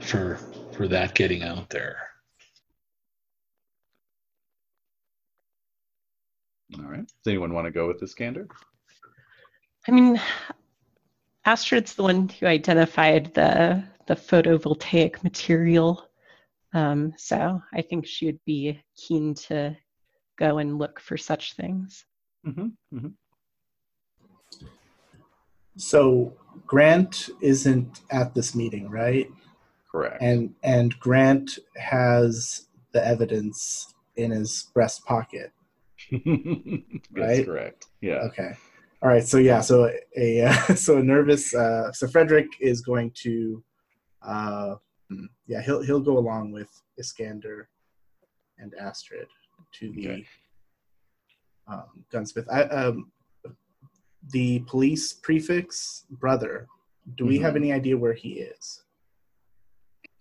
for 0.00 0.38
for 0.74 0.88
that 0.88 1.14
getting 1.14 1.42
out 1.42 1.70
there. 1.70 1.96
All 6.78 6.84
right. 6.84 7.06
Does 7.06 7.26
anyone 7.26 7.52
want 7.52 7.66
to 7.66 7.70
go 7.70 7.86
with 7.86 8.02
Iskander? 8.02 8.48
I 9.86 9.90
mean, 9.90 10.20
Astrid's 11.44 11.94
the 11.94 12.02
one 12.02 12.28
who 12.28 12.46
identified 12.46 13.34
the 13.34 13.84
the 14.06 14.14
photovoltaic 14.14 15.22
material. 15.22 16.08
Um, 16.74 17.12
so 17.16 17.62
I 17.72 17.82
think 17.82 18.06
she 18.06 18.26
would 18.26 18.40
be 18.44 18.82
keen 18.96 19.34
to 19.34 19.76
go 20.38 20.58
and 20.58 20.78
look 20.78 20.98
for 20.98 21.16
such 21.16 21.54
things. 21.54 22.04
Mm-hmm. 22.46 22.96
Mm-hmm. 22.96 23.08
So 25.76 26.36
Grant 26.66 27.30
isn't 27.40 28.00
at 28.10 28.34
this 28.34 28.54
meeting, 28.54 28.90
right? 28.90 29.28
Correct. 29.92 30.22
And 30.22 30.54
and 30.62 30.98
Grant 31.00 31.58
has 31.76 32.66
the 32.92 33.06
evidence 33.06 33.92
in 34.16 34.30
his 34.32 34.70
breast 34.74 35.04
pocket. 35.04 35.52
That's 36.10 36.24
Right? 37.12 37.44
correct. 37.44 37.86
Yeah. 38.00 38.20
Okay. 38.28 38.52
All 39.02 39.08
right. 39.10 39.22
So 39.22 39.36
yeah. 39.36 39.60
So 39.60 39.90
a 40.16 40.42
uh, 40.42 40.52
so 40.74 40.96
a 40.96 41.02
nervous. 41.02 41.54
Uh, 41.54 41.92
so 41.92 42.08
Frederick 42.08 42.48
is 42.60 42.80
going 42.80 43.12
to. 43.22 43.62
Uh, 44.22 44.74
yeah, 45.46 45.60
he'll 45.60 45.82
he'll 45.82 46.00
go 46.00 46.16
along 46.18 46.52
with 46.52 46.70
Iskander 46.98 47.68
and 48.58 48.72
Astrid 48.80 49.26
to 49.78 49.92
the 49.92 50.08
Okay. 50.08 50.26
um, 51.68 52.04
gunsmith. 52.10 52.46
I, 52.50 52.62
um, 52.62 53.12
the 54.30 54.60
police 54.60 55.12
prefect's 55.12 56.06
brother. 56.10 56.66
Do 57.16 57.26
we 57.26 57.38
have 57.40 57.54
Mhm. 57.54 57.56
any 57.56 57.72
idea 57.72 57.98
where 57.98 58.12
he 58.14 58.34
is? 58.34 58.84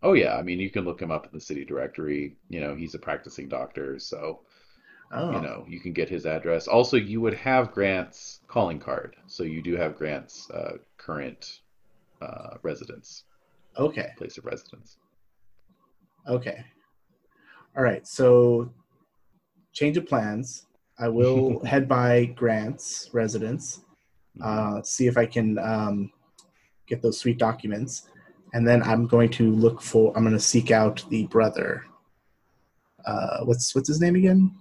Oh 0.04 0.14
yeah. 0.14 0.36
I 0.36 0.42
mean, 0.42 0.60
you 0.60 0.70
can 0.70 0.84
look 0.86 1.02
him 1.02 1.12
up 1.12 1.26
in 1.26 1.32
the 1.34 1.40
city 1.40 1.64
directory. 1.66 2.36
You 2.50 2.60
know, 2.62 2.76
he's 2.76 2.96
a 2.96 3.00
practicing 3.00 3.48
doctor, 3.48 4.00
so 4.00 4.42
Oh, 5.14 5.32
you 5.32 5.42
know 5.42 5.66
you 5.68 5.82
can 5.82 5.92
get 5.92 6.08
his 6.10 6.26
address. 6.26 6.68
Also, 6.68 6.96
you 6.98 7.20
would 7.20 7.34
have 7.34 7.74
Grant's 7.74 8.40
calling 8.48 8.80
card, 8.80 9.18
so 9.28 9.44
you 9.44 9.62
do 9.62 9.76
have 9.76 9.98
Grant's 9.98 10.50
uh, 10.52 10.78
current 10.98 11.60
uh, 12.22 12.56
residence, 12.64 13.24
okay, 13.78 14.12
place 14.18 14.38
of 14.38 14.46
residence. 14.46 14.98
okay. 16.28 16.64
All 17.76 17.84
right. 17.84 18.06
So, 18.08 18.72
change 19.74 19.98
of 19.98 20.06
plans. 20.08 20.66
I 21.00 21.08
will 21.10 21.60
head 21.66 21.88
by 21.90 22.26
Grant's 22.26 23.10
residence. 23.14 23.82
uh, 24.42 24.82
see 24.82 25.08
if 25.08 25.18
I 25.18 25.26
can 25.26 25.58
um, 25.60 26.12
get 26.88 27.02
those 27.02 27.20
sweet 27.20 27.38
documents, 27.38 28.08
and 28.54 28.68
then 28.68 28.84
I'm 28.84 29.08
going 29.08 29.30
to 29.32 29.52
look 29.52 29.82
for. 29.82 30.14
I'm 30.16 30.24
going 30.24 30.34
to 30.34 30.40
seek 30.40 30.72
out 30.72 31.04
the 31.10 31.28
brother. 31.28 31.86
Uh, 33.06 33.44
what's 33.46 33.74
what's 33.74 33.88
his 33.88 34.00
name 34.02 34.16
again? 34.16 34.52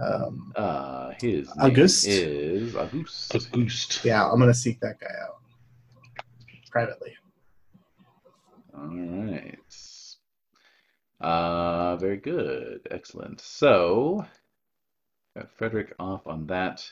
Um, 0.00 0.52
Uh, 0.56 1.12
his 1.20 1.50
August? 1.58 2.06
name 2.06 2.28
is 2.28 2.74
August. 2.76 3.34
A 3.34 3.40
boost. 3.56 4.04
yeah, 4.04 4.24
I'm 4.28 4.38
going 4.38 4.50
to 4.52 4.54
seek 4.58 4.80
that 4.80 5.00
guy 5.00 5.12
out 5.24 5.36
privately. 6.70 7.14
All 8.74 8.88
right. 8.88 9.58
Uh, 11.20 11.96
very 11.96 12.18
good. 12.18 12.86
Excellent. 12.90 13.40
So, 13.40 14.26
got 15.34 15.50
Frederick 15.50 15.94
off 15.98 16.26
on 16.26 16.46
that 16.48 16.86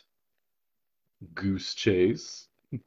goose 1.35 1.75
chase. 1.75 2.49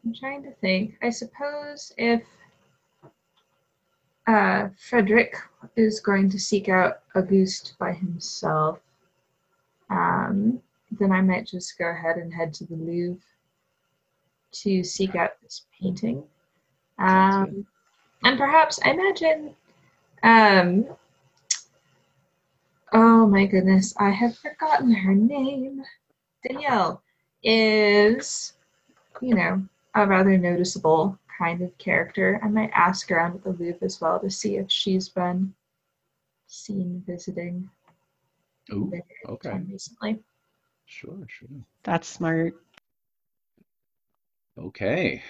I'm 0.05 0.15
trying 0.15 0.43
to 0.43 0.53
think. 0.61 0.99
I 1.03 1.09
suppose 1.11 1.93
if 1.97 2.23
uh, 4.27 4.69
Frederick 4.77 5.37
is 5.77 6.01
going 6.01 6.29
to 6.31 6.39
seek 6.39 6.69
out 6.69 7.01
Auguste 7.17 7.77
by 7.79 7.93
himself, 7.93 8.79
um, 9.91 10.61
then 10.93 11.11
I 11.11 11.23
might 11.23 11.47
just 11.47 11.79
go 11.79 11.87
ahead 11.89 12.17
and 12.17 12.33
head 12.33 12.53
to 12.55 12.67
the 12.67 12.77
Louvre 12.77 13.23
to 14.53 14.85
seek 14.85 15.15
out 15.15 15.31
this 15.43 15.67
painting. 15.81 16.23
Um, 16.99 17.67
and 18.23 18.39
perhaps, 18.39 18.79
I 18.85 18.91
imagine. 18.91 19.55
Um, 20.23 20.87
oh 22.93 23.27
my 23.27 23.47
goodness, 23.47 23.95
I 23.99 24.11
have 24.11 24.37
forgotten 24.39 24.93
her 24.93 25.15
name. 25.15 25.83
Danielle 26.47 27.03
is 27.43 28.55
you 29.21 29.35
know, 29.35 29.63
a 29.95 30.07
rather 30.07 30.37
noticeable 30.37 31.19
kind 31.39 31.63
of 31.63 31.77
character. 31.79 32.41
I 32.43 32.49
might 32.49 32.71
ask 32.75 33.11
around 33.11 33.37
at 33.37 33.45
the 33.45 33.51
Louvre 33.51 33.85
as 33.85 34.01
well 34.01 34.19
to 34.21 34.31
see 34.31 34.57
if 34.57 34.71
she's 34.71 35.09
been 35.09 35.55
seen 36.47 37.03
visiting 37.07 37.69
Ooh, 38.73 38.93
okay. 39.27 39.51
anytime 39.51 39.69
recently. 39.71 40.19
Sure, 40.87 41.27
sure. 41.29 41.49
That's 41.83 42.09
smart. 42.09 42.55
Okay, 44.59 45.23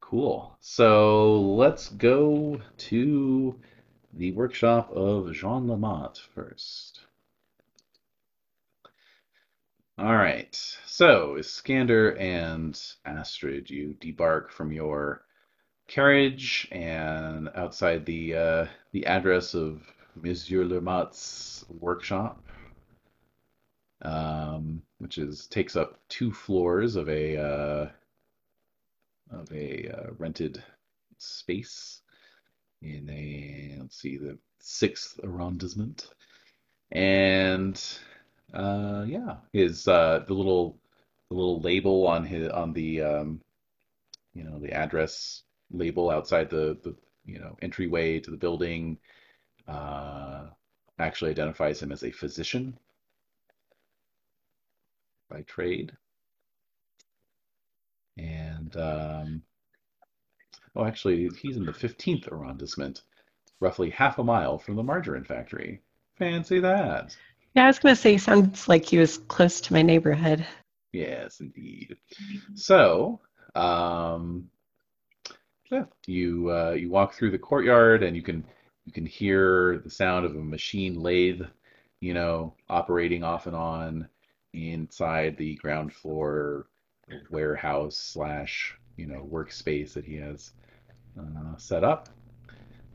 cool. 0.00 0.56
So 0.60 1.40
let's 1.40 1.88
go 1.88 2.60
to 2.78 3.58
the 4.12 4.32
workshop 4.32 4.90
of 4.92 5.32
Jean 5.32 5.66
Lamotte 5.66 6.20
first. 6.34 7.00
All 9.98 10.14
right. 10.14 10.54
So, 10.86 11.36
Iskander 11.36 12.16
and 12.18 12.80
Astrid, 13.04 13.70
you 13.70 13.94
debark 14.00 14.50
from 14.50 14.72
your 14.72 15.24
carriage 15.88 16.68
and 16.72 17.48
outside 17.54 18.04
the 18.06 18.34
uh, 18.34 18.66
the 18.92 19.06
address 19.06 19.54
of 19.54 19.82
Monsieur 20.14 20.64
Lamotte's 20.64 21.64
workshop, 21.68 22.42
um, 24.02 24.82
which 24.98 25.18
is 25.18 25.46
takes 25.46 25.76
up 25.76 25.98
two 26.08 26.32
floors 26.32 26.96
of 26.96 27.08
a 27.08 27.36
uh, 27.36 27.88
of 29.30 29.52
a 29.52 29.88
uh, 29.88 30.10
rented 30.18 30.62
space 31.18 32.01
in 32.82 33.08
a 33.10 33.78
let's 33.80 34.00
see 34.00 34.16
the 34.16 34.38
sixth 34.58 35.18
arrondissement, 35.24 36.08
and 36.90 37.82
uh, 38.52 39.04
yeah, 39.06 39.36
his 39.52 39.88
uh, 39.88 40.24
the 40.26 40.34
little 40.34 40.78
the 41.28 41.36
little 41.36 41.60
label 41.60 42.06
on 42.06 42.24
his 42.24 42.48
on 42.48 42.72
the 42.72 43.00
um, 43.00 43.40
you 44.34 44.44
know 44.44 44.58
the 44.58 44.72
address 44.72 45.42
label 45.70 46.10
outside 46.10 46.50
the 46.50 46.78
the 46.82 46.94
you 47.24 47.38
know 47.38 47.56
entryway 47.62 48.18
to 48.20 48.30
the 48.30 48.36
building 48.36 48.98
uh, 49.68 50.46
actually 50.98 51.30
identifies 51.30 51.82
him 51.82 51.92
as 51.92 52.02
a 52.02 52.10
physician 52.10 52.76
by 55.30 55.42
trade. 55.42 55.92
And 58.18 58.76
um, 58.76 59.42
oh, 60.76 60.84
actually, 60.84 61.28
he's 61.40 61.56
in 61.56 61.66
the 61.66 61.72
15th 61.72 62.30
arrondissement, 62.30 63.02
roughly 63.60 63.90
half 63.90 64.18
a 64.18 64.24
mile 64.24 64.58
from 64.58 64.76
the 64.76 64.82
margarine 64.82 65.24
factory. 65.24 65.80
Fancy 66.18 66.60
that. 66.60 67.16
Yeah, 67.54 67.64
I 67.64 67.66
was 67.66 67.78
gonna 67.78 67.96
say 67.96 68.16
sounds 68.16 68.68
like 68.68 68.86
he 68.86 68.98
was 68.98 69.18
close 69.18 69.60
to 69.62 69.72
my 69.72 69.82
neighborhood. 69.82 70.46
Yes, 70.92 71.40
indeed. 71.40 71.96
So, 72.54 73.20
um, 73.54 74.48
yeah, 75.70 75.84
you 76.06 76.50
uh, 76.50 76.72
you 76.72 76.90
walk 76.90 77.14
through 77.14 77.30
the 77.30 77.38
courtyard 77.38 78.02
and 78.02 78.16
you 78.16 78.22
can 78.22 78.44
you 78.84 78.92
can 78.92 79.06
hear 79.06 79.78
the 79.78 79.90
sound 79.90 80.24
of 80.24 80.36
a 80.36 80.42
machine 80.42 81.00
lathe, 81.00 81.42
you 82.00 82.14
know, 82.14 82.54
operating 82.68 83.22
off 83.22 83.46
and 83.46 83.56
on 83.56 84.08
inside 84.52 85.36
the 85.36 85.54
ground 85.56 85.92
floor 85.92 86.66
warehouse 87.30 87.96
slash 87.96 88.76
you 88.96 89.06
know 89.06 89.28
workspace 89.30 89.92
that 89.94 90.04
he 90.04 90.16
has 90.16 90.52
uh, 91.18 91.56
set 91.56 91.84
up. 91.84 92.08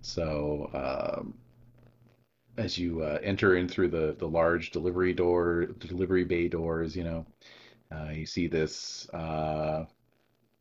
So 0.01 0.69
um, 0.73 1.33
as 2.57 2.77
you 2.77 3.01
uh, 3.01 3.19
enter 3.21 3.55
in 3.55 3.67
through 3.67 3.89
the 3.89 4.15
the 4.17 4.27
large 4.27 4.71
delivery 4.71 5.13
door, 5.13 5.65
delivery 5.79 6.23
bay 6.23 6.47
doors, 6.47 6.95
you 6.95 7.03
know, 7.03 7.25
uh, 7.91 8.09
you 8.11 8.25
see 8.25 8.47
this 8.47 9.09
uh, 9.09 9.85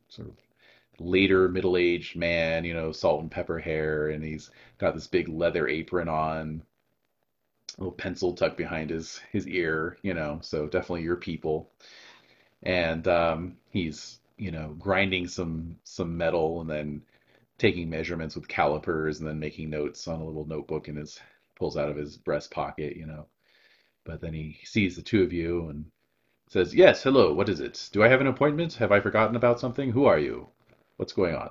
sort 0.09 0.27
of 0.27 0.35
later 0.99 1.47
middle-aged 1.47 2.15
man, 2.15 2.65
you 2.65 2.73
know, 2.73 2.91
salt 2.91 3.21
and 3.21 3.31
pepper 3.31 3.59
hair, 3.59 4.09
and 4.09 4.23
he's 4.23 4.49
got 4.79 4.95
this 4.95 5.07
big 5.07 5.29
leather 5.29 5.67
apron 5.67 6.09
on, 6.09 6.61
a 7.77 7.81
little 7.81 7.91
pencil 7.91 8.33
tucked 8.33 8.57
behind 8.57 8.89
his 8.89 9.19
his 9.31 9.47
ear, 9.47 9.97
you 10.01 10.13
know, 10.13 10.39
so 10.41 10.65
definitely 10.65 11.03
your 11.03 11.15
people. 11.15 11.69
And 12.63 13.07
um, 13.07 13.57
he's, 13.69 14.19
you 14.37 14.51
know, 14.51 14.75
grinding 14.79 15.27
some 15.27 15.77
some 15.83 16.17
metal 16.17 16.61
and 16.61 16.69
then 16.69 17.01
taking 17.57 17.89
measurements 17.89 18.35
with 18.35 18.47
calipers 18.47 19.19
and 19.19 19.27
then 19.27 19.39
making 19.39 19.69
notes 19.69 20.07
on 20.07 20.21
a 20.21 20.25
little 20.25 20.45
notebook 20.45 20.87
in 20.87 20.95
his 20.95 21.19
pulls 21.55 21.77
out 21.77 21.89
of 21.89 21.97
his 21.97 22.17
breast 22.17 22.51
pocket, 22.51 22.95
you 22.95 23.05
know. 23.05 23.25
But 24.03 24.21
then 24.21 24.33
he 24.33 24.57
sees 24.63 24.95
the 24.95 25.01
two 25.01 25.23
of 25.23 25.33
you 25.33 25.69
and 25.69 25.85
says, 26.49 26.73
"Yes, 26.73 27.03
hello. 27.03 27.33
What 27.33 27.49
is 27.49 27.59
it? 27.59 27.89
Do 27.91 28.03
I 28.03 28.07
have 28.07 28.21
an 28.21 28.27
appointment? 28.27 28.73
Have 28.75 28.91
I 28.91 28.99
forgotten 28.99 29.35
about 29.35 29.59
something? 29.59 29.91
Who 29.91 30.05
are 30.05 30.19
you? 30.19 30.47
What's 30.97 31.13
going 31.13 31.35
on?" 31.35 31.49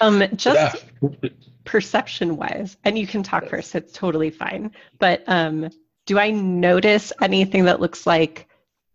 Um, 0.00 0.24
just 0.36 0.84
Yeah. 1.00 1.10
perception 1.64 2.36
wise, 2.36 2.76
and 2.84 2.98
you 2.98 3.06
can 3.06 3.22
talk 3.22 3.46
first, 3.46 3.74
it's 3.74 3.92
totally 3.92 4.30
fine. 4.30 4.70
But 4.98 5.22
um, 5.26 5.70
do 6.06 6.18
I 6.18 6.30
notice 6.30 7.12
anything 7.22 7.64
that 7.64 7.80
looks 7.80 8.06
like 8.06 8.48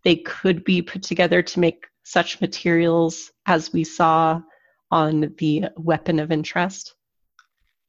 they 0.04 0.16
could 0.16 0.64
be 0.64 0.82
put 0.82 1.02
together 1.02 1.42
to 1.42 1.60
make 1.60 1.86
such 2.02 2.40
materials 2.40 3.30
as 3.46 3.72
we 3.72 3.84
saw 3.84 4.40
on 4.90 5.34
the 5.38 5.66
weapon 5.76 6.18
of 6.18 6.32
interest? 6.32 6.94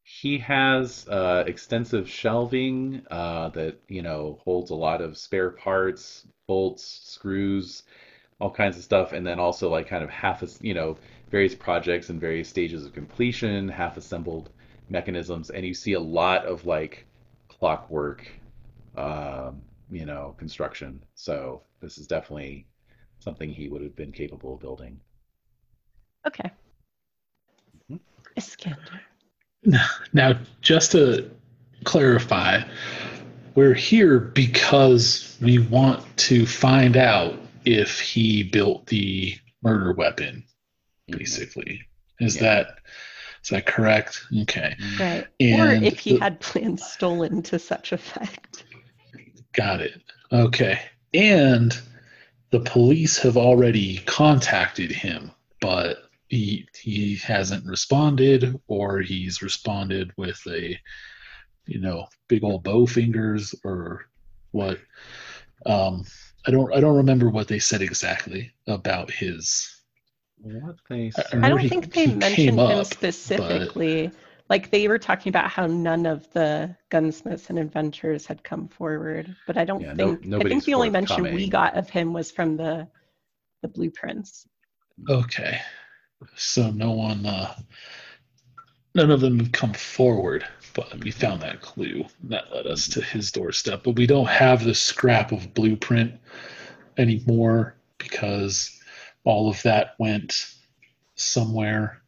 He 0.03 0.37
has 0.39 1.07
uh, 1.07 1.43
extensive 1.47 2.09
shelving 2.09 3.03
uh, 3.09 3.49
that 3.49 3.79
you 3.87 4.01
know 4.01 4.39
holds 4.43 4.71
a 4.71 4.75
lot 4.75 5.01
of 5.01 5.17
spare 5.17 5.51
parts, 5.51 6.27
bolts, 6.47 7.01
screws, 7.03 7.83
all 8.39 8.51
kinds 8.51 8.77
of 8.77 8.83
stuff, 8.83 9.13
and 9.13 9.25
then 9.25 9.39
also 9.39 9.69
like 9.69 9.87
kind 9.87 10.03
of 10.03 10.09
half, 10.09 10.43
you 10.61 10.73
know, 10.73 10.97
various 11.29 11.55
projects 11.55 12.09
in 12.09 12.19
various 12.19 12.49
stages 12.49 12.85
of 12.85 12.93
completion, 12.93 13.69
half 13.69 13.97
assembled 13.97 14.49
mechanisms, 14.89 15.49
and 15.49 15.65
you 15.65 15.73
see 15.73 15.93
a 15.93 15.99
lot 15.99 16.45
of 16.45 16.65
like 16.65 17.05
clockwork, 17.47 18.27
um, 18.97 19.61
you 19.89 20.05
know, 20.05 20.35
construction. 20.37 21.01
So 21.15 21.61
this 21.81 21.97
is 21.97 22.07
definitely 22.07 22.67
something 23.21 23.49
he 23.49 23.69
would 23.69 23.81
have 23.81 23.95
been 23.95 24.11
capable 24.11 24.55
of 24.55 24.59
building. 24.59 24.99
Okay. 26.27 26.51
Mhm. 27.89 27.99
Iskander. 28.35 29.01
Now, 30.13 30.39
just 30.61 30.91
to 30.93 31.29
clarify, 31.83 32.63
we're 33.55 33.75
here 33.75 34.19
because 34.19 35.37
we 35.41 35.59
want 35.59 36.03
to 36.17 36.45
find 36.47 36.97
out 36.97 37.39
if 37.65 37.99
he 37.99 38.41
built 38.43 38.87
the 38.87 39.37
murder 39.61 39.93
weapon, 39.93 40.43
basically. 41.07 41.81
Is 42.19 42.35
Yeah. 42.37 42.41
that 42.41 42.67
is 43.43 43.49
that 43.49 43.65
correct? 43.65 44.23
Okay. 44.41 44.75
Right. 44.99 45.27
or 45.41 45.71
if 45.71 45.97
he 45.99 46.13
the- 46.13 46.19
had 46.19 46.39
plans 46.39 46.83
stolen 46.85 47.41
to 47.43 47.57
such 47.57 47.91
effect. 47.91 48.65
Got 49.53 49.81
it. 49.81 49.99
Okay. 50.31 50.79
And 51.13 51.79
the 52.51 52.59
police 52.59 53.17
have 53.19 53.37
already 53.37 53.97
contacted 54.05 54.91
him, 54.91 55.31
but 55.59 56.03
he 56.27 56.67
he 56.81 57.15
hasn't 57.17 57.65
responded 57.65 58.59
or 58.67 58.99
he's 58.99 59.41
responded 59.41 60.11
with 60.17 60.39
a 60.47 60.79
you 61.67 61.79
know, 61.79 62.07
big 62.27 62.43
old 62.43 62.63
bow 62.63 62.85
fingers 62.85 63.53
or 63.63 64.05
what 64.51 64.79
um 65.65 66.03
I 66.45 66.51
don't 66.51 66.73
I 66.75 66.79
don't 66.79 66.97
remember 66.97 67.29
what 67.29 67.47
they 67.47 67.59
said 67.59 67.81
exactly 67.81 68.51
about 68.67 69.11
his 69.11 69.69
What 70.41 70.75
they 70.89 71.11
I- 71.15 71.37
I 71.37 71.45
I 71.45 71.49
don't 71.49 71.59
he- 71.59 71.69
think 71.69 71.93
they 71.93 72.07
mentioned 72.07 72.35
came 72.35 72.53
him 72.55 72.59
up, 72.59 72.85
specifically. 72.87 74.11
Like 74.51 74.69
they 74.69 74.89
were 74.89 74.99
talking 74.99 75.29
about 75.29 75.49
how 75.49 75.65
none 75.65 76.05
of 76.05 76.29
the 76.33 76.75
gunsmiths 76.89 77.49
and 77.49 77.57
inventors 77.57 78.25
had 78.25 78.43
come 78.43 78.67
forward, 78.67 79.33
but 79.47 79.57
I 79.57 79.63
don't 79.63 79.79
Yeah, 79.79 79.93
no- 79.93 80.17
think 80.17 80.33
I 80.35 80.43
think 80.43 80.65
the 80.65 80.73
only 80.73 80.89
mention 80.89 81.23
we 81.23 81.47
got 81.47 81.77
of 81.77 81.89
him 81.89 82.11
was 82.11 82.31
from 82.31 82.57
the 82.57 82.85
the 83.61 83.69
blueprints. 83.69 84.45
Okay. 85.07 85.61
So 86.35 86.69
no 86.69 86.91
one 86.91 87.25
uh 87.25 87.55
none 88.93 89.09
of 89.09 89.21
them 89.21 89.39
have 89.39 89.53
come 89.53 89.71
forward, 89.71 90.45
but 90.75 91.01
we 91.01 91.11
found 91.11 91.41
that 91.43 91.61
clue. 91.61 92.03
That 92.25 92.53
led 92.53 92.67
us 92.67 92.89
to 92.89 93.01
his 93.01 93.31
doorstep. 93.31 93.83
But 93.85 93.95
we 93.95 94.05
don't 94.05 94.27
have 94.27 94.65
the 94.65 94.75
scrap 94.75 95.31
of 95.31 95.53
blueprint 95.53 96.19
anymore 96.97 97.77
because 97.99 98.77
all 99.23 99.49
of 99.49 99.61
that 99.63 99.93
went 99.97 100.55
somewhere. 101.15 102.00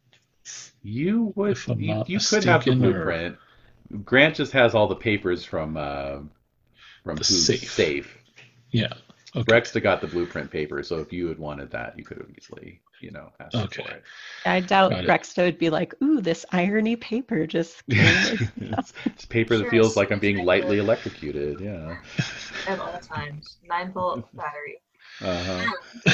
You 0.82 1.32
would 1.36 1.52
If 1.52 1.68
I'm 1.68 1.80
you, 1.80 1.94
not 1.94 2.08
you 2.10 2.18
could 2.18 2.44
have 2.44 2.64
the 2.64 2.72
mistaken, 2.72 2.84
or- 2.86 2.92
blueprint. 3.04 3.36
Grant 4.04 4.34
just 4.36 4.52
has 4.52 4.74
all 4.74 4.86
the 4.88 4.96
papers 4.96 5.44
from 5.44 5.76
uh, 5.76 6.18
from 7.04 7.16
The 7.16 7.24
who's 7.24 7.46
safe. 7.46 7.70
safe. 7.70 8.18
Yeah. 8.70 8.92
Okay. 9.36 9.44
Breksta 9.52 9.82
got 9.82 10.00
the 10.00 10.06
blueprint 10.06 10.50
paper, 10.50 10.82
so 10.82 10.98
if 11.00 11.12
you 11.12 11.26
had 11.28 11.38
wanted 11.38 11.70
that, 11.72 11.98
you 11.98 12.04
could 12.04 12.18
have 12.18 12.28
easily, 12.36 12.80
you 13.00 13.10
know, 13.10 13.30
asked 13.40 13.54
Okay. 13.56 13.82
for 13.82 13.90
it. 13.90 14.02
I 14.46 14.60
doubt 14.60 14.90
Got 14.92 15.04
it. 15.04 15.08
Breksta 15.10 15.44
would 15.44 15.58
be 15.58 15.70
like, 15.70 15.92
"Ooh, 16.02 16.20
this 16.20 16.46
irony 16.52 16.96
paper 16.96 17.46
just." 17.46 17.84
came 17.90 17.98
in." 18.60 18.74
it's, 18.78 18.92
it's 19.06 19.24
paper 19.24 19.56
that 19.56 19.64
Sure, 19.64 19.70
feels 19.70 19.96
like 19.96 20.12
I'm 20.12 20.18
being 20.20 20.36
like 20.38 20.46
lightly 20.62 20.78
electrocuted. 20.78 21.60
Yeah. 21.60 21.96
at 22.68 22.78
all 22.78 22.98
times. 23.00 23.56
Nine 23.68 23.92
volt 23.92 24.24
battery. 24.36 24.78
Uh-huh. 25.20 26.12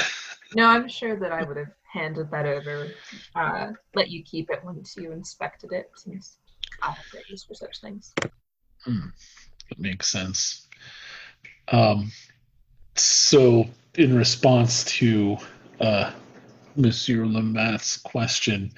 No, 0.54 0.66
I'm 0.66 0.88
sure 0.88 1.16
that 1.16 1.30
I 1.32 1.42
would 1.44 1.56
have 1.58 1.68
handed 1.92 2.30
that 2.30 2.46
over, 2.46 2.88
uh, 3.34 3.68
let 3.94 4.10
you 4.10 4.22
keep 4.22 4.50
it 4.50 4.64
once 4.64 4.96
you 4.96 5.12
inspected 5.12 5.72
it, 5.72 5.90
since 5.96 6.38
I 6.82 6.92
have 6.92 7.04
great 7.10 7.28
use 7.28 7.44
for 7.44 7.54
such 7.54 7.80
things. 7.80 8.12
That 8.86 9.78
makes 9.78 10.08
sense. 10.08 10.68
Um, 11.68 12.10
so, 12.94 13.66
in 13.94 14.16
response 14.16 14.84
to 14.84 15.36
uh, 15.80 16.12
Monsieur 16.76 17.24
Lamotte's 17.24 17.96
question, 17.96 18.72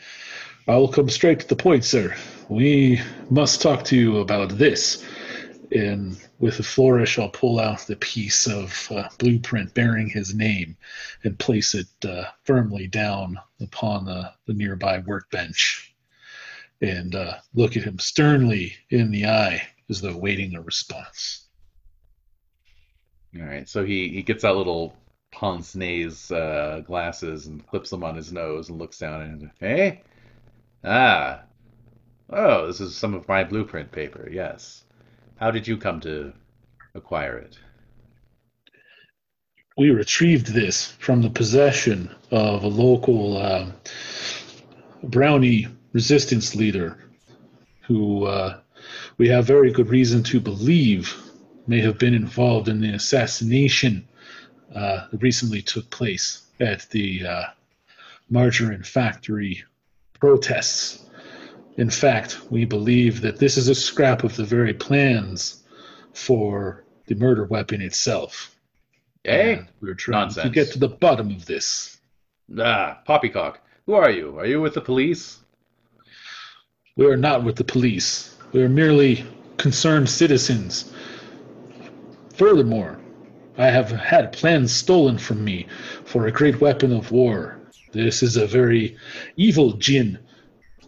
I 0.69 0.77
will 0.77 0.89
come 0.89 1.09
straight 1.09 1.41
to 1.41 1.49
the 1.49 1.57
point, 1.57 1.85
sir. 1.85 2.15
We 2.49 3.01
must 3.31 3.63
talk 3.63 3.85
to 3.85 3.97
you 3.97 4.19
about 4.19 4.51
this. 4.59 5.05
And 5.75 6.21
with 6.39 6.59
a 6.61 6.63
flourish, 6.63 7.19
I'll 7.19 7.31
pull 7.31 7.59
out 7.59 7.87
the 7.87 7.97
piece 7.97 8.47
of 8.47 8.89
uh, 8.91 9.09
blueprint 9.19 9.73
bearing 9.73 10.09
his 10.09 10.35
name 10.35 10.77
and 11.25 11.39
place 11.39 11.75
it 11.75 11.87
uh, 12.07 12.25
firmly 12.45 12.89
down 12.89 13.39
upon 13.61 14.05
the, 14.05 14.33
the 14.47 14.53
nearby 14.53 14.99
workbench 14.99 15.95
and 16.83 17.15
uh, 17.15 17.35
look 17.55 17.77
at 17.77 17.85
him 17.85 17.99
sternly 17.99 18.75
in 18.91 19.11
the 19.11 19.27
eye 19.27 19.63
as 19.89 20.01
though 20.01 20.17
waiting 20.17 20.55
a 20.55 20.61
response. 20.61 21.47
All 23.39 23.47
right. 23.47 23.69
So 23.69 23.85
he 23.85 24.09
he 24.09 24.23
gets 24.23 24.45
out 24.45 24.57
little 24.57 24.95
pince 25.31 25.75
nez 25.75 26.31
uh, 26.31 26.83
glasses 26.87 27.47
and 27.47 27.67
clips 27.67 27.89
them 27.89 28.05
on 28.05 28.15
his 28.15 28.33
nose 28.33 28.69
and 28.69 28.79
looks 28.79 28.99
down 28.99 29.23
and 29.23 29.51
hey, 29.59 30.03
ah, 30.85 31.41
oh, 32.29 32.67
this 32.67 32.81
is 32.81 32.95
some 32.95 33.15
of 33.15 33.27
my 33.29 33.45
blueprint 33.45 33.91
paper. 33.91 34.29
Yes. 34.31 34.85
How 35.43 35.51
did 35.51 35.67
you 35.67 35.77
come 35.77 35.99
to 36.03 36.33
acquire 36.95 37.37
it? 37.37 37.59
We 39.77 39.91
retrieved 39.91 40.47
this 40.47 40.93
from 41.01 41.21
the 41.21 41.31
possession 41.31 42.15
of 42.31 42.63
a 42.63 42.69
local 42.69 43.39
um 43.39 43.73
brownie 45.03 45.67
resistance 45.93 46.55
leader 46.55 46.97
who 47.89 48.27
uh, 48.27 48.61
we 49.19 49.27
have 49.31 49.45
very 49.45 49.73
good 49.73 49.89
reason 49.89 50.23
to 50.31 50.39
believe 50.39 51.13
may 51.67 51.81
have 51.81 51.99
been 51.99 52.15
involved 52.15 52.69
in 52.69 52.81
the 52.81 52.95
assassination 52.95 54.07
uh, 54.73 55.09
that 55.11 55.23
recently 55.23 55.61
took 55.61 55.91
place 55.91 56.43
at 56.61 56.89
the 56.91 57.27
uh, 57.27 57.45
margarine 58.31 58.85
factory 58.85 59.65
protests. 60.21 61.05
In 61.77 61.89
fact, 61.89 62.39
we 62.51 62.65
believe 62.65 63.23
that 63.23 63.39
this 63.39 63.57
is 63.57 63.69
a 63.69 63.75
scrap 63.75 64.25
of 64.25 64.37
the 64.37 64.45
very 64.45 64.75
plans 64.75 65.63
for 66.13 66.85
the 67.07 67.15
murder 67.15 67.45
weapon 67.45 67.81
itself. 67.81 68.55
Eh? 69.25 69.55
And 69.55 69.69
we're 69.81 69.95
trying 69.95 70.31
to 70.31 70.51
get 70.51 70.73
to 70.73 70.79
the 70.79 70.89
bottom 70.89 71.31
of 71.31 71.47
this. 71.47 71.99
Ah, 72.59 73.01
poppycock. 73.07 73.61
Who 73.87 73.95
are 73.95 74.11
you? 74.11 74.39
Are 74.39 74.47
you 74.47 74.61
with 74.61 74.75
the 74.75 74.81
police? 74.81 75.39
We 76.97 77.07
are 77.07 77.17
not 77.17 77.43
with 77.43 77.57
the 77.57 77.65
police. 77.65 78.37
We 78.53 78.63
are 78.63 78.69
merely 78.69 79.25
concerned 79.57 80.11
citizens. 80.11 80.93
Furthermore, 82.35 83.01
I 83.57 83.67
have 83.67 83.91
had 83.91 84.33
plans 84.33 84.73
stolen 84.73 85.17
from 85.17 85.43
me 85.43 85.67
for 86.05 86.27
a 86.27 86.33
great 86.33 86.61
weapon 86.61 86.93
of 86.93 87.13
war. 87.13 87.59
This 87.93 88.23
is 88.23 88.37
a 88.37 88.47
very 88.47 88.97
evil 89.37 89.73
jinn 89.73 90.19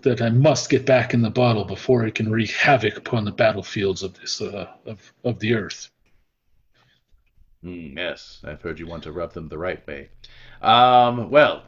that 0.04 0.22
I 0.22 0.30
must 0.30 0.70
get 0.70 0.86
back 0.86 1.12
in 1.12 1.22
the 1.22 1.30
bottle 1.30 1.64
before 1.64 2.06
it 2.06 2.14
can 2.14 2.30
wreak 2.30 2.50
havoc 2.50 2.96
upon 2.96 3.24
the 3.24 3.32
battlefields 3.32 4.02
of 4.02 4.18
this 4.18 4.40
uh, 4.40 4.68
of 4.86 5.12
of 5.24 5.40
the 5.40 5.54
earth. 5.54 5.90
Hmm, 7.62 7.96
yes, 7.96 8.40
I've 8.44 8.62
heard 8.62 8.78
you 8.78 8.86
want 8.86 9.02
to 9.04 9.12
rub 9.12 9.32
them 9.32 9.48
the 9.48 9.58
right 9.58 9.84
way. 9.86 10.10
Um, 10.60 11.30
well, 11.30 11.62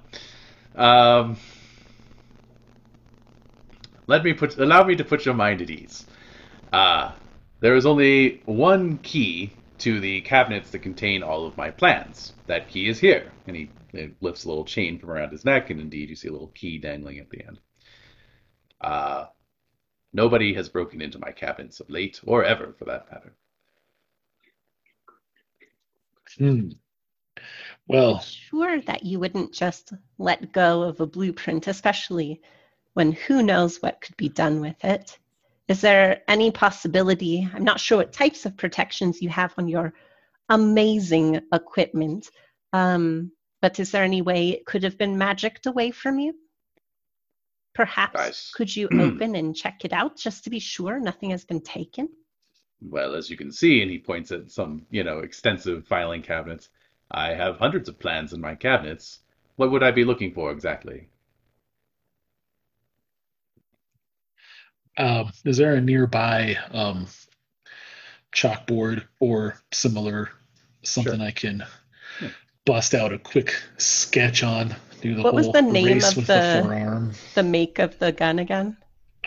um, 0.74 1.36
let 4.06 4.22
me 4.22 4.34
put 4.34 4.56
allow 4.58 4.84
me 4.84 4.96
to 4.96 5.04
put 5.04 5.24
your 5.24 5.34
mind 5.34 5.62
at 5.62 5.70
ease. 5.70 6.06
Uh, 6.72 7.12
there 7.60 7.74
is 7.74 7.86
only 7.86 8.42
one 8.44 8.98
key 8.98 9.52
to 9.78 10.00
the 10.00 10.20
cabinets 10.22 10.70
that 10.70 10.80
contain 10.80 11.22
all 11.22 11.46
of 11.46 11.56
my 11.56 11.70
plans. 11.70 12.34
That 12.46 12.68
key 12.68 12.88
is 12.88 12.98
here, 12.98 13.32
and 13.46 13.56
he 13.56 13.70
lifts 14.20 14.44
a 14.44 14.48
little 14.48 14.64
chain 14.64 14.98
from 14.98 15.10
around 15.10 15.32
his 15.32 15.44
neck, 15.44 15.70
and 15.70 15.80
indeed 15.80 16.10
you 16.10 16.16
see 16.16 16.28
a 16.28 16.32
little 16.32 16.52
key 16.54 16.78
dangling 16.78 17.18
at 17.18 17.30
the 17.30 17.44
end. 17.46 17.58
Uh, 18.86 19.26
nobody 20.12 20.54
has 20.54 20.68
broken 20.68 21.02
into 21.02 21.18
my 21.18 21.32
cabinets 21.32 21.80
of 21.80 21.90
late, 21.90 22.20
or 22.24 22.44
ever, 22.44 22.72
for 22.78 22.84
that 22.84 23.10
matter. 23.10 23.34
Hmm. 26.38 26.68
Well, 27.88 28.20
sure 28.20 28.80
that 28.82 29.04
you 29.04 29.18
wouldn't 29.18 29.52
just 29.52 29.92
let 30.18 30.52
go 30.52 30.82
of 30.82 31.00
a 31.00 31.06
blueprint, 31.06 31.66
especially 31.66 32.40
when 32.94 33.10
who 33.10 33.42
knows 33.42 33.82
what 33.82 34.00
could 34.00 34.16
be 34.16 34.28
done 34.28 34.60
with 34.60 34.84
it. 34.84 35.18
Is 35.66 35.80
there 35.80 36.22
any 36.28 36.52
possibility? 36.52 37.48
I'm 37.52 37.64
not 37.64 37.80
sure 37.80 37.98
what 37.98 38.12
types 38.12 38.46
of 38.46 38.56
protections 38.56 39.20
you 39.20 39.30
have 39.30 39.52
on 39.58 39.66
your 39.66 39.94
amazing 40.48 41.40
equipment, 41.52 42.30
um, 42.72 43.32
but 43.60 43.80
is 43.80 43.90
there 43.90 44.04
any 44.04 44.22
way 44.22 44.50
it 44.50 44.64
could 44.64 44.84
have 44.84 44.96
been 44.96 45.18
magicked 45.18 45.66
away 45.66 45.90
from 45.90 46.20
you? 46.20 46.34
Perhaps 47.76 48.14
Nice. 48.14 48.50
could 48.54 48.74
you 48.74 48.88
open 48.98 49.36
and 49.36 49.54
check 49.54 49.84
it 49.84 49.92
out 49.92 50.16
just 50.16 50.44
to 50.44 50.50
be 50.50 50.58
sure 50.58 50.98
nothing 50.98 51.30
has 51.30 51.44
been 51.44 51.60
taken? 51.60 52.08
Well, 52.80 53.14
as 53.14 53.28
you 53.28 53.36
can 53.36 53.52
see, 53.52 53.82
and 53.82 53.90
he 53.90 53.98
points 53.98 54.32
at 54.32 54.50
some, 54.50 54.86
you 54.90 55.04
know, 55.04 55.18
extensive 55.18 55.86
filing 55.86 56.22
cabinets, 56.22 56.70
I 57.10 57.34
have 57.34 57.58
hundreds 57.58 57.88
of 57.90 57.98
plans 57.98 58.32
in 58.32 58.40
my 58.40 58.54
cabinets. 58.54 59.20
What 59.56 59.70
would 59.72 59.82
I 59.82 59.90
be 59.90 60.04
looking 60.04 60.32
for 60.32 60.50
exactly? 60.52 61.10
Um, 64.98 65.32
is 65.44 65.56
there 65.58 65.74
a 65.74 65.80
nearby 65.80 66.56
um, 66.72 67.06
chalkboard 68.32 69.04
or 69.20 69.58
similar 69.72 70.30
something 70.82 71.20
I 71.20 71.30
can 71.30 71.64
Hmm. 72.18 72.28
bust 72.64 72.94
out 72.94 73.12
a 73.12 73.18
quick 73.18 73.54
sketch 73.78 74.42
on? 74.42 74.74
Do 75.00 75.14
the 75.14 75.22
What 75.22 75.34
was 75.34 75.50
the 75.52 75.62
name 75.62 75.98
of 76.02 76.16
with 76.16 76.26
the- 76.26 77.14
The 77.34 77.42
make 77.42 77.78
of 77.78 77.98
the 77.98 78.12
gun 78.12 78.38
again? 78.38 78.76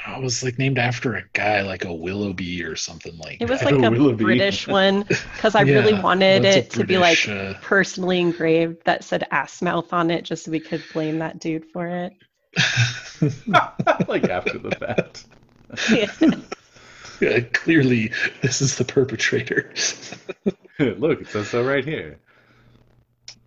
It 0.08 0.24
was 0.24 0.44
like 0.44 0.58
named 0.58 0.78
after 0.80 1.16
a 1.16 1.24
guy, 1.34 1.62
like 1.62 1.84
a 1.84 1.94
Willoughby 1.94 2.64
or 2.64 2.78
something 2.78 3.18
like 3.18 3.42
It 3.42 3.50
was 3.50 3.62
like 3.64 3.76
a 3.84 3.92
Willoughby. 3.92 4.24
British 4.24 4.66
one 4.68 5.04
because 5.04 5.56
I 5.56 5.62
really 5.64 5.94
wanted 5.94 6.44
that's 6.44 6.56
a 6.56 6.60
it 6.60 6.70
to 6.72 6.84
be 6.86 6.98
like 6.98 7.28
uh, 7.28 7.56
personally 7.62 8.20
engraved 8.22 8.86
that 8.86 9.04
said 9.04 9.28
ass 9.32 9.62
mouth 9.62 9.92
on 9.92 10.10
it 10.10 10.24
just 10.24 10.46
so 10.46 10.52
we 10.52 10.62
could 10.62 10.82
blame 10.94 11.20
that 11.20 11.40
dude 11.40 11.66
for 11.74 11.88
it. 11.88 12.14
like 14.08 14.24
after 14.30 14.58
the 14.58 14.72
fact. 14.80 15.26
yeah, 17.20 17.40
clearly, 17.54 18.12
this 18.42 18.62
is 18.62 18.78
the 18.78 18.86
perpetrator. 18.86 19.72
Look, 20.80 21.22
it 21.22 21.28
says 21.28 21.50
so 21.50 21.62
right 21.64 21.84
here. 21.84 22.20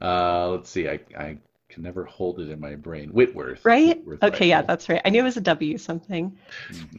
Uh, 0.03 0.51
let's 0.51 0.69
see. 0.71 0.89
I 0.89 1.01
I 1.19 1.39
can 1.73 1.83
never 1.83 2.05
hold 2.05 2.41
it 2.41 2.51
in 2.51 2.61
my 2.61 2.75
brain. 2.75 3.11
Whitworth. 3.11 3.65
right? 3.65 3.97
Whitworth 4.05 4.23
Okay, 4.23 4.49
yeah, 4.49 4.63
that's 4.63 4.89
right. 4.89 5.01
I 5.05 5.11
knew 5.11 5.21
it 5.21 5.25
was 5.25 5.37
a 5.37 5.41
W 5.41 5.79
something. 5.79 6.37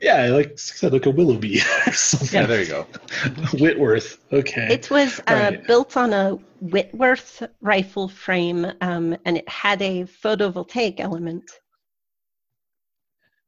yeah, 0.01 0.27
like 0.27 0.51
I 0.51 0.55
said, 0.55 0.93
like 0.93 1.05
a 1.05 1.11
Willoughby 1.11 1.59
or 1.87 1.93
something. 1.93 2.41
Yeah, 2.41 2.47
there 2.47 2.61
you 2.61 2.67
go. 2.67 2.87
Whitworth. 3.59 4.19
Okay. 4.31 4.73
It 4.73 4.89
was 4.89 5.19
uh, 5.27 5.33
Right. 5.33 5.67
built 5.67 5.95
on 5.97 6.13
a 6.13 6.37
Whitworth 6.61 7.43
rifle 7.61 8.07
frame 8.07 8.65
um, 8.81 9.15
and 9.25 9.37
it 9.37 9.47
had 9.49 9.81
a 9.81 10.03
photovoltaic 10.05 10.99
element. 10.99 11.43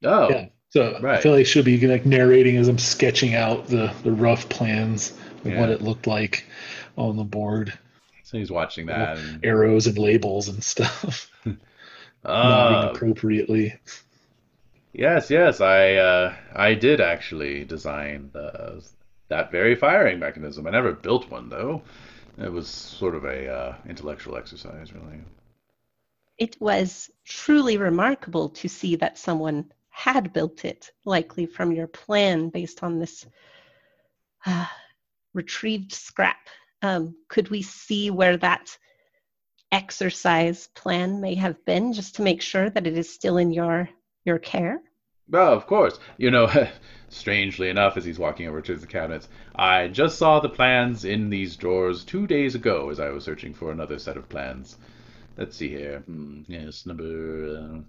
Oh, 0.03 0.29
Yeah. 0.29 0.45
So 0.69 0.93
I 0.95 1.01
Right. 1.01 1.21
feel 1.21 1.31
like 1.31 1.39
I 1.41 1.43
should 1.43 1.65
be 1.65 1.87
like 1.87 2.05
narrating 2.05 2.57
as 2.57 2.67
I'm 2.67 2.77
sketching 2.77 3.33
out 3.33 3.67
the, 3.67 3.93
the 4.03 4.11
rough 4.11 4.47
plans 4.49 5.13
of 5.45 5.47
Yeah. 5.47 5.61
what 5.61 5.69
it 5.69 5.81
looked 5.81 6.05
like 6.07 6.45
on 6.97 7.15
the 7.17 7.23
board, 7.23 7.69
so 7.69 7.77
he's 8.35 8.51
watching 8.51 8.87
that. 8.87 9.17
And, 9.17 9.45
arrows 9.45 9.87
and 9.87 9.97
labels 9.97 10.47
and 10.47 10.63
stuff, 10.63 11.29
nodding 11.45 11.57
Ah, 12.25 12.89
appropriately. 12.89 13.75
yes, 14.93 15.29
yes. 15.29 15.61
I 15.61 15.95
uh, 15.95 16.35
I 16.53 16.73
did 16.73 17.01
actually 17.01 17.65
design 17.65 18.31
uh, 18.35 18.79
that 19.29 19.51
very 19.51 19.75
firing 19.75 20.19
mechanism. 20.19 20.67
I 20.67 20.71
never 20.71 20.93
built 20.93 21.29
one 21.29 21.49
though. 21.49 21.81
It 22.37 22.51
was 22.51 22.67
sort 22.67 23.15
of 23.15 23.23
a 23.23 23.47
uh, 23.49 23.75
intellectual 23.87 24.37
exercise, 24.37 24.93
really. 24.93 25.19
It 26.37 26.57
was 26.59 27.09
truly 27.23 27.77
remarkable 27.77 28.49
to 28.49 28.67
see 28.67 28.97
that 28.97 29.17
someone 29.17 29.71
had 29.89 30.33
built 30.33 30.65
it, 30.65 30.91
likely 31.05 31.45
from 31.45 31.71
your 31.71 31.87
plan 31.87 32.49
based 32.49 32.83
on 32.83 32.99
this 32.99 33.25
uh, 34.45 34.65
retrieved 35.33 35.93
scrap. 35.93 36.49
Um, 36.85 37.15
could 37.29 37.49
we 37.49 37.63
see 37.63 38.11
where 38.11 38.37
that 38.37 38.77
exercise 39.71 40.67
plan 40.75 41.19
may 41.19 41.33
have 41.33 41.65
been, 41.65 41.93
just 41.93 42.15
to 42.15 42.21
make 42.21 42.43
sure 42.43 42.69
that 42.69 42.85
it 42.85 42.95
is 42.95 43.11
still 43.11 43.37
in 43.37 43.51
your 43.51 43.89
your 44.23 44.37
care? 44.37 44.83
Oh, 45.33 45.53
of 45.53 45.65
course. 45.65 45.99
You 46.17 46.29
know, 46.29 46.47
strangely 47.09 47.69
enough, 47.69 47.97
as 47.97 48.05
he's 48.05 48.19
walking 48.19 48.47
over 48.47 48.61
to 48.61 48.75
the 48.75 48.85
cabinets, 48.85 49.27
I 49.55 49.87
just 49.87 50.19
saw 50.19 50.39
the 50.39 50.49
plans 50.49 51.05
in 51.05 51.31
these 51.31 51.55
drawers 51.55 52.03
two 52.03 52.27
days 52.27 52.53
ago 52.53 52.91
as 52.91 52.99
I 52.99 53.09
was 53.09 53.23
searching 53.23 53.55
for 53.55 53.71
another 53.71 53.97
set 53.97 54.15
of 54.15 54.29
plans. 54.29 54.77
Let's 55.37 55.57
see 55.57 55.69
here. 55.69 56.01
Hmm, 56.01 56.43
yes, 56.47 56.85
number 56.85 57.03
uh, 57.03 57.81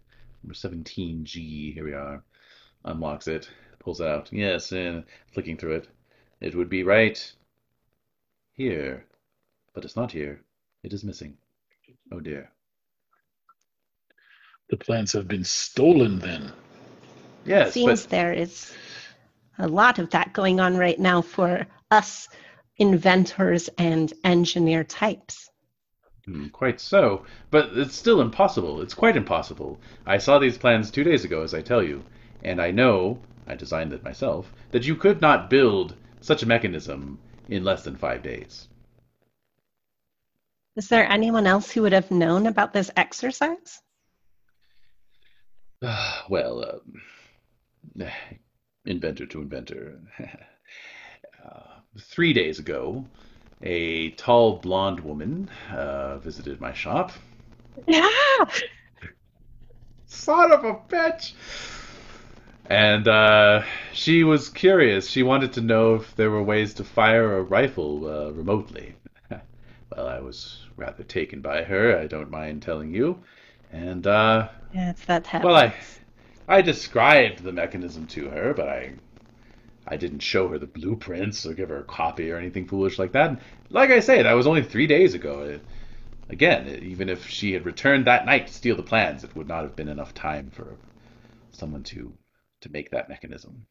number 0.42 0.54
17G. 0.54 1.74
Here 1.74 1.84
we 1.84 1.92
are. 1.92 2.24
Unlocks 2.86 3.28
it, 3.28 3.50
pulls 3.78 4.00
it 4.00 4.06
out. 4.06 4.32
Yes, 4.32 4.72
and 4.72 5.04
flicking 5.34 5.58
through 5.58 5.76
it. 5.76 5.88
It 6.40 6.54
would 6.54 6.70
be 6.70 6.82
right 6.82 7.18
here, 8.56 9.04
but 9.74 9.84
it's 9.84 9.96
not 9.96 10.10
here. 10.10 10.40
It 10.82 10.92
is 10.92 11.04
missing. 11.04 11.36
Oh 12.12 12.20
dear. 12.20 12.50
The 14.70 14.76
plans 14.76 15.12
have 15.12 15.28
been 15.28 15.44
stolen 15.44 16.18
then. 16.18 16.52
Yes, 17.44 17.68
It 17.68 17.72
Seems 17.74 18.02
but 18.02 18.10
there 18.10 18.32
is 18.32 18.74
a 19.58 19.68
lot 19.68 19.98
of 19.98 20.10
that 20.10 20.32
going 20.32 20.58
on 20.58 20.76
right 20.76 20.98
now 20.98 21.22
for 21.22 21.66
us 21.90 22.28
inventors 22.78 23.68
and 23.78 24.12
engineer 24.24 24.82
types. 24.84 25.50
Hmm, 26.24 26.48
Quite 26.48 26.80
so, 26.80 27.24
but 27.50 27.70
it's 27.76 27.94
still 27.94 28.20
impossible. 28.20 28.80
It's 28.82 28.94
quite 28.94 29.16
impossible. 29.16 29.78
I 30.04 30.18
saw 30.18 30.38
these 30.38 30.58
plans 30.58 30.90
two 30.90 31.04
days 31.04 31.24
ago, 31.24 31.42
as 31.42 31.54
I 31.54 31.62
tell 31.62 31.82
you, 31.82 32.02
and 32.42 32.60
I 32.60 32.72
know, 32.72 33.20
I 33.46 33.54
designed 33.54 33.92
it 33.92 34.02
myself, 34.02 34.52
that 34.72 34.84
you 34.84 34.96
could 34.96 35.20
not 35.20 35.48
build 35.48 35.94
such 36.20 36.42
a 36.42 36.46
mechanism 36.46 37.18
in 37.48 37.64
less 37.64 37.84
than 37.84 37.96
five 37.96 38.22
days. 38.22 38.68
Is 40.76 40.88
there 40.88 41.10
anyone 41.10 41.46
else 41.46 41.70
who 41.70 41.82
would 41.82 41.92
have 41.92 42.10
known 42.10 42.46
about 42.46 42.72
this 42.72 42.90
exercise? 42.96 43.80
well, 46.28 46.82
um, 47.98 48.06
inventor 48.84 49.26
to 49.26 49.40
inventor. 49.40 49.98
uh, 51.44 51.80
three 51.98 52.32
days 52.32 52.58
ago, 52.58 53.04
a 53.62 54.10
tall 54.12 54.58
blonde 54.58 55.00
woman 55.00 55.48
uh, 55.72 56.18
visited 56.18 56.60
my 56.60 56.72
shop. 56.72 57.12
Yeah. 57.86 58.08
Son 60.06 60.52
of 60.52 60.64
a 60.64 60.74
bitch! 60.74 61.32
And 62.68 63.08
uh, 63.08 63.64
she 63.92 64.22
was 64.22 64.48
curious. 64.48 65.10
She 65.10 65.22
wanted 65.24 65.52
to 65.54 65.60
know 65.60 65.96
if 65.96 66.14
there 66.14 66.30
were 66.30 66.42
ways 66.42 66.74
to 66.74 66.84
fire 66.84 67.36
a 67.38 67.42
rifle 67.42 68.06
uh, 68.06 68.30
remotely. 68.32 68.94
well, 69.30 70.06
I 70.08 70.20
was 70.20 70.64
rather 70.76 71.02
taken 71.04 71.40
by 71.40 71.64
her, 71.64 71.98
I 71.98 72.06
don't 72.06 72.30
mind 72.30 72.62
telling 72.62 72.92
you. 72.94 73.24
And, 73.70 74.06
uh, 74.06 74.48
Yeah, 74.70 74.90
it's 74.90 75.04
that 75.06 75.24
type. 75.24 75.42
well, 75.42 75.56
I, 75.56 75.74
I 76.48 76.62
described 76.62 77.42
the 77.42 77.52
mechanism 77.52 78.06
to 78.08 78.30
her, 78.30 78.54
but 78.54 78.68
I, 78.68 78.96
I 79.86 79.96
didn't 79.96 80.20
show 80.20 80.48
her 80.48 80.58
the 80.58 80.66
blueprints 80.68 81.46
or 81.46 81.54
give 81.54 81.70
her 81.70 81.80
a 81.80 81.84
copy 81.84 82.30
or 82.30 82.38
anything 82.38 82.66
foolish 82.68 82.98
like 82.98 83.12
that. 83.12 83.42
Like 83.70 83.90
I 83.90 84.00
say, 84.00 84.22
that 84.22 84.32
was 84.34 84.46
only 84.46 84.62
three 84.62 84.86
days 84.86 85.14
ago. 85.14 85.42
It, 85.42 85.66
again, 86.30 86.68
even 86.82 87.08
if 87.10 87.28
she 87.28 87.52
had 87.54 87.66
returned 87.66 88.06
that 88.06 88.26
night 88.26 88.48
to 88.48 88.54
steal 88.54 88.76
the 88.76 88.82
plans, 88.84 89.24
it 89.24 89.36
would 89.36 89.48
not 89.48 89.64
have 89.64 89.76
been 89.76 89.88
enough 89.88 90.14
time 90.14 90.50
for 90.50 90.78
someone 91.52 91.82
to 91.84 92.16
to 92.66 92.72
make 92.72 92.90
that 92.90 93.08
mechanism. 93.08 93.66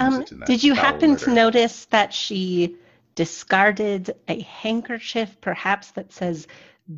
Um, 0.00 0.24
that 0.30 0.46
did 0.46 0.64
you 0.64 0.74
happen 0.74 1.16
to 1.16 1.30
notice 1.34 1.84
that 1.86 2.14
she 2.14 2.76
discarded 3.14 4.14
a 4.28 4.40
handkerchief, 4.40 5.40
perhaps 5.40 5.90
that 5.92 6.12
says 6.12 6.46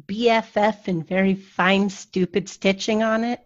BFF 0.07 0.89
in 0.89 1.03
very 1.03 1.35
fine, 1.35 1.91
stupid 1.91 2.49
stitching 2.49 3.03
on 3.03 3.25
it? 3.25 3.41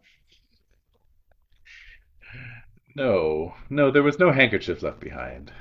No, 2.95 3.55
no, 3.71 3.91
there 3.91 4.03
was 4.03 4.19
no 4.19 4.33
handkerchief 4.33 4.83
left 4.83 5.01
behind. 5.01 5.53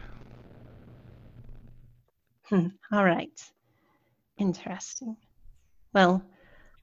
Hmm, 2.44 2.68
all 2.91 3.06
right. 3.06 3.40
Interesting. 4.38 5.18
Well, 5.94 6.24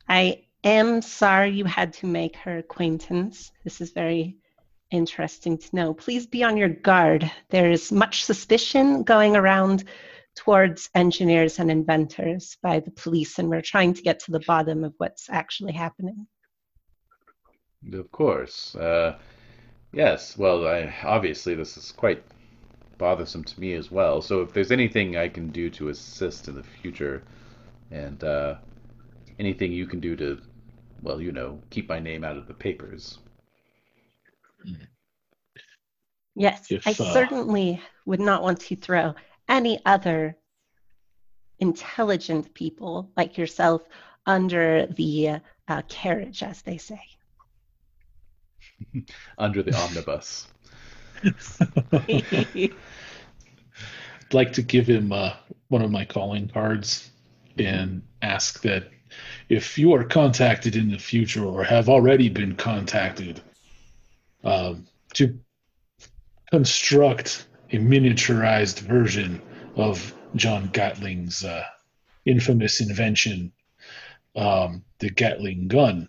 I 0.08 0.44
am 0.62 1.02
sorry 1.02 1.50
you 1.50 1.64
had 1.64 1.94
to 1.94 2.06
make 2.06 2.36
her 2.36 2.58
acquaintance. 2.58 3.50
This 3.64 3.80
is 3.80 3.92
very 3.92 4.36
interesting 4.94 5.58
to 5.58 5.76
know. 5.76 5.94
Please 5.94 6.26
be 6.26 6.42
on 6.44 6.56
your 6.56 6.68
guard. 6.68 7.30
There 7.50 7.70
is 7.70 7.92
much 7.92 8.24
suspicion 8.24 9.02
going 9.02 9.36
around 9.36 9.84
towards 10.36 10.90
engineers 10.94 11.58
and 11.58 11.70
inventors 11.70 12.56
by 12.62 12.80
the 12.80 12.90
police, 12.90 13.38
and 13.38 13.48
we're 13.48 13.60
trying 13.60 13.94
to 13.94 14.02
get 14.02 14.20
to 14.20 14.32
the 14.32 14.40
bottom 14.40 14.84
of 14.84 14.94
what's 14.98 15.28
actually 15.30 15.72
happening. 15.72 16.26
Of 17.92 18.10
course. 18.10 18.74
Uh, 18.74 19.18
yes, 19.92 20.38
well, 20.38 20.66
I, 20.66 20.94
obviously 21.04 21.54
this 21.54 21.76
is 21.76 21.92
quite 21.92 22.22
bothersome 22.98 23.44
to 23.44 23.60
me 23.60 23.74
as 23.74 23.90
well. 23.90 24.22
So 24.22 24.40
if 24.42 24.52
there's 24.52 24.72
anything 24.72 25.16
I 25.16 25.28
can 25.28 25.48
do 25.48 25.68
to 25.70 25.88
assist 25.88 26.48
in 26.48 26.54
the 26.54 26.62
future, 26.62 27.22
and 27.90 28.22
uh, 28.24 28.56
anything 29.38 29.72
you 29.72 29.86
can 29.86 30.00
do 30.00 30.16
to, 30.16 30.40
well, 31.02 31.20
you 31.20 31.32
know, 31.32 31.60
keep 31.70 31.88
my 31.88 31.98
name 31.98 32.24
out 32.24 32.36
of 32.36 32.46
the 32.46 32.54
papers. 32.54 33.18
Yes, 36.34 36.70
If, 36.70 36.86
I 36.86 36.90
uh, 36.90 37.12
certainly 37.12 37.80
would 38.06 38.20
not 38.20 38.42
want 38.42 38.60
to 38.60 38.76
throw 38.76 39.14
any 39.48 39.80
other 39.86 40.36
intelligent 41.58 42.52
people 42.54 43.10
like 43.16 43.38
yourself 43.38 43.82
under 44.26 44.86
the 44.86 45.40
uh, 45.68 45.82
carriage, 45.88 46.42
as 46.42 46.62
they 46.62 46.78
say. 46.78 47.00
Under 49.38 49.62
the 49.62 49.74
omnibus. 49.76 50.48
I'd 51.92 52.72
like 54.32 54.52
to 54.54 54.62
give 54.62 54.86
him 54.86 55.12
uh, 55.12 55.34
one 55.68 55.82
of 55.82 55.90
my 55.90 56.04
calling 56.04 56.48
cards 56.48 57.10
and 57.58 58.02
ask 58.22 58.62
that 58.62 58.88
if 59.48 59.78
you 59.78 59.94
are 59.94 60.04
contacted 60.04 60.76
in 60.76 60.90
the 60.90 60.98
future 60.98 61.44
or 61.44 61.62
have 61.62 61.88
already 61.88 62.28
been 62.28 62.56
contacted, 62.56 63.40
um, 64.44 64.86
to 65.14 65.38
construct 66.50 67.46
a 67.70 67.76
miniaturized 67.76 68.80
version 68.80 69.40
of 69.76 70.14
John 70.36 70.68
Gatling's 70.68 71.44
uh, 71.44 71.64
infamous 72.24 72.80
invention, 72.80 73.52
um, 74.36 74.84
the 74.98 75.10
Gatling 75.10 75.68
gun. 75.68 76.08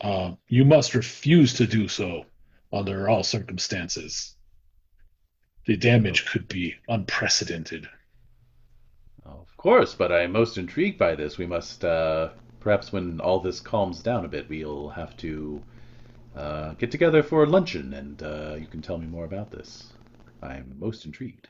Uh, 0.00 0.32
you 0.48 0.64
must 0.64 0.94
refuse 0.94 1.54
to 1.54 1.66
do 1.66 1.88
so 1.88 2.26
under 2.72 3.08
all 3.08 3.22
circumstances. 3.22 4.34
The 5.66 5.76
damage 5.76 6.26
could 6.26 6.48
be 6.48 6.74
unprecedented. 6.88 7.86
Of 9.24 9.56
course, 9.56 9.94
but 9.94 10.10
I'm 10.10 10.32
most 10.32 10.58
intrigued 10.58 10.98
by 10.98 11.14
this. 11.14 11.38
We 11.38 11.46
must, 11.46 11.84
uh, 11.84 12.30
perhaps 12.58 12.92
when 12.92 13.20
all 13.20 13.38
this 13.38 13.60
calms 13.60 14.02
down 14.02 14.24
a 14.24 14.28
bit, 14.28 14.48
we'll 14.48 14.88
have 14.88 15.16
to 15.18 15.62
uh, 16.34 16.74
get 16.74 16.90
together 16.90 17.22
for 17.22 17.46
luncheon 17.46 17.94
and 17.94 18.22
uh, 18.22 18.56
you 18.58 18.66
can 18.66 18.82
tell 18.82 18.98
me 18.98 19.06
more 19.06 19.24
about 19.24 19.50
this. 19.50 19.92
I'm 20.42 20.74
most 20.78 21.04
intrigued. 21.04 21.48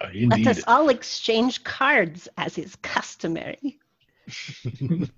Uh, 0.00 0.06
Let 0.06 0.14
indeed. 0.14 0.48
us 0.48 0.64
all 0.66 0.88
exchange 0.88 1.64
cards, 1.64 2.28
as 2.36 2.58
is 2.58 2.76
customary. 2.76 3.78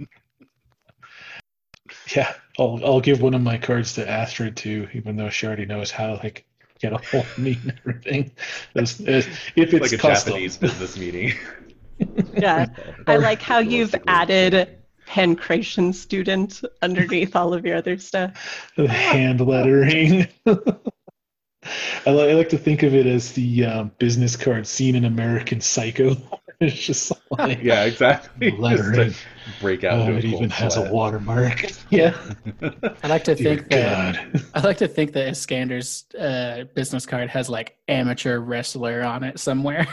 Yeah, 2.15 2.35
I'll 2.59 2.81
I'll 2.85 3.01
give 3.01 3.21
one 3.21 3.35
of 3.35 3.43
my 3.43 3.59
cards 3.59 3.95
to 3.95 4.09
Astrid 4.09 4.57
too, 4.57 4.89
even 4.93 5.17
though 5.17 5.31
she 5.31 5.47
already 5.47 5.67
knows 5.67 5.91
how 5.91 6.09
to 6.09 6.15
like 6.15 6.45
get 6.81 6.93
a 6.93 6.99
hold 6.99 7.25
of 7.25 7.39
me 7.39 7.59
and 7.63 7.79
everything. 7.81 8.33
As, 8.75 9.01
as, 9.01 9.27
if 9.57 9.75
it's 9.75 9.81
like 9.81 9.93
a 9.93 9.99
custom. 9.99 10.33
Japanese 10.33 10.57
business 10.57 10.97
meeting. 10.97 11.35
Yeah, 12.37 12.67
I 13.07 13.17
like 13.17 13.43
how 13.43 13.59
you've 13.59 13.93
Realistically. 13.93 14.77
Added 15.11 15.39
pancration 15.39 15.95
student 15.95 16.63
underneath 16.83 17.37
all 17.37 17.55
of 17.55 17.65
your 17.67 17.77
other 17.77 17.99
stuff. 17.99 18.73
the 18.77 18.89
hand 18.89 19.41
lettering. 19.41 20.27
I, 22.07 22.11
li- 22.11 22.31
I 22.31 22.33
like 22.33 22.49
to 22.51 22.59
think 22.59 22.83
of 22.83 22.95
it 22.95 23.07
as 23.07 23.33
the 23.33 23.67
um, 23.67 23.91
business 23.99 24.37
card 24.37 24.67
seen 24.67 24.95
in 24.95 25.05
American 25.05 25.61
Psycho. 25.61 26.17
it's 26.61 26.77
just 26.81 27.13
like 27.31 27.63
yeah, 27.63 27.85
exactly. 27.85 28.51
lettering. 28.53 29.15
Break 29.61 29.85
out 29.85 30.09
Oh, 30.09 30.17
it 30.17 30.23
cold 30.23 30.25
even 30.35 30.51
has 30.51 30.77
a 30.77 30.91
watermark. 30.91 31.67
Yeah. 31.91 32.17
I 33.03 33.09
like 33.09 33.25
to 33.25 33.35
Dear 33.35 33.57
think 33.57 33.71
that 33.71 34.33
God. 34.33 34.45
I 34.55 34.61
like 34.61 34.77
to 34.79 34.87
think 34.89 35.13
that 35.15 35.27
Iskander's 35.29 36.05
uh, 36.15 36.65
business 36.75 37.05
card 37.05 37.29
has 37.31 37.49
like 37.51 37.77
amateur 37.89 38.39
wrestler 38.39 39.03
on 39.03 39.25
it 39.25 39.41
somewhere. 39.41 39.87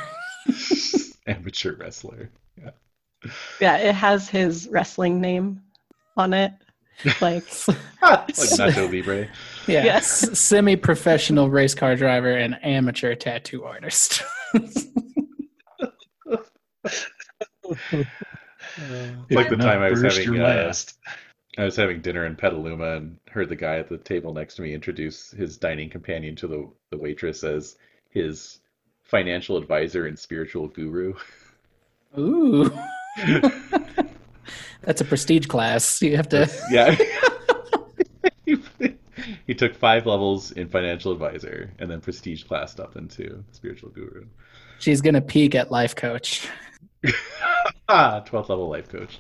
Amateur 1.26 1.76
wrestler. 1.76 2.30
Yeah, 2.56 2.69
it 3.60 3.94
has 3.94 4.30
his 4.30 4.68
wrestling 4.69 5.19
name 5.22 5.61
on 6.15 6.34
it. 6.34 6.52
Like, 7.22 7.44
like 8.02 8.27
Nacho 8.27 8.91
Libre. 8.91 9.27
yeah, 9.68 9.84
Yes. 9.84 10.38
semi-professional 10.39 11.49
race 11.49 11.76
car 11.76 11.95
driver 11.95 12.31
and 12.31 12.57
amateur 12.64 13.14
tattoo 13.15 13.64
artist. 13.65 14.23
It's 18.80 19.31
like 19.31 19.49
the 19.49 19.57
time 19.57 19.81
I 19.81 19.89
was 19.89 20.02
having 20.02 20.39
uh. 20.39 20.72
I 21.57 21.64
was 21.64 21.76
having 21.76 22.02
dinner 22.02 22.26
in 22.26 22.35
Petaluma 22.35 22.98
and 22.98 23.18
heard 23.30 23.49
the 23.49 23.56
guy 23.56 23.77
at 23.77 23.89
the 23.89 23.98
table 23.98 24.34
next 24.34 24.56
to 24.56 24.61
me 24.61 24.73
introduce 24.73 25.31
his 25.31 25.57
dining 25.57 25.89
companion 25.89 26.35
to 26.38 26.48
the 26.48 26.69
the 26.91 26.98
waitress 26.98 27.44
as 27.44 27.76
his 28.10 28.60
financial 29.03 29.57
advisor 29.57 30.06
and 30.06 30.18
spiritual 30.18 30.68
guru. 30.68 31.14
Ooh, 32.18 32.72
that's 34.84 35.02
a 35.02 35.06
prestige 35.06 35.48
class. 35.48 36.02
You 36.02 36.15
have 36.18 36.30
to. 36.30 36.49
yeah. 36.72 36.95
he 39.48 39.53
took 39.53 39.76
five 39.76 40.06
levels 40.06 40.52
in 40.52 40.69
financial 40.69 41.11
advisor 41.11 41.73
and 41.80 41.89
then 41.89 42.02
prestige 42.02 42.44
classed 42.44 42.80
up 42.80 42.95
into 42.95 43.44
spiritual 43.52 43.89
guru. 43.89 44.26
She's 44.80 45.02
gonna 45.02 45.22
peak 45.22 45.56
at 45.56 45.72
life 45.72 45.95
coach. 45.95 46.48
Ah, 47.89 48.22
12th 48.26 48.49
level 48.49 48.69
life 48.69 48.89
coach. 48.89 49.19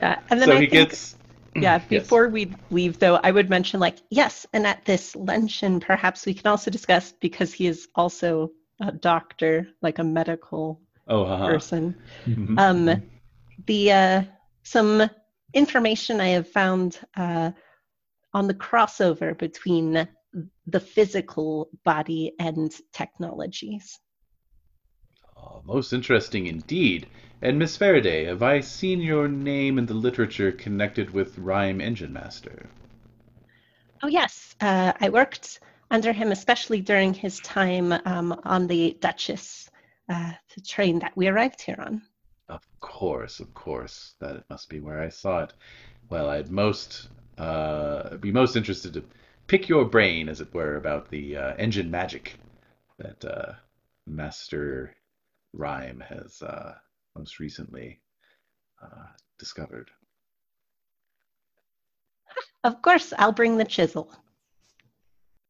yeah. 0.00 0.18
And 0.30 0.40
then 0.40 0.48
So 0.48 0.56
I 0.56 0.60
he 0.60 0.66
think, 0.66 0.90
gets 0.90 1.16
yeah, 1.54 1.78
Yes. 1.90 2.02
before 2.02 2.28
we 2.28 2.54
leave, 2.70 2.98
though, 2.98 3.16
I 3.16 3.30
would 3.30 3.50
mention, 3.50 3.80
like, 3.80 3.98
yes, 4.10 4.46
and 4.52 4.66
at 4.66 4.84
this 4.84 5.16
luncheon, 5.16 5.80
perhaps 5.80 6.26
we 6.26 6.34
can 6.34 6.46
also 6.46 6.70
discuss, 6.70 7.12
because 7.20 7.52
he 7.52 7.66
is 7.66 7.88
also 7.94 8.50
a 8.80 8.92
doctor, 8.92 9.68
like 9.82 9.98
a 9.98 10.04
medical 10.04 10.80
Oh, 11.08 11.24
haha. 11.24 11.46
person, 11.48 11.94
Mhm. 12.26 12.58
um, 12.58 13.02
the 13.66 13.92
uh, 13.92 14.22
some 14.62 15.10
information 15.54 16.20
I 16.20 16.28
have 16.28 16.48
found 16.48 16.98
uh, 17.16 17.52
on 18.32 18.46
the 18.46 18.54
crossover 18.54 19.36
between 19.36 20.08
the 20.66 20.80
physical 20.80 21.68
body 21.84 22.32
and 22.38 22.72
technologies. 22.92 23.98
Oh, 25.36 25.60
most 25.64 25.92
interesting 25.92 26.46
indeed. 26.46 27.06
And 27.42 27.58
Miss 27.58 27.76
Faraday, 27.76 28.24
have 28.24 28.42
I 28.42 28.60
seen 28.60 29.00
your 29.00 29.28
name 29.28 29.78
in 29.78 29.86
the 29.86 29.94
literature 29.94 30.52
connected 30.52 31.10
with 31.10 31.38
Rhyme 31.38 31.80
Engine 31.80 32.12
Master? 32.12 32.70
Oh 34.02 34.08
yes, 34.08 34.56
uh, 34.60 34.92
I 35.00 35.10
worked 35.10 35.60
under 35.90 36.12
him, 36.12 36.32
especially 36.32 36.80
during 36.80 37.14
his 37.14 37.40
time 37.40 37.92
um, 37.92 38.40
on 38.44 38.66
the 38.66 38.96
Duchess, 39.00 39.61
uh, 40.12 40.32
the 40.54 40.60
train 40.60 40.98
that 41.00 41.16
we 41.16 41.28
arrived 41.28 41.62
here 41.62 41.78
on. 41.78 42.02
Of 42.48 42.60
course, 42.80 43.40
of 43.40 43.52
course. 43.54 44.14
That 44.20 44.36
it 44.36 44.44
must 44.50 44.68
be 44.68 44.80
where 44.80 45.02
I 45.02 45.08
saw 45.08 45.44
it. 45.44 45.52
Well, 46.10 46.28
I'd 46.28 46.50
most 46.50 47.08
uh, 47.38 48.16
be 48.16 48.30
most 48.30 48.56
interested 48.56 48.92
to 48.94 49.04
pick 49.46 49.68
your 49.68 49.84
brain, 49.84 50.28
as 50.28 50.40
it 50.40 50.52
were, 50.52 50.76
about 50.76 51.08
the 51.08 51.36
uh, 51.36 51.54
engine 51.56 51.90
magic 51.90 52.34
that 52.98 53.24
uh, 53.24 53.52
Master 54.06 54.94
Rhyme 55.52 56.02
has 56.06 56.42
uh, 56.42 56.74
most 57.16 57.40
recently 57.40 58.00
uh, 58.82 59.06
discovered. 59.38 59.90
Of 62.64 62.80
course, 62.82 63.12
I'll 63.18 63.32
bring 63.32 63.56
the 63.56 63.64
chisel. 63.64 64.12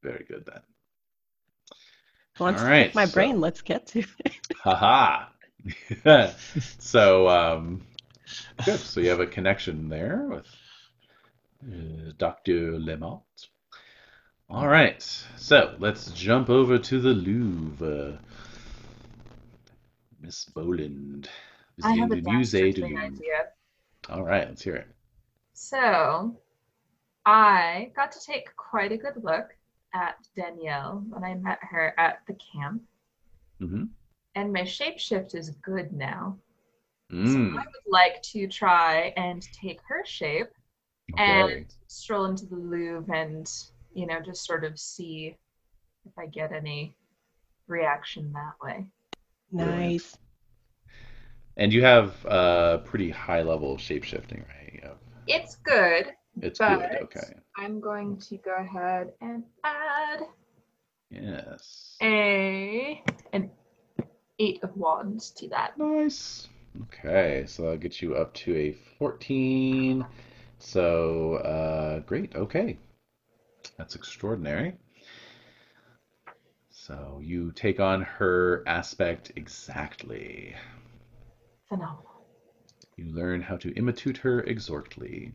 Very 0.03 0.25
good 0.29 0.47
then. 0.47 0.63
Once 2.39 2.61
All 2.61 2.67
I 2.67 2.71
right, 2.71 2.95
my 2.95 3.05
so- 3.05 3.15
brain, 3.15 3.41
let's 3.41 3.61
get 3.63 3.87
to 3.89 4.05
it. 4.25 4.33
Haha. 4.57 5.27
so, 6.79 7.29
um, 7.29 7.87
good. 8.65 8.81
So 8.81 9.01
you 9.01 9.11
have 9.11 9.21
a 9.21 9.27
connection 9.27 9.89
there 9.89 10.27
with 10.29 10.47
uh, 11.65 12.13
Dr. 12.19 12.73
Lamotte. 12.79 13.49
All 14.51 14.67
right. 14.67 15.03
So 15.37 15.77
let's 15.79 16.11
jump 16.13 16.51
over 16.51 16.79
to 16.79 17.01
the 17.01 17.11
Louvre. 17.11 18.19
Miss 20.21 20.45
Boland. 20.47 21.29
I 21.83 21.95
have 21.97 22.13
a 22.13 22.17
visiting 22.17 22.25
the 22.25 22.31
Musée 22.31 22.75
du 22.75 22.85
idea. 22.99 23.49
All 24.09 24.23
right, 24.25 24.49
let's 24.49 24.63
hear 24.63 24.77
it. 24.77 24.89
So, 25.55 26.37
I 27.25 27.93
got 27.95 28.13
to 28.13 28.21
take 28.21 28.55
quite 28.57 28.93
a 28.93 28.97
good 28.97 29.23
look 29.23 29.47
at 29.95 30.17
Danielle 30.37 31.05
when 31.09 31.25
I 31.25 31.35
met 31.35 31.59
her 31.63 31.95
at 31.99 32.23
the 32.27 32.35
camp, 32.35 32.83
hmm 33.61 33.85
and 34.35 34.53
my 34.53 34.63
shapeshift 34.63 35.35
is 35.35 35.51
good 35.63 35.93
now. 35.93 36.39
So 37.25 37.39
Mm, 37.39 37.57
I 37.57 37.65
would 37.67 37.93
like 37.93 38.23
to 38.33 38.47
try 38.49 39.13
and 39.17 39.43
take 39.53 39.81
her 39.89 40.05
shape 40.05 40.49
okay. 41.15 41.21
and 41.23 41.67
stroll 41.89 42.27
into 42.27 42.47
the 42.47 42.57
Louvre 42.57 43.15
and, 43.15 43.51
you 43.95 44.07
know, 44.07 44.21
just 44.21 44.47
sort 44.47 44.65
of 44.65 44.79
see 44.79 45.37
if 46.05 46.19
I 46.19 46.27
get 46.27 46.53
any 46.53 46.97
reaction 47.69 48.33
that 48.33 48.55
way. 48.63 48.87
Nice. 49.53 50.19
And 51.57 51.73
you 51.73 51.83
have 51.83 52.25
uh, 52.27 52.79
pretty 52.79 53.11
high 53.11 53.43
level 53.43 53.75
of 53.75 53.81
shapeshifting, 53.81 54.47
right? 54.49 54.73
You 54.75 54.81
have- 54.83 54.99
It's 55.27 55.57
good. 55.65 56.13
It's 56.41 56.59
But- 56.59 56.91
good. 56.91 57.03
Okay. 57.03 57.35
I'm 57.57 57.81
going 57.81 58.17
to 58.19 58.37
go 58.39 58.55
ahead 58.57 59.13
and 59.21 59.45
add 59.65 60.21
Yes. 61.11 61.97
a 62.03 63.03
an 63.33 63.51
eight 64.39 64.63
of 64.63 64.75
wands 64.77 65.31
to 65.33 65.49
that. 65.49 65.77
Nice. 65.79 66.49
Okay, 66.85 67.45
so 67.47 67.63
that'll 67.65 67.77
get 67.77 68.01
you 68.01 68.15
up 68.15 68.33
to 68.33 68.57
a 68.57 68.73
14. 68.99 70.07
So, 70.59 71.35
uh, 71.35 71.99
great. 72.01 72.35
Okay. 72.35 72.79
That's 73.77 73.95
extraordinary. 73.95 74.77
So 76.71 77.21
you 77.23 77.53
take 77.53 77.79
on 77.79 78.01
her 78.03 78.65
aspect 78.67 79.33
exactly. 79.37 80.55
Phenomenal. 81.69 82.25
You 82.97 83.07
learn 83.13 83.43
how 83.43 83.57
to 83.59 83.71
imitate 83.75 84.17
her 84.19 84.43
exortly. 84.45 85.35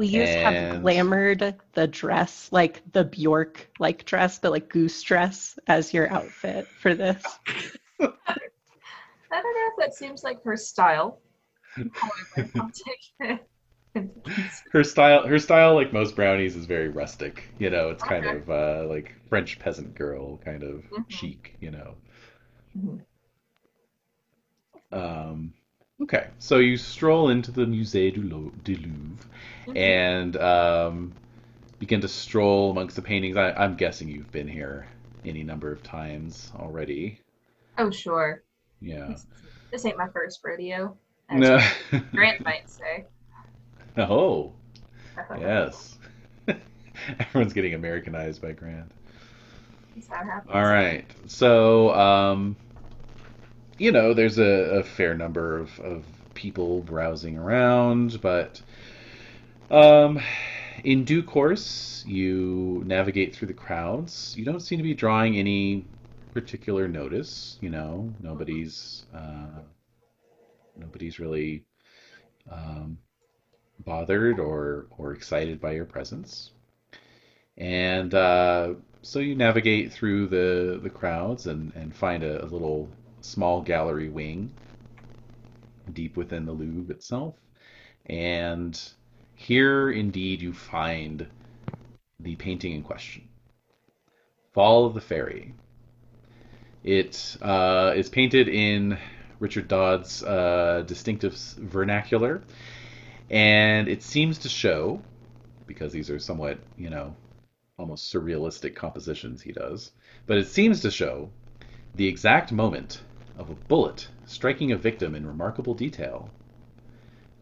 We 0.00 0.06
used 0.06 0.32
to 0.38 0.46
have 0.46 0.66
glamored 0.70 1.58
the 1.74 1.86
dress, 1.86 2.48
like 2.50 2.82
the 2.92 3.04
Bjork 3.04 3.68
like 3.78 4.06
dress, 4.06 4.38
but 4.38 4.50
like 4.50 4.70
goose 4.70 5.02
dress 5.02 5.58
as 5.66 5.92
your 5.92 6.10
outfit 6.10 6.66
for 6.78 6.94
this. 6.94 7.22
I 8.00 8.06
don't 9.42 9.54
know 9.54 9.68
if 9.68 9.76
that 9.78 9.94
seems 9.94 10.22
like 10.24 10.42
her 10.44 10.56
style. 10.56 11.20
However, 11.92 12.50
I'll 12.58 12.70
take 12.70 12.98
it. 13.20 13.48
into 13.94 14.30
consideration. 14.30 14.72
Her 14.72 14.84
style, 14.84 15.26
her 15.26 15.38
style, 15.38 15.74
like 15.74 15.92
most 15.92 16.16
brownies, 16.16 16.56
is 16.56 16.64
very 16.66 16.88
rustic. 16.88 17.50
You 17.58 17.68
know, 17.70 17.90
it's 17.90 18.02
kind 18.02 18.24
Okay. 18.24 18.36
of 18.36 18.50
uh, 18.50 18.86
like 18.88 19.14
French 19.28 19.58
peasant 19.58 19.94
girl 19.94 20.38
kind 20.38 20.62
of 20.62 20.84
Mhm. 20.90 21.04
chic. 21.08 21.56
You 21.60 21.72
know. 21.72 21.96
Mhm. 22.74 23.04
Um, 24.92 25.54
okay, 26.02 26.28
so 26.38 26.58
you 26.58 26.76
stroll 26.76 27.30
into 27.30 27.50
the 27.50 27.64
Musée 27.64 28.12
du, 28.14 28.22
Lo- 28.22 28.52
du 28.64 28.76
Louvre 28.76 29.26
and 29.76 30.36
um, 30.36 31.12
begin 31.78 32.00
to 32.00 32.08
stroll 32.08 32.70
amongst 32.70 32.96
the 32.96 33.02
paintings. 33.02 33.36
I, 33.36 33.52
I'm 33.52 33.76
guessing 33.76 34.08
you've 34.08 34.30
been 34.32 34.48
here 34.48 34.86
any 35.24 35.42
number 35.42 35.70
of 35.70 35.82
times 35.82 36.50
already. 36.58 37.20
Oh, 37.78 37.90
sure. 37.90 38.42
Yeah. 38.80 39.08
This, 39.08 39.26
this 39.72 39.86
ain't 39.86 39.98
my 39.98 40.08
first 40.08 40.40
rodeo, 40.44 40.96
No. 41.30 41.58
Grant 42.14 42.44
might 42.44 42.68
say. 42.68 43.04
oh, 43.98 44.52
yes. 45.38 45.98
Everyone's 47.18 47.52
getting 47.52 47.74
Americanized 47.74 48.42
by 48.42 48.52
Grant. 48.52 48.90
That's 49.94 50.08
how 50.08 50.22
it 50.22 50.26
happens. 50.26 50.50
All 50.52 50.64
right. 50.64 51.04
So, 51.26 51.94
um, 51.94 52.56
you 53.80 53.90
know, 53.90 54.12
there's 54.12 54.38
a, 54.38 54.42
a 54.42 54.82
fair 54.82 55.14
number 55.14 55.56
of, 55.56 55.80
of 55.80 56.04
people 56.34 56.82
browsing 56.82 57.38
around, 57.38 58.20
but 58.20 58.60
um, 59.70 60.20
in 60.84 61.04
due 61.04 61.22
course, 61.22 62.04
you 62.06 62.82
navigate 62.84 63.34
through 63.34 63.48
the 63.48 63.54
crowds. 63.54 64.34
You 64.36 64.44
don't 64.44 64.60
seem 64.60 64.76
to 64.78 64.82
be 64.82 64.92
drawing 64.92 65.38
any 65.38 65.86
particular 66.34 66.88
notice. 66.88 67.56
You 67.62 67.70
know, 67.70 68.12
nobody's 68.20 69.06
uh, 69.14 69.62
nobody's 70.76 71.18
really 71.18 71.64
um, 72.52 72.98
bothered 73.86 74.38
or 74.38 74.88
or 74.98 75.14
excited 75.14 75.58
by 75.58 75.72
your 75.72 75.86
presence. 75.86 76.50
And 77.56 78.12
uh, 78.12 78.74
so 79.00 79.20
you 79.20 79.34
navigate 79.34 79.90
through 79.90 80.26
the, 80.26 80.80
the 80.82 80.90
crowds 80.90 81.46
and, 81.46 81.72
and 81.74 81.94
find 81.94 82.22
a, 82.22 82.44
a 82.44 82.46
little 82.46 82.88
small 83.20 83.62
gallery 83.62 84.08
wing 84.08 84.50
deep 85.92 86.16
within 86.16 86.46
the 86.46 86.52
Louvre 86.52 86.94
itself. 86.94 87.34
And 88.06 88.80
here, 89.34 89.90
indeed, 89.90 90.42
you 90.42 90.52
find 90.52 91.26
the 92.18 92.36
painting 92.36 92.72
in 92.72 92.82
question 92.82 93.28
Fall 94.52 94.86
of 94.86 94.94
the 94.94 95.00
Fairy. 95.00 95.54
It 96.82 97.36
uh, 97.42 97.92
is 97.94 98.08
painted 98.08 98.48
in 98.48 98.98
Richard 99.38 99.68
Dadd's 99.68 100.22
uh, 100.22 100.84
distinctive 100.86 101.34
vernacular, 101.58 102.42
and 103.30 103.88
it 103.88 104.02
seems 104.02 104.38
to 104.38 104.48
show, 104.48 105.02
because 105.66 105.92
these 105.92 106.10
are 106.10 106.18
somewhat, 106.18 106.58
you 106.76 106.90
know, 106.90 107.14
almost 107.78 108.12
surrealistic 108.12 108.74
compositions 108.74 109.40
he 109.40 109.52
does, 109.52 109.92
but 110.26 110.36
it 110.36 110.48
seems 110.48 110.80
to 110.82 110.90
show 110.90 111.30
the 111.94 112.06
exact 112.06 112.52
moment 112.52 113.02
of 113.40 113.48
a 113.48 113.54
bullet 113.54 114.06
striking 114.26 114.70
a 114.70 114.76
victim 114.76 115.14
in 115.14 115.26
remarkable 115.26 115.74
detail. 115.74 116.30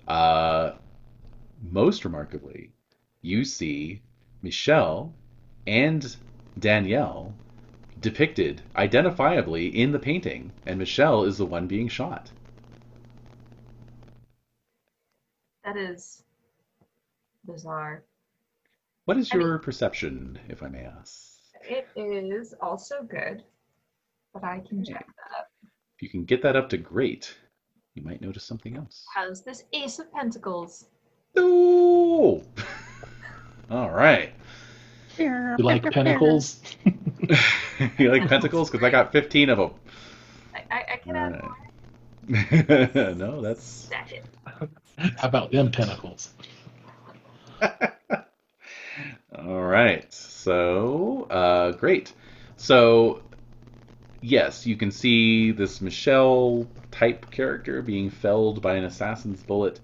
Uh, 0.07 0.73
most 1.61 2.05
remarkably, 2.05 2.71
you 3.21 3.45
see 3.45 4.01
Michelle 4.41 5.13
and 5.67 6.17
Danielle 6.59 7.35
depicted 8.01 8.63
identifiably 8.77 9.75
in 9.75 9.91
the 9.91 9.99
painting, 9.99 10.53
and 10.65 10.79
Michelle 10.79 11.25
is 11.25 11.37
the 11.37 11.45
one 11.45 11.67
being 11.67 11.89
shot. 11.89 12.31
That 15.65 15.77
is 15.77 16.23
bizarre. 17.45 18.05
What 19.05 19.17
is 19.19 19.31
I 19.33 19.37
mean- 19.37 19.47
your 19.47 19.59
perception, 19.59 20.39
if 20.49 20.63
I 20.63 20.69
may 20.69 20.85
ask? 20.85 21.35
It 21.69 21.89
is 21.97 22.55
also 22.63 23.03
good, 23.03 23.43
but 24.33 24.45
I 24.45 24.61
can 24.61 24.85
check 24.85 25.05
that 25.07 25.39
up. 25.39 25.48
If 25.99 26.03
you 26.03 26.09
can 26.11 26.23
get 26.23 26.43
that 26.43 26.55
up 26.55 26.69
to 26.69 26.77
great, 26.77 27.35
you 27.97 28.05
might 28.05 28.21
notice 28.23 28.45
something 28.45 28.77
else. 28.77 29.05
How's 29.13 29.43
this 29.43 29.65
Ace 29.73 29.99
of 29.99 30.13
Pentacles? 30.13 30.85
No! 31.35 32.45
All 33.71 33.91
right. 33.91 34.33
You 35.19 35.57
like 35.59 35.83
pentacles? 35.83 36.61
you 37.99 38.13
like 38.13 38.29
pentacles? 38.29 38.71
Because 38.71 38.87
I 38.87 38.91
got 38.91 39.11
15 39.11 39.51
of 39.51 39.59
them. 39.59 39.71
I, 40.55 40.63
I, 40.71 40.85
I 40.93 40.97
can 40.99 41.17
add 41.17 41.43
All 41.43 41.57
more. 42.29 43.15
no, 43.17 43.41
that's. 43.41 43.65
Stack 43.65 44.13
it. 44.13 44.25
How 44.97 45.27
about 45.27 45.51
them 45.51 45.73
pentacles? 45.73 46.31
All 49.37 49.63
right. 49.63 50.15
So, 50.15 51.27
uh, 51.31 51.73
great. 51.73 52.13
So, 52.57 53.23
yes, 54.21 54.67
you 54.67 54.77
can 54.77 54.91
see 54.91 55.51
this 55.51 55.81
Michelle 55.81 56.67
type 56.91 57.31
character 57.31 57.83
being 57.83 58.11
felled 58.11 58.63
by 58.63 58.75
an 58.75 58.85
assassin's 58.85 59.43
bullet. 59.43 59.81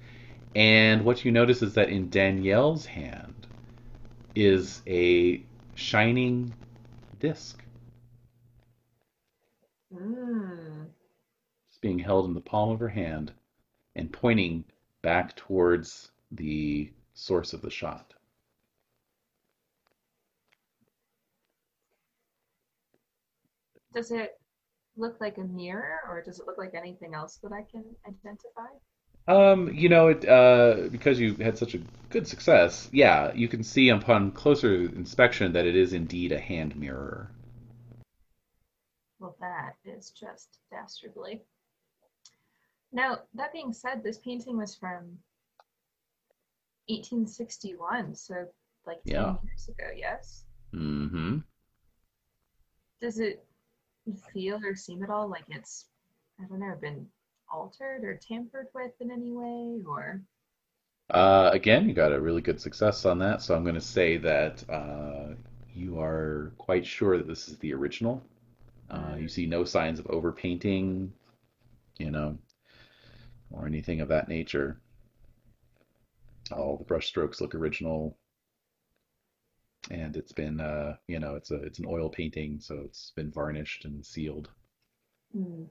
And 0.55 1.05
what 1.05 1.25
you 1.25 1.33
notice 1.33 1.63
is 1.63 1.75
that 1.75 1.89
in 1.89 2.11
Danielle's 2.11 2.87
hand 2.87 3.47
is 4.35 4.83
a 4.87 5.43
shining 5.75 6.55
disc. 7.19 7.63
Mm. 9.93 10.87
It's 11.69 11.79
being 11.79 11.99
held 11.99 12.27
in 12.27 12.35
the 12.35 12.41
palm 12.41 12.71
of 12.71 12.81
her 12.81 12.89
hand 12.89 13.33
and 13.97 14.13
pointing 14.13 14.65
back 15.03 15.37
towards 15.37 16.11
the 16.31 16.91
source 17.15 17.53
of 17.53 17.63
the 17.63 17.71
shot. 17.71 18.14
Does 23.95 24.11
it 24.11 24.39
look 24.97 25.21
like 25.21 25.39
a 25.39 25.45
mirror, 25.45 26.01
or 26.09 26.23
does 26.23 26.41
it 26.41 26.47
look 26.47 26.59
like 26.59 26.75
anything 26.75 27.15
else 27.15 27.39
that 27.43 27.53
I 27.53 27.63
can 27.63 27.85
identify? 28.07 28.69
Um, 29.27 29.73
you 29.73 29.89
know, 29.89 30.09
it, 30.09 30.27
uh, 30.29 30.89
because 30.91 31.19
you 31.21 31.35
had 31.37 31.57
such 31.59 31.75
a 31.75 31.79
good 32.11 32.27
success, 32.27 32.89
yeah, 32.93 33.33
you 33.35 33.49
can 33.49 33.63
see 33.63 33.89
upon 33.89 34.33
closer 34.33 34.75
inspection 34.75 35.53
that 35.53 35.67
it 35.67 35.77
is 35.77 35.93
indeed 35.93 36.33
a 36.33 36.39
hand 36.41 36.77
mirror. 36.77 37.31
Well, 39.19 39.37
that 39.41 39.77
is 39.85 40.11
just 40.11 40.61
dastardly. 40.71 41.43
Now, 42.93 43.23
that 43.35 43.53
being 43.53 43.73
said, 43.73 44.03
this 44.03 44.19
painting 44.19 44.57
was 44.57 44.77
from 44.77 45.19
1861, 46.89 48.15
so 48.15 48.47
like 48.87 49.05
10 49.07 49.13
Yeah. 49.13 49.35
years 49.43 49.69
ago, 49.69 49.91
yes? 49.97 50.45
Mm-hmm. 50.75 51.39
Does 53.01 53.19
it 53.21 53.45
feel 54.33 54.61
or 54.65 54.75
seem 54.75 55.03
at 55.03 55.11
all 55.11 55.29
like 55.29 55.45
it's, 55.49 55.87
I 56.41 56.45
don't 56.47 56.61
know, 56.61 56.77
been 56.81 57.07
altered 57.53 58.05
or 58.05 58.17
tampered 58.17 58.69
with 58.75 58.93
in 59.01 59.11
any 59.11 59.33
way, 59.33 59.83
or? 59.87 60.21
Uh, 61.11 61.51
again, 61.53 61.89
you 61.89 61.95
got 61.95 62.13
a 62.13 62.21
really 62.21 62.41
good 62.41 62.61
success 62.61 63.05
on 63.05 63.19
that, 63.19 63.43
so 63.43 63.55
I'm 63.55 63.63
going 63.63 63.75
to 63.75 63.81
say 63.81 64.17
that 64.19 64.65
uh, 64.71 65.35
you 65.75 66.01
are 66.01 66.53
quite 66.59 66.87
sure 66.87 67.19
that 67.19 67.27
this 67.27 67.49
is 67.49 67.59
the 67.59 67.75
original. 67.75 68.23
Uh, 68.91 69.17
you 69.19 69.29
see 69.29 69.47
no 69.47 69.65
signs 69.65 69.99
of 69.99 70.07
overpainting, 70.07 71.13
you 71.99 72.11
know, 72.11 72.39
or 73.51 73.67
anything 73.67 74.01
of 74.01 74.09
that 74.09 74.29
nature. 74.29 74.81
All 76.53 76.77
the 76.77 76.85
brush 76.85 77.07
strokes 77.07 77.41
look 77.41 77.55
original, 77.55 78.17
and 79.91 80.17
it's 80.17 80.33
been, 80.33 80.61
uh, 80.61 80.97
you 81.09 81.19
know, 81.21 81.37
it's 81.37 81.51
a 81.51 81.57
it's 81.63 81.79
an 81.79 81.87
oil 81.89 82.09
painting, 82.11 82.61
so 82.61 82.81
it's 82.85 83.11
been 83.13 83.31
varnished 83.31 83.85
and 83.85 84.05
sealed. 84.05 84.51
Hmm. 85.33 85.65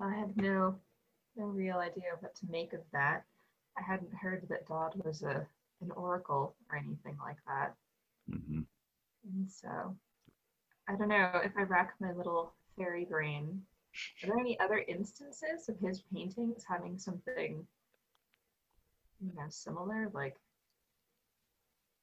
I 0.00 0.12
had 0.12 0.36
no 0.36 0.80
no 1.36 1.44
real 1.46 1.78
idea 1.78 2.16
what 2.20 2.34
to 2.36 2.46
make 2.50 2.72
of 2.72 2.90
that. 2.92 3.24
I 3.76 3.82
hadn't 3.82 4.14
heard 4.14 4.48
that 4.48 4.66
Dadd 4.66 4.96
was 5.04 5.22
a 5.22 5.46
an 5.80 5.92
oracle 5.92 6.56
or 6.70 6.76
anything 6.76 7.16
like 7.18 7.38
that. 7.46 7.76
hmm 8.28 8.60
And 9.24 9.50
so 9.50 9.96
I 10.88 10.96
don't 10.96 11.08
know 11.08 11.40
if 11.44 11.56
I 11.56 11.62
rack 11.62 11.94
my 12.00 12.12
little 12.12 12.54
fairy 12.76 13.04
brain. 13.04 13.66
Are 14.22 14.26
there 14.28 14.38
any 14.40 14.58
other 14.60 14.78
instances 14.78 15.68
of 15.68 15.78
his 15.80 16.02
paintings 16.12 16.64
having 16.64 16.98
something 16.98 17.66
you 19.20 19.32
know 19.34 19.48
similar? 19.48 20.10
Like 20.12 20.36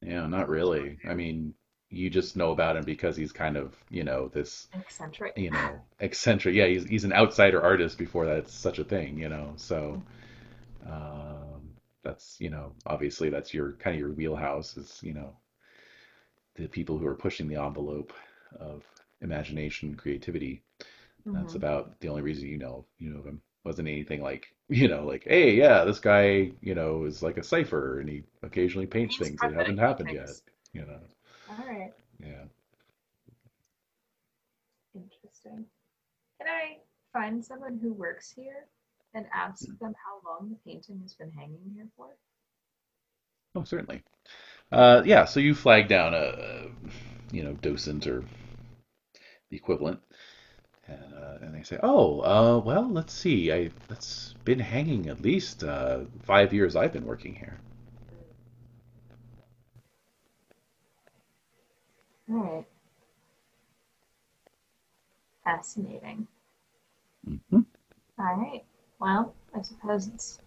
Yeah, 0.01 0.27
not 0.27 0.49
really. 0.49 0.99
I 1.07 1.13
mean, 1.13 1.53
you 1.89 2.09
just 2.09 2.35
know 2.37 2.51
about 2.51 2.77
him 2.77 2.83
because 2.85 3.15
he's 3.17 3.31
kind 3.31 3.57
of, 3.57 3.75
you 3.89 4.03
know, 4.03 4.27
this, 4.29 4.67
Eccentric. 4.75 5.35
you 5.35 5.51
know, 5.51 5.83
eccentric. 5.99 6.55
Yeah, 6.55 6.67
he's 6.67 6.85
he's 6.87 7.03
an 7.05 7.13
outsider 7.13 7.61
artist 7.61 7.97
before 7.97 8.25
that's 8.25 8.53
such 8.53 8.79
a 8.79 8.83
thing, 8.83 9.17
you 9.19 9.29
know. 9.29 9.53
So, 9.57 10.01
um, 10.85 11.75
that's, 12.03 12.37
you 12.39 12.49
know, 12.49 12.73
obviously 12.87 13.29
that's 13.29 13.53
your 13.53 13.73
kind 13.73 13.95
of 13.95 13.99
your 14.01 14.11
wheelhouse 14.13 14.77
is, 14.77 14.99
you 15.03 15.13
know, 15.13 15.35
the 16.55 16.67
people 16.67 16.97
who 16.97 17.05
are 17.07 17.15
pushing 17.15 17.47
the 17.47 17.61
envelope 17.61 18.13
of 18.59 18.83
imagination, 19.21 19.95
creativity. 19.95 20.63
That's 21.33 21.55
Mhm. 21.55 21.55
about 21.55 21.99
the 22.01 22.09
only 22.09 22.21
reason 22.23 22.47
you 22.47 22.57
know 22.57 22.85
you 22.99 23.11
know 23.11 23.19
of 23.19 23.25
him. 23.25 23.41
Wasn't 23.65 23.87
anything 23.89 24.21
like, 24.21 24.47
you 24.69 24.87
know, 24.87 25.05
like, 25.05 25.25
hey, 25.25 25.55
yeah, 25.55 25.83
this 25.85 25.99
guy, 25.99 26.51
you 26.61 26.75
know, 26.75 27.05
is 27.05 27.23
like 27.23 27.37
a 27.37 27.43
cipher 27.43 27.99
and 27.99 28.09
he 28.09 28.23
occasionally 28.43 28.87
paints 28.87 29.17
Paints 29.17 29.29
things 29.29 29.41
that 29.41 29.53
haven't 29.53 29.79
happened 29.79 30.11
yet, 30.13 30.29
you 30.73 30.81
know. 30.85 30.99
All 31.49 31.65
right. 31.67 31.93
Yeah. 32.19 32.45
Interesting. 34.95 35.65
Can 36.39 36.47
I 36.47 36.77
find 37.13 37.43
someone 37.43 37.79
who 37.81 37.93
works 37.93 38.31
here 38.31 38.67
and 39.13 39.25
ask 39.33 39.65
them 39.79 39.95
how 40.05 40.21
long 40.29 40.49
the 40.49 40.71
painting 40.71 40.99
has 41.01 41.15
been 41.15 41.31
hanging 41.31 41.71
here 41.75 41.87
for? 41.97 42.09
Oh, 43.55 43.63
certainly. 43.63 44.03
Uh, 44.71 45.01
yeah, 45.05 45.25
so 45.25 45.39
you 45.39 45.55
flag 45.55 45.87
down 45.87 46.13
a, 46.13 46.17
a, 46.17 46.67
you 47.31 47.43
know, 47.43 47.53
docent 47.53 48.07
or 48.07 48.23
the 49.49 49.57
equivalent, 49.57 50.01
and, 50.87 51.13
uh, 51.13 51.37
and 51.41 51.53
they 51.53 51.63
say, 51.63 51.79
"Oh, 51.83 52.21
uh, 52.21 52.59
well, 52.59 52.89
let's 52.89 53.13
see. 53.13 53.51
I 53.51 53.69
that's 53.87 54.33
been 54.43 54.59
hanging 54.59 55.07
at 55.09 55.21
least 55.21 55.63
uh, 55.63 56.05
five 56.23 56.53
years 56.53 56.75
I've 56.75 56.93
been 56.93 57.05
working 57.05 57.35
here." 57.35 57.59
All 62.29 62.35
right. 62.37 62.65
Fascinating. 65.45 66.27
hmm 67.25 67.61
All 68.19 68.35
right. 68.35 68.65
Well, 68.99 69.33
I 69.53 69.61
suppose 69.61 70.07
it's 70.07 70.39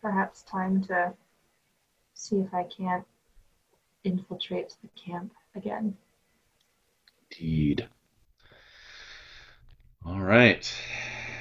perhaps 0.00 0.42
time 0.44 0.82
to 0.84 1.14
see 2.14 2.40
if 2.40 2.54
I 2.54 2.64
can't 2.64 3.06
infiltrate 4.04 4.76
the 4.82 4.88
camp 4.90 5.32
again. 5.56 5.96
Indeed. 7.32 7.88
All 10.04 10.20
right. 10.20 10.72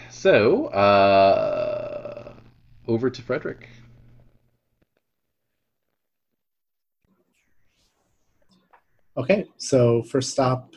So, 0.10 0.68
uh, 0.68 2.34
over 2.88 3.10
to 3.10 3.22
Frederick. 3.22 3.70
Okay, 9.18 9.46
so 9.58 10.04
first 10.04 10.30
stop, 10.30 10.74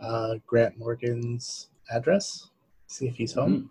uh, 0.00 0.36
Grant 0.46 0.78
Morgan's 0.78 1.68
address. 1.90 2.48
See 2.88 3.06
if 3.06 3.16
he's 3.16 3.32
home. 3.32 3.70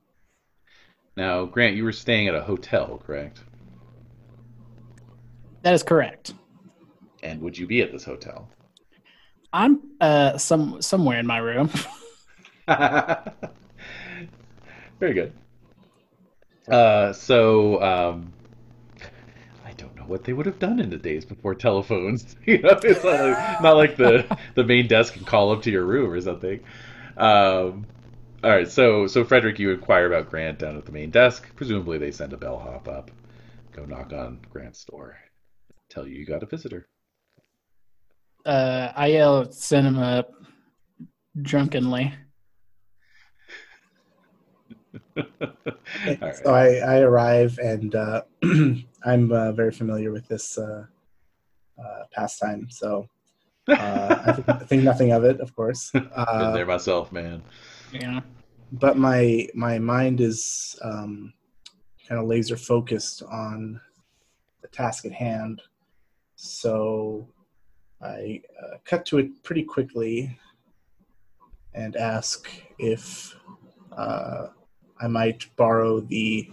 Now, 1.18 1.46
Grant, 1.46 1.76
you 1.76 1.84
were 1.84 1.92
staying 1.92 2.28
at 2.28 2.36
a 2.36 2.42
hotel, 2.42 3.02
correct? 3.06 3.42
That 5.64 5.74
is 5.74 5.84
correct. 5.84 6.34
And 7.24 7.42
would 7.42 7.58
you 7.58 7.66
be 7.66 7.82
at 7.82 7.92
this 7.92 8.04
hotel? 8.04 8.48
I'm 9.52 9.80
uh 10.02 10.38
some 10.38 10.82
somewhere 10.82 11.20
in 11.20 11.26
my 11.26 11.38
room. 11.38 11.70
Very 15.00 15.14
good. 15.14 15.34
Uh, 16.68 17.14
so, 17.14 17.82
um, 17.82 18.34
I 19.64 19.72
don't 19.74 19.96
know 19.96 20.04
what 20.04 20.24
they 20.24 20.34
would 20.34 20.48
have 20.48 20.60
done 20.60 20.80
in 20.80 20.90
the 20.90 20.98
days 20.98 21.26
before 21.26 21.54
telephones. 21.56 22.36
You 22.46 22.60
know, 22.60 22.80
it's 22.84 23.04
not 23.04 23.20
like, 23.20 23.62
not 23.62 23.78
like 23.78 23.98
the 23.98 24.38
the 24.56 24.64
main 24.64 24.88
desk 24.88 25.14
can 25.14 25.26
call 25.26 25.52
up 25.52 25.64
to 25.64 25.72
your 25.72 25.86
room 25.86 26.12
or 26.12 26.22
something. 26.22 26.60
Um, 27.18 27.86
all 28.44 28.50
right, 28.52 28.68
so 28.68 29.08
so 29.08 29.24
Frederick, 29.24 29.60
you 29.60 29.72
inquire 29.72 30.08
about 30.08 30.30
Grant 30.30 30.60
down 30.60 30.78
at 30.78 30.86
the 30.86 30.92
main 30.92 31.12
desk. 31.12 31.48
Presumably, 31.56 31.98
they 31.98 32.12
send 32.12 32.34
a 32.34 32.38
bellhop 32.38 32.88
up, 32.88 33.12
go 33.74 33.86
knock 33.86 34.14
on 34.14 34.40
Grant's 34.52 34.84
door, 34.86 35.18
tell 35.90 36.08
you 36.08 36.16
you 36.16 36.26
got 36.26 36.44
a 36.44 36.46
visitor. 36.46 36.88
Uh, 38.46 38.92
I 38.96 39.08
yell, 39.08 39.52
him 39.72 39.98
up 39.98 40.30
drunkenly. 41.42 42.14
All 45.18 45.24
right. 46.22 46.36
So 46.36 46.54
I, 46.54 46.76
I 46.78 47.00
arrive 47.00 47.58
and 47.60 47.96
uh, 47.96 48.22
I'm 49.06 49.32
uh, 49.32 49.52
very 49.52 49.72
familiar 49.72 50.12
with 50.12 50.28
this 50.28 50.58
uh, 50.58 50.86
uh, 51.80 52.04
pastime. 52.12 52.68
So 52.70 53.08
uh, 53.68 54.16
I, 54.26 54.32
think, 54.34 54.50
I 54.50 54.66
think 54.66 54.84
nothing 54.84 55.12
of 55.12 55.24
it, 55.24 55.40
of 55.40 55.56
course. 55.56 55.92
Been 55.94 56.10
Uh, 56.16 56.52
there 56.52 56.66
myself, 56.66 57.12
man. 57.12 57.42
Yeah. 57.92 58.22
but 58.72 58.98
my 58.98 59.48
my 59.54 59.80
mind 59.80 60.22
is 60.22 60.76
um, 60.84 61.34
kind 62.08 62.20
of 62.22 62.28
laser 62.28 62.58
focused 62.58 63.24
on 63.24 63.80
the 64.62 64.68
task 64.68 65.06
at 65.06 65.12
hand. 65.14 65.62
So 66.36 67.28
I 68.02 68.42
uh, 68.62 68.78
cut 68.84 69.06
to 69.08 69.20
it 69.20 69.44
pretty 69.44 69.64
quickly 69.64 70.38
and 71.74 71.96
ask 71.96 72.50
if 72.78 73.36
uh, 73.98 74.48
I 75.00 75.08
might 75.08 75.46
borrow 75.56 76.00
the 76.00 76.50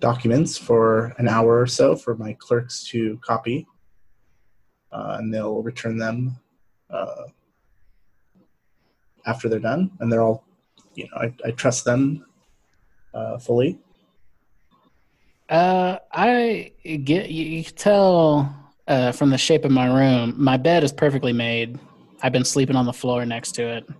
documents 0.00 0.56
for 0.56 1.14
an 1.18 1.28
hour 1.28 1.60
or 1.60 1.66
so 1.66 1.94
for 1.94 2.16
my 2.16 2.32
clerks 2.34 2.84
to 2.88 3.18
copy, 3.18 3.66
uh, 4.92 5.16
and 5.18 5.32
they'll 5.32 5.62
return 5.62 5.98
them 5.98 6.36
uh, 6.90 7.24
after 9.26 9.48
they're 9.48 9.58
done, 9.58 9.90
and 10.00 10.10
they're 10.10 10.22
all 10.22 10.44
you 10.94 11.04
know, 11.04 11.16
I, 11.16 11.34
I 11.44 11.50
trust 11.52 11.84
them 11.84 12.26
uh, 13.14 13.38
fully. 13.38 13.78
Uh, 15.48 15.98
I 16.12 16.72
get 16.84 17.30
you, 17.30 17.44
you 17.44 17.64
can 17.64 17.74
tell 17.74 18.56
uh, 18.86 19.12
from 19.12 19.30
the 19.30 19.38
shape 19.38 19.64
of 19.64 19.70
my 19.70 19.86
room. 19.86 20.34
My 20.36 20.56
bed 20.56 20.84
is 20.84 20.92
perfectly 20.92 21.32
made. 21.32 21.78
I've 22.22 22.32
been 22.32 22.44
sleeping 22.44 22.76
on 22.76 22.86
the 22.86 22.92
floor 22.92 23.24
next 23.24 23.52
to 23.52 23.62
it. 23.62 23.88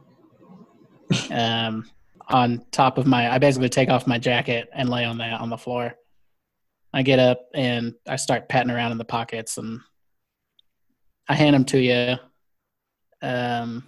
Um, 1.33 1.91
on 2.31 2.65
top 2.71 2.99
of 2.99 3.07
my, 3.07 3.33
I 3.33 3.39
basically 3.39 3.69
take 3.69 3.89
off 3.89 4.07
my 4.07 4.19
jacket 4.19 4.69
and 4.73 4.89
lay 4.89 5.05
on 5.05 5.19
that 5.19 5.41
on 5.41 5.51
the 5.51 5.59
floor. 5.59 5.95
I 6.93 7.03
get 7.03 7.19
up 7.19 7.49
and 7.55 7.95
I 8.09 8.17
start 8.17 8.49
patting 8.49 8.71
around 8.71 8.93
in 8.93 8.99
the 8.99 9.05
pockets 9.05 9.59
and 9.59 9.81
I 11.29 11.35
hand 11.35 11.55
them 11.55 11.65
to 11.67 11.79
you. 11.79 12.17
Um, 13.23 13.87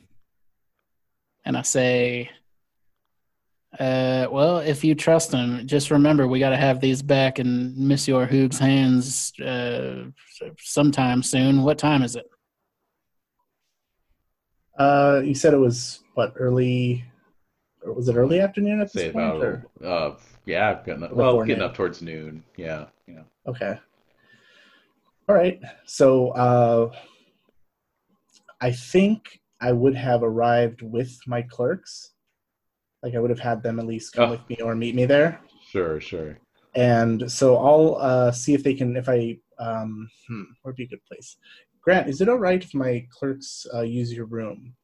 and 1.44 1.56
I 1.56 1.62
say, 1.62 2.30
uh, 3.78 4.26
well, 4.30 4.58
if 4.58 4.84
you 4.84 4.94
trust 4.94 5.30
them, 5.30 5.66
just 5.66 5.90
remember 5.90 6.28
we 6.28 6.38
got 6.38 6.50
to 6.50 6.56
have 6.56 6.80
these 6.80 7.02
back 7.02 7.38
in 7.38 7.74
Monsieur 7.76 8.26
Hoog's 8.26 8.58
hands 8.58 9.32
uh, 9.40 10.04
sometime 10.58 11.22
soon. 11.22 11.62
What 11.62 11.78
time 11.78 12.02
is 12.02 12.14
it? 12.14 12.26
Uh, 14.78 15.22
you 15.24 15.34
said 15.34 15.54
it 15.54 15.58
was 15.58 16.04
what 16.14 16.34
early, 16.36 17.04
was 17.84 18.08
it 18.08 18.16
early 18.16 18.40
afternoon 18.40 18.80
at 18.80 18.90
Say 18.90 19.04
this 19.04 19.12
point? 19.12 19.36
about 19.36 19.42
or- 19.42 19.66
uh 19.84 20.16
yeah, 20.44 20.80
getting 20.84 21.04
up, 21.04 21.12
well, 21.12 21.42
getting 21.44 21.62
up 21.62 21.74
towards 21.74 22.02
noon. 22.02 22.42
Yeah, 22.56 22.86
yeah. 23.06 23.22
Okay. 23.46 23.78
All 25.28 25.34
right. 25.36 25.60
So 25.84 26.30
uh, 26.30 26.90
I 28.60 28.72
think 28.72 29.40
I 29.60 29.70
would 29.72 29.94
have 29.94 30.22
arrived 30.24 30.82
with 30.82 31.16
my 31.28 31.42
clerks. 31.42 32.12
Like 33.04 33.14
I 33.14 33.20
would 33.20 33.30
have 33.30 33.38
had 33.38 33.62
them 33.62 33.78
at 33.78 33.86
least 33.86 34.12
come 34.14 34.28
Oh. 34.28 34.32
with 34.32 34.48
me 34.48 34.56
or 34.62 34.74
meet 34.74 34.94
me 34.96 35.04
there. 35.06 35.40
Sure, 35.70 36.00
sure. 36.00 36.38
And 36.74 37.30
so 37.30 37.56
I'll 37.56 37.96
uh, 38.00 38.32
see 38.32 38.54
if 38.54 38.64
they 38.64 38.74
can. 38.74 38.96
If 38.96 39.08
I 39.08 39.38
um, 39.60 40.08
hmm, 40.28 40.42
where'd 40.62 40.76
be 40.76 40.84
a 40.84 40.88
good 40.88 41.04
place? 41.06 41.36
Grant, 41.82 42.08
is 42.08 42.20
it 42.20 42.28
all 42.28 42.38
right 42.38 42.62
if 42.62 42.74
my 42.74 43.06
clerks 43.10 43.64
uh, 43.74 43.82
use 43.82 44.12
your 44.12 44.26
room? 44.26 44.74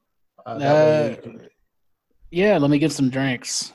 Uh, 0.46 1.16
Yeah, 2.30 2.59
let 2.59 2.70
me 2.70 2.78
get 2.78 2.92
some 2.92 3.10
drinks. 3.10 3.72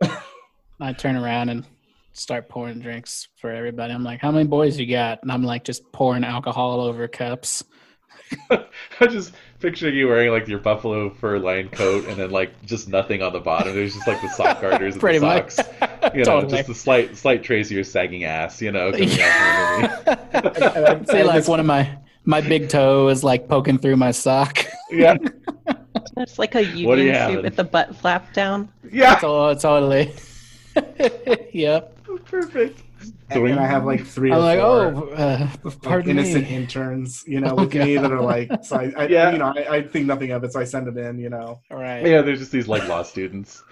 I 0.80 0.92
turn 0.92 1.16
around 1.16 1.48
and 1.48 1.64
start 2.12 2.48
pouring 2.48 2.80
drinks 2.80 3.28
for 3.36 3.50
everybody. 3.50 3.92
I'm 3.92 4.04
like, 4.04 4.20
how 4.20 4.30
many 4.30 4.46
boys 4.46 4.78
you 4.78 4.86
got? 4.86 5.22
And 5.22 5.32
I'm 5.32 5.42
like, 5.42 5.64
just 5.64 5.90
pouring 5.92 6.24
alcohol 6.24 6.80
over 6.80 7.08
cups. 7.08 7.64
I'm 8.50 9.10
just 9.10 9.34
picturing 9.60 9.94
you 9.94 10.08
wearing 10.08 10.30
like 10.32 10.48
your 10.48 10.58
buffalo 10.58 11.10
fur 11.10 11.38
lined 11.38 11.70
coat 11.72 12.06
and 12.06 12.16
then 12.16 12.30
like 12.30 12.60
just 12.64 12.88
nothing 12.88 13.22
on 13.22 13.32
the 13.32 13.40
bottom. 13.40 13.74
There's 13.74 13.94
just 13.94 14.06
like 14.06 14.20
the 14.20 14.28
sock 14.28 14.60
garters 14.60 14.94
and 14.94 15.00
Pretty 15.00 15.18
the 15.18 15.26
much. 15.26 15.52
socks. 15.52 15.68
You 16.14 16.24
know, 16.24 16.24
Totally. 16.40 16.56
just 16.56 16.68
the 16.68 16.74
slight 16.74 17.16
slight 17.16 17.42
trace 17.44 17.66
of 17.68 17.72
your 17.72 17.84
sagging 17.84 18.24
ass, 18.24 18.60
you 18.60 18.72
know, 18.72 18.90
coming 18.90 19.10
out 19.20 20.04
from 20.04 20.14
underneath. 20.34 21.10
See, 21.10 21.22
like 21.22 21.46
one 21.46 21.60
of 21.60 21.66
my 21.66 21.98
my 22.24 22.40
big 22.40 22.68
toe 22.68 23.08
is 23.08 23.22
like 23.22 23.48
poking 23.48 23.78
through 23.78 23.96
my 23.96 24.10
sock. 24.10 24.64
Yeah. 24.90 25.16
It's 26.16 26.38
like 26.38 26.54
a 26.54 26.64
What 26.64 26.96
do 26.96 27.02
you 27.02 27.08
union 27.08 27.14
have? 27.14 27.30
suit 27.32 27.44
with 27.44 27.56
the 27.56 27.64
butt 27.64 27.94
flap 27.96 28.32
down. 28.32 28.68
Yeah. 28.90 29.18
Oh, 29.22 29.54
totally. 29.54 30.14
yep. 31.52 31.92
Perfect. 32.24 32.82
and, 33.30 33.46
and 33.46 33.60
I 33.60 33.66
have 33.66 33.84
like 33.84 34.04
three 34.06 34.32
I'm 34.32 34.38
or 34.38 34.40
like, 34.40 34.58
four 34.58 34.94
oh, 34.94 35.14
uh, 35.14 35.48
like, 35.84 36.06
innocent 36.06 36.48
me. 36.48 36.54
interns, 36.56 37.24
you 37.26 37.40
know, 37.40 37.50
Oh, 37.50 37.62
with 37.64 37.74
me 37.74 37.96
that 37.98 38.10
are 38.10 38.20
like, 38.22 38.50
so 38.64 38.76
I, 38.76 38.92
I 38.96 39.06
Yeah. 39.08 39.30
you 39.32 39.38
know, 39.38 39.52
I, 39.56 39.76
I 39.76 39.82
think 39.82 40.06
nothing 40.06 40.30
of 40.32 40.42
it, 40.44 40.52
so 40.52 40.60
I 40.60 40.64
send 40.64 40.86
them 40.86 40.98
in, 40.98 41.18
you 41.18 41.28
know, 41.30 41.60
All 41.70 41.76
right. 41.78 42.04
Yeah, 42.06 42.22
they're 42.22 42.36
just 42.36 42.52
these 42.52 42.68
like 42.68 42.86
law 42.88 43.02
students. 43.02 43.62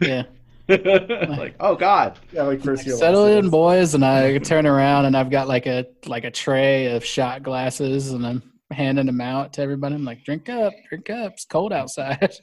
Yeah. 0.00 0.24
like, 0.68 1.54
oh 1.60 1.74
god. 1.74 2.18
yeah, 2.32 2.42
like 2.42 2.62
first 2.62 2.86
year. 2.86 2.96
Settle 2.96 3.26
in, 3.26 3.50
boys, 3.50 3.94
and 3.94 4.04
I 4.04 4.38
turn 4.38 4.66
around 4.66 5.06
and 5.06 5.16
I've 5.16 5.28
got 5.30 5.48
like 5.48 5.66
a 5.66 5.86
like 6.06 6.24
a 6.24 6.30
tray 6.30 6.86
of 6.94 7.04
shot 7.04 7.42
glasses, 7.42 8.12
and 8.12 8.24
I'm 8.26 8.42
handing 8.72 9.06
them 9.06 9.20
out 9.20 9.52
to 9.54 9.62
everybody. 9.62 9.94
I'm 9.94 10.04
like, 10.04 10.24
drink 10.24 10.48
up, 10.48 10.72
drink 10.88 11.10
up. 11.10 11.32
It's 11.32 11.44
cold 11.44 11.72
outside. 11.72 12.34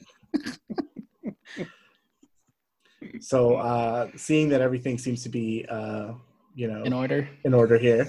So, 3.20 3.56
uh, 3.56 4.08
seeing 4.16 4.48
that 4.50 4.60
everything 4.60 4.98
seems 4.98 5.22
to 5.22 5.28
be, 5.28 5.64
uh, 5.68 6.12
you 6.54 6.68
know, 6.68 6.82
In 6.84 6.92
order. 6.92 7.28
in 7.44 7.54
order 7.54 7.78
here. 7.78 8.08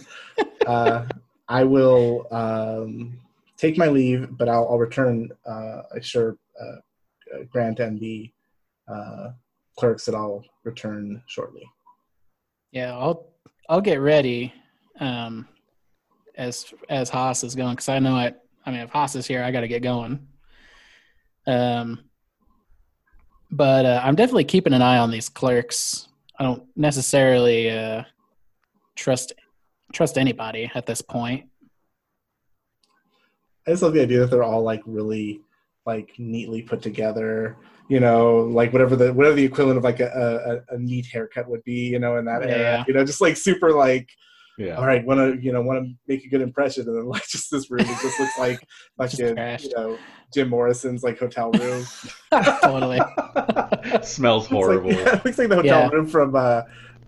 Uh, 0.68 1.06
I 1.48 1.64
will 1.64 2.28
um, 2.32 3.18
take 3.58 3.78
my 3.78 3.88
leave, 3.88 4.38
but 4.38 4.48
I'll, 4.50 4.68
I'll 4.70 4.78
return. 4.78 5.30
Uh, 5.46 5.82
I 5.96 6.00
sure 6.02 6.38
uh, 6.62 6.66
uh, 7.36 7.44
Grant 7.50 7.80
and 7.80 8.00
the 8.00 8.32
uh, 8.88 9.30
clerks 9.78 10.06
that 10.06 10.16
I'll 10.16 10.44
return 10.64 11.22
shortly. 11.28 11.64
Yeah, 12.72 12.98
I'll 12.98 13.28
I'll 13.70 13.82
get 13.82 14.00
ready 14.00 14.54
um, 15.00 15.48
as 16.36 16.74
as 16.90 17.10
Haas 17.10 17.44
is 17.44 17.56
going 17.56 17.74
because 17.74 17.90
I 17.90 18.00
know 18.00 18.16
I 18.16 18.34
I 18.66 18.72
mean 18.72 18.82
if 18.82 18.90
Haas 18.90 19.16
is 19.16 19.28
here, 19.28 19.44
I 19.44 19.52
got 19.52 19.62
to 19.62 19.68
get 19.68 19.84
going. 19.84 20.28
Um, 21.48 22.04
but 23.50 23.86
uh, 23.86 24.02
I'm 24.04 24.16
definitely 24.16 24.46
keeping 24.46 24.74
an 24.74 24.82
eye 24.82 24.98
on 24.98 25.12
these 25.12 25.30
clerks. 25.30 26.08
I 26.40 26.44
don't 26.44 26.64
necessarily 26.76 27.70
uh, 27.70 28.04
trust 28.96 29.34
trust 29.94 30.18
anybody 30.18 30.72
at 30.74 30.86
this 30.86 31.02
point. 31.02 31.46
I 33.68 33.72
just 33.72 33.84
love 33.84 33.94
the 33.94 34.02
idea 34.02 34.20
that 34.20 34.32
they're 34.32 34.44
all 34.44 34.64
like 34.64 34.82
really 34.86 35.42
like 35.86 36.12
neatly 36.18 36.62
put 36.62 36.82
together. 36.82 37.58
You 37.90 38.00
know, 38.00 38.38
like 38.42 38.72
whatever 38.72 38.96
the 38.96 39.14
whatever 39.14 39.36
the 39.36 39.44
equivalent 39.44 39.78
of 39.78 39.84
like 39.84 40.00
a, 40.00 40.64
a, 40.70 40.76
a 40.76 40.78
neat 40.80 41.08
haircut 41.08 41.50
would 41.50 41.64
be. 41.64 41.90
You 41.90 42.00
know, 42.00 42.18
in 42.18 42.26
that 42.26 42.44
era. 42.44 42.86
You 42.88 42.94
know, 42.94 43.04
just 43.04 43.22
like 43.22 43.36
super 43.36 43.74
like 43.74 44.10
Yeah. 44.62 44.76
all 44.76 44.86
right, 44.86 45.04
want 45.06 45.20
to 45.20 45.44
you 45.44 45.52
know 45.52 45.62
want 45.62 45.84
to 45.86 45.94
make 46.08 46.24
a 46.26 46.30
good 46.30 46.42
impression, 46.42 46.88
and 46.88 46.96
then 46.98 47.06
like 47.06 47.26
just 47.30 47.50
this 47.52 47.70
room, 47.72 47.82
it 47.82 47.88
just 48.02 48.20
looks 48.20 48.38
like 48.40 48.60
Just 49.02 49.18
fucking 49.20 49.36
trashed. 49.36 49.64
you 49.66 49.74
know 49.76 49.98
Jim 50.34 50.50
Morrison's 50.50 51.04
like 51.04 51.20
hotel 51.20 51.52
room. 51.52 51.84
totally. 52.62 53.00
Smells 54.04 54.44
It's 54.46 54.52
like- 54.52 54.64
horrible. 54.64 54.92
yeah, 54.94 55.16
it 55.18 55.26
looks 55.26 55.38
like 55.38 55.50
the 55.50 55.56
hotel 55.58 55.64
Yeah. 55.82 55.90
room 55.90 56.08
from 56.08 56.36
uh, 56.36 56.62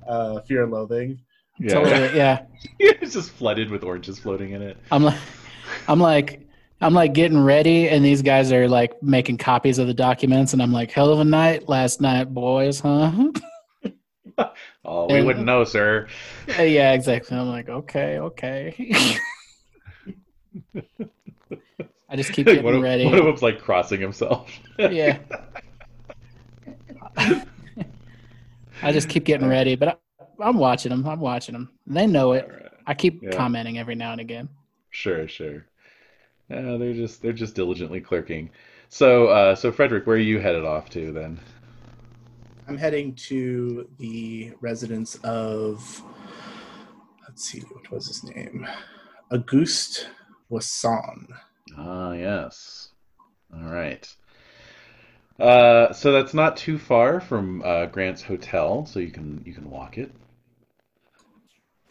uh, 0.08 0.42
Fear 0.42 0.64
and 0.64 0.72
Loathing. 0.72 1.20
Yeah. 1.60 1.74
Totally. 1.76 2.18
Yeah. 2.18 2.46
it's 2.80 3.14
just 3.14 3.32
flooded 3.32 3.70
with 3.70 3.84
oranges 3.84 4.20
floating 4.20 4.52
in 4.52 4.62
it. 4.62 4.76
I'm 4.92 5.04
like, 5.04 5.20
I'm 5.88 6.00
like, 6.00 6.42
I'm 6.82 6.94
like 6.94 7.14
getting 7.14 7.40
ready, 7.42 7.88
and 7.88 8.04
these 8.04 8.22
guys 8.22 8.52
are 8.52 8.68
like 8.68 9.02
making 9.02 9.38
copies 9.38 9.78
of 9.78 9.88
the 9.88 9.94
documents, 9.94 10.52
and 10.54 10.62
I'm 10.62 10.74
like, 10.74 10.92
hell 10.92 11.12
of 11.14 11.20
a 11.20 11.24
night 11.24 11.70
last 11.70 12.02
night, 12.02 12.34
boys, 12.34 12.80
huh? 12.82 13.30
Oh, 14.86 15.08
we 15.08 15.16
And- 15.18 15.26
wouldn't 15.28 15.46
know, 15.46 15.64
sir. 15.64 16.08
Uh, 16.60 16.64
yeah, 16.64 16.92
exactly. 16.94 17.38
I'm 17.38 17.48
like, 17.50 17.70
okay, 17.70 18.20
okay. 18.20 18.76
I 22.10 22.16
just 22.16 22.34
keep 22.34 22.46
getting 22.46 22.64
one, 22.64 22.76
of, 22.76 22.82
ready. 22.82 23.06
one 23.06 23.16
of 23.16 23.24
them's 23.26 23.42
like 23.42 23.60
crossing 23.62 24.02
himself. 24.02 24.52
yeah. 24.78 25.18
I 28.82 28.92
just 28.92 29.10
keep 29.10 29.24
getting 29.24 29.48
ready, 29.48 29.76
but 29.76 29.88
I, 29.88 29.96
I'm 30.40 30.58
watching 30.58 30.90
them. 30.90 31.08
I'm 31.08 31.20
watching 31.20 31.54
them. 31.54 31.72
They 31.88 32.06
know 32.06 32.34
it. 32.34 32.48
Right. 32.50 32.72
I 32.86 32.94
keep 32.94 33.24
Yeah. 33.24 33.32
commenting 33.32 33.78
every 33.80 33.96
now 33.96 34.12
and 34.12 34.22
again. 34.22 34.50
Sure, 34.90 35.28
sure. 35.28 35.66
Yeah, 36.50 36.76
they're 36.78 36.94
just 36.94 37.22
they're 37.22 37.32
just 37.34 37.56
diligently 37.56 38.02
clerking. 38.02 38.50
So, 38.90 39.28
uh, 39.28 39.56
so 39.56 39.72
Frederick, 39.72 40.06
where 40.06 40.18
are 40.18 40.20
you 40.20 40.40
headed 40.40 40.66
off 40.66 40.90
to 40.92 41.12
then? 41.14 41.40
I'm 42.68 42.78
heading 42.78 43.16
to 43.16 43.90
the 43.98 44.54
residence 44.62 45.16
of, 45.24 46.02
let's 47.28 47.44
see, 47.44 47.60
what 47.60 47.92
was 47.92 48.08
his 48.08 48.24
name? 48.24 48.68
Auguste 49.32 50.08
Poisson. 50.50 51.28
Ah, 51.78 52.14
yes. 52.14 52.90
All 53.54 53.70
right. 53.70 54.08
Uh, 55.40 55.92
so 55.92 56.12
that's 56.12 56.34
not 56.34 56.56
too 56.58 56.78
far 56.78 57.20
from 57.20 57.62
uh, 57.64 57.88
Grant's 57.88 58.22
hotel, 58.22 58.86
so 58.86 59.00
you 59.00 59.12
can 59.12 59.42
you 59.46 59.54
can 59.54 59.70
walk 59.70 59.98
it. 59.98 60.12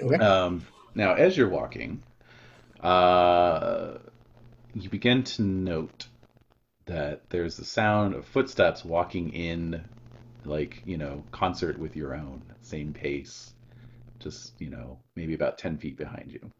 Okay. 0.00 0.16
Um, 0.16 0.64
now, 0.94 1.14
as 1.14 1.36
you're 1.36 1.48
walking, 1.48 2.02
uh, 2.80 3.98
you 4.74 4.88
begin 4.88 5.24
to 5.24 5.42
note 5.42 6.06
that 6.86 7.28
there's 7.30 7.56
the 7.56 7.64
sound 7.64 8.14
of 8.14 8.26
footsteps 8.26 8.84
walking 8.84 9.32
in, 9.32 9.84
like, 10.44 10.82
you 10.84 10.98
know, 10.98 11.22
concert 11.30 11.78
with 11.78 11.96
your 11.96 12.14
own, 12.14 12.42
same 12.60 12.92
pace, 12.92 13.54
just, 14.18 14.60
you 14.60 14.70
know, 14.70 14.98
maybe 15.16 15.34
about 15.34 15.58
10 15.58 15.78
feet 15.78 15.96
behind 15.96 16.30
you. 16.32 16.50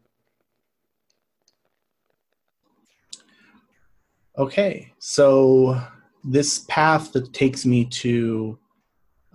Okay, 4.37 4.91
so 4.99 5.79
this 6.23 6.59
path 6.67 7.11
that 7.13 7.33
takes 7.33 7.65
me 7.65 7.85
to 7.85 8.57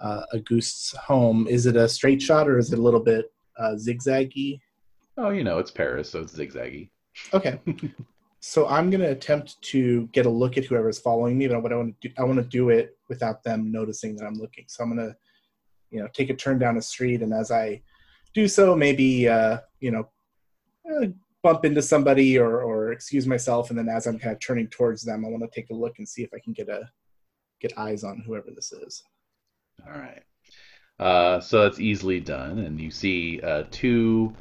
uh, 0.02 0.22
Auguste's 0.34 0.92
home, 0.96 1.46
is 1.48 1.66
it 1.66 1.76
a 1.76 1.88
straight 1.88 2.20
shot 2.20 2.48
or 2.48 2.58
is 2.58 2.72
it 2.72 2.78
a 2.78 2.82
little 2.82 3.00
bit 3.00 3.32
uh, 3.58 3.74
zigzaggy? 3.74 4.60
Oh, 5.16 5.30
you 5.30 5.44
know, 5.44 5.58
it's 5.58 5.70
Paris, 5.70 6.10
so 6.10 6.20
it's 6.20 6.34
zigzaggy. 6.34 6.88
Okay. 7.32 7.60
so 8.40 8.68
I'm 8.68 8.90
going 8.90 9.00
to 9.00 9.10
attempt 9.10 9.60
to 9.62 10.06
get 10.12 10.26
a 10.26 10.30
look 10.30 10.56
at 10.56 10.64
whoever's 10.64 10.98
following 10.98 11.36
me, 11.36 11.48
but 11.48 11.62
what 11.62 11.72
I 11.72 11.76
want 11.76 12.00
to 12.00 12.08
do, 12.08 12.14
I 12.18 12.24
want 12.24 12.38
to 12.38 12.44
do 12.44 12.68
it 12.68 12.96
without 13.08 13.42
them 13.42 13.72
noticing 13.72 14.16
that 14.16 14.26
I'm 14.26 14.34
looking. 14.34 14.64
So 14.68 14.84
I'm 14.84 14.94
going 14.94 15.08
to, 15.08 15.16
you 15.90 16.00
know, 16.00 16.08
take 16.12 16.30
a 16.30 16.34
turn 16.34 16.58
down 16.58 16.76
a 16.76 16.82
street, 16.82 17.22
and 17.22 17.32
as 17.32 17.50
I 17.50 17.82
do 18.34 18.46
so, 18.46 18.76
maybe, 18.76 19.28
uh, 19.28 19.58
you 19.80 19.90
know, 19.90 20.08
uh, 20.90 21.06
bump 21.42 21.64
into 21.64 21.82
somebody 21.82 22.38
or, 22.38 22.60
or 22.60 22.92
excuse 22.92 23.26
myself, 23.26 23.70
and 23.70 23.78
then 23.78 23.88
as 23.88 24.06
I'm 24.06 24.18
kind 24.18 24.32
of 24.32 24.40
turning 24.40 24.68
towards 24.68 25.02
them, 25.02 25.24
I 25.24 25.28
want 25.28 25.42
to 25.42 25.60
take 25.60 25.70
a 25.70 25.74
look 25.74 25.98
and 25.98 26.08
see 26.08 26.22
if 26.22 26.30
I 26.32 26.38
can 26.38 26.52
get 26.52 26.68
a 26.68 26.88
get 27.60 27.76
eyes 27.76 28.04
on 28.04 28.22
whoever 28.24 28.50
this 28.54 28.70
is. 28.70 29.02
All 29.84 29.98
right. 29.98 30.22
Uh, 31.00 31.40
so 31.40 31.62
that's 31.62 31.80
easily 31.80 32.20
done, 32.20 32.58
and 32.60 32.80
you 32.80 32.90
see 32.90 33.40
uh, 33.40 33.64
two 33.70 34.32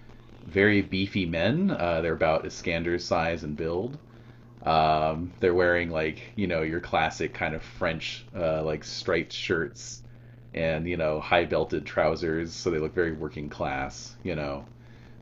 very 0.47 0.81
beefy 0.81 1.25
men. 1.25 1.71
Uh, 1.71 2.01
they're 2.01 2.13
about 2.13 2.45
Iskander's 2.45 3.05
size 3.05 3.43
and 3.43 3.55
build. 3.55 3.99
Um, 4.63 5.31
they're 5.39 5.53
wearing 5.53 5.89
like 5.91 6.21
you 6.35 6.47
know 6.47 6.61
your 6.63 6.79
classic 6.81 7.33
kind 7.33 7.53
of 7.55 7.63
French 7.63 8.25
uh, 8.35 8.63
like 8.63 8.83
striped 8.83 9.33
shirts 9.33 10.03
and 10.53 10.87
you 10.87 10.97
know 10.97 11.19
high 11.19 11.45
belted 11.45 11.85
trousers, 11.85 12.53
so 12.53 12.71
they 12.71 12.79
look 12.79 12.93
very 12.95 13.13
working 13.13 13.49
class. 13.49 14.15
You 14.23 14.35
know, 14.35 14.65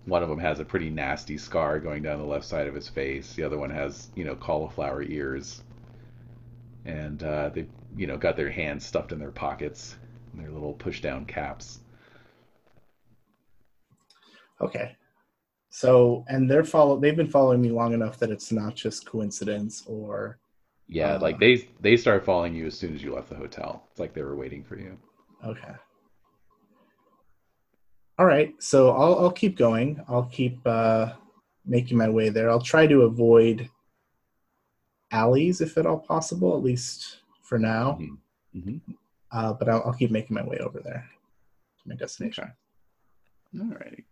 one 0.05 0.23
of 0.23 0.29
them 0.29 0.39
has 0.39 0.59
a 0.59 0.65
pretty 0.65 0.89
nasty 0.89 1.37
scar 1.37 1.79
going 1.79 2.03
down 2.03 2.19
the 2.19 2.25
left 2.25 2.45
side 2.45 2.67
of 2.67 2.75
his 2.75 2.87
face. 2.89 3.33
The 3.35 3.43
other 3.43 3.57
one 3.57 3.71
has 3.71 4.09
you 4.15 4.23
know 4.25 4.35
cauliflower 4.35 5.03
ears, 5.03 5.63
and 6.85 7.21
uh, 7.23 7.49
they 7.49 7.67
you 7.95 8.07
know 8.07 8.17
got 8.17 8.37
their 8.37 8.51
hands 8.51 8.85
stuffed 8.85 9.11
in 9.11 9.19
their 9.19 9.31
pockets 9.31 9.95
and 10.33 10.41
their 10.41 10.51
little 10.51 10.73
push 10.73 11.01
down 11.01 11.25
caps. 11.25 11.79
Okay. 14.61 14.95
So, 15.75 16.23
and 16.29 16.49
they're 16.49 16.63
follow. 16.63 16.97
They've 16.97 17.17
been 17.17 17.29
following 17.29 17.61
me 17.61 17.69
long 17.69 17.91
enough 17.93 18.17
that 18.19 18.31
it's 18.31 18.49
not 18.49 18.75
just 18.75 19.05
coincidence 19.05 19.83
or 19.85 20.39
Yeah, 20.87 21.15
Uh, 21.15 21.19
like 21.19 21.37
they 21.37 21.67
they 21.81 21.97
start 21.97 22.23
following 22.23 22.55
you 22.55 22.67
as 22.67 22.79
soon 22.79 22.95
as 22.95 23.03
you 23.03 23.13
left 23.13 23.27
the 23.27 23.35
hotel. 23.35 23.83
It's 23.91 23.99
like 23.99 24.13
they 24.13 24.21
were 24.23 24.37
waiting 24.37 24.63
for 24.63 24.79
you. 24.79 24.97
Okay. 25.43 25.75
All 28.17 28.25
right. 28.25 28.55
So 28.63 28.91
I'll 28.91 29.19
I'll 29.19 29.31
keep 29.31 29.57
going. 29.57 30.01
I'll 30.07 30.29
keep 30.31 30.65
uh, 30.65 31.11
making 31.65 31.97
my 31.97 32.07
way 32.07 32.29
there. 32.29 32.49
I'll 32.49 32.61
try 32.61 32.87
to 32.87 33.01
avoid 33.01 33.69
alleys 35.11 35.59
if 35.59 35.77
at 35.77 35.85
all 35.85 35.99
possible, 35.99 36.55
at 36.55 36.63
least 36.63 37.19
for 37.41 37.59
now. 37.59 37.99
hmm 38.53 38.77
Uh, 39.29 39.51
but 39.51 39.67
I'll, 39.67 39.83
I'll 39.83 39.99
keep 40.01 40.11
making 40.11 40.35
my 40.35 40.43
way 40.43 40.57
over 40.59 40.79
there 40.79 41.03
to 41.83 41.89
my 41.89 41.95
destination. 41.95 42.45
Okay. 43.53 43.65
Alrighty. 43.65 44.03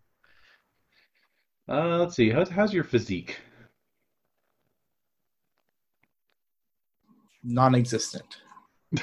Uh, 1.68 1.98
let's 1.98 2.16
see. 2.16 2.30
How's 2.30 2.50
how's 2.50 2.74
your 2.74 2.84
physique? 2.84 3.40
Non-existent. 7.44 8.38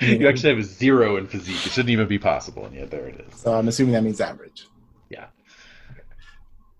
You 0.00 0.28
actually 0.28 0.50
have 0.50 0.58
a 0.58 0.64
zero 0.64 1.16
in 1.16 1.26
physique. 1.26 1.64
It 1.64 1.72
shouldn't 1.72 1.90
even 1.90 2.08
be 2.08 2.18
possible, 2.18 2.66
and 2.66 2.74
yet 2.74 2.90
there 2.90 3.06
it 3.06 3.24
is. 3.28 3.40
So 3.40 3.54
I'm 3.54 3.68
assuming 3.68 3.92
that 3.92 4.02
means 4.02 4.20
average. 4.20 4.66
Yeah. 5.08 5.26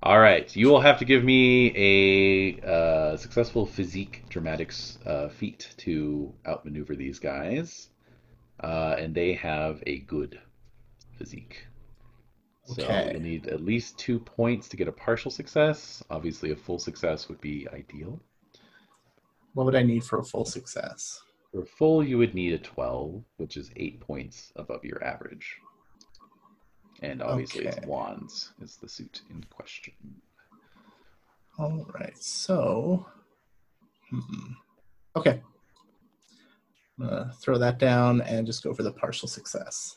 All 0.03 0.19
right, 0.19 0.55
you 0.55 0.69
will 0.69 0.81
have 0.81 0.99
to 0.99 1.05
give 1.05 1.25
me 1.25 1.73
a 1.77 2.61
uh, 2.67 3.17
successful 3.17 3.65
physique 3.65 4.25
dramatics 4.29 4.99
uh, 5.07 5.29
feat 5.29 5.75
to 5.79 6.33
outmaneuver 6.47 6.95
these 6.95 7.19
guys, 7.19 7.89
uh, 8.61 8.97
and 8.99 9.15
they 9.15 9.33
have 9.35 9.83
a 9.87 9.99
good 10.01 10.39
physique. 11.17 11.67
So 12.67 12.83
Okay. 12.83 13.13
you'll 13.13 13.23
need 13.23 13.47
at 13.47 13.63
least 13.63 13.97
two 13.97 14.19
points 14.19 14.69
to 14.69 14.77
get 14.77 14.89
a 14.89 14.93
partial 14.93 15.31
success. 15.31 16.03
Obviously, 16.11 16.51
a 16.51 16.57
full 16.57 16.79
success 16.79 17.29
would 17.29 17.41
be 17.41 17.69
ideal. 17.73 18.21
What 19.55 19.67
would 19.67 19.77
I 19.77 19.83
need 19.83 20.05
for 20.05 20.19
a 20.19 20.25
full 20.25 20.45
success? 20.45 21.23
For 21.53 21.65
full, 21.65 22.03
you 22.03 22.19
would 22.19 22.35
need 22.35 22.53
a 22.53 22.59
12, 22.59 23.23
which 23.37 23.57
is 23.57 23.71
eight 23.77 24.01
points 24.01 24.53
above 24.57 24.85
your 24.85 25.03
average. 25.03 25.57
And 27.03 27.23
obviously, 27.23 27.67
it's 27.67 27.87
wands 27.87 28.53
is 28.61 28.77
the 28.77 28.89
suit 28.89 29.23
in 29.31 29.45
question. 29.45 29.95
All 31.59 31.87
right. 31.95 32.17
So, 32.19 33.07
hmm. 34.11 34.53
okay. 35.15 35.41
I'm 36.99 37.07
gonna 37.07 37.33
throw 37.41 37.59
that 37.59 37.79
down 37.79 38.23
and 38.23 38.47
just 38.47 38.63
go 38.63 38.75
for 38.75 38.83
the 38.83 38.93
partial 38.93 39.29
success. 39.29 39.97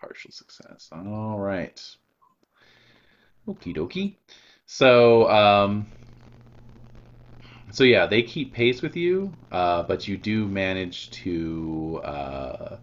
Partial 0.00 0.30
success. 0.30 0.88
All 0.92 1.38
right. 1.38 1.80
Okie 3.48 3.74
dokie. 3.74 4.16
So, 4.66 5.28
um, 5.30 5.86
so 7.70 7.84
yeah, 7.84 8.06
they 8.06 8.22
keep 8.22 8.52
pace 8.52 8.82
with 8.82 8.96
you, 8.96 9.32
uh, 9.50 9.82
but 9.82 10.06
you 10.06 10.16
do 10.16 10.46
manage 10.46 11.10
to 11.10 12.00
uh, 12.04 12.76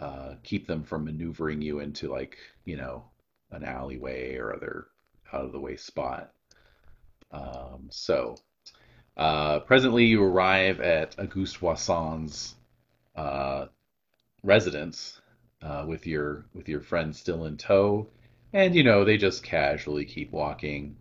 uh, 0.00 0.34
keep 0.42 0.66
them 0.66 0.82
from 0.84 1.04
maneuvering 1.04 1.60
you 1.60 1.80
into 1.80 2.10
like 2.10 2.38
you 2.64 2.76
know 2.76 3.04
an 3.50 3.64
alleyway 3.64 4.36
or 4.36 4.54
other 4.54 4.86
out 5.32 5.44
of 5.44 5.52
the 5.52 5.60
way 5.60 5.76
spot. 5.76 6.32
Um, 7.30 7.88
so, 7.90 8.36
uh, 9.16 9.60
presently 9.60 10.04
you 10.04 10.22
arrive 10.22 10.80
at 10.80 11.18
Auguste 11.18 11.58
Poisson's 11.58 12.54
uh, 13.16 13.66
residence 14.42 15.20
uh, 15.64 15.84
with 15.86 16.06
your 16.06 16.44
with 16.54 16.68
your 16.68 16.80
friend 16.80 17.14
still 17.16 17.46
in 17.46 17.56
tow, 17.56 18.06
and 18.52 18.74
you 18.74 18.84
know 18.84 19.04
they 19.04 19.16
just 19.16 19.42
casually 19.42 20.04
keep 20.04 20.30
walking, 20.30 20.96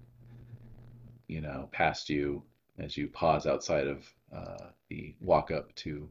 you 1.27 1.41
know, 1.41 1.69
past 1.71 2.09
you 2.09 2.41
as 2.79 2.97
you 2.97 3.07
pause 3.07 3.45
outside 3.45 3.87
of 3.87 4.11
uh, 4.35 4.67
the 4.89 5.13
walk 5.21 5.51
up 5.51 5.73
to 5.75 6.09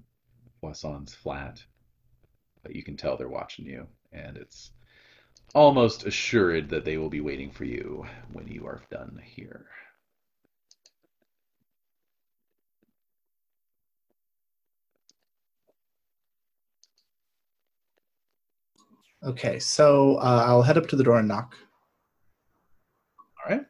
Poisson's 0.61 1.15
flat. 1.15 1.63
But 2.63 2.77
you 2.77 2.85
can 2.85 2.97
tell 2.97 3.17
they're 3.17 3.29
watching 3.29 3.67
you, 3.67 3.89
and 4.13 4.37
it's 4.37 4.71
almost 5.55 6.07
assured 6.07 6.69
that 6.71 6.85
they 6.85 6.97
will 6.97 7.11
be 7.11 7.21
waiting 7.21 7.51
for 7.51 7.65
you 7.65 8.07
when 8.33 8.47
you 8.47 8.67
are 8.67 8.83
done 8.91 9.21
here. 9.25 9.67
Okay, 19.25 19.61
so 19.61 20.17
uh, 20.17 20.45
I'll 20.47 20.63
head 20.63 20.77
up 20.77 20.89
to 20.89 20.97
the 20.97 21.05
door 21.05 21.19
and 21.19 21.29
knock. 21.29 21.55
All 23.45 23.57
right. 23.57 23.67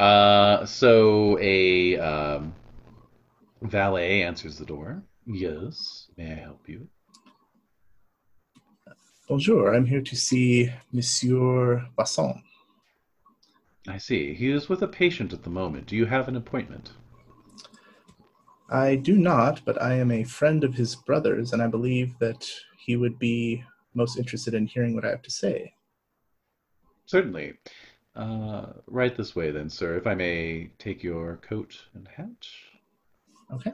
Uh, 0.00 0.64
so 0.64 1.36
a 1.40 1.98
um, 1.98 2.54
valet 3.62 4.22
answers 4.22 4.58
the 4.58 4.64
door. 4.64 5.02
Yes, 5.26 6.08
may 6.16 6.32
I 6.32 6.36
help 6.36 6.68
you? 6.68 6.88
Bonjour, 9.28 9.74
I'm 9.74 9.86
here 9.86 10.02
to 10.02 10.16
see 10.16 10.70
Monsieur 10.92 11.84
Poisson. 11.96 12.42
I 13.88 13.98
see. 13.98 14.34
He 14.34 14.50
is 14.50 14.68
with 14.68 14.82
a 14.82 14.88
patient 14.88 15.32
at 15.32 15.42
the 15.42 15.50
moment. 15.50 15.86
Do 15.86 15.96
you 15.96 16.06
have 16.06 16.28
an 16.28 16.36
appointment? 16.36 16.92
I 18.70 18.94
do 18.94 19.16
not, 19.16 19.60
but 19.64 19.80
I 19.82 19.94
am 19.94 20.12
a 20.12 20.24
friend 20.24 20.62
of 20.62 20.74
his 20.74 20.94
brother's, 20.94 21.52
and 21.52 21.60
I 21.60 21.66
believe 21.66 22.16
that 22.20 22.48
he 22.78 22.96
would 22.96 23.18
be 23.18 23.64
most 23.94 24.18
interested 24.18 24.54
in 24.54 24.66
hearing 24.66 24.94
what 24.94 25.04
I 25.04 25.10
have 25.10 25.22
to 25.22 25.30
say. 25.30 25.74
Certainly. 27.06 27.54
Uh, 28.14 28.66
right 28.86 29.16
this 29.16 29.34
way, 29.34 29.50
then, 29.50 29.68
sir. 29.70 29.96
If 29.96 30.06
I 30.06 30.14
may 30.14 30.70
take 30.78 31.02
your 31.02 31.38
coat 31.38 31.78
and 31.94 32.06
hat. 32.08 32.46
Okay. 33.52 33.72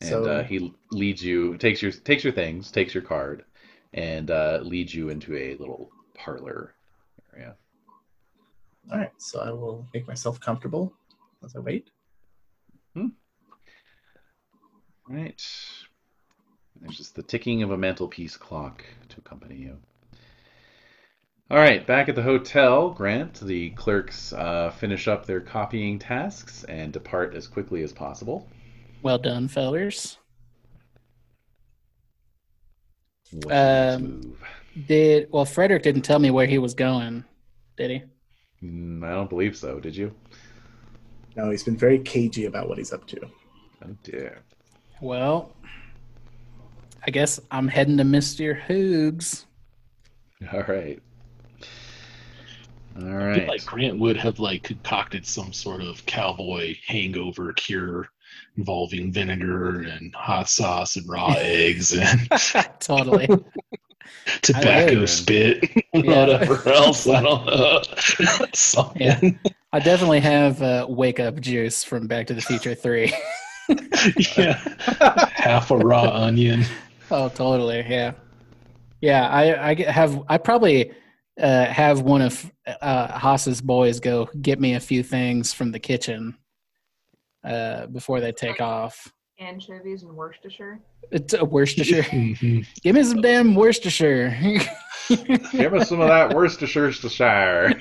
And 0.00 0.10
So- 0.10 0.24
uh, 0.24 0.44
he 0.44 0.74
leads 0.90 1.22
you, 1.22 1.56
takes 1.58 1.82
your 1.82 1.92
takes 1.92 2.24
your 2.24 2.32
things, 2.32 2.70
takes 2.70 2.94
your 2.94 3.02
card, 3.02 3.44
and 3.92 4.30
uh, 4.30 4.60
leads 4.62 4.94
you 4.94 5.10
into 5.10 5.36
a 5.36 5.56
little 5.56 5.90
parlor 6.14 6.74
area. 7.34 7.56
All 8.90 8.98
right, 8.98 9.12
so 9.18 9.40
I 9.40 9.50
will 9.50 9.86
make 9.92 10.08
myself 10.08 10.40
comfortable 10.40 10.92
as 11.44 11.54
I 11.54 11.60
wait. 11.60 11.90
Right. 15.08 15.42
There's 16.80 16.96
just 16.96 17.14
the 17.14 17.22
ticking 17.22 17.62
of 17.62 17.70
a 17.70 17.76
mantelpiece 17.76 18.36
clock 18.36 18.84
to 19.10 19.16
accompany 19.18 19.56
you. 19.56 19.78
All 21.50 21.58
right, 21.58 21.84
back 21.84 22.08
at 22.08 22.14
the 22.14 22.22
hotel, 22.22 22.90
Grant, 22.90 23.40
the 23.40 23.70
clerks 23.70 24.32
uh, 24.32 24.70
finish 24.70 25.08
up 25.08 25.26
their 25.26 25.40
copying 25.40 25.98
tasks 25.98 26.64
and 26.64 26.92
depart 26.92 27.34
as 27.34 27.48
quickly 27.48 27.82
as 27.82 27.92
possible. 27.92 28.48
Well 29.02 29.18
done, 29.18 29.48
fellers. 29.48 30.18
What's 33.32 33.52
Um. 33.52 34.36
Did 34.86 35.28
well? 35.32 35.44
Frederick 35.44 35.82
didn't 35.82 36.02
tell 36.02 36.20
me 36.20 36.30
where 36.30 36.46
he 36.46 36.58
was 36.58 36.74
going, 36.74 37.24
did 37.76 37.90
he? 37.90 38.02
Mm, 38.64 39.04
I 39.04 39.10
don't 39.10 39.28
believe 39.28 39.56
so. 39.56 39.80
Did 39.80 39.96
you? 39.96 40.14
No, 41.36 41.50
he's 41.50 41.64
been 41.64 41.76
very 41.76 41.98
cagey 41.98 42.44
about 42.44 42.68
what 42.68 42.78
he's 42.78 42.92
up 42.92 43.06
to. 43.08 43.20
Oh 43.84 43.96
dear. 44.04 44.42
Well, 45.00 45.52
I 47.06 47.10
guess 47.10 47.40
I'm 47.50 47.68
heading 47.68 47.96
to 47.98 48.04
Mister 48.04 48.60
Hoogs. 48.68 49.44
All 50.52 50.62
right. 50.62 51.00
All 53.00 53.06
right. 53.08 53.36
I 53.36 53.38
feel 53.40 53.48
like 53.48 53.64
Grant 53.64 53.98
would 53.98 54.16
have 54.16 54.38
like 54.38 54.62
concocted 54.62 55.24
some 55.26 55.52
sort 55.52 55.80
of 55.80 56.04
cowboy 56.06 56.76
hangover 56.86 57.52
cure 57.54 58.08
involving 58.56 59.12
vinegar 59.12 59.82
and 59.82 60.14
hot 60.14 60.48
sauce 60.48 60.96
and 60.96 61.08
raw 61.08 61.34
eggs 61.38 61.92
and 61.92 62.28
totally. 62.80 63.28
tobacco 64.42 65.06
spit, 65.06 65.70
Yeah. 65.94 66.26
whatever 66.26 66.68
else. 66.68 67.06
I 67.08 67.22
don't 67.22 67.46
know. 67.46 67.80
Something. 68.52 69.02
Yeah. 69.02 69.52
I 69.72 69.78
definitely 69.78 70.20
have 70.20 70.60
uh, 70.62 70.86
wake 70.88 71.20
up 71.20 71.40
juice 71.40 71.84
from 71.84 72.06
Back 72.08 72.26
to 72.26 72.34
the 72.34 72.40
Future 72.42 72.74
Three. 72.74 73.14
Yeah. 74.36 74.54
Half 75.32 75.70
a 75.70 75.76
raw 75.78 76.10
onion. 76.12 76.64
Oh, 77.10 77.28
totally. 77.28 77.84
Yeah, 77.88 78.12
yeah. 79.00 79.28
I 79.28 79.70
I 79.70 79.90
have 79.90 80.22
I 80.28 80.38
probably 80.38 80.92
uh, 81.40 81.66
have 81.66 82.02
one 82.02 82.22
of 82.22 82.50
uh, 82.80 83.18
Haas's 83.18 83.60
boys 83.60 84.00
go 84.00 84.28
get 84.40 84.60
me 84.60 84.74
a 84.74 84.80
few 84.80 85.02
things 85.02 85.52
from 85.52 85.72
the 85.72 85.78
kitchen 85.78 86.36
uh, 87.44 87.86
before 87.86 88.20
they 88.20 88.32
take 88.32 88.60
off. 88.60 89.12
Anchovies 89.38 90.02
and 90.02 90.14
Worcestershire. 90.14 90.80
It's 91.10 91.32
a 91.32 91.44
Worcestershire. 91.44 92.02
Give 92.82 92.94
me 92.94 93.02
some 93.02 93.22
damn 93.22 93.54
Worcestershire. 93.54 94.36
Give 95.08 95.74
us 95.74 95.88
some 95.88 96.00
of 96.00 96.08
that 96.08 96.34
Worcestershire. 96.34 97.72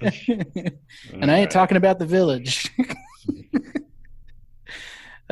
and 1.12 1.30
I 1.30 1.38
ain't 1.40 1.50
talking 1.50 1.76
about 1.76 1.98
the 1.98 2.06
village. 2.06 2.70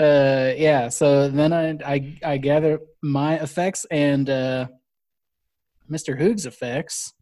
uh, 0.01 0.55
yeah. 0.57 0.89
So 0.89 1.29
then 1.29 1.53
I, 1.53 1.77
I 1.85 2.19
I 2.25 2.37
gather 2.39 2.81
my 3.03 3.35
effects 3.41 3.85
and 3.91 4.29
uh, 4.29 4.67
Mr. 5.91 6.19
Hoog's 6.19 6.47
effects, 6.47 7.13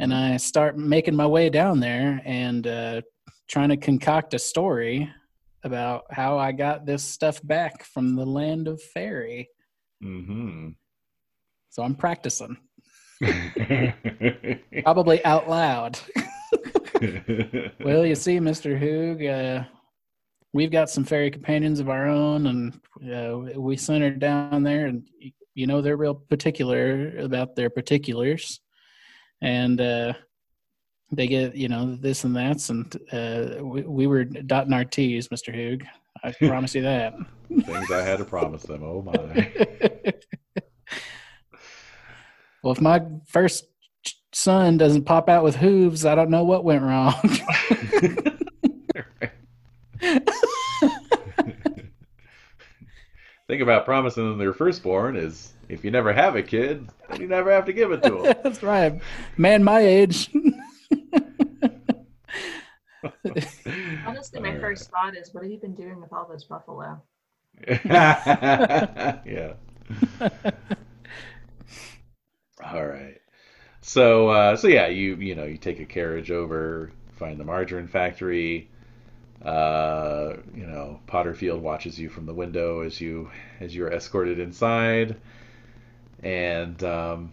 and 0.00 0.12
I 0.12 0.36
start 0.36 0.76
making 0.76 1.16
my 1.16 1.26
way 1.26 1.48
down 1.48 1.80
there 1.80 2.20
and 2.24 2.66
uh, 2.66 3.02
trying 3.48 3.70
to 3.70 3.76
concoct 3.78 4.34
a 4.34 4.38
story 4.38 5.10
about 5.62 6.04
how 6.10 6.38
I 6.38 6.52
got 6.52 6.84
this 6.84 7.02
stuff 7.02 7.40
back 7.42 7.84
from 7.84 8.16
the 8.16 8.26
land 8.26 8.68
of 8.68 8.82
fairy. 8.82 9.48
Mm-hmm. 10.02 10.70
So 11.70 11.82
I'm 11.82 11.94
practicing, 11.94 12.58
probably 14.84 15.24
out 15.24 15.48
loud. 15.48 15.98
Well, 17.84 18.06
you 18.06 18.14
see, 18.14 18.40
Mister 18.40 18.78
Hoog, 18.78 19.20
uh, 19.28 19.64
we've 20.54 20.70
got 20.70 20.88
some 20.88 21.04
fairy 21.04 21.30
companions 21.30 21.80
of 21.80 21.90
our 21.90 22.08
own, 22.08 22.46
and 22.46 22.80
uh, 23.12 23.60
we 23.60 23.76
sent 23.76 24.02
her 24.02 24.10
down 24.10 24.62
there, 24.62 24.86
and 24.86 25.06
you 25.54 25.66
know 25.66 25.82
they're 25.82 25.98
real 25.98 26.14
particular 26.14 27.14
about 27.18 27.54
their 27.54 27.68
particulars, 27.68 28.60
and 29.42 29.78
uh, 29.80 30.14
they 31.12 31.26
get 31.26 31.54
you 31.54 31.68
know 31.68 31.96
this 31.96 32.24
and 32.24 32.34
that's, 32.34 32.70
and 32.70 32.96
uh, 33.12 33.56
we, 33.62 33.82
we 33.82 34.06
were 34.06 34.24
dotting 34.24 34.72
our 34.72 34.86
T's, 34.86 35.30
Mister 35.30 35.52
Hoog. 35.52 35.84
I 36.22 36.32
promise 36.46 36.74
you 36.74 36.82
that. 36.82 37.14
Things 37.48 37.90
I 37.90 38.02
had 38.02 38.18
to 38.18 38.24
promise 38.24 38.62
them. 38.62 38.82
Oh 38.82 39.02
my. 39.02 39.12
well, 42.62 42.72
if 42.72 42.80
my 42.80 43.02
first 43.26 43.66
son 44.32 44.78
doesn't 44.78 45.04
pop 45.04 45.28
out 45.28 45.44
with 45.44 45.56
hooves, 45.56 46.06
I 46.06 46.14
don't 46.14 46.30
know 46.30 46.44
what 46.44 46.64
went 46.64 46.82
wrong. 46.82 47.20
thing 53.54 53.62
about 53.62 53.84
promising 53.84 54.28
them 54.28 54.38
their 54.38 54.52
firstborn 54.52 55.16
is 55.16 55.52
if 55.68 55.84
you 55.84 55.90
never 55.90 56.12
have 56.12 56.34
a 56.36 56.42
kid, 56.42 56.88
then 57.08 57.20
you 57.20 57.28
never 57.28 57.52
have 57.52 57.66
to 57.66 57.72
give 57.72 57.92
it 57.92 58.02
to 58.02 58.10
them. 58.10 58.22
That's 58.42 58.62
right. 58.62 59.00
Man 59.36 59.62
my 59.62 59.80
age. 59.80 60.30
Honestly, 64.06 64.40
my 64.40 64.54
All 64.54 64.60
first 64.60 64.90
thought 64.90 65.16
is, 65.16 65.32
what 65.32 65.44
have 65.44 65.52
you 65.52 65.58
been 65.58 65.74
doing 65.74 66.00
with 66.00 66.12
all 66.12 66.26
those 66.28 66.44
buffalo? 66.44 67.00
yeah. 67.84 69.52
All 72.64 72.86
right. 72.86 73.20
So 73.82 74.28
uh, 74.28 74.56
so 74.56 74.68
yeah, 74.68 74.88
you 74.88 75.14
you 75.16 75.34
know 75.34 75.44
you 75.44 75.58
take 75.58 75.78
a 75.80 75.84
carriage 75.84 76.30
over, 76.30 76.92
find 77.12 77.38
the 77.38 77.44
margarine 77.44 77.86
factory. 77.86 78.68
Uh, 79.42 80.36
you 80.54 80.66
know 80.66 81.00
Potterfield 81.06 81.60
watches 81.60 81.98
you 81.98 82.08
from 82.08 82.26
the 82.26 82.34
window 82.34 82.80
as 82.80 83.00
you 83.00 83.30
as 83.60 83.74
you 83.74 83.84
are 83.84 83.92
escorted 83.92 84.38
inside, 84.38 85.16
and 86.22 86.82
um, 86.82 87.32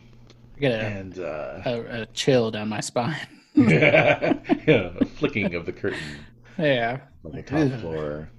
I 0.58 0.60
get 0.60 0.72
a, 0.72 0.86
and 0.86 1.20
uh, 1.20 1.62
a, 1.66 2.02
a 2.02 2.06
chill 2.08 2.52
down 2.52 2.70
my 2.70 2.82
spine. 2.82 3.28
yeah, 3.56 4.40
a 4.68 5.06
flicking 5.06 5.56
of 5.56 5.66
the 5.66 5.74
curtain 5.74 6.00
yeah. 6.58 7.00
on 7.26 7.32
the 7.32 7.44
top 7.44 7.80
floor. 7.80 8.30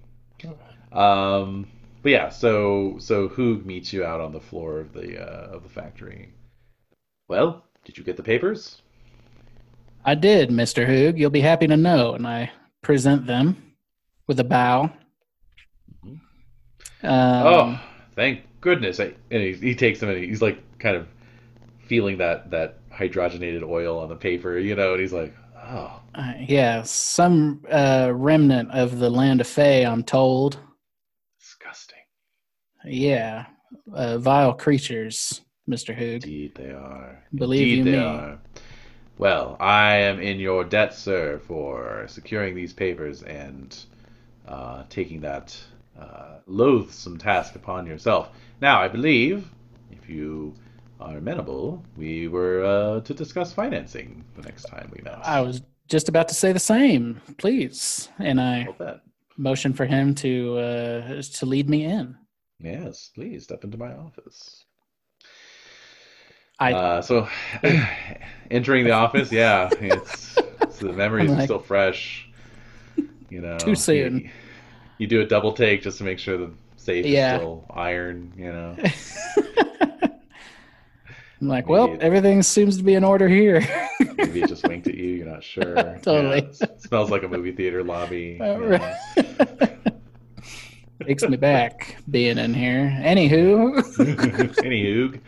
Um, 0.93 1.67
but 2.03 2.13
yeah, 2.13 2.29
so 2.29 2.97
so 2.99 3.29
Hoog 3.29 3.65
meets 3.65 3.93
you 3.93 4.05
out 4.05 4.21
on 4.21 4.33
the 4.33 4.41
floor 4.41 4.81
of 4.81 4.93
the 4.93 5.21
uh, 5.21 5.55
of 5.55 5.63
the 5.63 5.69
factory. 5.69 6.33
Well, 7.29 7.65
did 7.85 7.97
you 7.97 8.05
get 8.05 8.17
the 8.17 8.23
papers? 8.23 8.83
I 10.05 10.15
did, 10.15 10.51
Mr. 10.51 10.87
Hoog. 10.87 11.17
You'll 11.17 11.31
be 11.31 11.41
happy 11.41 11.67
to 11.69 11.77
know. 11.77 12.15
And 12.15 12.27
I 12.27 12.51
present 12.83 13.27
them 13.27 13.75
with 14.27 14.39
a 14.41 14.45
bow. 14.45 14.91
Um, 17.05 17.47
oh, 17.47 17.81
thank 18.15 18.43
goodness! 18.61 19.01
I, 19.01 19.15
and 19.31 19.43
he, 19.43 19.53
he 19.55 19.75
takes 19.75 19.99
them 20.01 20.09
and 20.11 20.23
he's 20.23 20.43
like 20.43 20.59
kind 20.79 20.97
of 20.97 21.09
feeling 21.87 22.19
that 22.19 22.51
that 22.51 22.79
hydrogenated 22.91 23.63
oil 23.69 23.99
on 23.99 24.09
the 24.09 24.15
paper, 24.17 24.59
you 24.59 24.75
know, 24.77 24.93
and 24.93 25.01
he's 25.01 25.13
like, 25.13 25.35
oh, 25.57 26.01
uh, 26.15 26.33
yeah, 26.39 26.83
some 26.83 27.65
uh, 27.71 28.11
remnant 28.15 28.71
of 28.71 28.99
the 28.99 29.11
land 29.11 29.41
of 29.41 29.47
Fae, 29.47 29.83
I'm 29.85 30.05
told. 30.05 30.59
disgusting. 31.41 31.99
Yeah, 32.85 33.47
uh, 33.93 34.19
vile 34.19 34.53
creatures, 34.55 35.41
Mr. 35.69 35.97
Hoog. 35.97 36.23
Indeed 36.25 36.55
they 36.55 36.71
are. 36.71 37.25
Believe 37.35 37.79
Indeed 37.79 37.79
you 37.79 37.85
they 37.85 37.99
me. 37.99 38.05
are. 38.05 38.39
Well, 39.19 39.57
I 39.61 39.97
am 39.97 40.21
in 40.21 40.41
your 40.41 40.65
debt, 40.65 40.95
sir, 40.95 41.41
for 41.47 42.07
securing 42.09 42.55
these 42.55 42.73
papers 42.73 43.23
and 43.23 43.77
uh, 44.49 44.85
taking 44.89 45.21
that 45.21 45.57
uh, 45.99 46.39
loathsome 46.47 47.19
task 47.19 47.55
upon 47.55 47.87
yourself. 47.87 48.31
Now, 48.61 48.81
I 48.81 48.89
believe, 48.89 49.49
if 49.91 50.09
you 50.09 50.55
are 51.01 51.19
amenable, 51.19 51.85
we 51.97 52.29
were 52.29 52.65
uh, 52.65 53.01
to 53.01 53.15
discuss 53.15 53.53
financing 53.53 54.25
the 54.37 54.43
next 54.43 54.65
time 54.65 54.91
we 54.95 55.03
met. 55.03 55.19
I 55.25 55.41
was 55.41 55.63
just 55.89 56.09
about 56.09 56.29
to 56.29 56.35
say 56.35 56.53
the 56.53 56.59
same, 56.59 57.21
please. 57.39 58.09
And 58.19 58.41
I 58.41 58.67
motion 59.37 59.73
for 59.73 59.87
him 59.87 60.15
to 60.17 60.59
uh, 60.59 61.23
to 61.23 61.47
lead 61.47 61.69
me 61.69 61.85
in. 61.85 62.17
Yes, 62.61 63.11
please 63.15 63.45
step 63.45 63.65
into 63.65 63.77
my 63.77 63.93
office. 63.93 64.65
I 66.63 66.73
Uh, 66.73 67.03
so, 67.03 67.29
entering 68.51 68.85
the 68.85 68.93
office, 68.93 69.33
yeah, 69.33 69.69
it's, 69.81 70.37
it's 70.61 70.79
the 70.79 70.93
memories 70.93 71.31
I'm 71.33 71.41
are 71.41 71.45
still 71.45 71.59
fresh. 71.59 72.29
You 73.31 73.41
know, 73.41 73.57
Too 73.59 73.75
soon. 73.75 74.19
You, 74.21 74.31
you 74.99 75.07
do 75.07 75.21
a 75.23 75.27
double 75.27 75.53
take 75.53 75.83
just 75.83 75.99
to 75.99 76.05
make 76.05 76.19
sure 76.19 76.37
the 76.39 76.51
safe 76.77 77.05
Yeah. 77.07 77.35
is 77.35 77.41
still 77.41 77.65
iron. 77.71 78.33
You 78.37 78.53
know, 78.53 78.77
I'm 81.41 81.49
like, 81.49 81.65
Maybe 81.65 81.73
well, 81.73 81.95
it- 81.95 82.01
everything 82.03 82.43
seems 82.43 82.77
to 82.77 82.85
be 82.85 82.95
in 82.95 83.03
order 83.03 83.29
here. 83.29 83.61
maybe 84.17 84.43
it 84.43 84.49
just 84.49 84.67
winked 84.69 84.87
at 84.87 84.95
you. 84.95 85.09
You're 85.15 85.27
not 85.27 85.43
sure. 85.43 85.75
Totally. 86.03 86.43
Yeah, 86.43 86.67
it 86.69 86.83
smells 86.83 87.11
like 87.11 87.23
a 87.25 87.29
movie 87.29 87.53
theater 87.53 87.83
lobby. 87.83 88.39
Oh, 88.41 88.59
you 88.61 88.67
right. 88.67 88.97
Takes 91.05 91.25
me 91.25 91.37
back 91.37 91.97
being 92.09 92.39
in 92.39 92.55
here. 92.55 92.97
Anywho, 93.03 93.75
Anywho, 94.63 95.19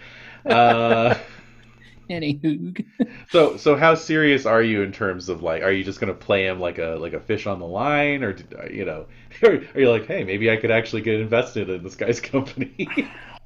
uh, 0.46 1.14
anywho. 2.10 2.84
so 3.30 3.56
so 3.56 3.76
how 3.76 3.94
serious 3.94 4.46
are 4.46 4.62
you 4.62 4.82
in 4.82 4.92
terms 4.92 5.28
of 5.28 5.42
like, 5.42 5.62
are 5.62 5.72
you 5.72 5.84
just 5.84 6.00
gonna 6.00 6.14
play 6.14 6.46
him 6.46 6.60
like 6.60 6.78
a 6.78 6.96
like 7.00 7.12
a 7.12 7.20
fish 7.20 7.46
on 7.46 7.58
the 7.58 7.66
line, 7.66 8.22
or 8.22 8.32
did- 8.32 8.54
uh, 8.54 8.66
you 8.70 8.84
know, 8.84 9.06
are 9.42 9.80
you 9.80 9.90
like, 9.90 10.06
hey, 10.06 10.24
maybe 10.24 10.50
I 10.50 10.56
could 10.56 10.70
actually 10.70 11.02
get 11.02 11.20
invested 11.20 11.68
in 11.70 11.82
this 11.82 11.94
guy's 11.96 12.20
company? 12.20 12.88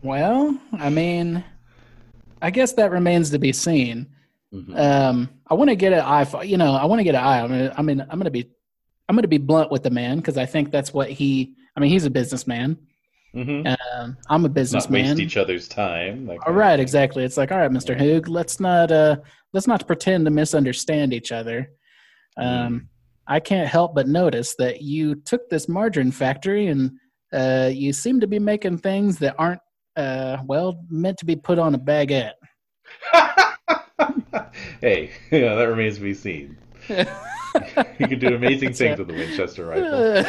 Well, 0.03 0.59
I 0.73 0.91
mean, 0.91 1.45
I 2.41 2.51
guess 2.51 2.73
that 2.75 2.91
remains 2.91 3.31
to 3.31 3.39
be 3.39 3.53
seen. 3.53 4.07
Mhm. 4.55 4.79
Um, 4.79 5.29
I 5.47 5.55
want 5.55 5.71
to 5.71 5.77
get 5.77 5.93
an 5.93 6.01
eye. 6.01 6.25
For, 6.25 6.45
you 6.45 6.57
know, 6.57 6.75
I 6.75 6.85
want 6.87 7.01
to 7.01 7.05
get 7.05 7.15
an 7.15 7.23
eye. 7.23 7.43
I 7.43 7.47
mean, 7.47 7.73
I 7.77 7.83
mean, 7.83 8.01
I'm 8.01 8.19
gonna 8.19 8.31
be, 8.31 8.49
I'm 9.09 9.17
gonna 9.17 9.29
be 9.29 9.39
blunt 9.39 9.71
with 9.71 9.83
the 9.83 9.91
man 9.91 10.17
because 10.19 10.39
I 10.39 10.47
think 10.47 10.71
that's 10.71 10.93
what 10.95 11.11
he. 11.11 11.55
I 11.77 11.81
mean, 11.81 11.91
he's 11.91 12.07
a 12.07 12.11
businessman. 12.11 12.79
Mhm. 13.35 13.77
Um, 13.95 14.17
I'm 14.29 14.45
a 14.45 14.49
businessman. 14.49 15.03
Not 15.03 15.09
waste 15.11 15.21
each 15.21 15.37
other's 15.37 15.69
time. 15.69 16.27
that 16.27 16.39
All 16.47 16.55
right, 16.55 16.81
exactly. 16.81 17.25
It's 17.25 17.37
like, 17.37 17.53
all 17.53 17.59
right, 17.59 17.71
Mr. 17.71 17.99
Hoog, 17.99 18.29
let's 18.29 18.59
not 18.59 18.91
uh 18.91 19.17
let's 19.53 19.67
not 19.67 19.87
pretend 19.87 20.25
to 20.25 20.31
misunderstand 20.31 21.13
each 21.13 21.31
other. 21.31 21.71
Um 22.37 22.89
I 23.27 23.41
can't 23.41 23.69
help 23.69 23.95
but 23.95 24.09
notice 24.09 24.55
that 24.59 24.81
you 24.81 25.15
took 25.15 25.49
this 25.51 25.69
margarine 25.69 26.11
factory 26.11 26.69
and 26.69 26.93
uh 27.33 27.71
you 27.73 27.93
seem 27.93 28.21
to 28.21 28.27
be 28.27 28.39
making 28.39 28.79
things 28.79 29.19
that 29.19 29.35
aren't 29.39 29.61
uh 29.97 30.39
well 30.47 30.83
meant 30.89 31.19
to 31.19 31.27
be 31.27 31.37
put 31.37 31.59
on 31.59 31.75
a 31.75 31.79
baguette. 31.79 32.33
hey, 34.81 35.11
yeah, 35.31 35.55
that 35.55 35.69
remains 35.69 35.97
to 35.97 36.03
be 36.03 36.15
seen. 36.15 36.57
You 37.99 38.07
can 38.07 38.19
do 38.21 38.35
amazing 38.35 38.73
things 38.73 38.81
right. 38.81 38.99
with 38.99 39.11
a 39.11 39.15
Winchester 39.15 39.67
rifle. 39.67 40.25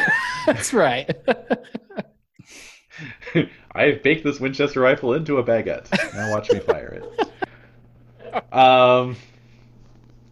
That's 0.46 0.72
right. 0.72 1.08
I 3.72 3.84
have 3.84 4.02
baked 4.02 4.24
this 4.24 4.40
Winchester 4.40 4.80
rifle 4.80 5.14
into 5.14 5.38
a 5.38 5.44
baguette. 5.44 5.90
Now 6.14 6.30
watch 6.32 6.50
me 6.50 6.60
fire 6.60 7.02
it. 7.02 7.28
Um, 8.52 9.16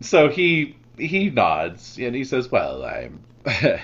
so 0.01 0.29
he 0.29 0.77
he 0.99 1.31
nods 1.31 1.99
and 1.99 2.15
he 2.15 2.25
says, 2.25 2.51
"Well, 2.51 2.85
I'm 2.85 3.21
I 3.47 3.81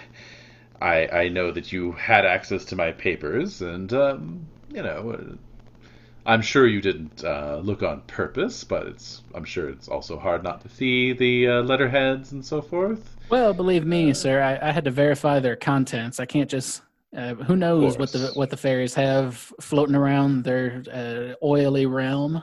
I 0.81 1.29
know 1.29 1.51
that 1.51 1.73
you 1.73 1.93
had 1.93 2.25
access 2.25 2.65
to 2.67 2.77
my 2.77 2.93
papers, 2.93 3.63
and 3.63 3.93
um, 3.93 4.47
you 4.71 4.83
know, 4.83 5.11
uh, 5.19 5.35
I'm 6.27 6.43
sure 6.43 6.67
you 6.67 6.81
didn't 6.81 7.25
uh, 7.25 7.61
look 7.63 7.83
on 7.83 8.03
purpose, 8.03 8.65
but 8.65 8.87
it's 8.87 9.23
I'm 9.35 9.45
sure 9.45 9.69
it's 9.69 9.89
also 9.89 10.19
hard 10.19 10.45
not 10.45 10.61
to 10.63 10.69
see 10.69 11.13
the 11.13 11.49
uh, 11.49 11.63
letterheads 11.63 12.33
and 12.33 12.45
so 12.45 12.63
forth." 12.63 13.17
well, 13.31 13.55
believe 13.55 13.85
me, 13.87 14.13
sir, 14.13 14.43
I, 14.43 14.69
I 14.69 14.71
had 14.71 14.85
to 14.85 14.91
verify 14.91 15.41
their 15.41 15.57
contents. 15.57 16.21
I 16.21 16.27
can't 16.27 16.51
just 16.51 16.83
uh, 17.17 17.35
who 17.35 17.57
knows 17.57 17.97
what 17.99 18.13
the 18.13 18.31
what 18.35 18.51
the 18.51 18.57
fairies 18.57 18.95
have 18.95 19.37
floating 19.61 19.95
around 19.95 20.45
their 20.45 20.83
uh, 20.93 21.35
oily 21.45 21.87
realm. 21.87 22.43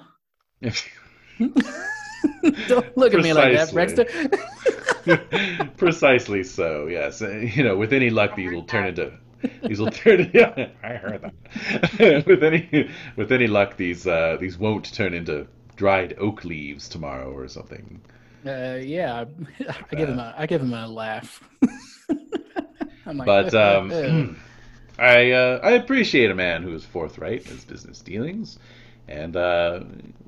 Don't 2.68 2.98
look 2.98 3.14
at 3.14 3.22
me 3.22 3.34
like 3.34 3.54
that. 3.56 3.70
Breksta. 3.70 4.06
Precisely 5.78 6.44
so. 6.44 6.88
Yes. 6.88 7.22
Uh, 7.22 7.30
You 7.56 7.64
know, 7.64 7.76
with 7.78 7.94
any 7.94 8.10
luck, 8.10 8.36
these 8.36 8.52
will 8.52 8.64
turn 8.64 8.88
into 8.88 9.12
these 9.68 9.80
will 9.80 9.92
turn. 9.92 10.30
Yeah, 10.34 10.70
I 10.84 10.94
heard 10.96 11.22
that. 11.22 12.26
with 12.28 12.44
any 12.44 12.90
with 13.16 13.32
any 13.32 13.48
luck, 13.48 13.78
these 13.78 14.06
uh, 14.08 14.38
these 14.40 14.58
won't 14.58 14.94
turn 14.94 15.14
into 15.14 15.48
dried 15.76 16.16
oak 16.20 16.46
leaves 16.46 16.88
tomorrow 16.88 17.32
or 17.32 17.48
something. 17.48 18.02
Uh, 18.46 18.78
yeah, 18.82 19.26
I, 19.60 19.76
I 19.92 19.96
give 19.96 20.10
him 20.10 20.20
a 20.20 20.34
I 20.38 20.46
give 20.46 20.62
him 20.62 20.74
a 20.74 20.88
laugh. 20.88 21.44
I'm 23.06 23.18
like, 23.18 23.26
But 23.26 23.54
"Uh, 23.54 23.82
um, 23.82 24.38
I 25.02 25.32
uh, 25.32 25.60
I 25.64 25.72
appreciate 25.72 26.30
a 26.32 26.36
man 26.36 26.64
who 26.64 26.74
is 26.76 26.86
forthright 26.86 27.46
in 27.46 27.52
his 27.56 27.66
business 27.66 28.00
dealings, 28.02 28.60
and 29.08 29.36
uh, 29.36 29.82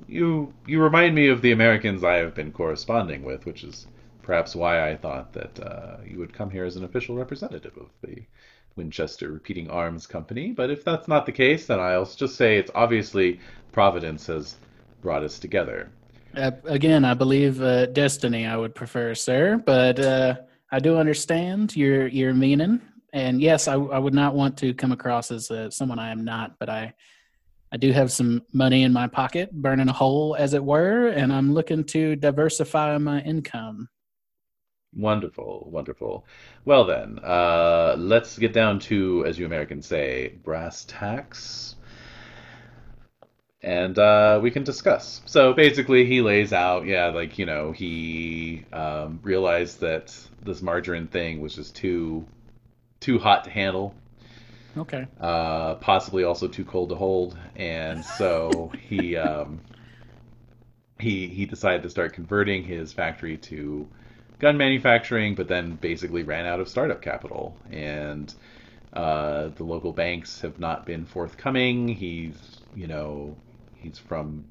you 0.08 0.52
you 0.66 0.82
remind 0.82 1.14
me 1.14 1.28
of 1.28 1.42
the 1.42 1.52
Americans 1.52 2.02
I 2.02 2.16
have 2.16 2.34
been 2.34 2.52
corresponding 2.52 3.22
with, 3.22 3.46
which 3.46 3.62
is 3.64 3.86
perhaps 4.22 4.56
why 4.56 4.90
I 4.90 4.96
thought 4.96 5.32
that 5.34 5.60
uh, 5.60 5.96
you 6.04 6.18
would 6.18 6.32
come 6.32 6.50
here 6.50 6.64
as 6.64 6.76
an 6.76 6.84
official 6.84 7.14
representative 7.16 7.76
of 7.76 7.90
the 8.02 8.22
Winchester 8.76 9.30
Repeating 9.30 9.70
Arms 9.70 10.06
Company. 10.06 10.52
But 10.52 10.70
if 10.70 10.84
that's 10.84 11.06
not 11.08 11.26
the 11.26 11.32
case, 11.32 11.66
then 11.66 11.78
I'll 11.80 12.04
just 12.06 12.36
say 12.36 12.56
it's 12.58 12.70
obviously 12.74 13.40
Providence 13.72 14.26
has 14.26 14.56
brought 15.02 15.22
us 15.22 15.38
together. 15.38 15.90
uh, 16.36 16.50
again, 16.64 17.04
I 17.04 17.14
believe 17.14 17.62
uh, 17.62 17.86
destiny. 17.86 18.46
I 18.46 18.56
would 18.56 18.74
prefer, 18.74 19.14
sir, 19.14 19.62
but 19.64 20.00
uh, 20.00 20.34
I 20.72 20.80
do 20.80 20.96
understand 20.96 21.76
your 21.76 22.08
your 22.08 22.34
meaning, 22.34 22.80
and 23.14 23.40
yes, 23.40 23.68
I, 23.68 23.74
I 23.74 23.98
would 23.98 24.14
not 24.14 24.34
want 24.34 24.58
to 24.58 24.74
come 24.74 24.92
across 24.92 25.30
as 25.30 25.50
uh, 25.50 25.70
someone 25.70 25.98
I 26.00 26.10
am 26.10 26.24
not. 26.24 26.58
But 26.58 26.68
I 26.68 26.92
I 27.72 27.76
do 27.76 27.92
have 27.92 28.12
some 28.12 28.42
money 28.52 28.82
in 28.82 28.92
my 28.92 29.06
pocket, 29.08 29.52
burning 29.52 29.88
a 29.88 29.92
hole, 29.92 30.36
as 30.38 30.54
it 30.54 30.64
were, 30.64 31.08
and 31.08 31.32
I'm 31.32 31.54
looking 31.54 31.84
to 31.84 32.16
diversify 32.16 32.98
my 32.98 33.20
income. 33.22 33.88
Wonderful, 34.96 35.68
wonderful. 35.70 36.26
Well 36.64 36.84
then, 36.84 37.18
uh, 37.22 37.96
let's 37.98 38.38
get 38.38 38.52
down 38.52 38.78
to, 38.80 39.24
as 39.26 39.38
you 39.38 39.44
Americans 39.46 39.86
say, 39.86 40.38
brass 40.44 40.84
tacks. 40.86 41.76
and 43.62 43.98
uh, 43.98 44.38
we 44.42 44.50
can 44.50 44.62
discuss. 44.62 45.22
So 45.26 45.54
basically, 45.54 46.04
he 46.06 46.20
lays 46.20 46.52
out, 46.52 46.86
yeah, 46.86 47.06
like 47.08 47.38
you 47.38 47.46
know, 47.46 47.72
he 47.72 48.64
um, 48.72 49.20
realized 49.22 49.80
that 49.80 50.14
this 50.42 50.60
margarine 50.62 51.06
thing 51.08 51.40
was 51.40 51.54
just 51.54 51.74
too 51.74 52.26
too 53.04 53.18
hot 53.18 53.44
to 53.44 53.50
handle, 53.50 53.94
Okay. 54.76 55.06
uh, 55.20 55.76
possibly 55.76 56.24
also 56.24 56.48
too 56.48 56.64
cold 56.64 56.88
to 56.90 56.94
hold, 56.96 57.38
and 57.56 58.04
so 58.04 58.72
he 58.88 59.16
um, 59.16 59.62
he 60.98 61.28
he 61.28 61.46
decided 61.46 61.82
to 61.82 61.90
start 61.90 62.12
converting 62.12 62.64
his 62.64 62.92
factory 62.92 63.36
to 63.36 63.88
gun 64.38 64.56
manufacturing, 64.56 65.34
but 65.34 65.48
then 65.48 65.76
basically 65.76 66.22
ran 66.22 66.46
out 66.46 66.60
of 66.60 66.68
startup 66.68 67.02
capital, 67.02 67.60
and 67.70 68.34
uh, 68.92 69.48
the 69.50 69.64
local 69.64 69.92
banks 69.92 70.40
have 70.42 70.58
not 70.58 70.86
been 70.86 71.06
forthcoming. 71.06 71.88
He's 71.88 72.62
you 72.74 72.86
know 72.86 73.38
he's 73.74 73.98
from 73.98 74.46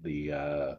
the 0.00 0.32
uh, 0.32 0.74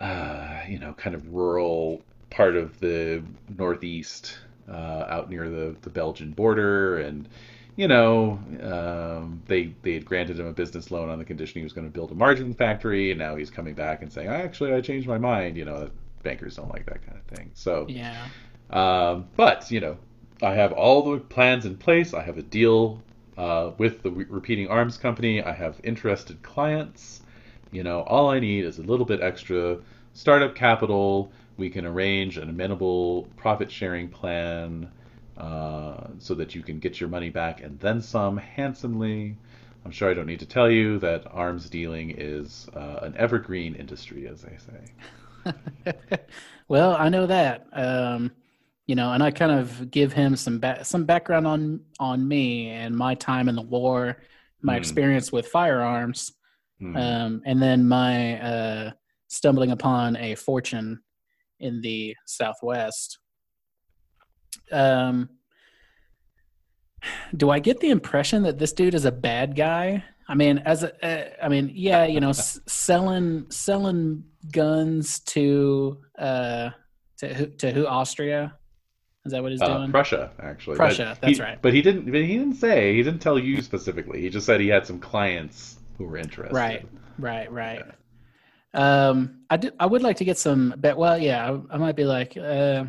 uh, 0.00 0.60
you 0.68 0.78
know 0.78 0.92
kind 0.94 1.14
of 1.14 1.28
rural 1.28 2.02
part 2.30 2.56
of 2.56 2.78
the 2.80 3.22
northeast 3.48 4.38
uh, 4.68 5.04
out 5.08 5.30
near 5.30 5.48
the, 5.48 5.76
the 5.82 5.90
Belgian 5.90 6.32
border 6.32 6.98
and 6.98 7.28
you 7.76 7.86
know 7.88 8.38
um, 8.62 9.42
they 9.46 9.74
they 9.82 9.92
had 9.94 10.04
granted 10.04 10.38
him 10.40 10.46
a 10.46 10.52
business 10.52 10.90
loan 10.90 11.08
on 11.08 11.18
the 11.18 11.24
condition 11.24 11.60
he 11.60 11.64
was 11.64 11.72
going 11.72 11.86
to 11.86 11.92
build 11.92 12.10
a 12.10 12.14
margarine 12.14 12.54
factory 12.54 13.10
and 13.10 13.18
now 13.18 13.36
he's 13.36 13.50
coming 13.50 13.74
back 13.74 14.02
and 14.02 14.12
saying 14.12 14.28
actually 14.28 14.72
I 14.72 14.80
changed 14.80 15.06
my 15.06 15.18
mind 15.18 15.56
you 15.56 15.64
know 15.64 15.90
bankers 16.22 16.56
don't 16.56 16.70
like 16.70 16.86
that 16.86 17.04
kind 17.06 17.18
of 17.18 17.36
thing 17.36 17.50
so 17.54 17.86
Yeah. 17.88 18.26
um, 18.70 19.26
but 19.36 19.70
you 19.70 19.80
know, 19.80 19.96
I 20.42 20.54
have 20.54 20.72
all 20.72 21.02
the 21.12 21.18
plans 21.20 21.64
in 21.66 21.76
place. 21.76 22.12
I 22.12 22.22
have 22.22 22.36
a 22.38 22.42
deal 22.42 23.00
uh, 23.38 23.70
with 23.78 24.02
the 24.02 24.10
re- 24.10 24.26
repeating 24.28 24.68
arms 24.68 24.96
company. 24.98 25.42
I 25.42 25.52
have 25.52 25.80
interested 25.84 26.42
clients. 26.42 27.22
You 27.70 27.82
know, 27.84 28.00
all 28.02 28.28
I 28.30 28.38
need 28.40 28.64
is 28.64 28.78
a 28.78 28.82
little 28.82 29.06
bit 29.06 29.20
extra 29.22 29.78
startup 30.14 30.54
capital. 30.54 31.30
We 31.56 31.70
can 31.70 31.86
arrange 31.86 32.38
an 32.38 32.48
amenable 32.50 33.24
profit 33.36 33.70
sharing 33.70 34.08
plan 34.08 34.90
uh, 35.36 36.08
so 36.18 36.34
that 36.34 36.54
you 36.54 36.62
can 36.62 36.78
get 36.78 37.00
your 37.00 37.08
money 37.08 37.30
back 37.30 37.62
and 37.62 37.78
then 37.80 38.00
some 38.00 38.36
handsomely. 38.36 39.36
I'm 39.84 39.90
sure 39.90 40.10
I 40.10 40.14
don't 40.14 40.26
need 40.26 40.40
to 40.40 40.46
tell 40.46 40.70
you 40.70 40.98
that 41.00 41.26
arms 41.30 41.70
dealing 41.70 42.14
is 42.16 42.68
uh, 42.74 43.00
an 43.02 43.14
evergreen 43.16 43.74
industry, 43.74 44.26
as 44.28 44.42
they 44.42 44.56
say. 44.58 44.92
well, 46.68 46.96
I 46.96 47.08
know 47.08 47.26
that. 47.26 47.66
Um, 47.72 48.32
you 48.86 48.94
know, 48.94 49.12
and 49.12 49.22
I 49.22 49.30
kind 49.32 49.50
of 49.52 49.90
give 49.90 50.12
him 50.12 50.36
some 50.36 50.60
ba- 50.60 50.84
some 50.84 51.04
background 51.04 51.46
on 51.46 51.80
on 51.98 52.26
me 52.26 52.68
and 52.70 52.96
my 52.96 53.14
time 53.16 53.48
in 53.48 53.56
the 53.56 53.62
war, 53.62 54.22
my 54.62 54.76
Hmm. 54.76 54.76
experience 54.76 55.32
with 55.32 55.48
firearms, 55.48 56.32
Hmm. 56.80 57.16
um, 57.22 57.42
and 57.46 57.60
then 57.62 57.88
my 57.88 58.40
uh, 58.40 58.90
stumbling 59.28 59.72
upon 59.72 60.16
a 60.16 60.34
fortune 60.36 61.00
in 61.60 61.80
the 61.80 62.14
Southwest. 62.26 63.18
Um, 64.72 65.28
do 67.36 67.50
I 67.50 67.58
get 67.58 67.80
the 67.80 67.90
impression 67.90 68.42
that 68.44 68.58
this 68.58 68.72
dude 68.72 68.94
is 68.94 69.04
a 69.04 69.12
bad 69.12 69.54
guy? 69.56 70.04
I 70.28 70.34
mean, 70.34 70.58
as 70.58 70.82
a, 70.82 71.06
uh, 71.06 71.44
I 71.44 71.48
mean, 71.48 71.70
yeah, 71.72 72.04
you 72.04 72.20
know, 72.20 72.30
s- 72.30 72.58
selling 72.66 73.46
selling 73.50 74.24
guns 74.52 75.20
to 75.20 75.98
uh 76.18 76.70
to 77.18 77.34
who, 77.34 77.46
to 77.46 77.70
who 77.72 77.86
Austria? 77.86 78.56
Is 79.24 79.32
that 79.32 79.42
what 79.42 79.52
he's 79.52 79.60
Uh, 79.62 79.78
doing? 79.78 79.90
Prussia, 79.90 80.30
actually. 80.40 80.76
Prussia, 80.76 81.16
But 81.20 81.20
that's 81.26 81.38
he- 81.38 81.42
right. 81.42 81.58
But 81.62 81.74
he 81.74 81.82
didn't. 81.82 82.06
But 82.10 82.22
he 82.22 82.38
didn't 82.38 82.54
say. 82.54 82.94
He 82.94 83.02
didn't 83.02 83.20
tell 83.20 83.38
you 83.38 83.62
specifically. 83.62 84.20
He 84.20 84.28
just 84.30 84.46
said 84.46 84.60
he 84.60 84.68
had 84.68 84.86
some 84.86 84.98
clients 84.98 85.76
who 85.98 86.04
were 86.06 86.16
interested. 86.16 86.54
Right, 86.54 86.86
right, 87.18 87.50
right. 87.50 87.82
Um, 88.74 89.35
I 89.50 89.56
do, 89.56 89.70
I 89.78 89.86
would 89.86 90.02
like 90.02 90.16
to 90.16 90.24
get 90.24 90.38
some. 90.38 90.74
But 90.78 90.96
well, 90.96 91.18
yeah, 91.18 91.50
I, 91.50 91.74
I 91.74 91.78
might 91.78 91.96
be 91.96 92.04
like, 92.04 92.36
uh, 92.36 92.84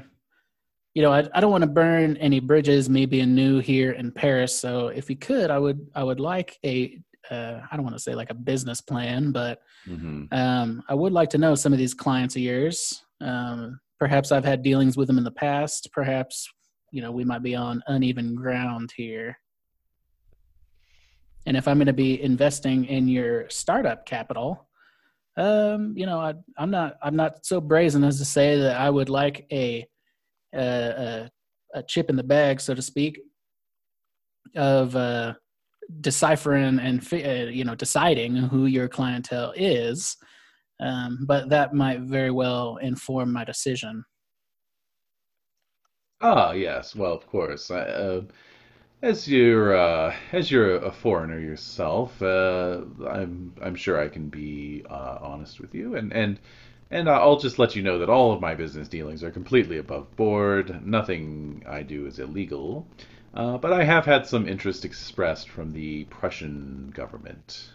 you 0.93 1.01
know, 1.01 1.11
I, 1.11 1.27
I 1.33 1.41
don't 1.41 1.51
want 1.51 1.61
to 1.63 1.69
burn 1.69 2.17
any 2.17 2.39
bridges. 2.39 2.89
Me 2.89 3.05
being 3.05 3.35
new 3.35 3.59
here 3.59 3.91
in 3.91 4.11
Paris, 4.11 4.55
so 4.55 4.87
if 4.87 5.09
you 5.09 5.15
could, 5.15 5.51
I 5.51 5.59
would, 5.59 5.87
I 5.95 6.03
would 6.03 6.19
like 6.19 6.57
a. 6.65 6.99
Uh, 7.29 7.59
I 7.69 7.75
don't 7.75 7.83
want 7.83 7.95
to 7.95 8.01
say 8.01 8.15
like 8.15 8.29
a 8.29 8.33
business 8.33 8.79
plan, 8.79 9.31
but 9.31 9.61
hmm 9.85 10.25
um, 10.31 10.81
I 10.87 10.93
would 10.93 11.11
like 11.11 11.29
to 11.31 11.37
know 11.37 11.55
some 11.55 11.73
of 11.73 11.79
these 11.79 11.93
clients 11.93 12.35
of 12.37 12.41
yours. 12.41 13.03
Um, 13.19 13.79
perhaps 13.99 14.31
I've 14.31 14.45
had 14.45 14.63
dealings 14.63 14.95
with 14.95 15.07
them 15.07 15.17
in 15.17 15.23
the 15.25 15.31
past. 15.31 15.89
Perhaps 15.91 16.47
you 16.91 17.01
know 17.01 17.11
we 17.11 17.25
might 17.25 17.43
be 17.43 17.55
on 17.55 17.83
uneven 17.87 18.33
ground 18.33 18.91
here. 18.95 19.37
And 21.45 21.55
if 21.55 21.67
I'm 21.67 21.77
going 21.77 21.87
to 21.87 21.93
be 21.93 22.21
investing 22.21 22.85
in 22.85 23.07
your 23.07 23.49
startup 23.49 24.05
capital, 24.05 24.66
um, 25.37 25.93
you 25.95 26.05
know, 26.05 26.19
I, 26.19 26.33
I'm 26.57 26.71
not 26.71 26.97
I'm 27.01 27.15
not 27.15 27.45
so 27.45 27.61
brazen 27.61 28.03
as 28.03 28.17
to 28.17 28.25
say 28.25 28.59
that 28.59 28.79
I 28.79 28.89
would 28.89 29.09
like 29.09 29.45
a 29.51 29.87
a, 30.53 30.59
a, 30.59 31.31
a 31.75 31.83
chip 31.83 32.09
in 32.09 32.15
the 32.15 32.23
bag, 32.23 32.59
so 32.59 32.73
to 32.73 32.81
speak, 32.81 33.19
of 34.55 34.95
uh, 34.95 35.35
deciphering 36.01 36.79
and 36.79 37.07
uh, 37.13 37.49
you 37.49 37.63
know 37.63 37.75
deciding 37.75 38.35
who 38.35 38.65
your 38.65 38.87
clientele 38.87 39.53
is. 39.55 40.17
Um, 40.79 41.25
but 41.27 41.49
that 41.49 41.73
might 41.73 42.01
very 42.01 42.31
well 42.31 42.77
inform 42.77 43.33
my 43.33 43.43
decision. 43.43 44.03
Ah, 46.21 46.51
yes. 46.51 46.95
Well, 46.95 47.13
of 47.13 47.27
course. 47.27 47.69
I, 47.69 47.81
uh, 47.81 48.21
as 49.01 49.27
you're 49.27 49.75
uh, 49.75 50.15
as 50.31 50.51
you're 50.51 50.75
a 50.77 50.91
foreigner 50.91 51.39
yourself, 51.39 52.21
uh, 52.21 52.81
I'm 53.07 53.53
I'm 53.61 53.75
sure 53.75 53.99
I 53.99 54.07
can 54.07 54.29
be 54.29 54.83
uh, 54.89 55.17
honest 55.21 55.59
with 55.59 55.73
you, 55.75 55.95
and 55.95 56.13
and 56.13 56.39
and 56.91 57.09
I'll 57.09 57.37
just 57.39 57.59
let 57.59 57.75
you 57.75 57.81
know 57.83 57.99
that 57.99 58.09
all 58.09 58.31
of 58.31 58.41
my 58.41 58.55
business 58.55 58.87
dealings 58.87 59.23
are 59.23 59.31
completely 59.31 59.77
above 59.77 60.15
board. 60.15 60.85
Nothing 60.85 61.63
I 61.67 61.83
do 61.83 62.05
is 62.05 62.19
illegal. 62.19 62.87
Uh, 63.33 63.57
but 63.57 63.73
I 63.73 63.83
have 63.83 64.05
had 64.05 64.25
some 64.25 64.47
interest 64.47 64.85
expressed 64.85 65.49
from 65.49 65.73
the 65.73 66.05
Prussian 66.05 66.91
government. 66.95 67.71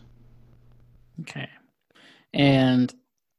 Okay. 1.20 1.49
And 2.34 2.92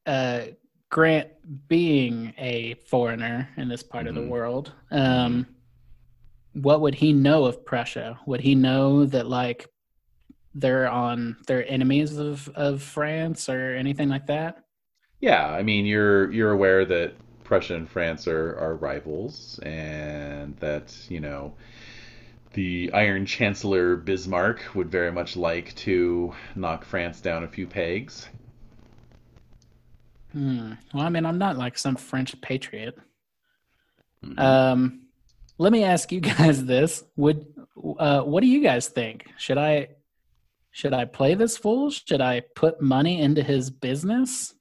uh, 0.05 0.41
Grant, 0.89 1.29
being 1.67 2.33
a 2.37 2.75
foreigner 2.75 3.49
in 3.57 3.67
this 3.67 3.83
part 3.83 4.07
of 4.07 4.15
Mhm. 4.15 4.15
the 4.15 4.21
world, 4.23 4.73
um, 4.91 5.47
what 6.53 6.81
would 6.81 6.95
he 6.95 7.13
know 7.13 7.45
of 7.45 7.65
Prussia? 7.65 8.19
Would 8.25 8.41
he 8.41 8.55
know 8.55 9.05
that 9.05 9.27
like 9.27 9.67
they're 10.55 10.89
on 10.89 11.37
they're 11.47 11.67
enemies 11.69 12.17
of 12.17 12.49
of 12.55 12.81
France 12.83 13.49
or 13.49 13.75
anything 13.75 14.09
like 14.09 14.27
that? 14.27 14.63
Yeah, 15.19 15.47
I 15.47 15.63
mean 15.63 15.85
you're 15.87 16.31
you're 16.31 16.51
aware 16.51 16.85
that 16.85 17.15
Prussia 17.43 17.75
and 17.75 17.89
France 17.89 18.27
are, 18.27 18.55
are 18.59 18.75
rivals, 18.75 19.59
and 19.63 20.55
that 20.57 20.95
you 21.09 21.19
know 21.19 21.55
the 22.53 22.91
Iron 22.93 23.25
Chancellor 23.25 23.97
Bismarck 23.97 24.75
would 24.75 24.89
very 24.91 25.11
much 25.11 25.35
like 25.37 25.75
to 25.75 26.33
knock 26.55 26.85
France 26.85 27.21
down 27.21 27.43
a 27.43 27.47
few 27.49 27.67
pegs. 27.67 28.29
Hmm. 30.31 30.73
Well, 30.93 31.03
I 31.05 31.09
mean, 31.09 31.25
I'm 31.25 31.37
not 31.37 31.57
like 31.57 31.77
some 31.77 31.95
French 31.95 32.39
patriot. 32.41 32.97
Mhm. 34.23 34.37
Um, 34.37 35.02
let 35.63 35.71
me 35.71 35.85
ask 35.85 36.11
you 36.11 36.19
guys 36.37 36.65
this: 36.65 37.03
Would 37.15 37.47
uh, 37.97 38.21
what 38.21 38.41
do 38.41 38.47
you 38.47 38.61
guys 38.61 38.89
think? 38.89 39.29
Should 39.37 39.57
I 39.57 39.87
should 40.71 40.93
I 40.93 41.05
play 41.05 41.35
this 41.35 41.57
fool? 41.57 41.89
Should 41.89 42.19
I 42.19 42.41
put 42.55 42.81
money 42.81 43.21
into 43.21 43.41
his 43.41 43.69
business? 43.69 44.53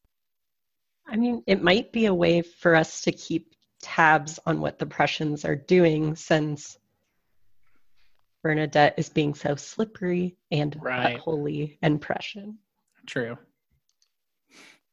I 1.06 1.16
mean, 1.16 1.42
it 1.46 1.62
might 1.62 1.92
be 1.92 2.06
a 2.06 2.14
way 2.14 2.40
for 2.42 2.76
us 2.76 3.00
to 3.02 3.12
keep 3.12 3.54
tabs 3.82 4.38
on 4.46 4.60
what 4.60 4.78
the 4.78 4.86
Prussians 4.86 5.44
are 5.44 5.56
doing 5.56 6.14
since 6.14 6.78
Bernadette 8.44 8.94
is 8.96 9.08
being 9.08 9.34
so 9.34 9.56
slippery 9.56 10.36
and 10.52 10.76
Right. 10.80 11.18
holy 11.18 11.78
and 11.82 12.00
Prussian. 12.00 12.58
True. 13.06 13.36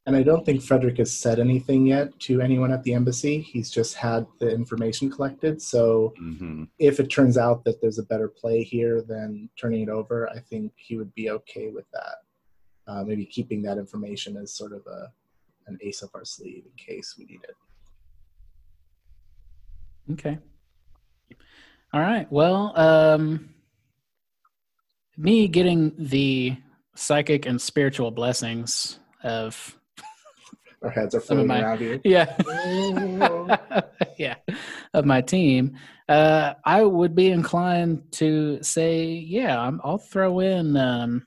And 0.09 0.17
I 0.17 0.23
don't 0.23 0.43
think 0.43 0.63
Frederick 0.63 0.97
has 0.97 1.15
said 1.15 1.39
anything 1.39 1.85
yet 1.85 2.19
to 2.21 2.41
anyone 2.41 2.71
at 2.71 2.81
the 2.81 2.95
embassy. 2.95 3.41
He's 3.41 3.69
just 3.69 3.93
had 3.93 4.25
the 4.39 4.49
information 4.49 5.07
collected. 5.11 5.61
So 5.61 6.15
Mhm. 6.19 6.67
if 6.79 6.99
it 6.99 7.11
turns 7.11 7.37
out 7.37 7.63
that 7.65 7.79
there's 7.79 7.99
a 7.99 8.03
better 8.03 8.27
play 8.27 8.63
here 8.63 9.03
than 9.03 9.51
turning 9.55 9.83
it 9.83 9.89
over, 9.89 10.27
I 10.31 10.39
think 10.39 10.73
he 10.77 10.97
would 10.97 11.13
be 11.13 11.29
okay 11.29 11.67
with 11.69 11.85
that. 11.91 12.15
Uh, 12.87 13.03
maybe 13.03 13.23
keeping 13.23 13.61
that 13.61 13.77
information 13.77 14.35
as 14.35 14.51
sort 14.51 14.73
of 14.73 14.81
a 14.87 15.13
an 15.67 15.77
ace 15.81 16.01
up 16.01 16.09
our 16.15 16.25
sleeve 16.25 16.65
in 16.65 16.71
case 16.75 17.15
we 17.15 17.25
need 17.25 17.41
it. 17.43 17.55
Okay. 20.13 20.39
All 21.93 22.01
right. 22.01 22.25
Well, 22.31 22.75
um, 22.75 23.53
me 25.17 25.47
getting 25.47 25.93
the 25.99 26.57
psychic 26.95 27.45
and 27.45 27.61
spiritual 27.61 28.09
blessings 28.09 28.97
of 29.21 29.75
Our 30.81 30.89
heads 30.89 31.13
are 31.15 31.19
floating 31.21 31.47
my- 31.47 31.61
around 31.61 31.79
here. 31.79 31.99
yeah 32.05 32.35
yeah 34.17 34.35
of 34.93 35.05
my 35.05 35.21
team 35.21 35.77
uh 36.07 36.53
i 36.65 36.81
would 36.83 37.15
be 37.15 37.29
inclined 37.31 38.01
to 38.13 38.59
say 38.63 39.05
yeah 39.11 39.59
I'm, 39.59 39.79
i'll 39.83 39.97
throw 39.97 40.39
in 40.39 40.75
um 40.77 41.25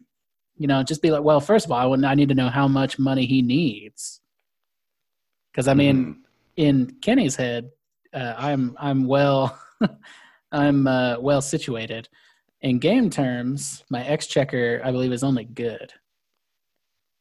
you 0.58 0.68
know, 0.68 0.82
just 0.84 1.02
be 1.02 1.10
like, 1.10 1.22
well, 1.24 1.40
first 1.40 1.64
of 1.64 1.72
all, 1.72 1.78
I, 1.78 1.86
would, 1.86 2.04
I 2.04 2.14
need 2.14 2.28
to 2.28 2.36
know 2.36 2.48
how 2.48 2.68
much 2.68 2.96
money 2.96 3.26
he 3.26 3.42
needs. 3.42 4.20
Because 5.50 5.66
I 5.66 5.74
mean, 5.74 5.96
Mhm. 6.04 6.16
in 6.56 6.96
Kenny's 7.02 7.34
head, 7.34 7.70
uh, 8.14 8.34
I'm 8.36 8.76
I'm 8.78 9.06
well, 9.06 9.58
I'm 10.52 10.86
uh, 10.86 11.16
well 11.18 11.40
situated. 11.40 12.08
In 12.60 12.78
game 12.78 13.10
terms, 13.10 13.82
my 13.90 14.04
exchequer, 14.04 14.80
I 14.84 14.92
believe, 14.92 15.10
is 15.12 15.24
only 15.24 15.44
good. 15.44 15.92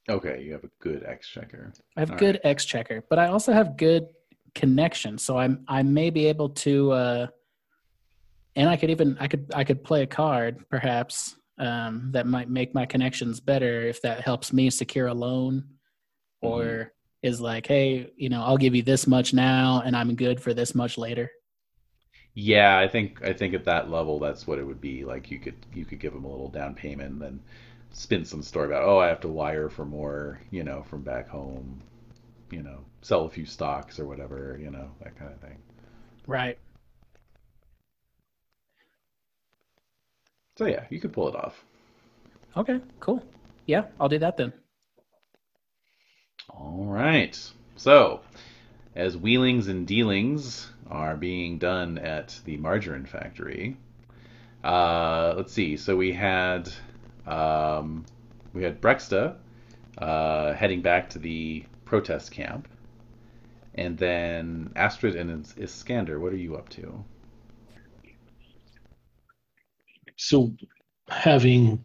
Okay, 0.09 0.41
you 0.43 0.51
have 0.53 0.63
a 0.63 0.69
good 0.79 1.03
exchequer. 1.03 1.71
I 1.95 1.99
have 1.99 2.11
All 2.11 2.17
good 2.17 2.39
exchequer, 2.43 3.03
but 3.09 3.19
I 3.19 3.27
also 3.27 3.53
have 3.53 3.77
good 3.77 4.07
connection. 4.55 5.17
So 5.17 5.37
I'm 5.37 5.63
I 5.67 5.83
may 5.83 6.09
be 6.09 6.25
able 6.25 6.49
to, 6.49 6.91
uh, 6.91 7.27
and 8.55 8.69
I 8.69 8.77
could 8.77 8.89
even 8.89 9.17
I 9.19 9.27
could 9.27 9.51
I 9.53 9.63
could 9.63 9.83
play 9.83 10.01
a 10.01 10.07
card 10.07 10.67
perhaps 10.69 11.35
um, 11.59 12.09
that 12.13 12.25
might 12.25 12.49
make 12.49 12.73
my 12.73 12.85
connections 12.85 13.39
better 13.39 13.83
if 13.83 14.01
that 14.01 14.21
helps 14.21 14.51
me 14.51 14.69
secure 14.69 15.07
a 15.07 15.13
loan, 15.13 15.65
or 16.41 16.91
is 17.21 17.39
like, 17.39 17.67
hey, 17.67 18.11
you 18.15 18.29
know, 18.29 18.43
I'll 18.43 18.57
give 18.57 18.73
you 18.73 18.81
this 18.81 19.05
much 19.05 19.33
now, 19.33 19.83
and 19.85 19.95
I'm 19.95 20.15
good 20.15 20.41
for 20.41 20.53
this 20.53 20.73
much 20.73 20.97
later. 20.97 21.29
Yeah, 22.33 22.79
I 22.79 22.87
think 22.87 23.21
I 23.23 23.33
think 23.33 23.53
at 23.53 23.65
that 23.65 23.91
level, 23.91 24.17
that's 24.17 24.47
what 24.47 24.57
it 24.57 24.65
would 24.65 24.81
be. 24.81 25.05
Like 25.05 25.29
you 25.29 25.37
could 25.37 25.65
you 25.73 25.85
could 25.85 25.99
give 25.99 26.13
them 26.13 26.23
a 26.23 26.29
little 26.29 26.49
down 26.49 26.73
payment, 26.73 27.11
and 27.11 27.21
then 27.21 27.39
spin 27.91 28.25
some 28.25 28.41
story 28.41 28.67
about, 28.67 28.83
oh, 28.83 28.99
I 28.99 29.07
have 29.07 29.21
to 29.21 29.27
wire 29.27 29.69
for 29.69 29.85
more, 29.85 30.41
you 30.49 30.63
know, 30.63 30.83
from 30.83 31.01
back 31.01 31.27
home, 31.29 31.81
you 32.49 32.63
know, 32.63 32.79
sell 33.01 33.25
a 33.25 33.29
few 33.29 33.45
stocks 33.45 33.99
or 33.99 34.05
whatever, 34.05 34.57
you 34.61 34.71
know, 34.71 34.89
that 35.03 35.17
kind 35.17 35.31
of 35.31 35.39
thing. 35.39 35.57
Right. 36.27 36.57
So 40.57 40.65
yeah, 40.65 40.85
you 40.89 40.99
could 40.99 41.13
pull 41.13 41.27
it 41.27 41.35
off. 41.35 41.63
Okay. 42.55 42.79
Cool. 42.99 43.23
Yeah, 43.65 43.85
I'll 43.99 44.09
do 44.09 44.19
that 44.19 44.37
then. 44.37 44.53
All 46.49 46.85
right. 46.85 47.37
So, 47.77 48.21
as 48.95 49.17
wheelings 49.17 49.67
and 49.67 49.87
dealings 49.87 50.69
are 50.89 51.15
being 51.15 51.57
done 51.57 51.97
at 51.97 52.39
the 52.45 52.57
margarine 52.57 53.05
factory, 53.05 53.77
uh, 54.63 55.33
let's 55.37 55.53
see. 55.53 55.77
So 55.77 55.95
we 55.95 56.11
had 56.11 56.69
um, 57.27 58.05
we 58.53 58.63
had 58.63 58.81
Breksta 58.81 59.35
uh, 59.97 60.53
heading 60.53 60.81
back 60.81 61.09
to 61.11 61.19
the 61.19 61.63
protest 61.85 62.31
camp, 62.31 62.67
and 63.75 63.97
then 63.97 64.71
Astrid 64.75 65.15
and 65.15 65.45
Iskander. 65.57 66.19
What 66.19 66.33
are 66.33 66.37
you 66.37 66.55
up 66.55 66.69
to? 66.69 67.03
So, 70.17 70.53
having 71.09 71.83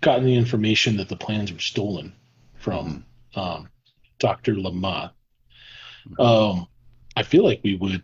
gotten 0.00 0.24
the 0.24 0.36
information 0.36 0.96
that 0.96 1.08
the 1.08 1.16
plans 1.16 1.52
were 1.52 1.58
stolen 1.58 2.12
from 2.56 3.04
um, 3.34 3.68
Dr. 4.18 4.54
Lamotte, 4.54 5.12
um, 6.18 6.66
I 7.16 7.22
feel 7.22 7.44
like 7.44 7.60
we 7.62 7.76
would. 7.76 8.02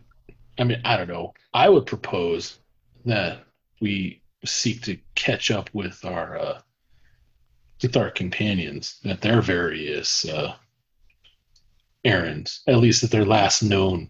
I 0.57 0.63
mean, 0.63 0.81
I 0.83 0.97
don't 0.97 1.07
know. 1.07 1.33
I 1.53 1.69
would 1.69 1.85
propose 1.85 2.59
that 3.05 3.43
we 3.81 4.18
seek 4.45 4.81
to 4.83 4.97
catch 5.15 5.51
up 5.51 5.69
with 5.73 6.03
our 6.05 6.37
uh, 6.37 6.61
with 7.81 7.95
our 7.97 8.09
companions 8.11 8.99
at 9.05 9.21
their 9.21 9.41
various 9.41 10.25
uh, 10.27 10.53
errands, 12.05 12.61
at 12.67 12.77
least 12.77 13.03
at 13.03 13.11
their 13.11 13.25
last 13.25 13.61
known 13.63 14.09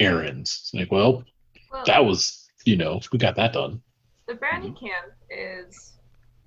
errands. 0.00 0.60
It's 0.62 0.74
like, 0.74 0.92
well, 0.92 1.24
Well, 1.72 1.84
that 1.86 2.04
was 2.04 2.48
you 2.64 2.76
know 2.76 3.00
we 3.12 3.18
got 3.18 3.36
that 3.36 3.52
done. 3.52 3.82
the 4.26 4.34
brownie 4.34 4.72
camp 4.72 5.12
is 5.30 5.92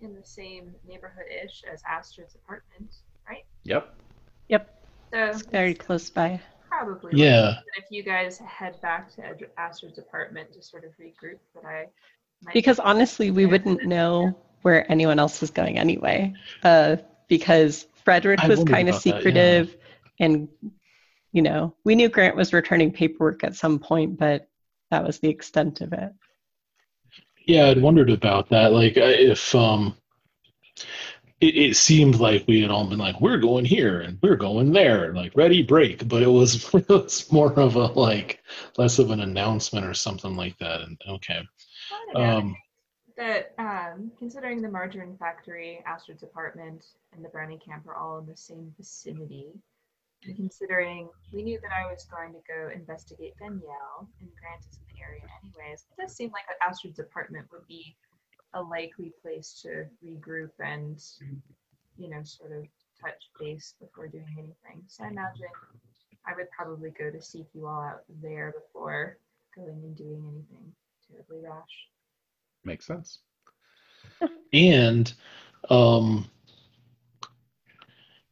in 0.02 0.14
the 0.14 0.24
same 0.24 0.74
neighborhood-ish 0.88 1.64
as 1.72 1.82
Astrid's 1.90 2.36
apartment, 2.36 2.96
right? 3.28 3.46
Yep. 3.64 3.96
Yep. 4.50 4.84
So 5.14 5.24
It's 5.26 5.42
very 5.44 5.74
close 5.74 6.10
by. 6.10 6.40
probably 6.70 7.12
Yeah. 7.16 7.42
that 7.42 7.64
if 7.78 7.86
you 7.90 8.04
guys 8.04 8.38
head 8.40 8.80
back 8.82 9.12
to 9.16 9.36
Astrid's 9.58 9.98
apartment 9.98 10.54
to 10.54 10.62
sort 10.62 10.84
of 10.86 10.92
regroup, 11.00 11.40
that 11.56 11.66
I 11.66 11.80
might 11.82 11.90
Because 12.54 12.80
honestly, 12.80 13.32
we 13.32 13.46
wouldn't 13.46 13.84
know 13.84 14.38
where 14.62 14.90
anyone 14.92 15.20
else 15.20 15.42
is 15.44 15.50
going 15.50 15.78
anyway. 15.78 16.34
Uh, 16.64 16.98
because 17.28 17.88
Frederick 18.04 18.42
was 18.44 18.64
kind 18.64 18.88
of 18.88 18.96
about 18.96 19.04
that, 19.04 19.10
yeah. 19.10 19.18
secretive, 19.18 19.78
and 20.20 20.48
you 21.32 21.42
know, 21.42 21.76
we 21.84 21.96
knew 21.96 22.10
Grant 22.10 22.36
was 22.36 22.54
returning 22.54 22.92
paperwork 22.92 23.44
at 23.44 23.56
some 23.56 23.80
point, 23.80 24.18
but 24.18 24.48
that 24.92 25.06
was 25.06 25.20
the 25.20 25.30
extent 25.30 25.82
of 25.82 25.94
it. 25.94 26.12
Yeah, 27.46 27.68
I'd 27.68 27.82
wondered 27.82 28.10
about 28.10 28.50
that. 28.50 28.74
Like, 28.74 28.98
uh, 28.98 29.04
if 29.06 29.54
um, 29.54 29.96
it, 31.40 31.56
it 31.56 31.78
seemed 31.78 32.16
like 32.16 32.46
we 32.48 32.62
had 32.62 32.72
all 32.72 32.88
been 32.88 32.98
like, 32.98 33.22
we're 33.22 33.38
going 33.38 33.66
here 33.66 34.02
and 34.02 34.18
we're 34.22 34.36
going 34.36 34.72
there, 34.72 35.14
like 35.14 35.34
ready 35.36 35.62
break, 35.62 36.08
but 36.08 36.24
it 36.24 36.28
was 36.28 36.74
it 36.74 36.90
was 36.90 37.32
more 37.32 37.54
of 37.54 37.76
a 37.76 37.86
like 37.86 38.42
less 38.78 39.00
of 39.00 39.12
an 39.12 39.22
announcement 39.22 39.86
or 39.86 39.94
something 39.94 40.36
like 40.36 40.58
that. 40.60 40.82
And 40.82 41.00
okay, 41.08 41.36
I 41.36 41.38
don't 41.38 41.44
know. 41.44 41.57
Um, 42.16 42.56
that 43.18 43.54
um, 43.58 44.12
considering 44.18 44.62
the 44.62 44.70
margarine 44.70 45.18
factory, 45.18 45.84
Astrid's 45.86 46.24
apartment, 46.24 46.86
and 47.14 47.26
the 47.26 47.30
brownie 47.30 47.60
camp 47.60 47.88
are 47.88 47.96
all 47.96 48.20
in 48.20 48.26
the 48.26 48.36
same 48.36 48.74
vicinity, 48.78 49.54
and 50.24 50.36
considering 50.36 51.10
we 51.32 51.44
knew 51.44 51.60
that 51.62 51.72
I 51.72 51.92
was 51.92 52.06
going 52.06 52.34
to 52.34 52.40
go 52.48 52.70
investigate 52.74 53.34
Danielle 53.40 54.08
and 54.20 54.30
Grant 54.40 54.66
is 54.70 54.78
in 54.78 54.96
the 54.96 55.02
area 55.02 55.22
anyways, 55.44 55.86
it 55.92 56.02
does 56.02 56.16
seem 56.16 56.32
like 56.32 56.44
Astrid's 56.68 57.00
apartment 57.00 57.48
would 57.52 57.68
be 57.68 57.96
a 58.54 58.62
likely 58.62 59.14
place 59.22 59.60
to 59.64 59.86
regroup 60.06 60.52
and, 60.60 61.02
you 61.98 62.10
know, 62.10 62.24
sort 62.24 62.52
of 62.52 62.66
touch 63.02 63.30
base 63.40 63.76
before 63.80 64.08
doing 64.08 64.36
anything. 64.38 64.84
So 64.88 65.04
I 65.04 65.08
imagine 65.10 65.48
I 66.26 66.34
would 66.36 66.50
probably 66.52 66.92
go 66.92 67.12
to 67.12 67.22
seek 67.22 67.48
you 67.54 67.68
all 67.68 67.82
out 67.82 68.04
there 68.22 68.54
before 68.58 69.18
going 69.56 69.70
and 69.70 69.96
doing 69.96 70.24
anything 70.28 70.74
terribly 71.10 71.40
rash. 71.44 71.88
Makes 72.64 72.86
sense. 72.86 73.20
and 74.54 75.14
um, 75.70 76.30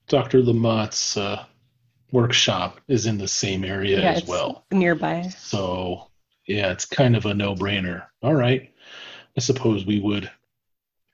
Dr. 0.08 0.42
Lamotte's 0.42 1.18
uh, 1.18 1.46
workshop 2.12 2.80
is 2.88 3.06
in 3.06 3.18
the 3.18 3.28
same 3.28 3.64
area 3.64 4.02
yeah, 4.02 4.12
as 4.12 4.20
it's 4.20 4.28
well. 4.28 4.66
nearby. 4.72 5.24
So, 5.24 6.08
yeah, 6.48 6.72
it's 6.72 6.86
kind 6.86 7.16
of 7.16 7.26
a 7.26 7.34
no 7.34 7.56
brainer. 7.56 8.06
All 8.22 8.36
right. 8.36 8.72
I 9.38 9.42
suppose 9.42 9.86
we 9.86 10.00
would 10.00 10.30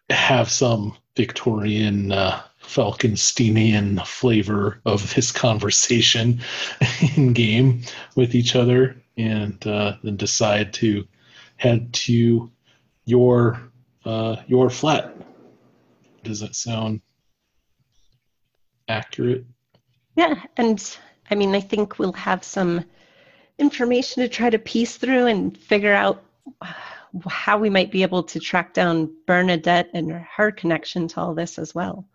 have 0.09 0.49
some 0.49 0.95
Victorian 1.15 2.11
uh, 2.11 2.41
Falkensteinian 2.61 4.05
flavor 4.05 4.81
of 4.85 5.13
this 5.15 5.31
conversation 5.31 6.41
in 7.15 7.33
game 7.33 7.81
with 8.15 8.35
each 8.35 8.55
other 8.55 8.95
and 9.17 9.65
uh, 9.67 9.97
then 10.03 10.15
decide 10.15 10.73
to 10.73 11.05
head 11.61 11.93
to 11.93 12.51
your 13.05 13.61
uh, 14.03 14.37
your 14.47 14.69
flat. 14.69 15.15
Does 16.23 16.39
that 16.39 16.55
sound 16.55 17.01
accurate? 18.87 19.45
Yeah, 20.15 20.41
and 20.57 20.97
I 21.29 21.35
mean, 21.35 21.53
I 21.53 21.61
think 21.61 21.99
we'll 21.99 22.13
have 22.13 22.43
some 22.43 22.83
information 23.59 24.23
to 24.23 24.29
try 24.29 24.49
to 24.49 24.57
piece 24.57 24.97
through 24.97 25.27
and 25.27 25.55
figure 25.55 25.93
out 25.93 26.23
uh, 26.61 26.73
how 27.29 27.59
we 27.59 27.69
might 27.69 27.91
be 27.91 28.01
able 28.01 28.23
to 28.23 28.39
track 28.39 28.73
down 28.73 29.13
Bernadette 29.27 29.91
and 29.93 30.11
her 30.11 30.51
connection 30.51 31.07
to 31.09 31.19
all 31.19 31.35
this 31.35 31.59
as 31.59 31.75
well. 31.75 32.07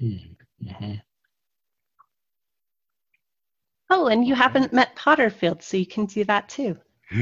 Mhm. 0.00 1.02
Oh, 3.96 4.08
and 4.08 4.26
you 4.26 4.34
haven't 4.34 4.72
met 4.72 4.96
Potterfield, 4.96 5.62
so 5.62 5.76
you 5.76 5.86
can 5.86 6.06
do 6.06 6.24
that 6.24 6.48
too. 6.48 6.76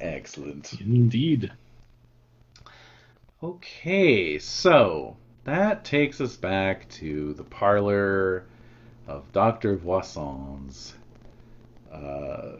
Excellent. 0.00 0.80
Indeed. 0.80 1.52
Okay, 3.40 4.40
so 4.40 5.16
that 5.44 5.84
takes 5.84 6.20
us 6.20 6.34
back 6.34 6.88
to 6.88 7.34
the 7.34 7.44
parlor 7.44 8.46
of 9.06 9.30
Dr. 9.30 9.76
Voisin's 9.76 10.92
uh, 11.92 12.56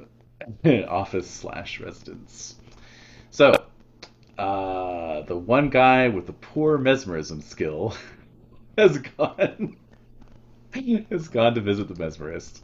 office 0.86 1.28
slash 1.28 1.81
residence. 1.81 2.55
So, 3.33 3.55
uh, 4.39 5.23
the 5.23 5.36
one 5.36 5.68
guy 5.68 6.07
with 6.07 6.26
the 6.26 6.33
poor 6.33 6.78
mesmerism 6.78 7.42
skill 7.42 7.97
has 8.78 8.99
gone 8.99 9.76
has 11.10 11.28
gone 11.28 11.55
to 11.55 11.60
visit 11.60 11.89
the 11.89 11.94
mesmerist. 11.94 12.62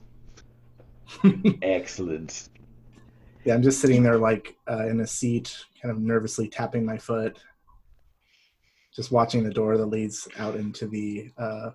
Excellent. 1.62 2.48
Yeah, 3.44 3.54
I'm 3.54 3.62
just 3.62 3.80
sitting 3.80 4.02
there 4.02 4.16
like 4.16 4.56
uh, 4.70 4.86
in 4.86 5.00
a 5.00 5.06
seat, 5.06 5.56
kind 5.80 5.92
of 5.94 6.00
nervously 6.00 6.48
tapping 6.48 6.84
my 6.84 6.96
foot, 6.96 7.38
just 8.94 9.12
watching 9.12 9.44
the 9.44 9.52
door 9.52 9.76
that 9.76 9.86
leads 9.86 10.26
out 10.38 10.56
into 10.56 10.86
the 10.86 11.30
uh, 11.36 11.70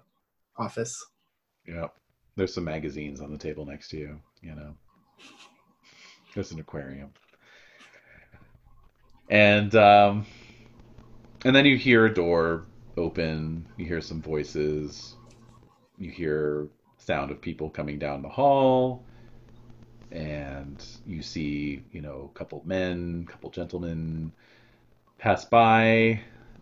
office. 0.58 1.06
Yeah. 1.68 1.88
There's 2.36 2.54
some 2.54 2.64
magazines 2.64 3.20
on 3.22 3.32
the 3.32 3.38
table 3.38 3.66
next 3.66 3.90
to 3.90 3.98
you, 3.98 4.20
you 4.42 4.56
know. 4.56 4.74
There's 6.34 6.52
an 6.52 6.60
aquarium. 6.60 7.12
and 9.30 9.76
um, 9.76 10.26
and 11.44 11.56
then 11.56 11.66
you 11.66 11.78
hear 11.78 12.06
a 12.06 12.14
door 12.14 12.66
open. 12.98 13.68
You 13.78 13.86
hear 13.86 14.00
some 14.00 14.22
voices. 14.22 15.16
You 16.00 16.12
hear 16.12 16.68
sound 16.98 17.32
of 17.32 17.42
people 17.42 17.70
coming 17.70 18.00
down 18.00 18.22
the 18.24 18.30
hall, 18.30 19.06
and 20.12 20.84
you 21.06 21.22
see 21.22 21.84
you 21.92 22.02
know 22.02 22.32
a 22.34 22.38
couple 22.38 22.62
men, 22.66 23.26
a 23.28 23.32
couple 23.32 23.50
gentlemen 23.52 24.32
pass 25.20 25.46
by, 25.46 26.22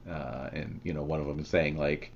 uh, 0.09 0.49
and 0.53 0.81
you 0.83 0.93
know 0.93 1.03
one 1.03 1.19
of 1.21 1.27
them 1.27 1.39
is 1.39 1.47
saying 1.49 1.77
like. 1.77 2.13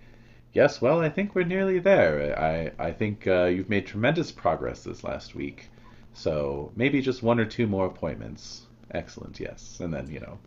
Yes, 0.54 0.82
well, 0.82 1.02
I 1.02 1.10
think 1.10 1.36
we're 1.36 1.44
nearly 1.46 1.80
there. 1.80 2.40
I, 2.40 2.72
I 2.80 2.92
think 2.94 3.28
uh, 3.28 3.46
you've 3.46 3.70
made 3.70 3.88
tremendous 3.88 4.32
progress 4.32 4.84
this 4.84 5.04
last 5.04 5.36
week. 5.36 5.70
So 6.14 6.72
maybe 6.76 7.02
just 7.02 7.24
one 7.24 7.40
or 7.40 7.46
two 7.46 7.68
more 7.68 7.88
appointments. 7.88 8.68
Excellent, 8.92 9.40
yes. 9.40 9.80
And 9.82 9.94
then, 9.94 10.10
you 10.10 10.20
know, 10.20 10.40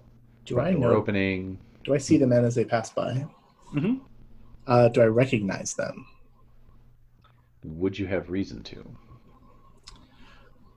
Do 0.47 0.61
I 0.61 0.73
door 0.73 0.81
know? 0.81 0.95
opening. 0.95 1.59
Do 1.85 1.95
I 1.95 1.99
see 1.99 2.19
the 2.19 2.27
men 2.27 2.45
as 2.45 2.55
they 2.55 2.65
pass 2.65 2.91
by? 2.91 3.27
hmm 3.73 3.97
Uh, 4.67 4.89
do 4.89 5.01
I 5.03 5.07
recognize 5.07 5.75
them? 5.75 6.07
Would 7.65 7.99
you 7.99 8.07
have 8.07 8.31
reason 8.31 8.63
to? 8.65 8.85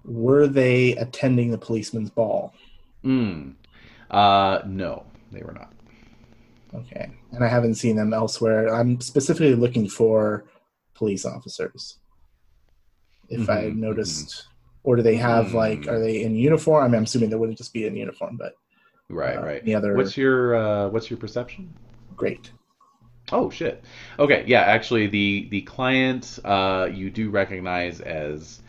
Were 0.05 0.47
they 0.47 0.95
attending 0.95 1.51
the 1.51 1.57
policeman's 1.57 2.09
ball? 2.09 2.53
Mm. 3.03 3.55
Uh, 4.09 4.61
no, 4.65 5.05
they 5.31 5.41
were 5.41 5.53
not. 5.53 5.73
Okay. 6.73 7.11
And 7.31 7.43
I 7.43 7.47
haven't 7.47 7.75
seen 7.75 7.95
them 7.95 8.13
elsewhere. 8.13 8.73
I'm 8.73 9.01
specifically 9.01 9.55
looking 9.55 9.89
for 9.89 10.45
police 10.95 11.25
officers. 11.25 11.99
If 13.29 13.49
I 13.49 13.63
Mhm, 13.65 13.75
noticed, 13.75 14.47
or 14.83 14.95
do 14.95 15.01
they 15.01 15.17
have 15.17 15.53
like, 15.53 15.81
Mm. 15.81 15.91
are 15.91 15.99
they 15.99 16.23
in 16.23 16.35
uniform? 16.35 16.83
I 16.83 16.87
mean, 16.87 16.95
I'm 16.95 17.03
assuming 17.03 17.29
they 17.29 17.35
wouldn't 17.35 17.57
just 17.57 17.73
be 17.73 17.85
in 17.85 17.95
uniform, 17.95 18.37
but 18.37 18.53
Right, 19.09 19.37
uh, 19.37 19.41
right. 19.45 19.61
Any 19.61 19.75
other? 19.75 19.93
What's 19.95 20.17
your 20.17 20.55
uh, 20.55 20.89
what's 20.89 21.09
your 21.09 21.17
perception? 21.17 21.73
great. 22.15 22.51
Oh 23.31 23.49
shit. 23.49 23.83
Okay, 24.19 24.43
yeah, 24.47 24.61
actually 24.61 25.07
the 25.07 25.47
the 25.49 25.61
client 25.61 26.39
uh, 26.45 26.89
you 26.91 27.09
do 27.09 27.29
recognize 27.29 27.99
as 27.99 28.61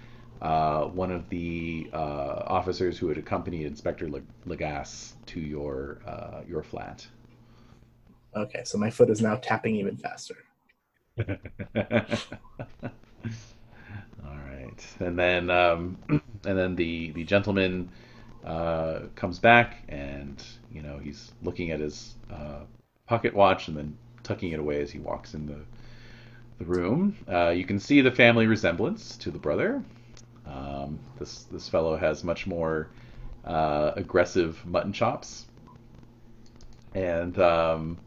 uh, 0.43 0.85
one 0.87 1.13
of 1.13 1.29
the 1.29 1.89
uh, 1.93 2.43
officers 2.47 2.99
who 2.99 3.09
had 3.09 3.19
accompanied 3.19 3.67
Inspector 3.67 4.09
Le- 4.09 4.23
Legas 4.47 5.15
to 5.27 5.41
your 5.41 5.99
uh, 6.07 6.43
your 6.49 6.63
flat. 6.63 7.07
Okay, 8.37 8.63
so 8.65 8.79
my 8.79 8.91
foot 8.91 9.11
is 9.11 9.21
now 9.21 9.37
tapping 9.37 9.77
even 9.77 9.97
faster. 9.97 10.37
All 11.19 11.25
right, 14.25 14.87
and 15.01 15.19
then 15.19 15.51
um, 15.51 15.99
and 16.09 16.59
then 16.59 16.75
the 16.77 17.11
the 17.13 17.25
gentleman 17.25 17.91
uh, 18.45 19.01
comes 19.15 19.39
back, 19.39 19.79
and 19.89 20.43
you 20.73 20.83
know 20.83 20.99
he's 20.99 21.33
looking 21.43 21.71
at 21.71 21.81
his 21.81 22.17
uh, 22.31 22.61
pocket 23.07 23.35
watch, 23.35 23.69
and 23.69 23.77
then 23.77 23.97
tucking 24.29 24.53
it 24.53 24.61
away 24.61 24.83
as 24.83 24.91
he 24.91 24.99
walks 24.99 25.35
in 25.35 25.47
the 25.47 25.59
the 26.59 26.65
room. 26.65 27.17
Uh, 27.31 27.51
you 27.51 27.65
can 27.65 27.79
see 27.79 28.01
the 28.01 28.11
family 28.11 28.47
resemblance 28.47 29.17
to 29.19 29.31
the 29.31 29.39
brother. 29.39 29.83
Um, 30.47 30.99
this 31.19 31.45
this 31.45 31.69
fellow 31.69 31.97
has 31.97 32.25
much 32.25 32.47
more 32.47 32.89
uh, 33.45 33.93
aggressive 33.97 34.65
mutton 34.67 34.93
chops, 34.93 35.47
and 36.95 37.39
um, 37.39 37.99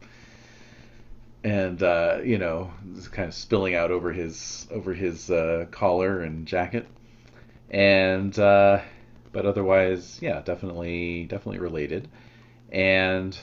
and 1.44 1.82
uh, 1.82 2.18
you 2.22 2.38
know, 2.38 2.70
kind 3.10 3.28
of 3.28 3.34
spilling 3.34 3.74
out 3.74 3.90
over 3.90 4.12
his 4.12 4.66
over 4.70 4.92
his 4.92 5.30
uh, 5.30 5.66
collar 5.70 6.20
and 6.20 6.46
jacket, 6.46 6.86
and 7.70 8.38
uh, 8.38 8.80
but 9.32 9.46
otherwise, 9.46 10.18
yeah, 10.20 10.40
definitely 10.42 11.24
definitely 11.24 11.58
related, 11.58 12.08
and 12.70 13.36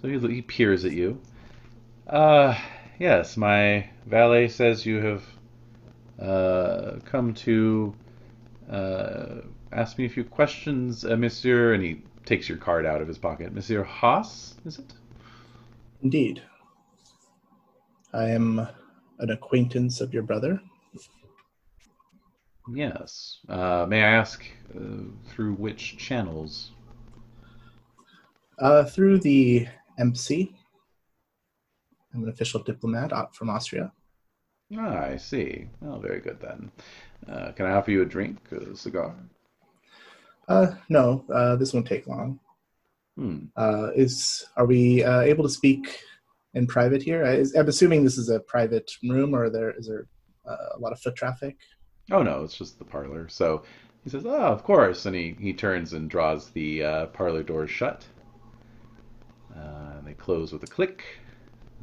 so 0.00 0.08
he, 0.08 0.18
he 0.34 0.42
peers 0.42 0.84
at 0.84 0.92
you. 0.92 1.20
Uh, 2.06 2.56
yes, 2.98 3.36
my 3.36 3.88
valet 4.06 4.48
says 4.48 4.86
you 4.86 5.00
have 5.00 5.24
uh, 6.20 6.98
come 7.04 7.34
to 7.34 7.94
uh, 8.70 9.40
ask 9.72 9.98
me 9.98 10.04
a 10.04 10.08
few 10.08 10.24
questions, 10.24 11.04
uh, 11.04 11.16
Monsieur, 11.16 11.74
and 11.74 11.82
he 11.82 12.02
takes 12.24 12.48
your 12.48 12.58
card 12.58 12.86
out 12.86 13.00
of 13.00 13.08
his 13.08 13.18
pocket. 13.18 13.52
Monsieur 13.52 13.82
Haas, 13.82 14.54
is 14.64 14.78
it? 14.78 14.92
Indeed. 16.02 16.42
I 18.12 18.30
am 18.30 18.66
an 19.18 19.30
acquaintance 19.30 20.00
of 20.00 20.14
your 20.14 20.22
brother. 20.22 20.60
Yes. 22.72 23.38
Uh, 23.48 23.86
may 23.88 24.02
I 24.02 24.12
ask 24.12 24.44
uh, 24.74 24.80
through 25.28 25.54
which 25.54 25.96
channels? 25.98 26.72
Uh, 28.58 28.84
through 28.84 29.18
the 29.18 29.66
MC. 29.98 30.54
I'm 32.16 32.22
an 32.22 32.30
official 32.30 32.62
diplomat 32.62 33.12
from 33.34 33.50
Austria. 33.50 33.92
Ah, 34.76 35.04
I 35.04 35.16
see. 35.16 35.66
Oh, 35.84 35.98
very 35.98 36.20
good 36.20 36.40
then. 36.40 36.72
Uh, 37.28 37.52
can 37.52 37.66
I 37.66 37.72
offer 37.72 37.90
you 37.90 38.02
a 38.02 38.06
drink, 38.06 38.38
a 38.52 38.74
cigar? 38.74 39.14
Uh, 40.48 40.68
no, 40.88 41.24
uh, 41.32 41.56
this 41.56 41.74
won't 41.74 41.86
take 41.86 42.06
long. 42.06 42.40
Hmm. 43.16 43.44
Uh, 43.56 43.90
is 43.94 44.46
are 44.56 44.66
we 44.66 45.04
uh, 45.04 45.20
able 45.20 45.44
to 45.44 45.50
speak 45.50 46.00
in 46.54 46.66
private 46.66 47.02
here? 47.02 47.24
I, 47.24 47.32
is, 47.32 47.54
I'm 47.54 47.68
assuming 47.68 48.02
this 48.02 48.18
is 48.18 48.28
a 48.28 48.40
private 48.40 48.90
room, 49.02 49.34
or 49.34 49.50
there 49.50 49.72
is 49.72 49.86
there 49.86 50.06
uh, 50.48 50.76
a 50.76 50.78
lot 50.78 50.92
of 50.92 51.00
foot 51.00 51.16
traffic? 51.16 51.56
Oh 52.10 52.22
no, 52.22 52.42
it's 52.44 52.56
just 52.56 52.78
the 52.78 52.84
parlor. 52.84 53.28
So 53.28 53.62
he 54.04 54.10
says, 54.10 54.26
"Oh, 54.26 54.36
of 54.36 54.64
course," 54.64 55.06
and 55.06 55.16
he, 55.16 55.36
he 55.40 55.52
turns 55.52 55.92
and 55.94 56.10
draws 56.10 56.50
the 56.50 56.84
uh, 56.84 57.06
parlor 57.06 57.42
doors 57.42 57.70
shut. 57.70 58.04
Uh, 59.56 60.00
they 60.04 60.12
close 60.12 60.52
with 60.52 60.62
a 60.62 60.66
click, 60.66 61.02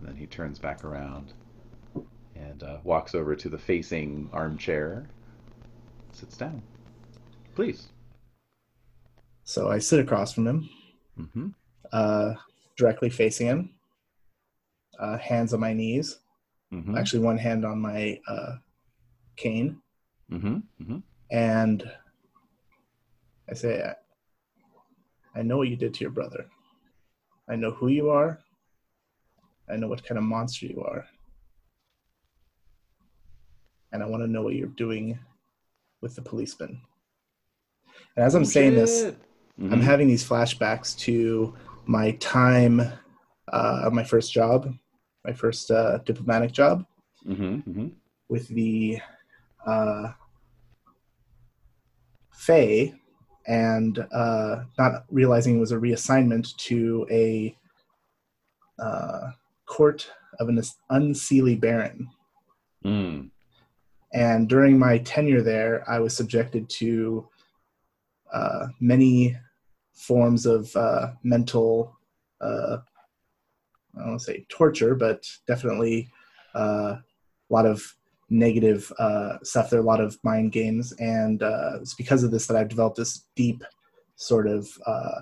and 0.04 0.12
then 0.12 0.18
he 0.20 0.26
turns 0.28 0.60
back 0.60 0.84
around 0.84 1.32
and 2.36 2.62
uh, 2.64 2.78
walks 2.84 3.16
over 3.16 3.38
to 3.38 3.48
the 3.48 3.58
facing 3.58 4.30
armchair, 4.34 5.08
sits 6.12 6.36
down. 6.36 6.62
Please. 7.56 7.88
So 9.46 9.70
I 9.72 9.80
sit 9.80 10.00
across 10.02 10.34
from 10.34 10.48
him, 10.48 10.70
Mm-hmm. 11.18 11.48
uh, 11.94 12.34
directly 12.76 13.10
facing 13.10 13.48
him, 13.48 13.70
uh, 15.00 15.18
hands 15.20 15.54
on 15.54 15.60
my 15.62 15.72
knees. 15.74 16.18
Mm-hmm. 16.74 16.98
Actually, 16.98 17.20
one 17.24 17.38
hand 17.38 17.64
on 17.66 17.80
my 17.80 18.20
uh, 18.28 18.56
cane, 19.38 19.80
Mm-hmm. 20.32 20.56
Mm-hmm. 20.82 20.98
and 21.32 21.90
I 23.50 23.54
say, 23.54 23.84
I, 25.36 25.40
I 25.40 25.44
know 25.44 25.58
what 25.58 25.68
you 25.70 25.76
did 25.78 25.94
to 25.94 26.02
your 26.02 26.10
brother. 26.12 26.46
I 27.48 27.56
know 27.56 27.72
who 27.72 27.88
you 27.90 28.10
are. 28.10 28.40
I 29.72 29.76
know 29.78 29.88
what 29.88 30.06
kind 30.06 30.18
of 30.18 30.24
monster 30.24 30.66
you 30.66 30.84
are. 30.84 31.06
And 33.92 34.04
I 34.04 34.08
want 34.08 34.24
to 34.24 34.28
know 34.28 34.42
what 34.42 34.56
you're 34.56 34.68
doing 34.68 35.20
with 36.02 36.16
the 36.16 36.22
policeman. 36.22 36.82
And 38.16 38.26
as 38.26 38.36
I'm 38.36 38.46
saying 38.46 38.76
this, 38.76 39.04
I'm 39.60 39.70
Mm-hmm. 39.70 39.82
having 39.82 40.08
these 40.08 40.28
flashbacks 40.28 40.98
to 41.00 41.54
my 41.86 42.12
time 42.14 42.82
uh, 43.52 43.90
my 43.94 44.04
first 44.04 44.34
job, 44.34 44.68
my 45.24 45.32
first 45.32 45.70
uh, 45.72 46.00
diplomatic 46.00 46.52
job 46.52 46.86
Mm-hmm. 47.28 47.70
Mm-hmm. 47.70 47.88
with 48.30 48.48
the 48.50 49.00
uh, 49.66 50.12
Fae, 52.32 52.94
and 53.48 54.06
uh, 54.12 54.64
not 54.78 55.06
realizing 55.10 55.58
it 55.58 55.60
was 55.60 55.72
a 55.72 55.78
reassignment 55.78 56.56
to 56.58 57.06
a 57.12 57.56
uh, 58.80 59.32
court 59.66 60.10
of 60.40 60.50
an 60.50 60.62
unseelie 60.92 61.60
baron. 61.60 62.08
Mm. 62.86 63.30
And 64.14 64.48
during 64.48 64.78
my 64.78 65.00
tenure 65.00 65.42
there, 65.42 65.84
I 65.90 66.00
was 66.00 66.16
subjected 66.16 66.70
to 66.70 67.28
uh, 68.32 68.68
many 68.80 69.36
forms 69.94 70.46
of 70.46 70.76
uh, 70.76 71.14
mental, 71.24 71.98
uh, 72.42 72.78
I 73.96 74.00
don't 74.00 74.10
want 74.10 74.20
to 74.20 74.26
say 74.26 74.46
torture, 74.50 74.96
but 74.96 75.26
definitely 75.48 76.10
uh, 76.56 76.98
a 76.98 77.04
lot 77.50 77.66
of 77.66 77.96
negative 78.30 78.92
uh, 78.98 79.38
stuff. 79.44 79.70
There 79.70 79.80
are 79.80 79.84
a 79.84 79.86
lot 79.86 80.02
of 80.02 80.18
mind 80.24 80.52
games, 80.52 80.92
and 80.94 81.42
uh, 81.42 81.78
it's 81.82 81.94
because 81.94 82.24
of 82.24 82.32
this 82.32 82.48
that 82.48 82.58
I've 82.58 82.70
developed 82.70 82.98
this 82.98 83.26
deep 83.36 83.64
sort 84.16 84.48
of 84.48 84.68
uh, 84.86 85.22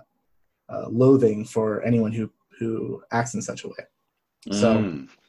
uh, 0.70 0.88
loathing 0.90 1.46
for 1.46 1.84
anyone 1.84 2.12
who 2.12 2.32
who 2.58 3.02
acts 3.12 3.34
in 3.34 3.42
such 3.42 3.64
a 3.64 3.68
way. 3.68 3.86
So- 4.50 4.78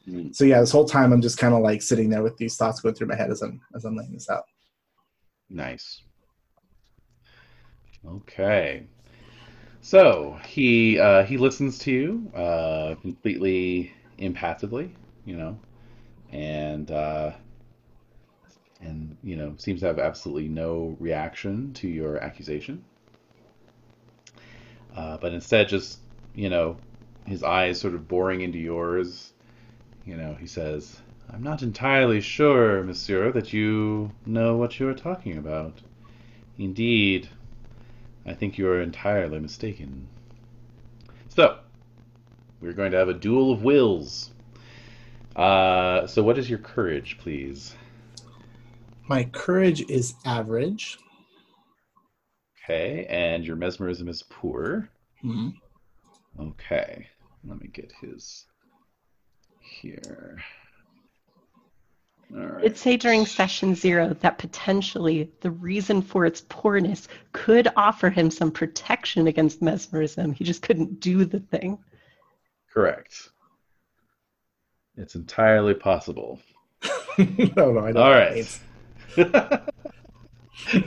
Mm. 0.07 0.35
So 0.35 0.43
yeah, 0.43 0.59
this 0.59 0.71
whole 0.71 0.83
time 0.83 1.13
I'm 1.13 1.21
just 1.21 1.37
kind 1.37 1.53
of 1.53 1.61
like 1.61 1.81
sitting 1.81 2.09
there 2.09 2.23
with 2.23 2.35
these 2.35 2.57
thoughts 2.57 2.81
going 2.81 2.93
through 2.93 3.07
my 3.07 3.15
head 3.15 3.31
as 3.31 3.41
I'm 3.41 3.61
as 3.73 3.85
I'm 3.85 3.95
laying 3.95 4.11
this 4.11 4.29
out. 4.29 4.43
Nice. 5.49 6.01
Okay. 8.05 8.83
So 9.81 10.37
he 10.45 10.99
uh, 10.99 11.23
he 11.23 11.37
listens 11.37 11.77
to 11.79 11.91
you 11.91 12.31
uh, 12.35 12.95
completely 13.01 13.93
impassively, 14.17 14.93
you 15.25 15.37
know, 15.37 15.57
and 16.31 16.91
uh, 16.91 17.31
and 18.81 19.15
you 19.23 19.35
know 19.37 19.55
seems 19.57 19.79
to 19.81 19.85
have 19.87 19.99
absolutely 19.99 20.49
no 20.49 20.97
reaction 20.99 21.71
to 21.75 21.87
your 21.87 22.17
accusation, 22.17 22.83
uh, 24.97 25.17
but 25.17 25.33
instead 25.33 25.69
just 25.69 25.99
you 26.35 26.49
know, 26.49 26.77
his 27.25 27.43
eyes 27.43 27.79
sort 27.79 27.93
of 27.93 28.07
boring 28.07 28.41
into 28.41 28.57
yours, 28.57 29.33
you 30.05 30.17
know, 30.17 30.35
he 30.39 30.47
says, 30.47 31.01
I'm 31.31 31.43
not 31.43 31.63
entirely 31.63 32.21
sure, 32.21 32.83
monsieur, 32.83 33.31
that 33.31 33.53
you 33.53 34.11
know 34.25 34.57
what 34.57 34.79
you 34.79 34.87
are 34.87 34.93
talking 34.93 35.37
about. 35.37 35.81
Indeed, 36.57 37.29
I 38.25 38.33
think 38.33 38.57
you 38.57 38.67
are 38.67 38.81
entirely 38.81 39.39
mistaken. 39.39 40.07
So, 41.29 41.59
we're 42.61 42.73
going 42.73 42.91
to 42.91 42.97
have 42.97 43.09
a 43.09 43.13
duel 43.13 43.51
of 43.51 43.63
wills. 43.63 44.31
Uh, 45.35 46.05
so, 46.05 46.21
what 46.21 46.37
is 46.37 46.49
your 46.49 46.59
courage, 46.59 47.17
please? 47.19 47.75
My 49.07 49.23
courage 49.25 49.81
is 49.89 50.13
average. 50.25 50.97
Okay, 52.63 53.05
and 53.09 53.45
your 53.45 53.55
mesmerism 53.55 54.07
is 54.07 54.23
poor. 54.23 54.89
hmm 55.21 55.49
Okay, 56.39 57.07
let 57.45 57.59
me 57.59 57.67
get 57.67 57.91
his 58.01 58.45
here. 59.59 60.37
All 62.35 62.39
right. 62.45 62.63
It'd 62.65 62.77
say 62.77 62.97
during 62.97 63.25
session 63.25 63.75
zero 63.75 64.15
that 64.21 64.37
potentially 64.39 65.31
the 65.41 65.51
reason 65.51 66.01
for 66.01 66.25
its 66.25 66.41
poorness 66.49 67.07
could 67.31 67.67
offer 67.75 68.09
him 68.09 68.31
some 68.31 68.51
protection 68.51 69.27
against 69.27 69.61
mesmerism. 69.61 70.31
He 70.33 70.43
just 70.43 70.61
couldn't 70.61 70.99
do 70.99 71.25
the 71.25 71.39
thing. 71.39 71.77
Correct. 72.73 73.29
It's 74.97 75.15
entirely 75.15 75.73
possible. 75.75 76.39
no, 77.17 77.71
no, 77.71 77.79
I 77.85 77.91
don't. 77.91 77.97
All 77.97 78.11
right. 78.11 78.37
It's- 78.37 78.59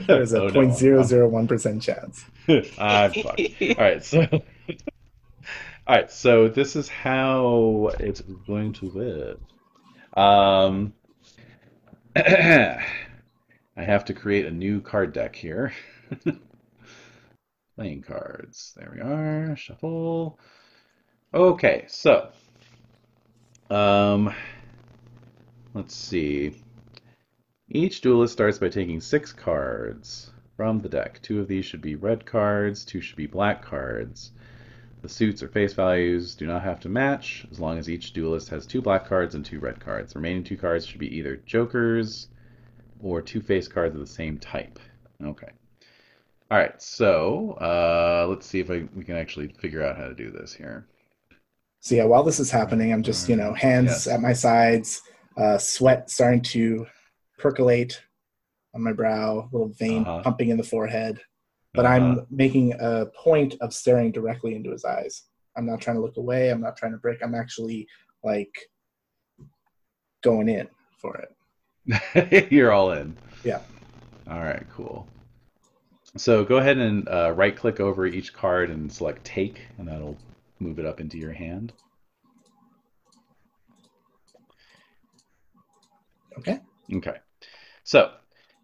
There's 0.06 0.32
a 0.32 0.42
Oh, 0.42 0.46
no. 0.48 0.52
point 0.52 0.74
zero 0.74 1.02
zero 1.02 1.28
one 1.28 1.46
percent 1.46 1.82
chance. 1.82 2.24
Ah, 2.78 3.04
I'm 3.04 3.12
fucked. 3.12 3.40
All 3.60 3.74
right, 3.76 4.04
so 4.04 4.24
all 5.86 5.94
right, 5.94 6.10
so 6.10 6.48
this 6.48 6.74
is 6.74 6.88
how 6.88 7.92
it's 8.00 8.20
going 8.20 8.72
to 8.72 8.86
live. 8.86 9.38
Um, 10.16 10.92
I 12.16 12.82
have 13.76 14.04
to 14.06 14.14
create 14.14 14.46
a 14.46 14.50
new 14.50 14.80
card 14.80 15.12
deck 15.12 15.36
here. 15.36 15.72
Playing 17.76 18.02
cards. 18.02 18.72
There 18.76 18.92
we 18.92 19.00
are. 19.00 19.54
Shuffle. 19.54 20.40
Okay, 21.32 21.84
so 21.86 22.30
um, 23.70 24.34
let's 25.72 25.94
see. 25.94 26.62
Each 27.68 28.00
duelist 28.00 28.32
starts 28.32 28.58
by 28.58 28.70
taking 28.70 29.00
six 29.00 29.32
cards 29.32 30.32
from 30.56 30.80
the 30.80 30.88
deck. 30.88 31.20
Two 31.22 31.38
of 31.38 31.46
these 31.46 31.64
should 31.64 31.82
be 31.82 31.94
red 31.94 32.26
cards, 32.26 32.84
two 32.84 33.00
should 33.00 33.16
be 33.16 33.26
black 33.26 33.62
cards. 33.62 34.32
The 35.06 35.12
suits 35.12 35.40
or 35.40 35.46
face 35.46 35.72
values 35.72 36.34
do 36.34 36.48
not 36.48 36.62
have 36.64 36.80
to 36.80 36.88
match 36.88 37.46
as 37.52 37.60
long 37.60 37.78
as 37.78 37.88
each 37.88 38.12
duelist 38.12 38.48
has 38.48 38.66
two 38.66 38.82
black 38.82 39.06
cards 39.06 39.36
and 39.36 39.44
two 39.44 39.60
red 39.60 39.78
cards. 39.78 40.12
The 40.12 40.18
remaining 40.18 40.42
two 40.42 40.56
cards 40.56 40.84
should 40.84 40.98
be 40.98 41.16
either 41.16 41.36
jokers 41.46 42.26
or 43.00 43.22
two 43.22 43.40
face 43.40 43.68
cards 43.68 43.94
of 43.94 44.00
the 44.00 44.06
same 44.08 44.36
type. 44.36 44.80
Okay. 45.22 45.46
All 46.50 46.58
right, 46.58 46.82
so 46.82 47.52
uh, 47.60 48.26
let's 48.28 48.46
see 48.46 48.58
if 48.58 48.68
I, 48.68 48.88
we 48.96 49.04
can 49.04 49.14
actually 49.16 49.46
figure 49.60 49.80
out 49.80 49.96
how 49.96 50.08
to 50.08 50.14
do 50.14 50.32
this 50.32 50.52
here. 50.52 50.88
So 51.78 51.94
yeah, 51.94 52.04
while 52.04 52.24
this 52.24 52.40
is 52.40 52.50
happening, 52.50 52.92
I'm 52.92 53.04
just 53.04 53.28
you 53.28 53.36
know 53.36 53.54
hands 53.54 53.86
Yes. 53.90 54.06
at 54.08 54.20
my 54.20 54.32
sides, 54.32 55.02
uh, 55.36 55.56
sweat 55.56 56.10
starting 56.10 56.42
to 56.42 56.84
percolate 57.38 58.02
on 58.74 58.82
my 58.82 58.92
brow, 58.92 59.48
little 59.52 59.68
vein 59.68 60.02
Uh-huh. 60.02 60.22
pumping 60.24 60.48
in 60.48 60.56
the 60.56 60.64
forehead. 60.64 61.20
But 61.76 61.84
Uh, 61.84 61.90
I'm 61.90 62.26
making 62.30 62.72
a 62.80 63.06
point 63.06 63.54
of 63.60 63.72
staring 63.72 64.10
directly 64.10 64.54
into 64.54 64.70
his 64.70 64.84
eyes. 64.84 65.24
I'm 65.56 65.66
not 65.66 65.80
trying 65.80 65.96
to 65.96 66.02
look 66.02 66.16
away. 66.16 66.50
I'm 66.50 66.60
not 66.60 66.76
trying 66.76 66.92
to 66.92 66.98
break. 66.98 67.22
I'm 67.22 67.34
actually 67.34 67.86
like 68.24 68.54
going 70.22 70.48
in 70.48 70.68
for 70.98 71.16
it. 71.16 72.48
You're 72.50 72.72
all 72.72 72.92
in. 72.92 73.16
Yeah. 73.44 73.60
All 74.28 74.40
right, 74.40 74.66
cool. 74.74 75.06
So 76.16 76.44
go 76.44 76.56
ahead 76.56 76.78
and 76.78 77.08
uh, 77.08 77.32
right 77.36 77.54
click 77.54 77.78
over 77.78 78.06
each 78.06 78.32
card 78.32 78.70
and 78.70 78.90
select 78.90 79.22
take, 79.24 79.60
and 79.78 79.86
that'll 79.86 80.16
move 80.58 80.78
it 80.78 80.86
up 80.86 81.00
into 81.00 81.18
your 81.18 81.32
hand. 81.32 81.72
Okay. 86.38 86.58
Okay. 86.92 87.16
So, 87.84 88.12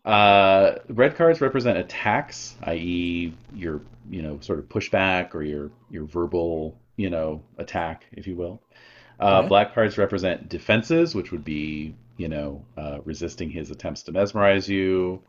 uh, 0.05 0.79
red 0.89 1.15
cards 1.17 1.41
represent 1.41 1.79
attacks, 1.79 2.57
i.e., 2.65 3.33
your 3.55 3.81
you 4.11 4.23
know 4.23 4.39
sort 4.41 4.59
of 4.59 4.69
pushback 4.69 5.35
or 5.35 5.43
your 5.43 5.71
your 5.91 6.05
verbal 6.05 6.79
you 6.97 7.11
know 7.11 7.43
attack, 7.59 8.07
if 8.13 8.27
you 8.27 8.37
will. 8.37 8.61
Uh, 9.21 9.39
Okay. 9.41 9.49
Black 9.49 9.75
cards 9.75 9.99
represent 9.99 10.49
defenses, 10.49 11.15
which 11.15 11.31
would 11.31 11.45
be 11.45 11.95
you 12.17 12.29
know 12.29 12.65
uh, 12.77 12.99
resisting 13.05 13.51
his 13.51 13.71
attempts 13.71 14.03
to 14.05 14.13
mesmerize 14.13 14.69
you. 14.69 15.23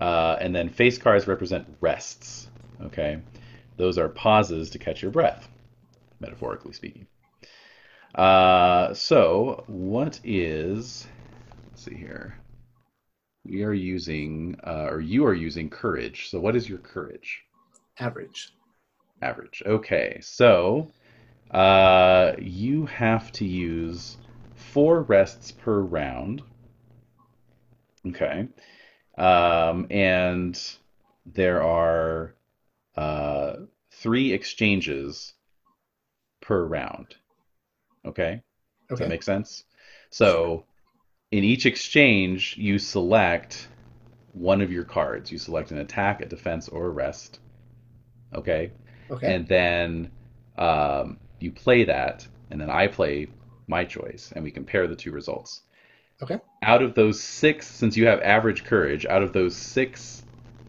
Uh, 0.00 0.36
and 0.40 0.54
then 0.54 0.68
face 0.68 0.96
cards 0.96 1.26
represent 1.26 1.66
rests. 1.80 2.48
Okay, 2.80 3.18
those 3.76 3.98
are 3.98 4.08
pauses 4.08 4.70
to 4.70 4.78
catch 4.78 5.02
your 5.02 5.10
breath, 5.10 5.48
metaphorically 6.20 6.72
speaking. 6.72 7.06
Uh, 8.14 8.94
so, 8.94 9.64
what 9.66 10.20
is 10.24 11.06
Let's 11.70 11.84
see 11.84 11.94
here. 11.94 12.36
We 13.44 13.62
are 13.64 13.72
using, 13.72 14.58
uh, 14.66 14.88
or 14.90 15.00
you 15.00 15.24
are 15.26 15.34
using 15.34 15.70
courage. 15.70 16.28
So 16.30 16.40
what 16.40 16.56
is 16.56 16.68
your 16.68 16.78
courage? 16.78 17.44
Average. 17.98 18.52
Average. 19.22 19.62
Okay, 19.66 20.18
so 20.20 20.92
uh, 21.50 22.32
you 22.38 22.86
have 22.86 23.32
to 23.32 23.44
use 23.44 24.18
four 24.54 25.02
rests 25.02 25.50
per 25.50 25.80
round. 25.80 26.42
Okay. 28.06 28.48
Um, 29.16 29.86
and 29.90 30.60
there 31.26 31.62
are 31.62 32.34
uh, 32.96 33.56
three 33.90 34.32
exchanges 34.32 35.34
per 36.40 36.64
round. 36.64 37.16
Okay. 38.04 38.42
Does 38.88 38.98
that 39.00 39.04
Okay. 39.04 39.08
make 39.08 39.22
sense? 39.22 39.64
So, 40.10 40.64
in 41.30 41.44
each 41.44 41.66
exchange, 41.66 42.56
you 42.56 42.78
select 42.78 43.68
one 44.32 44.60
of 44.60 44.72
your 44.72 44.84
cards. 44.84 45.30
You 45.30 45.38
select 45.38 45.70
an 45.70 45.78
attack, 45.78 46.20
a 46.20 46.26
defense, 46.26 46.68
or 46.68 46.86
a 46.86 46.90
rest. 46.90 47.40
Okay? 48.34 48.72
Okay. 49.10 49.34
And 49.34 49.46
then 49.46 50.10
um, 50.56 51.18
you 51.38 51.52
play 51.52 51.84
that, 51.84 52.26
and 52.50 52.60
then 52.60 52.70
I 52.70 52.86
play 52.86 53.28
my 53.66 53.84
choice, 53.84 54.32
and 54.34 54.42
we 54.42 54.50
compare 54.50 54.86
the 54.86 54.96
two 54.96 55.12
results. 55.12 55.62
Okay. 56.22 56.38
Out 56.62 56.82
of 56.82 56.94
those 56.94 57.20
six, 57.20 57.66
since 57.66 57.96
you 57.96 58.06
have 58.06 58.20
average 58.22 58.64
courage, 58.64 59.06
out 59.06 59.22
of 59.22 59.32
those 59.32 59.54
six 59.54 60.24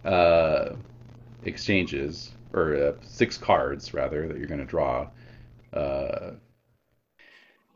uh, 0.06 0.76
exchanges, 1.44 2.32
or 2.54 2.76
uh, 2.76 2.92
six 3.02 3.38
cards, 3.38 3.94
rather, 3.94 4.28
that 4.28 4.38
you're 4.38 4.48
going 4.48 4.60
to 4.60 4.66
draw, 4.66 5.10
uh, 5.74 6.32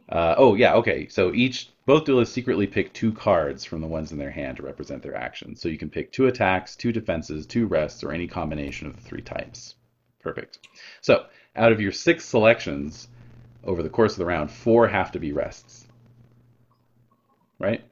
uh, 0.10 0.36
oh 0.38 0.56
yeah, 0.56 0.76
okay. 0.76 1.08
So 1.08 1.34
each 1.34 1.73
both 1.86 2.06
duelists 2.06 2.34
secretly 2.34 2.66
pick 2.68 2.94
two 2.94 3.12
cards 3.12 3.66
from 3.66 3.82
the 3.82 3.88
ones 3.88 4.12
in 4.12 4.18
their 4.18 4.32
hand 4.32 4.58
to 4.58 4.64
represent 4.64 5.04
their 5.04 5.16
actions. 5.16 5.62
So 5.62 5.68
you 5.70 5.78
can 5.78 5.90
pick 5.90 6.12
two 6.12 6.28
attacks, 6.28 6.76
two 6.76 6.92
defenses, 6.92 7.46
two 7.46 7.68
rests, 7.68 8.04
or 8.04 8.12
any 8.12 8.28
combination 8.28 8.88
of 8.88 8.96
the 8.96 9.02
three 9.02 9.22
types. 9.22 9.76
Perfect. 10.22 10.60
So 11.02 11.26
out 11.56 11.72
of 11.74 11.82
your 11.82 11.92
six 11.92 12.24
selections 12.26 13.08
over 13.66 13.84
the 13.84 13.90
course 13.90 14.14
of 14.14 14.20
the 14.20 14.26
round, 14.26 14.50
four 14.52 14.88
have 14.88 15.12
to 15.12 15.20
be 15.20 15.32
rests. 15.34 15.86
Right? 17.60 17.84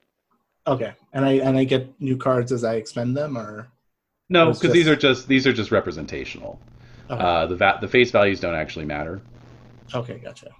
okay. 0.67 0.93
And 1.13 1.25
I 1.25 1.33
and 1.33 1.57
I 1.57 1.63
get 1.65 1.99
new 1.99 2.17
cards 2.17 2.51
as 2.51 2.63
I 2.63 2.75
expend 2.75 3.15
them, 3.17 3.37
or 3.37 3.67
No, 4.29 4.51
because 4.53 4.71
these 4.71 4.87
are 4.87 4.95
just 4.95 5.27
these 5.27 5.45
are 5.47 5.53
just 5.53 5.71
representational. 5.71 6.59
okay. 7.09 7.21
Uh, 7.21 7.45
the 7.47 7.55
va- 7.55 7.77
the 7.81 7.87
face 7.87 8.11
values 8.11 8.39
don't 8.39 8.55
actually 8.55 8.85
matter. 8.85 9.21
okay, 9.93 10.19
gotcha. 10.19 10.51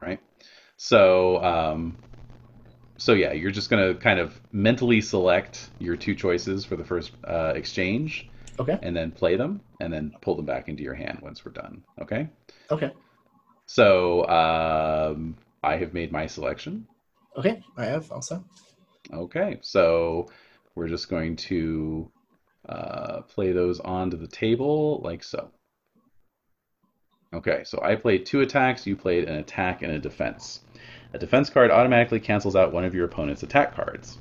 right? 0.00 0.20
So, 0.76 1.42
um, 1.42 1.96
so 2.98 3.14
yeah, 3.14 3.32
you're 3.32 3.50
just 3.50 3.70
gonna 3.70 3.94
kind 3.94 4.18
of 4.20 4.38
mentally 4.52 5.00
select 5.00 5.70
your 5.78 5.96
two 5.96 6.14
choices 6.14 6.64
for 6.64 6.76
the 6.76 6.84
first 6.84 7.12
uh, 7.24 7.52
exchange, 7.56 8.28
Okay. 8.60 8.78
and 8.82 8.94
then 8.94 9.10
play 9.10 9.36
them, 9.36 9.60
and 9.80 9.92
then 9.92 10.12
pull 10.20 10.34
them 10.36 10.44
back 10.44 10.68
into 10.68 10.82
your 10.82 10.94
hand 10.94 11.20
once 11.22 11.44
we're 11.44 11.52
done. 11.52 11.82
Okay. 12.02 12.28
Okay. 12.70 12.92
So, 13.66 14.26
um, 14.28 15.36
I 15.62 15.76
have 15.76 15.94
made 15.94 16.10
my 16.12 16.26
selection. 16.26 16.86
Okay. 17.36 17.62
I 17.76 17.84
have 17.86 18.10
also. 18.10 18.44
Okay, 19.12 19.58
so 19.62 20.28
we're 20.74 20.88
just 20.88 21.08
going 21.08 21.36
to 21.36 22.10
uh, 22.68 23.22
play 23.22 23.52
those 23.52 23.80
onto 23.80 24.16
the 24.16 24.26
table 24.26 25.00
like 25.04 25.22
so. 25.22 25.50
Okay, 27.34 27.62
so 27.64 27.80
I 27.82 27.94
played 27.94 28.26
two 28.26 28.40
attacks, 28.40 28.86
you 28.86 28.96
played 28.96 29.24
an 29.28 29.36
attack 29.36 29.82
and 29.82 29.92
a 29.92 29.98
defense. 29.98 30.60
A 31.14 31.18
defense 31.18 31.48
card 31.48 31.70
automatically 31.70 32.20
cancels 32.20 32.54
out 32.54 32.72
one 32.72 32.84
of 32.84 32.94
your 32.94 33.06
opponent's 33.06 33.42
attack 33.42 33.74
cards. 33.74 34.18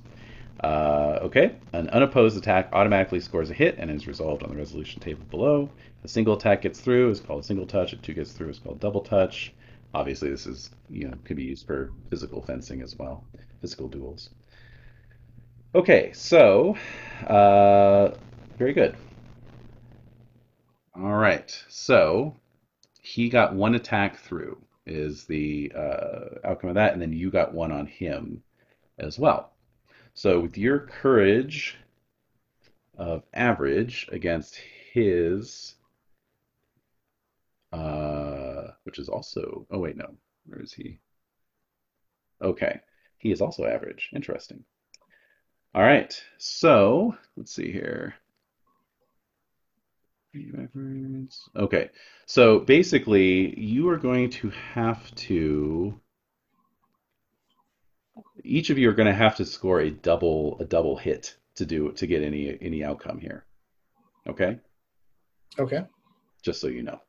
Uh, 0.63 1.19
okay, 1.21 1.55
an 1.73 1.89
unopposed 1.89 2.37
attack 2.37 2.69
automatically 2.71 3.19
scores 3.19 3.49
a 3.49 3.53
hit 3.53 3.75
and 3.77 3.91
is 3.91 4.07
resolved 4.07 4.41
on 4.41 4.49
the 4.49 4.55
resolution 4.55 5.01
table 5.01 5.23
below. 5.29 5.69
A 6.03 6.07
single 6.07 6.35
attack 6.35 6.61
gets 6.61 6.79
through 6.79 7.11
is 7.11 7.19
called 7.19 7.43
a 7.43 7.45
single 7.45 7.67
touch. 7.67 7.93
A 7.93 7.97
two 7.97 8.13
gets 8.13 8.31
through 8.31 8.49
is 8.49 8.59
called 8.59 8.79
double 8.79 9.01
touch. 9.01 9.53
Obviously, 9.93 10.29
this 10.29 10.47
is 10.47 10.71
you 10.89 11.07
know 11.07 11.13
could 11.25 11.37
be 11.37 11.43
used 11.43 11.67
for 11.67 11.91
physical 12.09 12.41
fencing 12.41 12.81
as 12.81 12.95
well, 12.97 13.23
physical 13.61 13.87
duels. 13.87 14.29
Okay, 15.75 16.11
so 16.13 16.75
uh, 17.27 18.11
very 18.57 18.73
good. 18.73 18.95
All 20.95 21.13
right, 21.13 21.51
so 21.69 22.35
he 23.01 23.29
got 23.29 23.53
one 23.53 23.75
attack 23.75 24.17
through 24.17 24.57
is 24.87 25.25
the 25.25 25.71
uh, 25.75 26.39
outcome 26.43 26.69
of 26.69 26.75
that, 26.75 26.93
and 26.93 27.01
then 27.01 27.13
you 27.13 27.29
got 27.29 27.53
one 27.53 27.71
on 27.71 27.85
him 27.85 28.43
as 28.97 29.19
well. 29.19 29.53
So 30.13 30.39
with 30.39 30.57
your 30.57 30.79
courage 30.79 31.77
of 32.97 33.23
average 33.33 34.09
against 34.11 34.55
his, 34.93 35.75
uh, 37.71 38.71
which 38.83 38.97
is 38.97 39.09
also, 39.09 39.67
oh 39.69 39.79
wait, 39.79 39.97
no, 39.97 40.15
where 40.45 40.61
is 40.61 40.73
he? 40.73 40.99
Okay, 42.41 42.79
he 43.17 43.31
is 43.31 43.41
also 43.41 43.65
average. 43.65 44.09
Interesting. 44.13 44.63
All 45.75 45.83
right, 45.83 46.19
so 46.37 47.15
let's 47.35 47.53
see 47.53 47.71
here. 47.71 48.15
Okay, 51.55 51.89
so 52.25 52.59
basically, 52.59 53.59
you 53.59 53.89
are 53.89 53.97
going 53.97 54.29
to 54.29 54.49
have 54.49 55.13
to. 55.15 55.99
Each 58.43 58.69
of 58.71 58.77
you 58.79 58.89
are 58.89 58.93
going 58.93 59.07
to 59.07 59.13
have 59.13 59.35
to 59.37 59.45
score 59.45 59.79
a 59.79 59.91
double 59.91 60.57
a 60.59 60.65
double 60.65 60.97
hit 60.97 61.37
to 61.55 61.65
do 61.65 61.91
to 61.93 62.07
get 62.07 62.23
any 62.23 62.57
any 62.61 62.83
outcome 62.83 63.19
here. 63.19 63.45
Okay, 64.27 64.59
Okay. 65.59 65.83
just 66.43 66.61
so 66.61 66.67
you 66.67 66.83
know. 66.83 66.99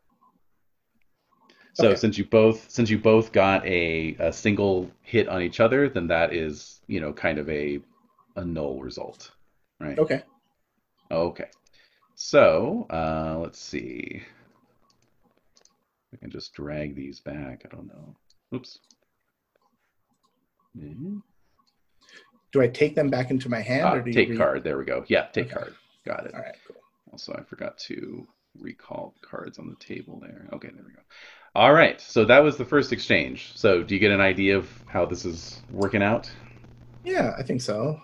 So 1.72 1.90
Okay. 1.90 1.94
since 1.94 2.18
you 2.18 2.24
both 2.26 2.68
since 2.70 2.90
you 2.90 2.98
both 2.98 3.32
got 3.32 3.64
a, 3.64 4.14
a 4.18 4.32
single 4.32 4.90
hit 5.02 5.28
on 5.28 5.40
each 5.42 5.60
other, 5.60 5.88
then 5.88 6.08
that 6.08 6.34
is 6.34 6.80
you 6.86 7.00
know 7.00 7.12
kind 7.12 7.38
of 7.38 7.48
a 7.48 7.80
a 8.36 8.44
null 8.44 8.80
result, 8.80 9.30
right? 9.80 9.96
Okay. 9.98 10.22
Okay. 11.10 11.48
So, 12.20 12.84
uh, 12.90 13.38
let's 13.40 13.60
see. 13.60 14.20
I 16.12 16.16
can 16.16 16.30
just 16.30 16.52
drag 16.52 16.96
these 16.96 17.20
back. 17.20 17.62
I 17.64 17.68
don't 17.68 17.86
know. 17.86 18.16
Oops. 18.52 18.80
Mhm. 20.76 21.22
Do 22.50 22.60
I 22.60 22.66
take 22.66 22.96
them 22.96 23.08
back 23.08 23.30
into 23.30 23.48
my 23.48 23.60
hand, 23.60 23.84
Ah, 23.84 23.94
or 23.94 24.02
do 24.02 24.10
you 24.10 24.14
take 24.14 24.30
re- 24.30 24.36
card. 24.36 24.64
There 24.64 24.76
we 24.78 24.84
go. 24.84 25.04
Yeah, 25.06 25.26
take 25.26 25.46
Okay. 25.46 25.54
card. 25.54 25.74
Got 26.04 26.26
it. 26.26 26.34
All 26.34 26.40
right. 26.40 26.56
Cool. 26.66 26.82
Also, 27.12 27.32
I 27.34 27.42
forgot 27.44 27.78
to 27.86 28.26
recall 28.58 29.14
the 29.20 29.24
cards 29.24 29.60
on 29.60 29.68
the 29.68 29.76
table 29.76 30.18
there. 30.18 30.48
Okay, 30.54 30.70
there 30.74 30.82
we 30.84 30.90
go. 30.92 31.02
All 31.54 31.72
right. 31.72 32.00
So 32.00 32.24
that 32.24 32.42
was 32.42 32.56
the 32.56 32.64
first 32.64 32.92
exchange. 32.92 33.52
So, 33.56 33.84
do 33.84 33.94
you 33.94 34.00
get 34.00 34.10
an 34.10 34.20
idea 34.20 34.56
of 34.56 34.68
how 34.88 35.06
this 35.06 35.24
is 35.24 35.62
working 35.70 36.02
out? 36.02 36.28
Yeah, 37.04 37.36
I 37.38 37.44
think 37.44 37.60
so. 37.62 38.02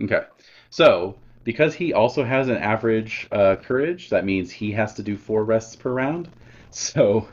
Okay. 0.00 0.26
So, 0.70 1.18
because 1.44 1.74
he 1.74 1.92
also 1.92 2.24
has 2.24 2.48
an 2.48 2.56
average 2.56 3.28
uh, 3.32 3.56
courage, 3.56 4.10
that 4.10 4.24
means 4.24 4.50
he 4.50 4.72
has 4.72 4.94
to 4.94 5.02
do 5.02 5.16
four 5.16 5.44
rests 5.44 5.76
per 5.76 5.92
round. 5.92 6.28
So, 6.70 7.26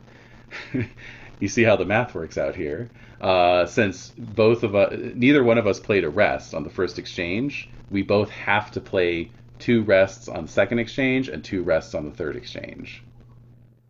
you 1.41 1.49
see 1.49 1.63
how 1.63 1.75
the 1.75 1.83
math 1.83 2.15
works 2.15 2.37
out 2.37 2.55
here. 2.55 2.89
Uh, 3.19 3.65
since 3.65 4.13
both 4.17 4.63
of 4.63 4.75
us, 4.75 4.93
neither 5.13 5.43
one 5.43 5.57
of 5.57 5.67
us 5.67 5.77
played 5.77 6.05
a 6.05 6.09
rest 6.09 6.53
on 6.53 6.63
the 6.63 6.69
first 6.69 6.97
exchange, 6.97 7.69
we 7.91 8.01
both 8.01 8.29
have 8.29 8.71
to 8.71 8.79
play 8.79 9.29
two 9.59 9.83
rests 9.83 10.29
on 10.29 10.45
the 10.45 10.51
second 10.51 10.79
exchange 10.79 11.27
and 11.27 11.43
two 11.43 11.63
rests 11.63 11.93
on 11.93 12.05
the 12.05 12.11
third 12.11 12.37
exchange. 12.37 13.03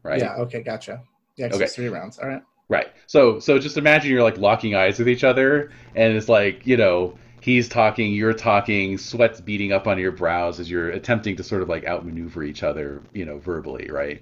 Right? 0.01 0.19
Yeah. 0.19 0.35
Okay. 0.37 0.63
Gotcha. 0.63 1.03
Yeah. 1.37 1.47
Okay. 1.53 1.67
three 1.67 1.89
rounds. 1.89 2.17
All 2.17 2.27
right. 2.27 2.41
Right. 2.67 2.87
So 3.07 3.39
so 3.39 3.59
just 3.59 3.77
imagine 3.77 4.11
you're 4.11 4.23
like 4.23 4.37
locking 4.37 4.75
eyes 4.75 4.97
with 4.97 5.07
each 5.07 5.23
other 5.23 5.71
and 5.93 6.15
it's 6.15 6.29
like, 6.29 6.65
you 6.65 6.77
know, 6.77 7.15
he's 7.41 7.67
talking, 7.69 8.13
you're 8.13 8.33
talking, 8.33 8.97
sweat's 8.97 9.41
beating 9.41 9.71
up 9.71 9.87
on 9.87 9.97
your 9.99 10.11
brows 10.11 10.59
as 10.59 10.69
you're 10.69 10.89
attempting 10.89 11.35
to 11.37 11.43
sort 11.43 11.61
of 11.61 11.69
like 11.69 11.85
outmaneuver 11.85 12.43
each 12.43 12.63
other, 12.63 13.01
you 13.13 13.25
know, 13.25 13.37
verbally, 13.37 13.89
right? 13.91 14.21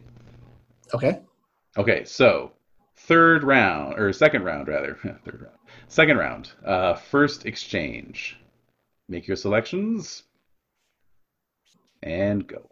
Okay. 0.94 1.22
Okay, 1.78 2.04
so 2.06 2.52
third 2.96 3.44
round 3.44 4.00
or 4.00 4.14
second 4.14 4.44
round 4.44 4.68
rather, 4.68 4.96
third 5.26 5.42
round. 5.42 5.58
Second 5.88 6.18
round. 6.18 6.52
Uh 6.66 6.94
first 6.96 7.46
exchange. 7.46 8.38
Make 9.10 9.28
your 9.28 9.38
selections 9.38 10.24
and 12.02 12.46
go. 12.48 12.70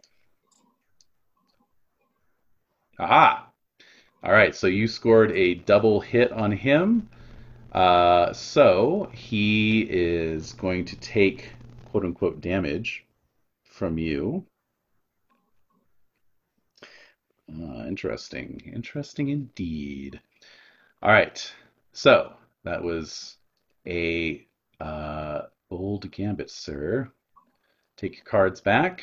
Aha. 2.98 3.48
All 4.22 4.32
right, 4.32 4.54
so 4.54 4.68
you 4.68 4.86
scored 4.86 5.32
a 5.32 5.54
double 5.54 6.00
hit 6.00 6.30
on 6.30 6.52
him. 6.52 7.08
Uh, 7.72 8.32
so 8.34 9.10
he 9.14 9.86
is 9.88 10.52
going 10.52 10.84
to 10.84 10.96
take 10.96 11.50
quote 11.90 12.04
unquote 12.04 12.40
damage 12.40 13.04
from 13.64 13.96
you. 13.96 14.44
Uh, 17.48 17.86
interesting. 17.86 18.60
Interesting 18.74 19.28
indeed. 19.28 20.20
All 21.02 21.10
right, 21.10 21.52
so 21.92 22.34
that 22.64 22.82
was 22.82 23.36
a 23.86 24.46
uh, 24.80 25.42
bold 25.68 26.10
gambit, 26.10 26.50
sir. 26.50 27.10
Take 27.96 28.16
your 28.16 28.24
cards 28.24 28.60
back. 28.60 29.02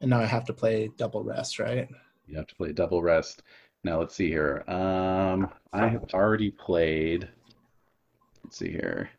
And 0.00 0.10
now 0.10 0.20
I 0.20 0.26
have 0.26 0.44
to 0.46 0.52
play 0.52 0.90
double 0.96 1.24
rest, 1.24 1.58
right? 1.58 1.88
You 2.26 2.36
have 2.36 2.46
to 2.46 2.54
play 2.54 2.72
double 2.72 3.02
rest. 3.02 3.42
Now 3.82 3.98
let's 3.98 4.14
see 4.14 4.28
here. 4.28 4.64
Um, 4.68 5.50
I 5.72 5.88
have 5.88 6.04
already 6.14 6.50
played. 6.50 7.28
Let's 8.44 8.58
see 8.58 8.70
here. 8.70 9.10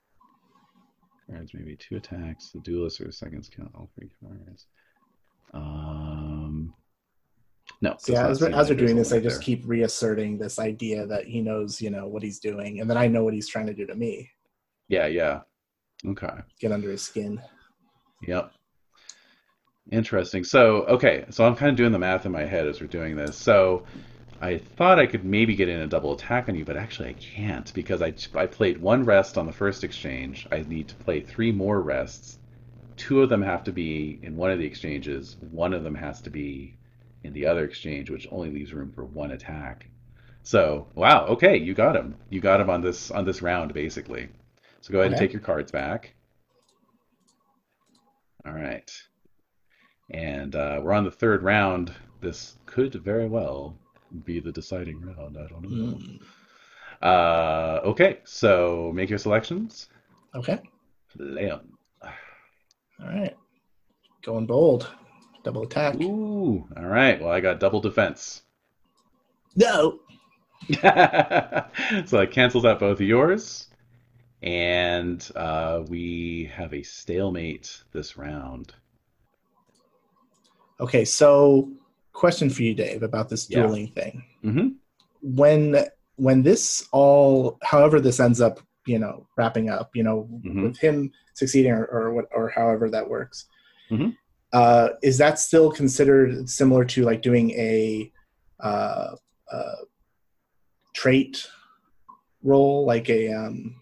Cards 1.29 1.53
maybe 1.53 1.77
two 1.77 1.95
attacks. 1.95 2.49
The 2.49 2.59
duelist 2.59 2.99
or 2.99 3.05
the 3.05 3.11
seconds 3.11 3.49
count 3.55 3.71
all 3.73 3.89
three 3.95 4.09
cards. 4.21 4.67
Um, 5.53 6.73
no. 7.81 7.95
So 7.99 8.13
yeah, 8.13 8.27
as 8.27 8.41
we're, 8.41 8.51
as 8.51 8.69
we're 8.69 8.75
doing 8.75 8.95
this, 8.95 9.13
I 9.13 9.19
just 9.19 9.37
there. 9.37 9.43
keep 9.43 9.63
reasserting 9.65 10.37
this 10.37 10.59
idea 10.59 11.05
that 11.07 11.25
he 11.25 11.41
knows, 11.41 11.81
you 11.81 11.89
know, 11.89 12.07
what 12.07 12.23
he's 12.23 12.39
doing, 12.39 12.81
and 12.81 12.89
then 12.89 12.97
I 12.97 13.07
know 13.07 13.23
what 13.23 13.33
he's 13.33 13.47
trying 13.47 13.67
to 13.67 13.73
do 13.73 13.85
to 13.87 13.95
me. 13.95 14.29
Yeah, 14.89 15.07
yeah. 15.07 15.41
Okay. 16.05 16.27
Get 16.59 16.71
under 16.71 16.91
his 16.91 17.01
skin. 17.01 17.41
Yep. 18.27 18.51
Interesting. 19.91 20.43
So, 20.43 20.83
okay, 20.83 21.25
so 21.29 21.45
I'm 21.45 21.55
kind 21.55 21.69
of 21.69 21.75
doing 21.75 21.91
the 21.91 21.99
math 21.99 22.25
in 22.25 22.31
my 22.31 22.45
head 22.45 22.67
as 22.67 22.81
we're 22.81 22.87
doing 22.87 23.15
this. 23.15 23.37
So, 23.37 23.83
I 24.41 24.57
thought 24.57 24.97
I 24.97 25.05
could 25.05 25.23
maybe 25.23 25.55
get 25.55 25.69
in 25.69 25.81
a 25.81 25.87
double 25.87 26.13
attack 26.13 26.49
on 26.49 26.55
you, 26.55 26.65
but 26.65 26.75
actually 26.75 27.09
I 27.09 27.13
can't 27.13 27.71
because 27.75 28.01
I 28.01 28.13
I 28.33 28.47
played 28.47 28.79
one 28.79 29.05
rest 29.05 29.37
on 29.37 29.45
the 29.45 29.53
first 29.53 29.83
exchange. 29.83 30.47
I 30.51 30.65
need 30.67 30.87
to 30.87 30.95
play 30.95 31.21
three 31.21 31.51
more 31.51 31.79
rests. 31.79 32.39
Two 32.97 33.21
of 33.21 33.29
them 33.29 33.43
have 33.43 33.63
to 33.65 33.71
be 33.71 34.19
in 34.23 34.35
one 34.35 34.49
of 34.49 34.57
the 34.57 34.65
exchanges. 34.65 35.37
One 35.51 35.73
of 35.73 35.83
them 35.83 35.93
has 35.93 36.21
to 36.21 36.31
be 36.31 36.75
in 37.23 37.33
the 37.33 37.45
other 37.45 37.63
exchange, 37.63 38.09
which 38.09 38.27
only 38.31 38.49
leaves 38.49 38.73
room 38.73 38.91
for 38.91 39.05
one 39.05 39.31
attack. 39.31 39.87
So, 40.41 40.87
wow, 40.95 41.27
okay, 41.27 41.57
you 41.57 41.75
got 41.75 41.95
him. 41.95 42.15
You 42.31 42.41
got 42.41 42.59
him 42.59 42.69
on 42.71 42.81
this 42.81 43.11
on 43.11 43.25
this 43.25 43.43
round 43.43 43.75
basically. 43.75 44.27
So 44.81 44.91
go 44.91 45.01
ahead 45.01 45.11
and 45.11 45.19
take 45.19 45.33
your 45.33 45.41
cards 45.41 45.71
back. 45.71 46.15
All 48.43 48.53
right. 48.53 48.91
And 50.09 50.55
uh, 50.55 50.79
we're 50.81 50.93
on 50.93 51.03
the 51.03 51.11
third 51.11 51.43
round. 51.43 51.93
This 52.21 52.55
could 52.65 52.95
very 52.95 53.27
well 53.27 53.77
be 54.25 54.39
the 54.39 54.51
deciding 54.51 55.01
round. 55.01 55.37
I 55.37 55.47
don't 55.47 55.63
know. 55.63 55.97
Mm. 55.97 56.21
Uh, 57.01 57.81
okay, 57.85 58.19
so 58.23 58.91
make 58.93 59.09
your 59.09 59.19
selections. 59.19 59.89
Okay. 60.35 60.59
Leon. 61.17 61.67
All 62.03 63.07
right. 63.07 63.35
Going 64.23 64.45
bold. 64.45 64.89
Double 65.43 65.63
attack. 65.63 65.99
Ooh, 66.01 66.67
all 66.77 66.85
right. 66.85 67.19
Well, 67.19 67.31
I 67.31 67.39
got 67.39 67.59
double 67.59 67.81
defense. 67.81 68.43
No. 69.55 69.99
so 70.69 70.79
that 70.81 72.29
cancels 72.31 72.65
out 72.65 72.79
both 72.79 72.99
of 72.99 73.07
yours. 73.07 73.67
And 74.43 75.27
uh, 75.35 75.83
we 75.87 76.51
have 76.53 76.73
a 76.73 76.83
stalemate 76.83 77.83
this 77.91 78.17
round. 78.17 78.73
Okay. 80.79 81.05
So, 81.05 81.71
question 82.13 82.49
for 82.49 82.63
you, 82.63 82.73
Dave, 82.73 83.03
about 83.03 83.29
this 83.29 83.49
Yeah. 83.49 83.63
dueling 83.63 83.87
thing. 83.87 84.23
hmm 84.43 84.67
When 85.21 85.85
when 86.17 86.43
this 86.43 86.87
all, 86.91 87.57
however 87.63 87.99
this 87.99 88.19
ends 88.19 88.41
up, 88.41 88.59
you 88.85 88.99
know, 88.99 89.27
wrapping 89.37 89.69
up, 89.69 89.95
you 89.95 90.03
know, 90.03 90.27
Mhm. 90.45 90.63
with 90.63 90.77
him 90.77 91.11
succeeding 91.33 91.71
or 91.71 91.85
or 91.85 92.13
what 92.13 92.25
or 92.35 92.49
however 92.49 92.89
that 92.91 93.09
works, 93.09 93.47
Mhm. 93.89 94.15
uh, 94.53 94.89
is 95.01 95.17
that 95.17 95.39
still 95.39 95.71
considered 95.71 96.47
similar 96.49 96.85
to 96.85 97.03
like 97.03 97.21
doing 97.21 97.51
a 97.51 98.11
uh, 98.59 99.15
uh, 99.51 99.75
trait 100.93 101.47
roll, 102.43 102.85
like 102.85 103.09
a 103.09 103.29
um, 103.33 103.75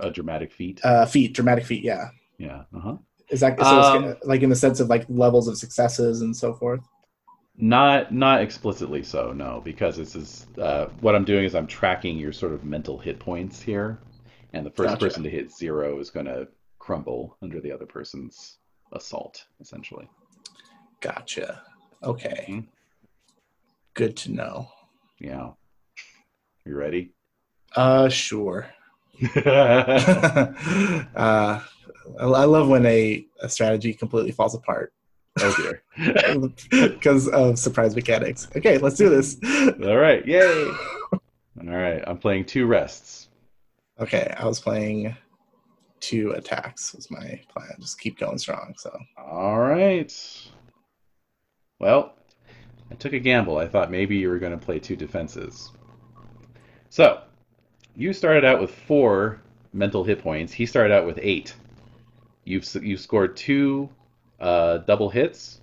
a 0.00 0.10
dramatic 0.10 0.52
feat. 0.52 0.80
Uh, 0.84 1.06
feat, 1.06 1.32
dramatic 1.34 1.64
feat. 1.64 1.82
Yeah. 1.84 2.08
yeah. 2.38 2.64
Uh-huh. 2.74 2.96
Is 3.30 3.40
that 3.40 3.58
so? 3.60 3.80
Um, 3.80 4.16
like 4.24 4.42
in 4.42 4.50
the 4.50 4.56
sense 4.56 4.80
of 4.80 4.88
like 4.88 5.04
levels 5.08 5.48
of 5.48 5.56
successes 5.58 6.20
and 6.22 6.36
so 6.36 6.54
forth? 6.54 6.80
Not 7.58 8.12
not 8.12 8.42
explicitly 8.42 9.02
so, 9.02 9.32
no, 9.32 9.62
because 9.64 9.96
this 9.96 10.14
is 10.14 10.46
uh, 10.58 10.86
what 11.00 11.14
I'm 11.14 11.24
doing 11.24 11.44
is 11.44 11.54
I'm 11.54 11.66
tracking 11.66 12.18
your 12.18 12.32
sort 12.32 12.52
of 12.52 12.64
mental 12.64 12.98
hit 12.98 13.18
points 13.18 13.62
here, 13.62 13.98
and 14.52 14.64
the 14.66 14.70
first 14.70 14.90
Gotcha. 14.90 15.06
person 15.06 15.22
to 15.22 15.30
hit 15.30 15.50
zero 15.50 15.98
is 15.98 16.10
going 16.10 16.26
to 16.26 16.48
crumble 16.78 17.38
under 17.42 17.60
the 17.60 17.72
other 17.72 17.86
person's 17.86 18.58
assault, 18.92 19.46
essentially. 19.60 20.06
Gotcha. 21.00 21.62
Okay. 22.02 22.44
Mhm. 22.48 22.66
Good 23.94 24.16
to 24.18 24.32
know. 24.32 24.68
Yeah. 25.18 25.52
You 26.66 26.76
ready? 26.76 27.14
Uh, 27.74 28.10
sure. 28.10 28.70
uh, 29.46 30.54
I, 31.16 31.62
I 32.20 32.44
love 32.44 32.68
when 32.68 32.84
a, 32.84 33.26
a 33.40 33.48
strategy 33.48 33.94
completely 33.94 34.32
falls 34.32 34.54
apart 34.54 34.92
oh 35.40 35.54
dear. 36.70 36.90
because 36.92 37.28
of 37.28 37.58
surprise 37.58 37.94
mechanics. 37.94 38.48
Okay, 38.56 38.78
let's 38.78 38.96
do 38.96 39.08
this. 39.08 39.36
All 39.84 39.96
right, 39.96 40.26
yay! 40.26 40.70
All 41.12 41.76
right, 41.76 42.02
I'm 42.06 42.18
playing 42.18 42.46
two 42.46 42.66
rests. 42.66 43.28
Okay, 43.98 44.34
I 44.36 44.44
was 44.46 44.60
playing 44.60 45.16
two 46.00 46.32
attacks 46.32 46.94
was 46.94 47.10
my 47.10 47.40
plan. 47.48 47.72
Just 47.80 47.98
keep 47.98 48.18
going 48.18 48.38
strong. 48.38 48.74
So 48.76 48.96
All 49.18 49.58
right. 49.58 50.12
Well, 51.78 52.14
I 52.90 52.94
took 52.94 53.12
a 53.12 53.18
gamble. 53.18 53.58
I 53.58 53.66
thought 53.66 53.90
maybe 53.90 54.16
you 54.16 54.28
were 54.28 54.38
going 54.38 54.58
to 54.58 54.64
play 54.64 54.78
two 54.78 54.96
defenses. 54.96 55.72
So, 56.88 57.22
you 57.94 58.12
started 58.12 58.44
out 58.44 58.60
with 58.60 58.70
four 58.70 59.40
mental 59.72 60.04
hit 60.04 60.22
points. 60.22 60.52
He 60.52 60.66
started 60.66 60.94
out 60.94 61.06
with 61.06 61.18
eight. 61.20 61.54
You've 62.44 62.66
you've 62.82 63.00
scored 63.00 63.36
two 63.36 63.88
uh, 64.40 64.78
double 64.78 65.08
hits. 65.10 65.60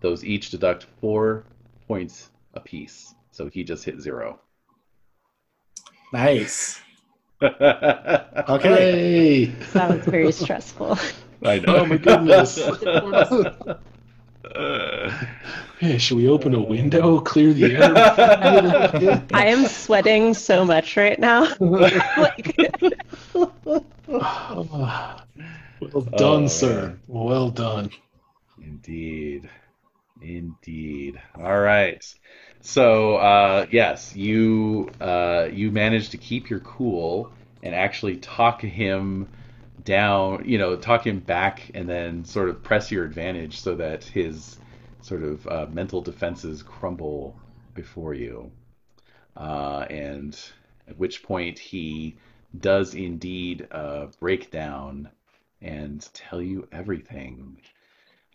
Those 0.00 0.24
each 0.24 0.50
deduct 0.50 0.86
four 1.00 1.44
points 1.88 2.30
apiece. 2.54 3.14
So 3.32 3.48
he 3.48 3.64
just 3.64 3.84
hit 3.84 4.00
zero. 4.00 4.40
nice. 6.12 6.80
okay. 7.42 8.44
Okay. 8.48 9.44
That 9.74 9.90
was 9.96 10.04
very 10.06 10.32
stressful. 10.32 10.98
I 11.44 11.58
know. 11.58 11.76
Oh 11.76 11.86
my 11.86 11.96
goodness. 11.98 12.58
Uh, 14.54 15.12
Hey, 15.78 15.98
should 15.98 16.16
we 16.16 16.26
open 16.26 16.54
a 16.54 16.60
window, 16.62 17.20
clear 17.20 17.52
the 17.52 17.76
air? 17.76 19.22
I 19.34 19.46
am 19.48 19.66
sweating 19.66 20.32
so 20.32 20.64
much 20.64 20.96
right 20.96 21.18
now. 21.18 21.52
like, 21.60 22.56
well 23.34 23.84
done, 26.16 26.44
Oh, 26.44 26.46
sir. 26.46 26.98
Well 27.06 27.50
done. 27.50 27.90
Indeed. 28.86 29.50
Indeed. 30.22 31.20
All 31.36 31.58
right. 31.58 32.04
So, 32.60 33.16
uh, 33.16 33.66
yes, 33.70 34.14
you 34.14 34.90
uh, 35.00 35.48
you 35.52 35.70
managed 35.72 36.12
to 36.12 36.18
keep 36.18 36.48
your 36.48 36.60
cool 36.60 37.32
and 37.62 37.74
actually 37.74 38.16
talk 38.16 38.62
him 38.62 39.28
down, 39.84 40.44
you 40.48 40.58
know, 40.58 40.76
talk 40.76 41.06
him 41.06 41.18
back 41.18 41.70
and 41.74 41.88
then 41.88 42.24
sort 42.24 42.48
of 42.48 42.62
press 42.62 42.90
your 42.90 43.04
advantage 43.04 43.58
so 43.58 43.74
that 43.74 44.04
his 44.04 44.58
sort 45.00 45.22
of 45.22 45.46
uh, 45.48 45.66
mental 45.70 46.00
defenses 46.00 46.62
crumble 46.62 47.36
before 47.74 48.14
you. 48.14 48.50
Uh, 49.36 49.84
and 49.90 50.38
at 50.88 50.96
which 50.96 51.22
point 51.22 51.58
he 51.58 52.16
does 52.60 52.94
indeed 52.94 53.66
uh, 53.70 54.06
break 54.20 54.50
down 54.50 55.10
and 55.60 56.08
tell 56.14 56.40
you 56.40 56.66
everything. 56.72 57.58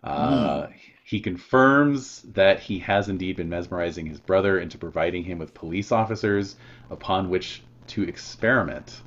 Uh, 0.03 0.67
He 1.03 1.19
confirms 1.19 2.21
that 2.23 2.59
he 2.61 2.79
has 2.79 3.09
indeed 3.09 3.35
been 3.35 3.49
mesmerizing 3.49 4.05
his 4.05 4.19
brother 4.21 4.59
into 4.59 4.77
providing 4.77 5.23
him 5.23 5.39
with 5.39 5.53
police 5.53 5.91
officers 5.91 6.55
upon 6.89 7.29
which 7.29 7.67
to 7.87 8.03
experiment. 8.03 9.03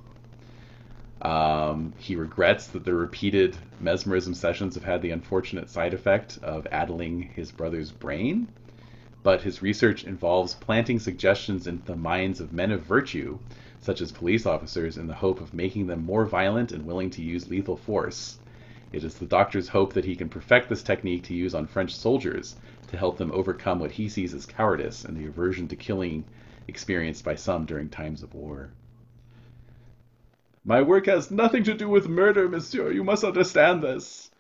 Um, 1.23 1.95
he 1.99 2.15
regrets 2.17 2.69
that 2.69 2.85
the 2.85 2.95
repeated 2.95 3.59
mesmerism 3.81 4.35
sessions 4.35 4.75
have 4.77 4.85
had 4.85 5.03
the 5.03 5.11
unfortunate 5.11 5.69
side 5.71 5.95
effect 5.95 6.39
of 6.43 6.67
addling 6.71 7.23
his 7.23 7.51
brother's 7.51 7.91
brain, 7.93 8.55
but 9.25 9.43
his 9.43 9.63
research 9.63 10.05
involves 10.05 10.55
planting 10.55 10.99
suggestions 11.01 11.67
into 11.67 11.85
the 11.85 11.97
minds 11.97 12.41
of 12.41 12.53
men 12.53 12.71
of 12.71 12.85
virtue, 12.87 13.41
such 13.81 14.01
as 14.01 14.13
police 14.13 14.47
officers, 14.47 14.99
in 14.99 15.07
the 15.09 15.15
hope 15.15 15.41
of 15.41 15.55
making 15.55 15.87
them 15.89 16.03
more 16.03 16.27
violent 16.27 16.73
and 16.73 16.85
willing 16.87 17.11
to 17.11 17.23
use 17.23 17.49
lethal 17.49 17.77
force. 17.77 18.39
It 18.95 19.03
is 19.03 19.17
the 19.17 19.27
doctor's 19.27 19.67
hope 19.67 19.93
that 19.95 20.05
he 20.05 20.15
can 20.15 20.29
perfect 20.29 20.69
this 20.69 20.85
technique 20.85 21.25
to 21.25 21.35
use 21.35 21.53
on 21.53 21.67
French 21.67 21.97
soldiers 21.97 22.55
to 22.87 22.97
help 22.97 23.19
them 23.19 23.33
overcome 23.33 23.81
what 23.81 23.91
he 23.91 24.09
sees 24.09 24.33
as 24.33 24.47
cowardice 24.47 25.05
and 25.05 25.17
the 25.17 25.27
aversion 25.27 25.67
to 25.67 25.75
killing 25.75 26.23
experienced 26.69 27.25
by 27.25 27.35
some 27.35 27.67
during 27.67 27.89
times 27.89 28.23
of 28.23 28.35
war. 28.35 28.71
My 30.65 30.81
work 30.81 31.07
has 31.07 31.33
nothing 31.33 31.65
to 31.65 31.75
do 31.75 31.89
with 31.89 32.09
murder, 32.09 32.49
monsieur. 32.49 32.93
You 32.93 33.03
must 33.03 33.25
understand 33.25 33.83
this. 33.83 34.31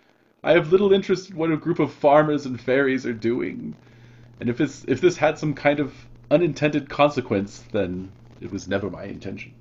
I 0.44 0.52
have 0.52 0.70
little 0.70 0.92
interest 0.92 1.30
in 1.30 1.36
what 1.36 1.50
a 1.50 1.56
group 1.56 1.80
of 1.80 1.92
farmers 1.92 2.46
and 2.46 2.60
fairies 2.60 3.04
are 3.04 3.12
doing. 3.12 3.74
And 4.38 4.48
if 4.48 4.60
if 4.60 5.00
this 5.00 5.16
had 5.16 5.36
some 5.36 5.54
kind 5.54 5.80
of 5.80 5.92
unintended 6.30 6.88
consequence, 6.88 7.64
then 7.72 8.12
it 8.40 8.52
was 8.52 8.68
never 8.68 8.88
my 8.88 9.02
intention. 9.02 9.52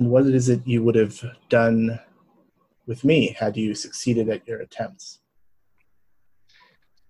And 0.00 0.10
what 0.10 0.24
is 0.24 0.48
it 0.48 0.66
you 0.66 0.82
would 0.82 0.94
have 0.94 1.22
done 1.50 2.00
with 2.86 3.04
me 3.04 3.36
had 3.38 3.58
you 3.58 3.74
succeeded 3.74 4.30
at 4.30 4.48
your 4.48 4.58
attempts? 4.60 5.20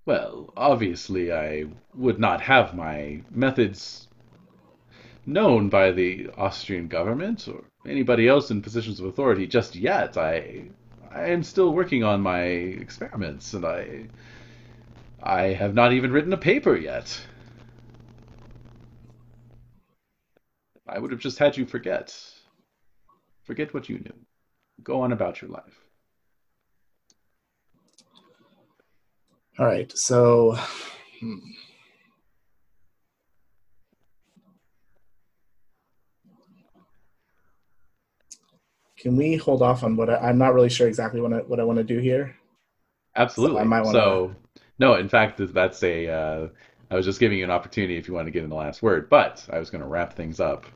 Well, 0.07 0.53
obviously, 0.57 1.33
I 1.33 1.67
would 1.95 2.19
not 2.19 2.41
have 2.41 2.75
my 2.75 3.23
methods 3.31 4.09
known 5.25 5.69
by 5.69 5.93
the 5.93 6.31
Austrian 6.37 6.89
government 6.89 7.47
or 7.47 7.63
anybody 7.87 8.27
else 8.27 8.51
in 8.51 8.61
positions 8.61 8.99
of 8.99 9.07
authority 9.07 9.47
just 9.47 9.77
yet. 9.77 10.17
I 10.17 10.65
I 11.13 11.27
am 11.29 11.45
still 11.45 11.73
working 11.73 12.03
on 12.03 12.21
my 12.21 12.41
experiments, 12.41 13.55
and 13.55 13.65
I 13.65 14.09
I 15.23 15.43
have 15.53 15.75
not 15.75 15.93
even 15.93 16.11
written 16.11 16.33
a 16.33 16.37
paper 16.37 16.75
yet. 16.75 17.21
I 20.89 20.99
would 20.99 21.13
have 21.13 21.21
just 21.21 21.39
had 21.39 21.57
you 21.57 21.67
forget. 21.67 22.40
Forget 23.45 23.75
what 23.75 23.89
you 23.89 23.99
knew. 23.99 24.15
Go 24.83 25.03
on 25.03 25.13
about 25.13 25.43
your 25.43 25.51
life. 25.51 25.81
All 29.59 29.67
right, 29.67 29.93
so 29.97 30.57
hmm. 31.21 31.39
can 39.01 39.17
we 39.17 39.37
hold 39.37 39.63
off 39.63 39.83
on 39.83 39.97
what 39.97 40.11
I, 40.11 40.17
I'm 40.17 40.39
not 40.39 40.55
really 40.55 40.69
sure 40.69 40.87
exactly 40.87 41.21
what 41.21 41.33
I, 41.33 41.39
what 41.39 41.59
I 41.59 41.65
want 41.65 41.79
to 41.79 41.85
do 41.85 41.99
here. 41.99 42.37
Absolutely. 43.17 43.61
I 43.61 43.65
might 43.65 43.83
wanna- 43.83 43.99
So, 43.99 44.35
no, 44.79 44.95
in 44.95 45.09
fact, 45.09 45.41
that's 45.53 45.83
a. 45.83 46.09
Uh, 46.09 46.49
I 46.91 46.97
was 46.97 47.07
just 47.07 47.21
giving 47.21 47.39
you 47.39 47.45
an 47.45 47.51
opportunity 47.51 47.97
if 47.97 48.09
you 48.09 48.15
want 48.15 48.27
to 48.27 48.33
get 48.33 48.43
in 48.43 48.51
the 48.51 48.57
last 48.57 48.83
word, 48.83 49.09
but 49.09 49.47
I 49.53 49.59
was 49.59 49.71
going 49.71 49.83
to 49.83 49.87
wrap 49.87 50.15
things 50.15 50.41
up 50.41 50.67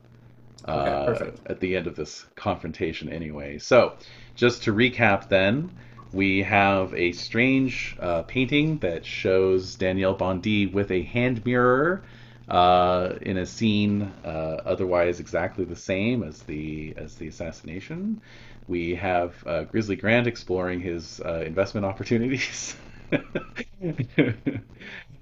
Okay, 0.67 1.31
at 1.45 1.59
the 1.59 1.75
end 1.75 1.87
of 1.87 1.95
this 1.95 2.25
confrontation 2.35 3.09
anyway. 3.09 3.59
So, 3.59 3.93
just 4.35 4.63
to 4.63 4.73
recap, 4.73 5.29
then 5.29 5.71
we 6.11 6.41
have 6.43 6.93
a 6.93 7.11
strange 7.11 7.95
uh, 7.99 8.23
painting 8.23 8.77
that 8.79 9.05
shows 9.05 9.75
Danielle 9.75 10.13
Bondi 10.13 10.65
with 10.65 10.91
a 10.91 11.03
hand 11.03 11.45
mirror 11.45 12.03
uh, 12.47 13.15
in 13.21 13.37
a 13.37 13.45
scene 13.45 14.13
uh, 14.23 14.61
otherwise 14.65 15.19
exactly 15.19 15.65
the 15.65 15.75
same 15.75 16.23
as 16.23 16.41
the 16.43 16.93
as 16.97 17.15
the 17.15 17.27
assassination. 17.27 18.21
We 18.67 18.95
have 18.95 19.35
uh, 19.45 19.63
Grizzly 19.63 19.95
Grant 19.95 20.25
exploring 20.25 20.79
his 20.79 21.21
uh, 21.21 21.43
investment 21.45 21.85
opportunities. 21.85 22.75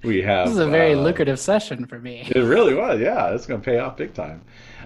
we 0.04 0.22
have 0.22 0.46
This 0.48 0.54
is 0.54 0.60
a 0.60 0.68
very 0.68 0.94
uh, 0.94 1.00
lucrative 1.00 1.40
session 1.40 1.86
for 1.86 2.00
me. 2.00 2.30
It 2.34 2.40
really 2.40 2.74
was, 2.74 3.02
yeah. 3.02 3.34
It's 3.34 3.46
going 3.46 3.62
to 3.62 3.66
pay 3.66 3.80
off 3.80 3.98
big 3.98 4.14
time. 4.14 4.42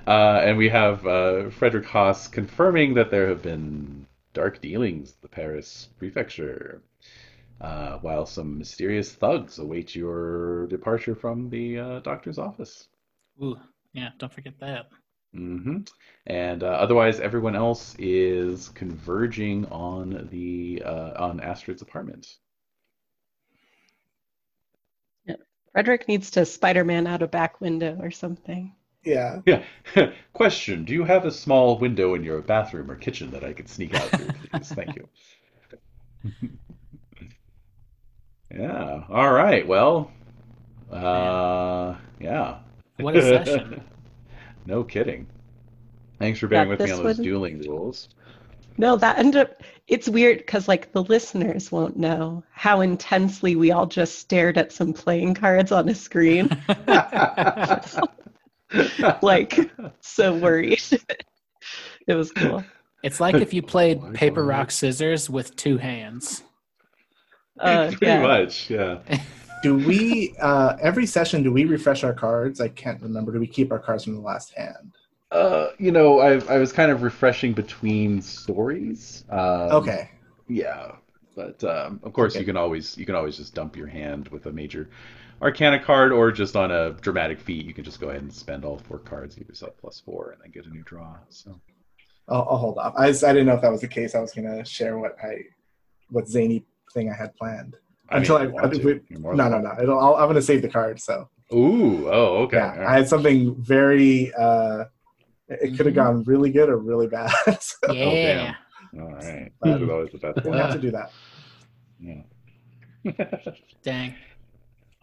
Uh, 0.08 0.42
and 0.44 0.58
we 0.58 0.70
have 0.70 1.06
uh, 1.06 1.50
Frederick 1.52 1.86
Haas 1.86 2.28
confirming 2.28 2.96
that 2.96 3.12
there 3.12 3.28
have 3.30 3.44
been 3.44 4.08
dark 4.34 4.62
dealings 4.62 5.12
at 5.12 5.22
the 5.22 5.28
Paris 5.28 5.90
prefecture, 6.00 6.82
uh, 7.62 8.00
while 8.00 8.26
some 8.26 8.58
mysterious 8.58 9.14
thugs 9.14 9.60
await 9.60 9.96
your 9.96 10.68
departure 10.68 11.16
from 11.16 11.50
the 11.50 11.80
uh, 11.80 12.00
doctor's 12.00 12.40
office. 12.40 12.88
Ooh, 13.44 13.58
yeah, 13.94 14.12
don't 14.18 14.34
forget 14.34 14.60
that. 14.60 14.88
hmm 15.34 15.80
And 16.26 16.64
uh, 16.64 16.68
otherwise, 16.68 17.20
everyone 17.20 17.56
else 17.56 17.96
is 18.00 18.70
converging 18.70 19.66
on 19.68 20.30
the 20.32 20.84
uh, 20.86 21.14
on 21.24 21.42
Astrid's 21.42 21.82
apartment. 21.82 22.38
Frederick 25.72 26.10
needs 26.10 26.32
to 26.32 26.46
Spider-Man 26.46 27.08
out 27.08 27.22
a 27.22 27.28
back 27.28 27.62
window 27.62 27.98
or 28.02 28.12
something. 28.12 28.76
Yeah. 29.08 29.42
Yeah. 29.96 30.12
Question: 30.34 30.84
Do 30.86 30.94
you 30.94 31.04
have 31.06 31.26
a 31.26 31.32
small 31.32 31.78
window 31.80 32.14
in 32.16 32.24
your 32.24 32.42
bathroom 32.42 32.92
or 32.92 32.96
kitchen 32.96 33.32
that 33.32 33.44
I 33.44 33.54
could 33.54 33.70
sneak 33.70 33.94
out 33.96 34.10
through, 34.10 34.28
please? 34.52 34.70
Thank 34.70 34.96
you. 34.96 35.08
Yeah. 38.50 39.04
All 39.10 39.32
right. 39.34 39.68
Well, 39.68 40.10
uh, 40.92 41.96
yeah. 42.20 42.60
What 42.98 43.16
a 43.18 43.22
session. 43.22 43.82
No 44.66 44.84
kidding. 44.86 45.28
Thanks 46.18 46.40
for 46.40 46.48
bearing 46.48 46.70
Yeah, 46.70 46.72
with 46.76 46.80
me 46.80 46.86
this 46.88 46.98
on 46.98 47.04
those 47.04 47.18
one- 47.18 47.26
dueling 47.26 47.60
rules. 47.68 48.08
No, 48.78 48.96
that 48.96 49.18
ended 49.18 49.42
up, 49.42 49.64
it's 49.88 50.08
weird 50.08 50.38
because 50.38 50.68
like 50.68 50.92
the 50.94 51.04
listeners 51.04 51.72
won't 51.72 51.98
know 51.98 52.44
how 52.52 52.82
intensely 52.82 53.56
we 53.56 53.72
all 53.72 53.86
just 53.88 54.20
stared 54.20 54.58
at 54.58 54.72
some 54.72 54.94
playing 54.94 55.34
cards 55.34 55.72
on 55.72 55.90
a 55.90 55.96
screen. 55.96 56.48
like, 59.22 59.72
so 60.02 60.36
worried. 60.36 60.82
it 62.08 62.16
was 62.16 62.32
cool. 62.32 62.64
It's 63.04 63.20
like 63.20 63.36
if 63.36 63.54
you 63.54 63.62
played 63.62 64.02
my 64.02 64.12
paper, 64.12 64.42
God. 64.42 64.48
rock, 64.50 64.72
scissors 64.72 65.30
with 65.30 65.56
two 65.56 65.78
hands. 65.78 66.44
Uh, 67.60 67.88
Pretty 67.98 68.06
yeah. 68.06 68.22
much, 68.22 68.70
yeah. 68.70 69.00
Do 69.64 69.76
we 69.76 70.36
uh 70.40 70.78
every 70.80 71.06
session 71.08 71.42
do 71.44 71.52
we 71.52 71.66
refresh 71.66 72.04
our 72.04 72.14
cards? 72.14 72.62
I 72.62 72.68
can't 72.70 73.02
remember. 73.02 73.32
Do 73.32 73.40
we 73.40 73.48
keep 73.48 73.72
our 73.72 73.80
cards 73.80 74.04
from 74.04 74.14
the 74.16 74.22
last 74.22 74.54
hand? 74.56 74.96
Uh, 75.32 75.70
you 75.78 75.92
know, 75.92 76.20
I 76.20 76.40
I 76.54 76.58
was 76.58 76.72
kind 76.72 76.92
of 76.92 77.02
refreshing 77.04 77.54
between 77.54 78.22
stories. 78.22 79.24
Um, 79.30 79.72
Okay. 79.82 80.12
Yeah, 80.48 80.94
but 81.36 81.62
um, 81.64 82.00
of 82.04 82.14
course 82.14 82.34
Okay. 82.34 82.40
you 82.40 82.46
can 82.46 82.56
always 82.58 82.98
you 82.98 83.06
can 83.06 83.16
always 83.16 83.38
just 83.38 83.54
dump 83.56 83.76
your 83.76 83.88
hand 83.88 84.30
with 84.30 84.46
a 84.46 84.52
major 84.52 84.90
Arcana 85.42 85.80
card, 85.80 86.12
or 86.12 86.32
just 86.32 86.56
on 86.56 86.72
a 86.72 86.92
dramatic 86.94 87.40
feat, 87.40 87.66
you 87.66 87.74
can 87.74 87.84
just 87.84 88.00
go 88.00 88.10
ahead 88.10 88.22
and 88.22 88.34
spend 88.34 88.66
all 88.66 88.78
four 88.80 88.98
cards, 89.00 89.36
give 89.36 89.48
yourself 89.48 89.74
plus 89.80 90.00
four, 90.00 90.32
and 90.32 90.42
then 90.42 90.52
get 90.52 90.66
a 90.66 90.70
new 90.70 90.82
draw. 90.84 91.16
So 91.30 91.60
I'll, 92.28 92.48
I'll 92.50 92.58
hold 92.58 92.78
off. 92.80 92.94
I, 92.98 93.08
just- 93.08 93.24
I 93.24 93.34
didn't 93.34 93.48
know 93.48 93.54
if 93.56 93.62
that 93.62 93.72
was 93.72 93.82
the 93.82 93.88
case. 93.88 94.16
I 94.16 94.20
was 94.20 94.34
gonna 94.34 94.66
share 94.66 94.98
what 94.98 95.16
I 95.24 95.38
what 96.10 96.28
zany 96.28 96.66
thing 96.94 97.12
I 97.12 97.16
had 97.16 97.36
planned. 97.36 97.76
I 98.10 98.18
Until 98.18 98.40
mean, 98.40 98.42
I- 98.42 98.46
if 98.46 98.50
you 98.50 98.56
want 98.62 98.66
I- 98.66 98.78
to, 98.80 98.86
we- 98.86 99.02
you're 99.10 99.20
more 99.20 99.36
No, 99.36 99.48
no, 99.50 99.60
no. 99.60 99.74
It'll, 99.82 100.00
I'll, 100.00 100.16
I'm 100.16 100.28
gonna 100.28 100.42
save 100.42 100.62
the 100.64 100.70
card. 100.70 101.00
So 101.00 101.30
welcome. 101.52 101.58
Ooh, 101.60 102.10
oh, 102.10 102.38
okay. 102.44 102.58
yeah, 102.58 102.76
all 102.82 102.88
I 102.88 102.98
had 102.98 103.08
something 103.08 103.56
very. 103.62 104.34
uh 104.34 104.86
It 105.50 105.78
could 105.78 105.86
have 105.86 105.94
Mhm. 105.94 105.96
gone 105.96 106.24
really 106.24 106.50
good 106.52 106.68
or 106.70 106.78
really 106.78 107.08
bad. 107.08 107.32
so 107.62 107.92
Yeah. 107.94 108.56
All 109.00 109.12
right, 109.14 109.52
that 109.62 109.82
is 109.82 109.90
always 109.90 110.12
the 110.12 110.18
best 110.18 110.38
didn't 110.38 110.54
have 110.54 110.74
to 110.74 110.80
do 110.80 110.92
that. 110.92 111.12
Yeah. 112.00 112.24
Dang. 113.84 114.16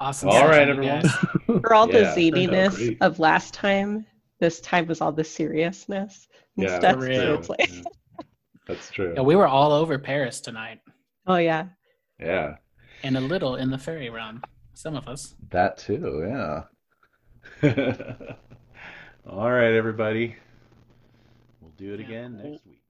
Awesome. 0.00 0.28
All 0.28 0.46
right, 0.48 0.68
everyone. 0.68 1.02
For 1.46 1.72
all 1.74 1.86
the 1.86 2.00
Yeah, 2.00 2.14
turned 2.14 2.34
out 2.36 2.50
zaniness 2.50 2.76
great. 2.76 2.98
of 3.00 3.18
last 3.18 3.54
time, 3.54 4.04
this 4.40 4.60
time 4.60 4.86
was 4.86 5.00
all 5.00 5.12
the 5.12 5.24
seriousness 5.24 6.26
Yeah, 6.56 6.78
stuff. 6.78 6.96
for 6.96 7.02
So 7.02 7.08
real. 7.08 7.44
like, 7.48 7.70
Yeah. 7.70 7.82
That's 8.66 8.90
true. 8.90 9.12
Yeah, 9.14 9.22
we 9.22 9.36
were 9.36 9.46
all 9.46 9.72
over 9.72 9.98
Paris 9.98 10.40
tonight, 10.40 10.80
oh 11.26 11.36
yeah. 11.36 11.66
Yeah, 12.18 12.56
and 13.02 13.16
a 13.16 13.20
little 13.20 13.56
in 13.56 13.70
the 13.70 13.78
ferry 13.78 14.08
run. 14.10 14.40
Some 14.74 14.96
of 14.96 15.06
us. 15.08 15.34
that 15.50 15.76
too. 15.78 16.24
Yeah. 16.26 16.62
All 19.28 19.50
right, 19.50 19.72
everybody. 19.74 20.36
We'll 21.60 21.72
do 21.76 21.92
it 21.94 22.00
Yeah. 22.00 22.06
again 22.06 22.36
next 22.42 22.66
week. 22.66 22.82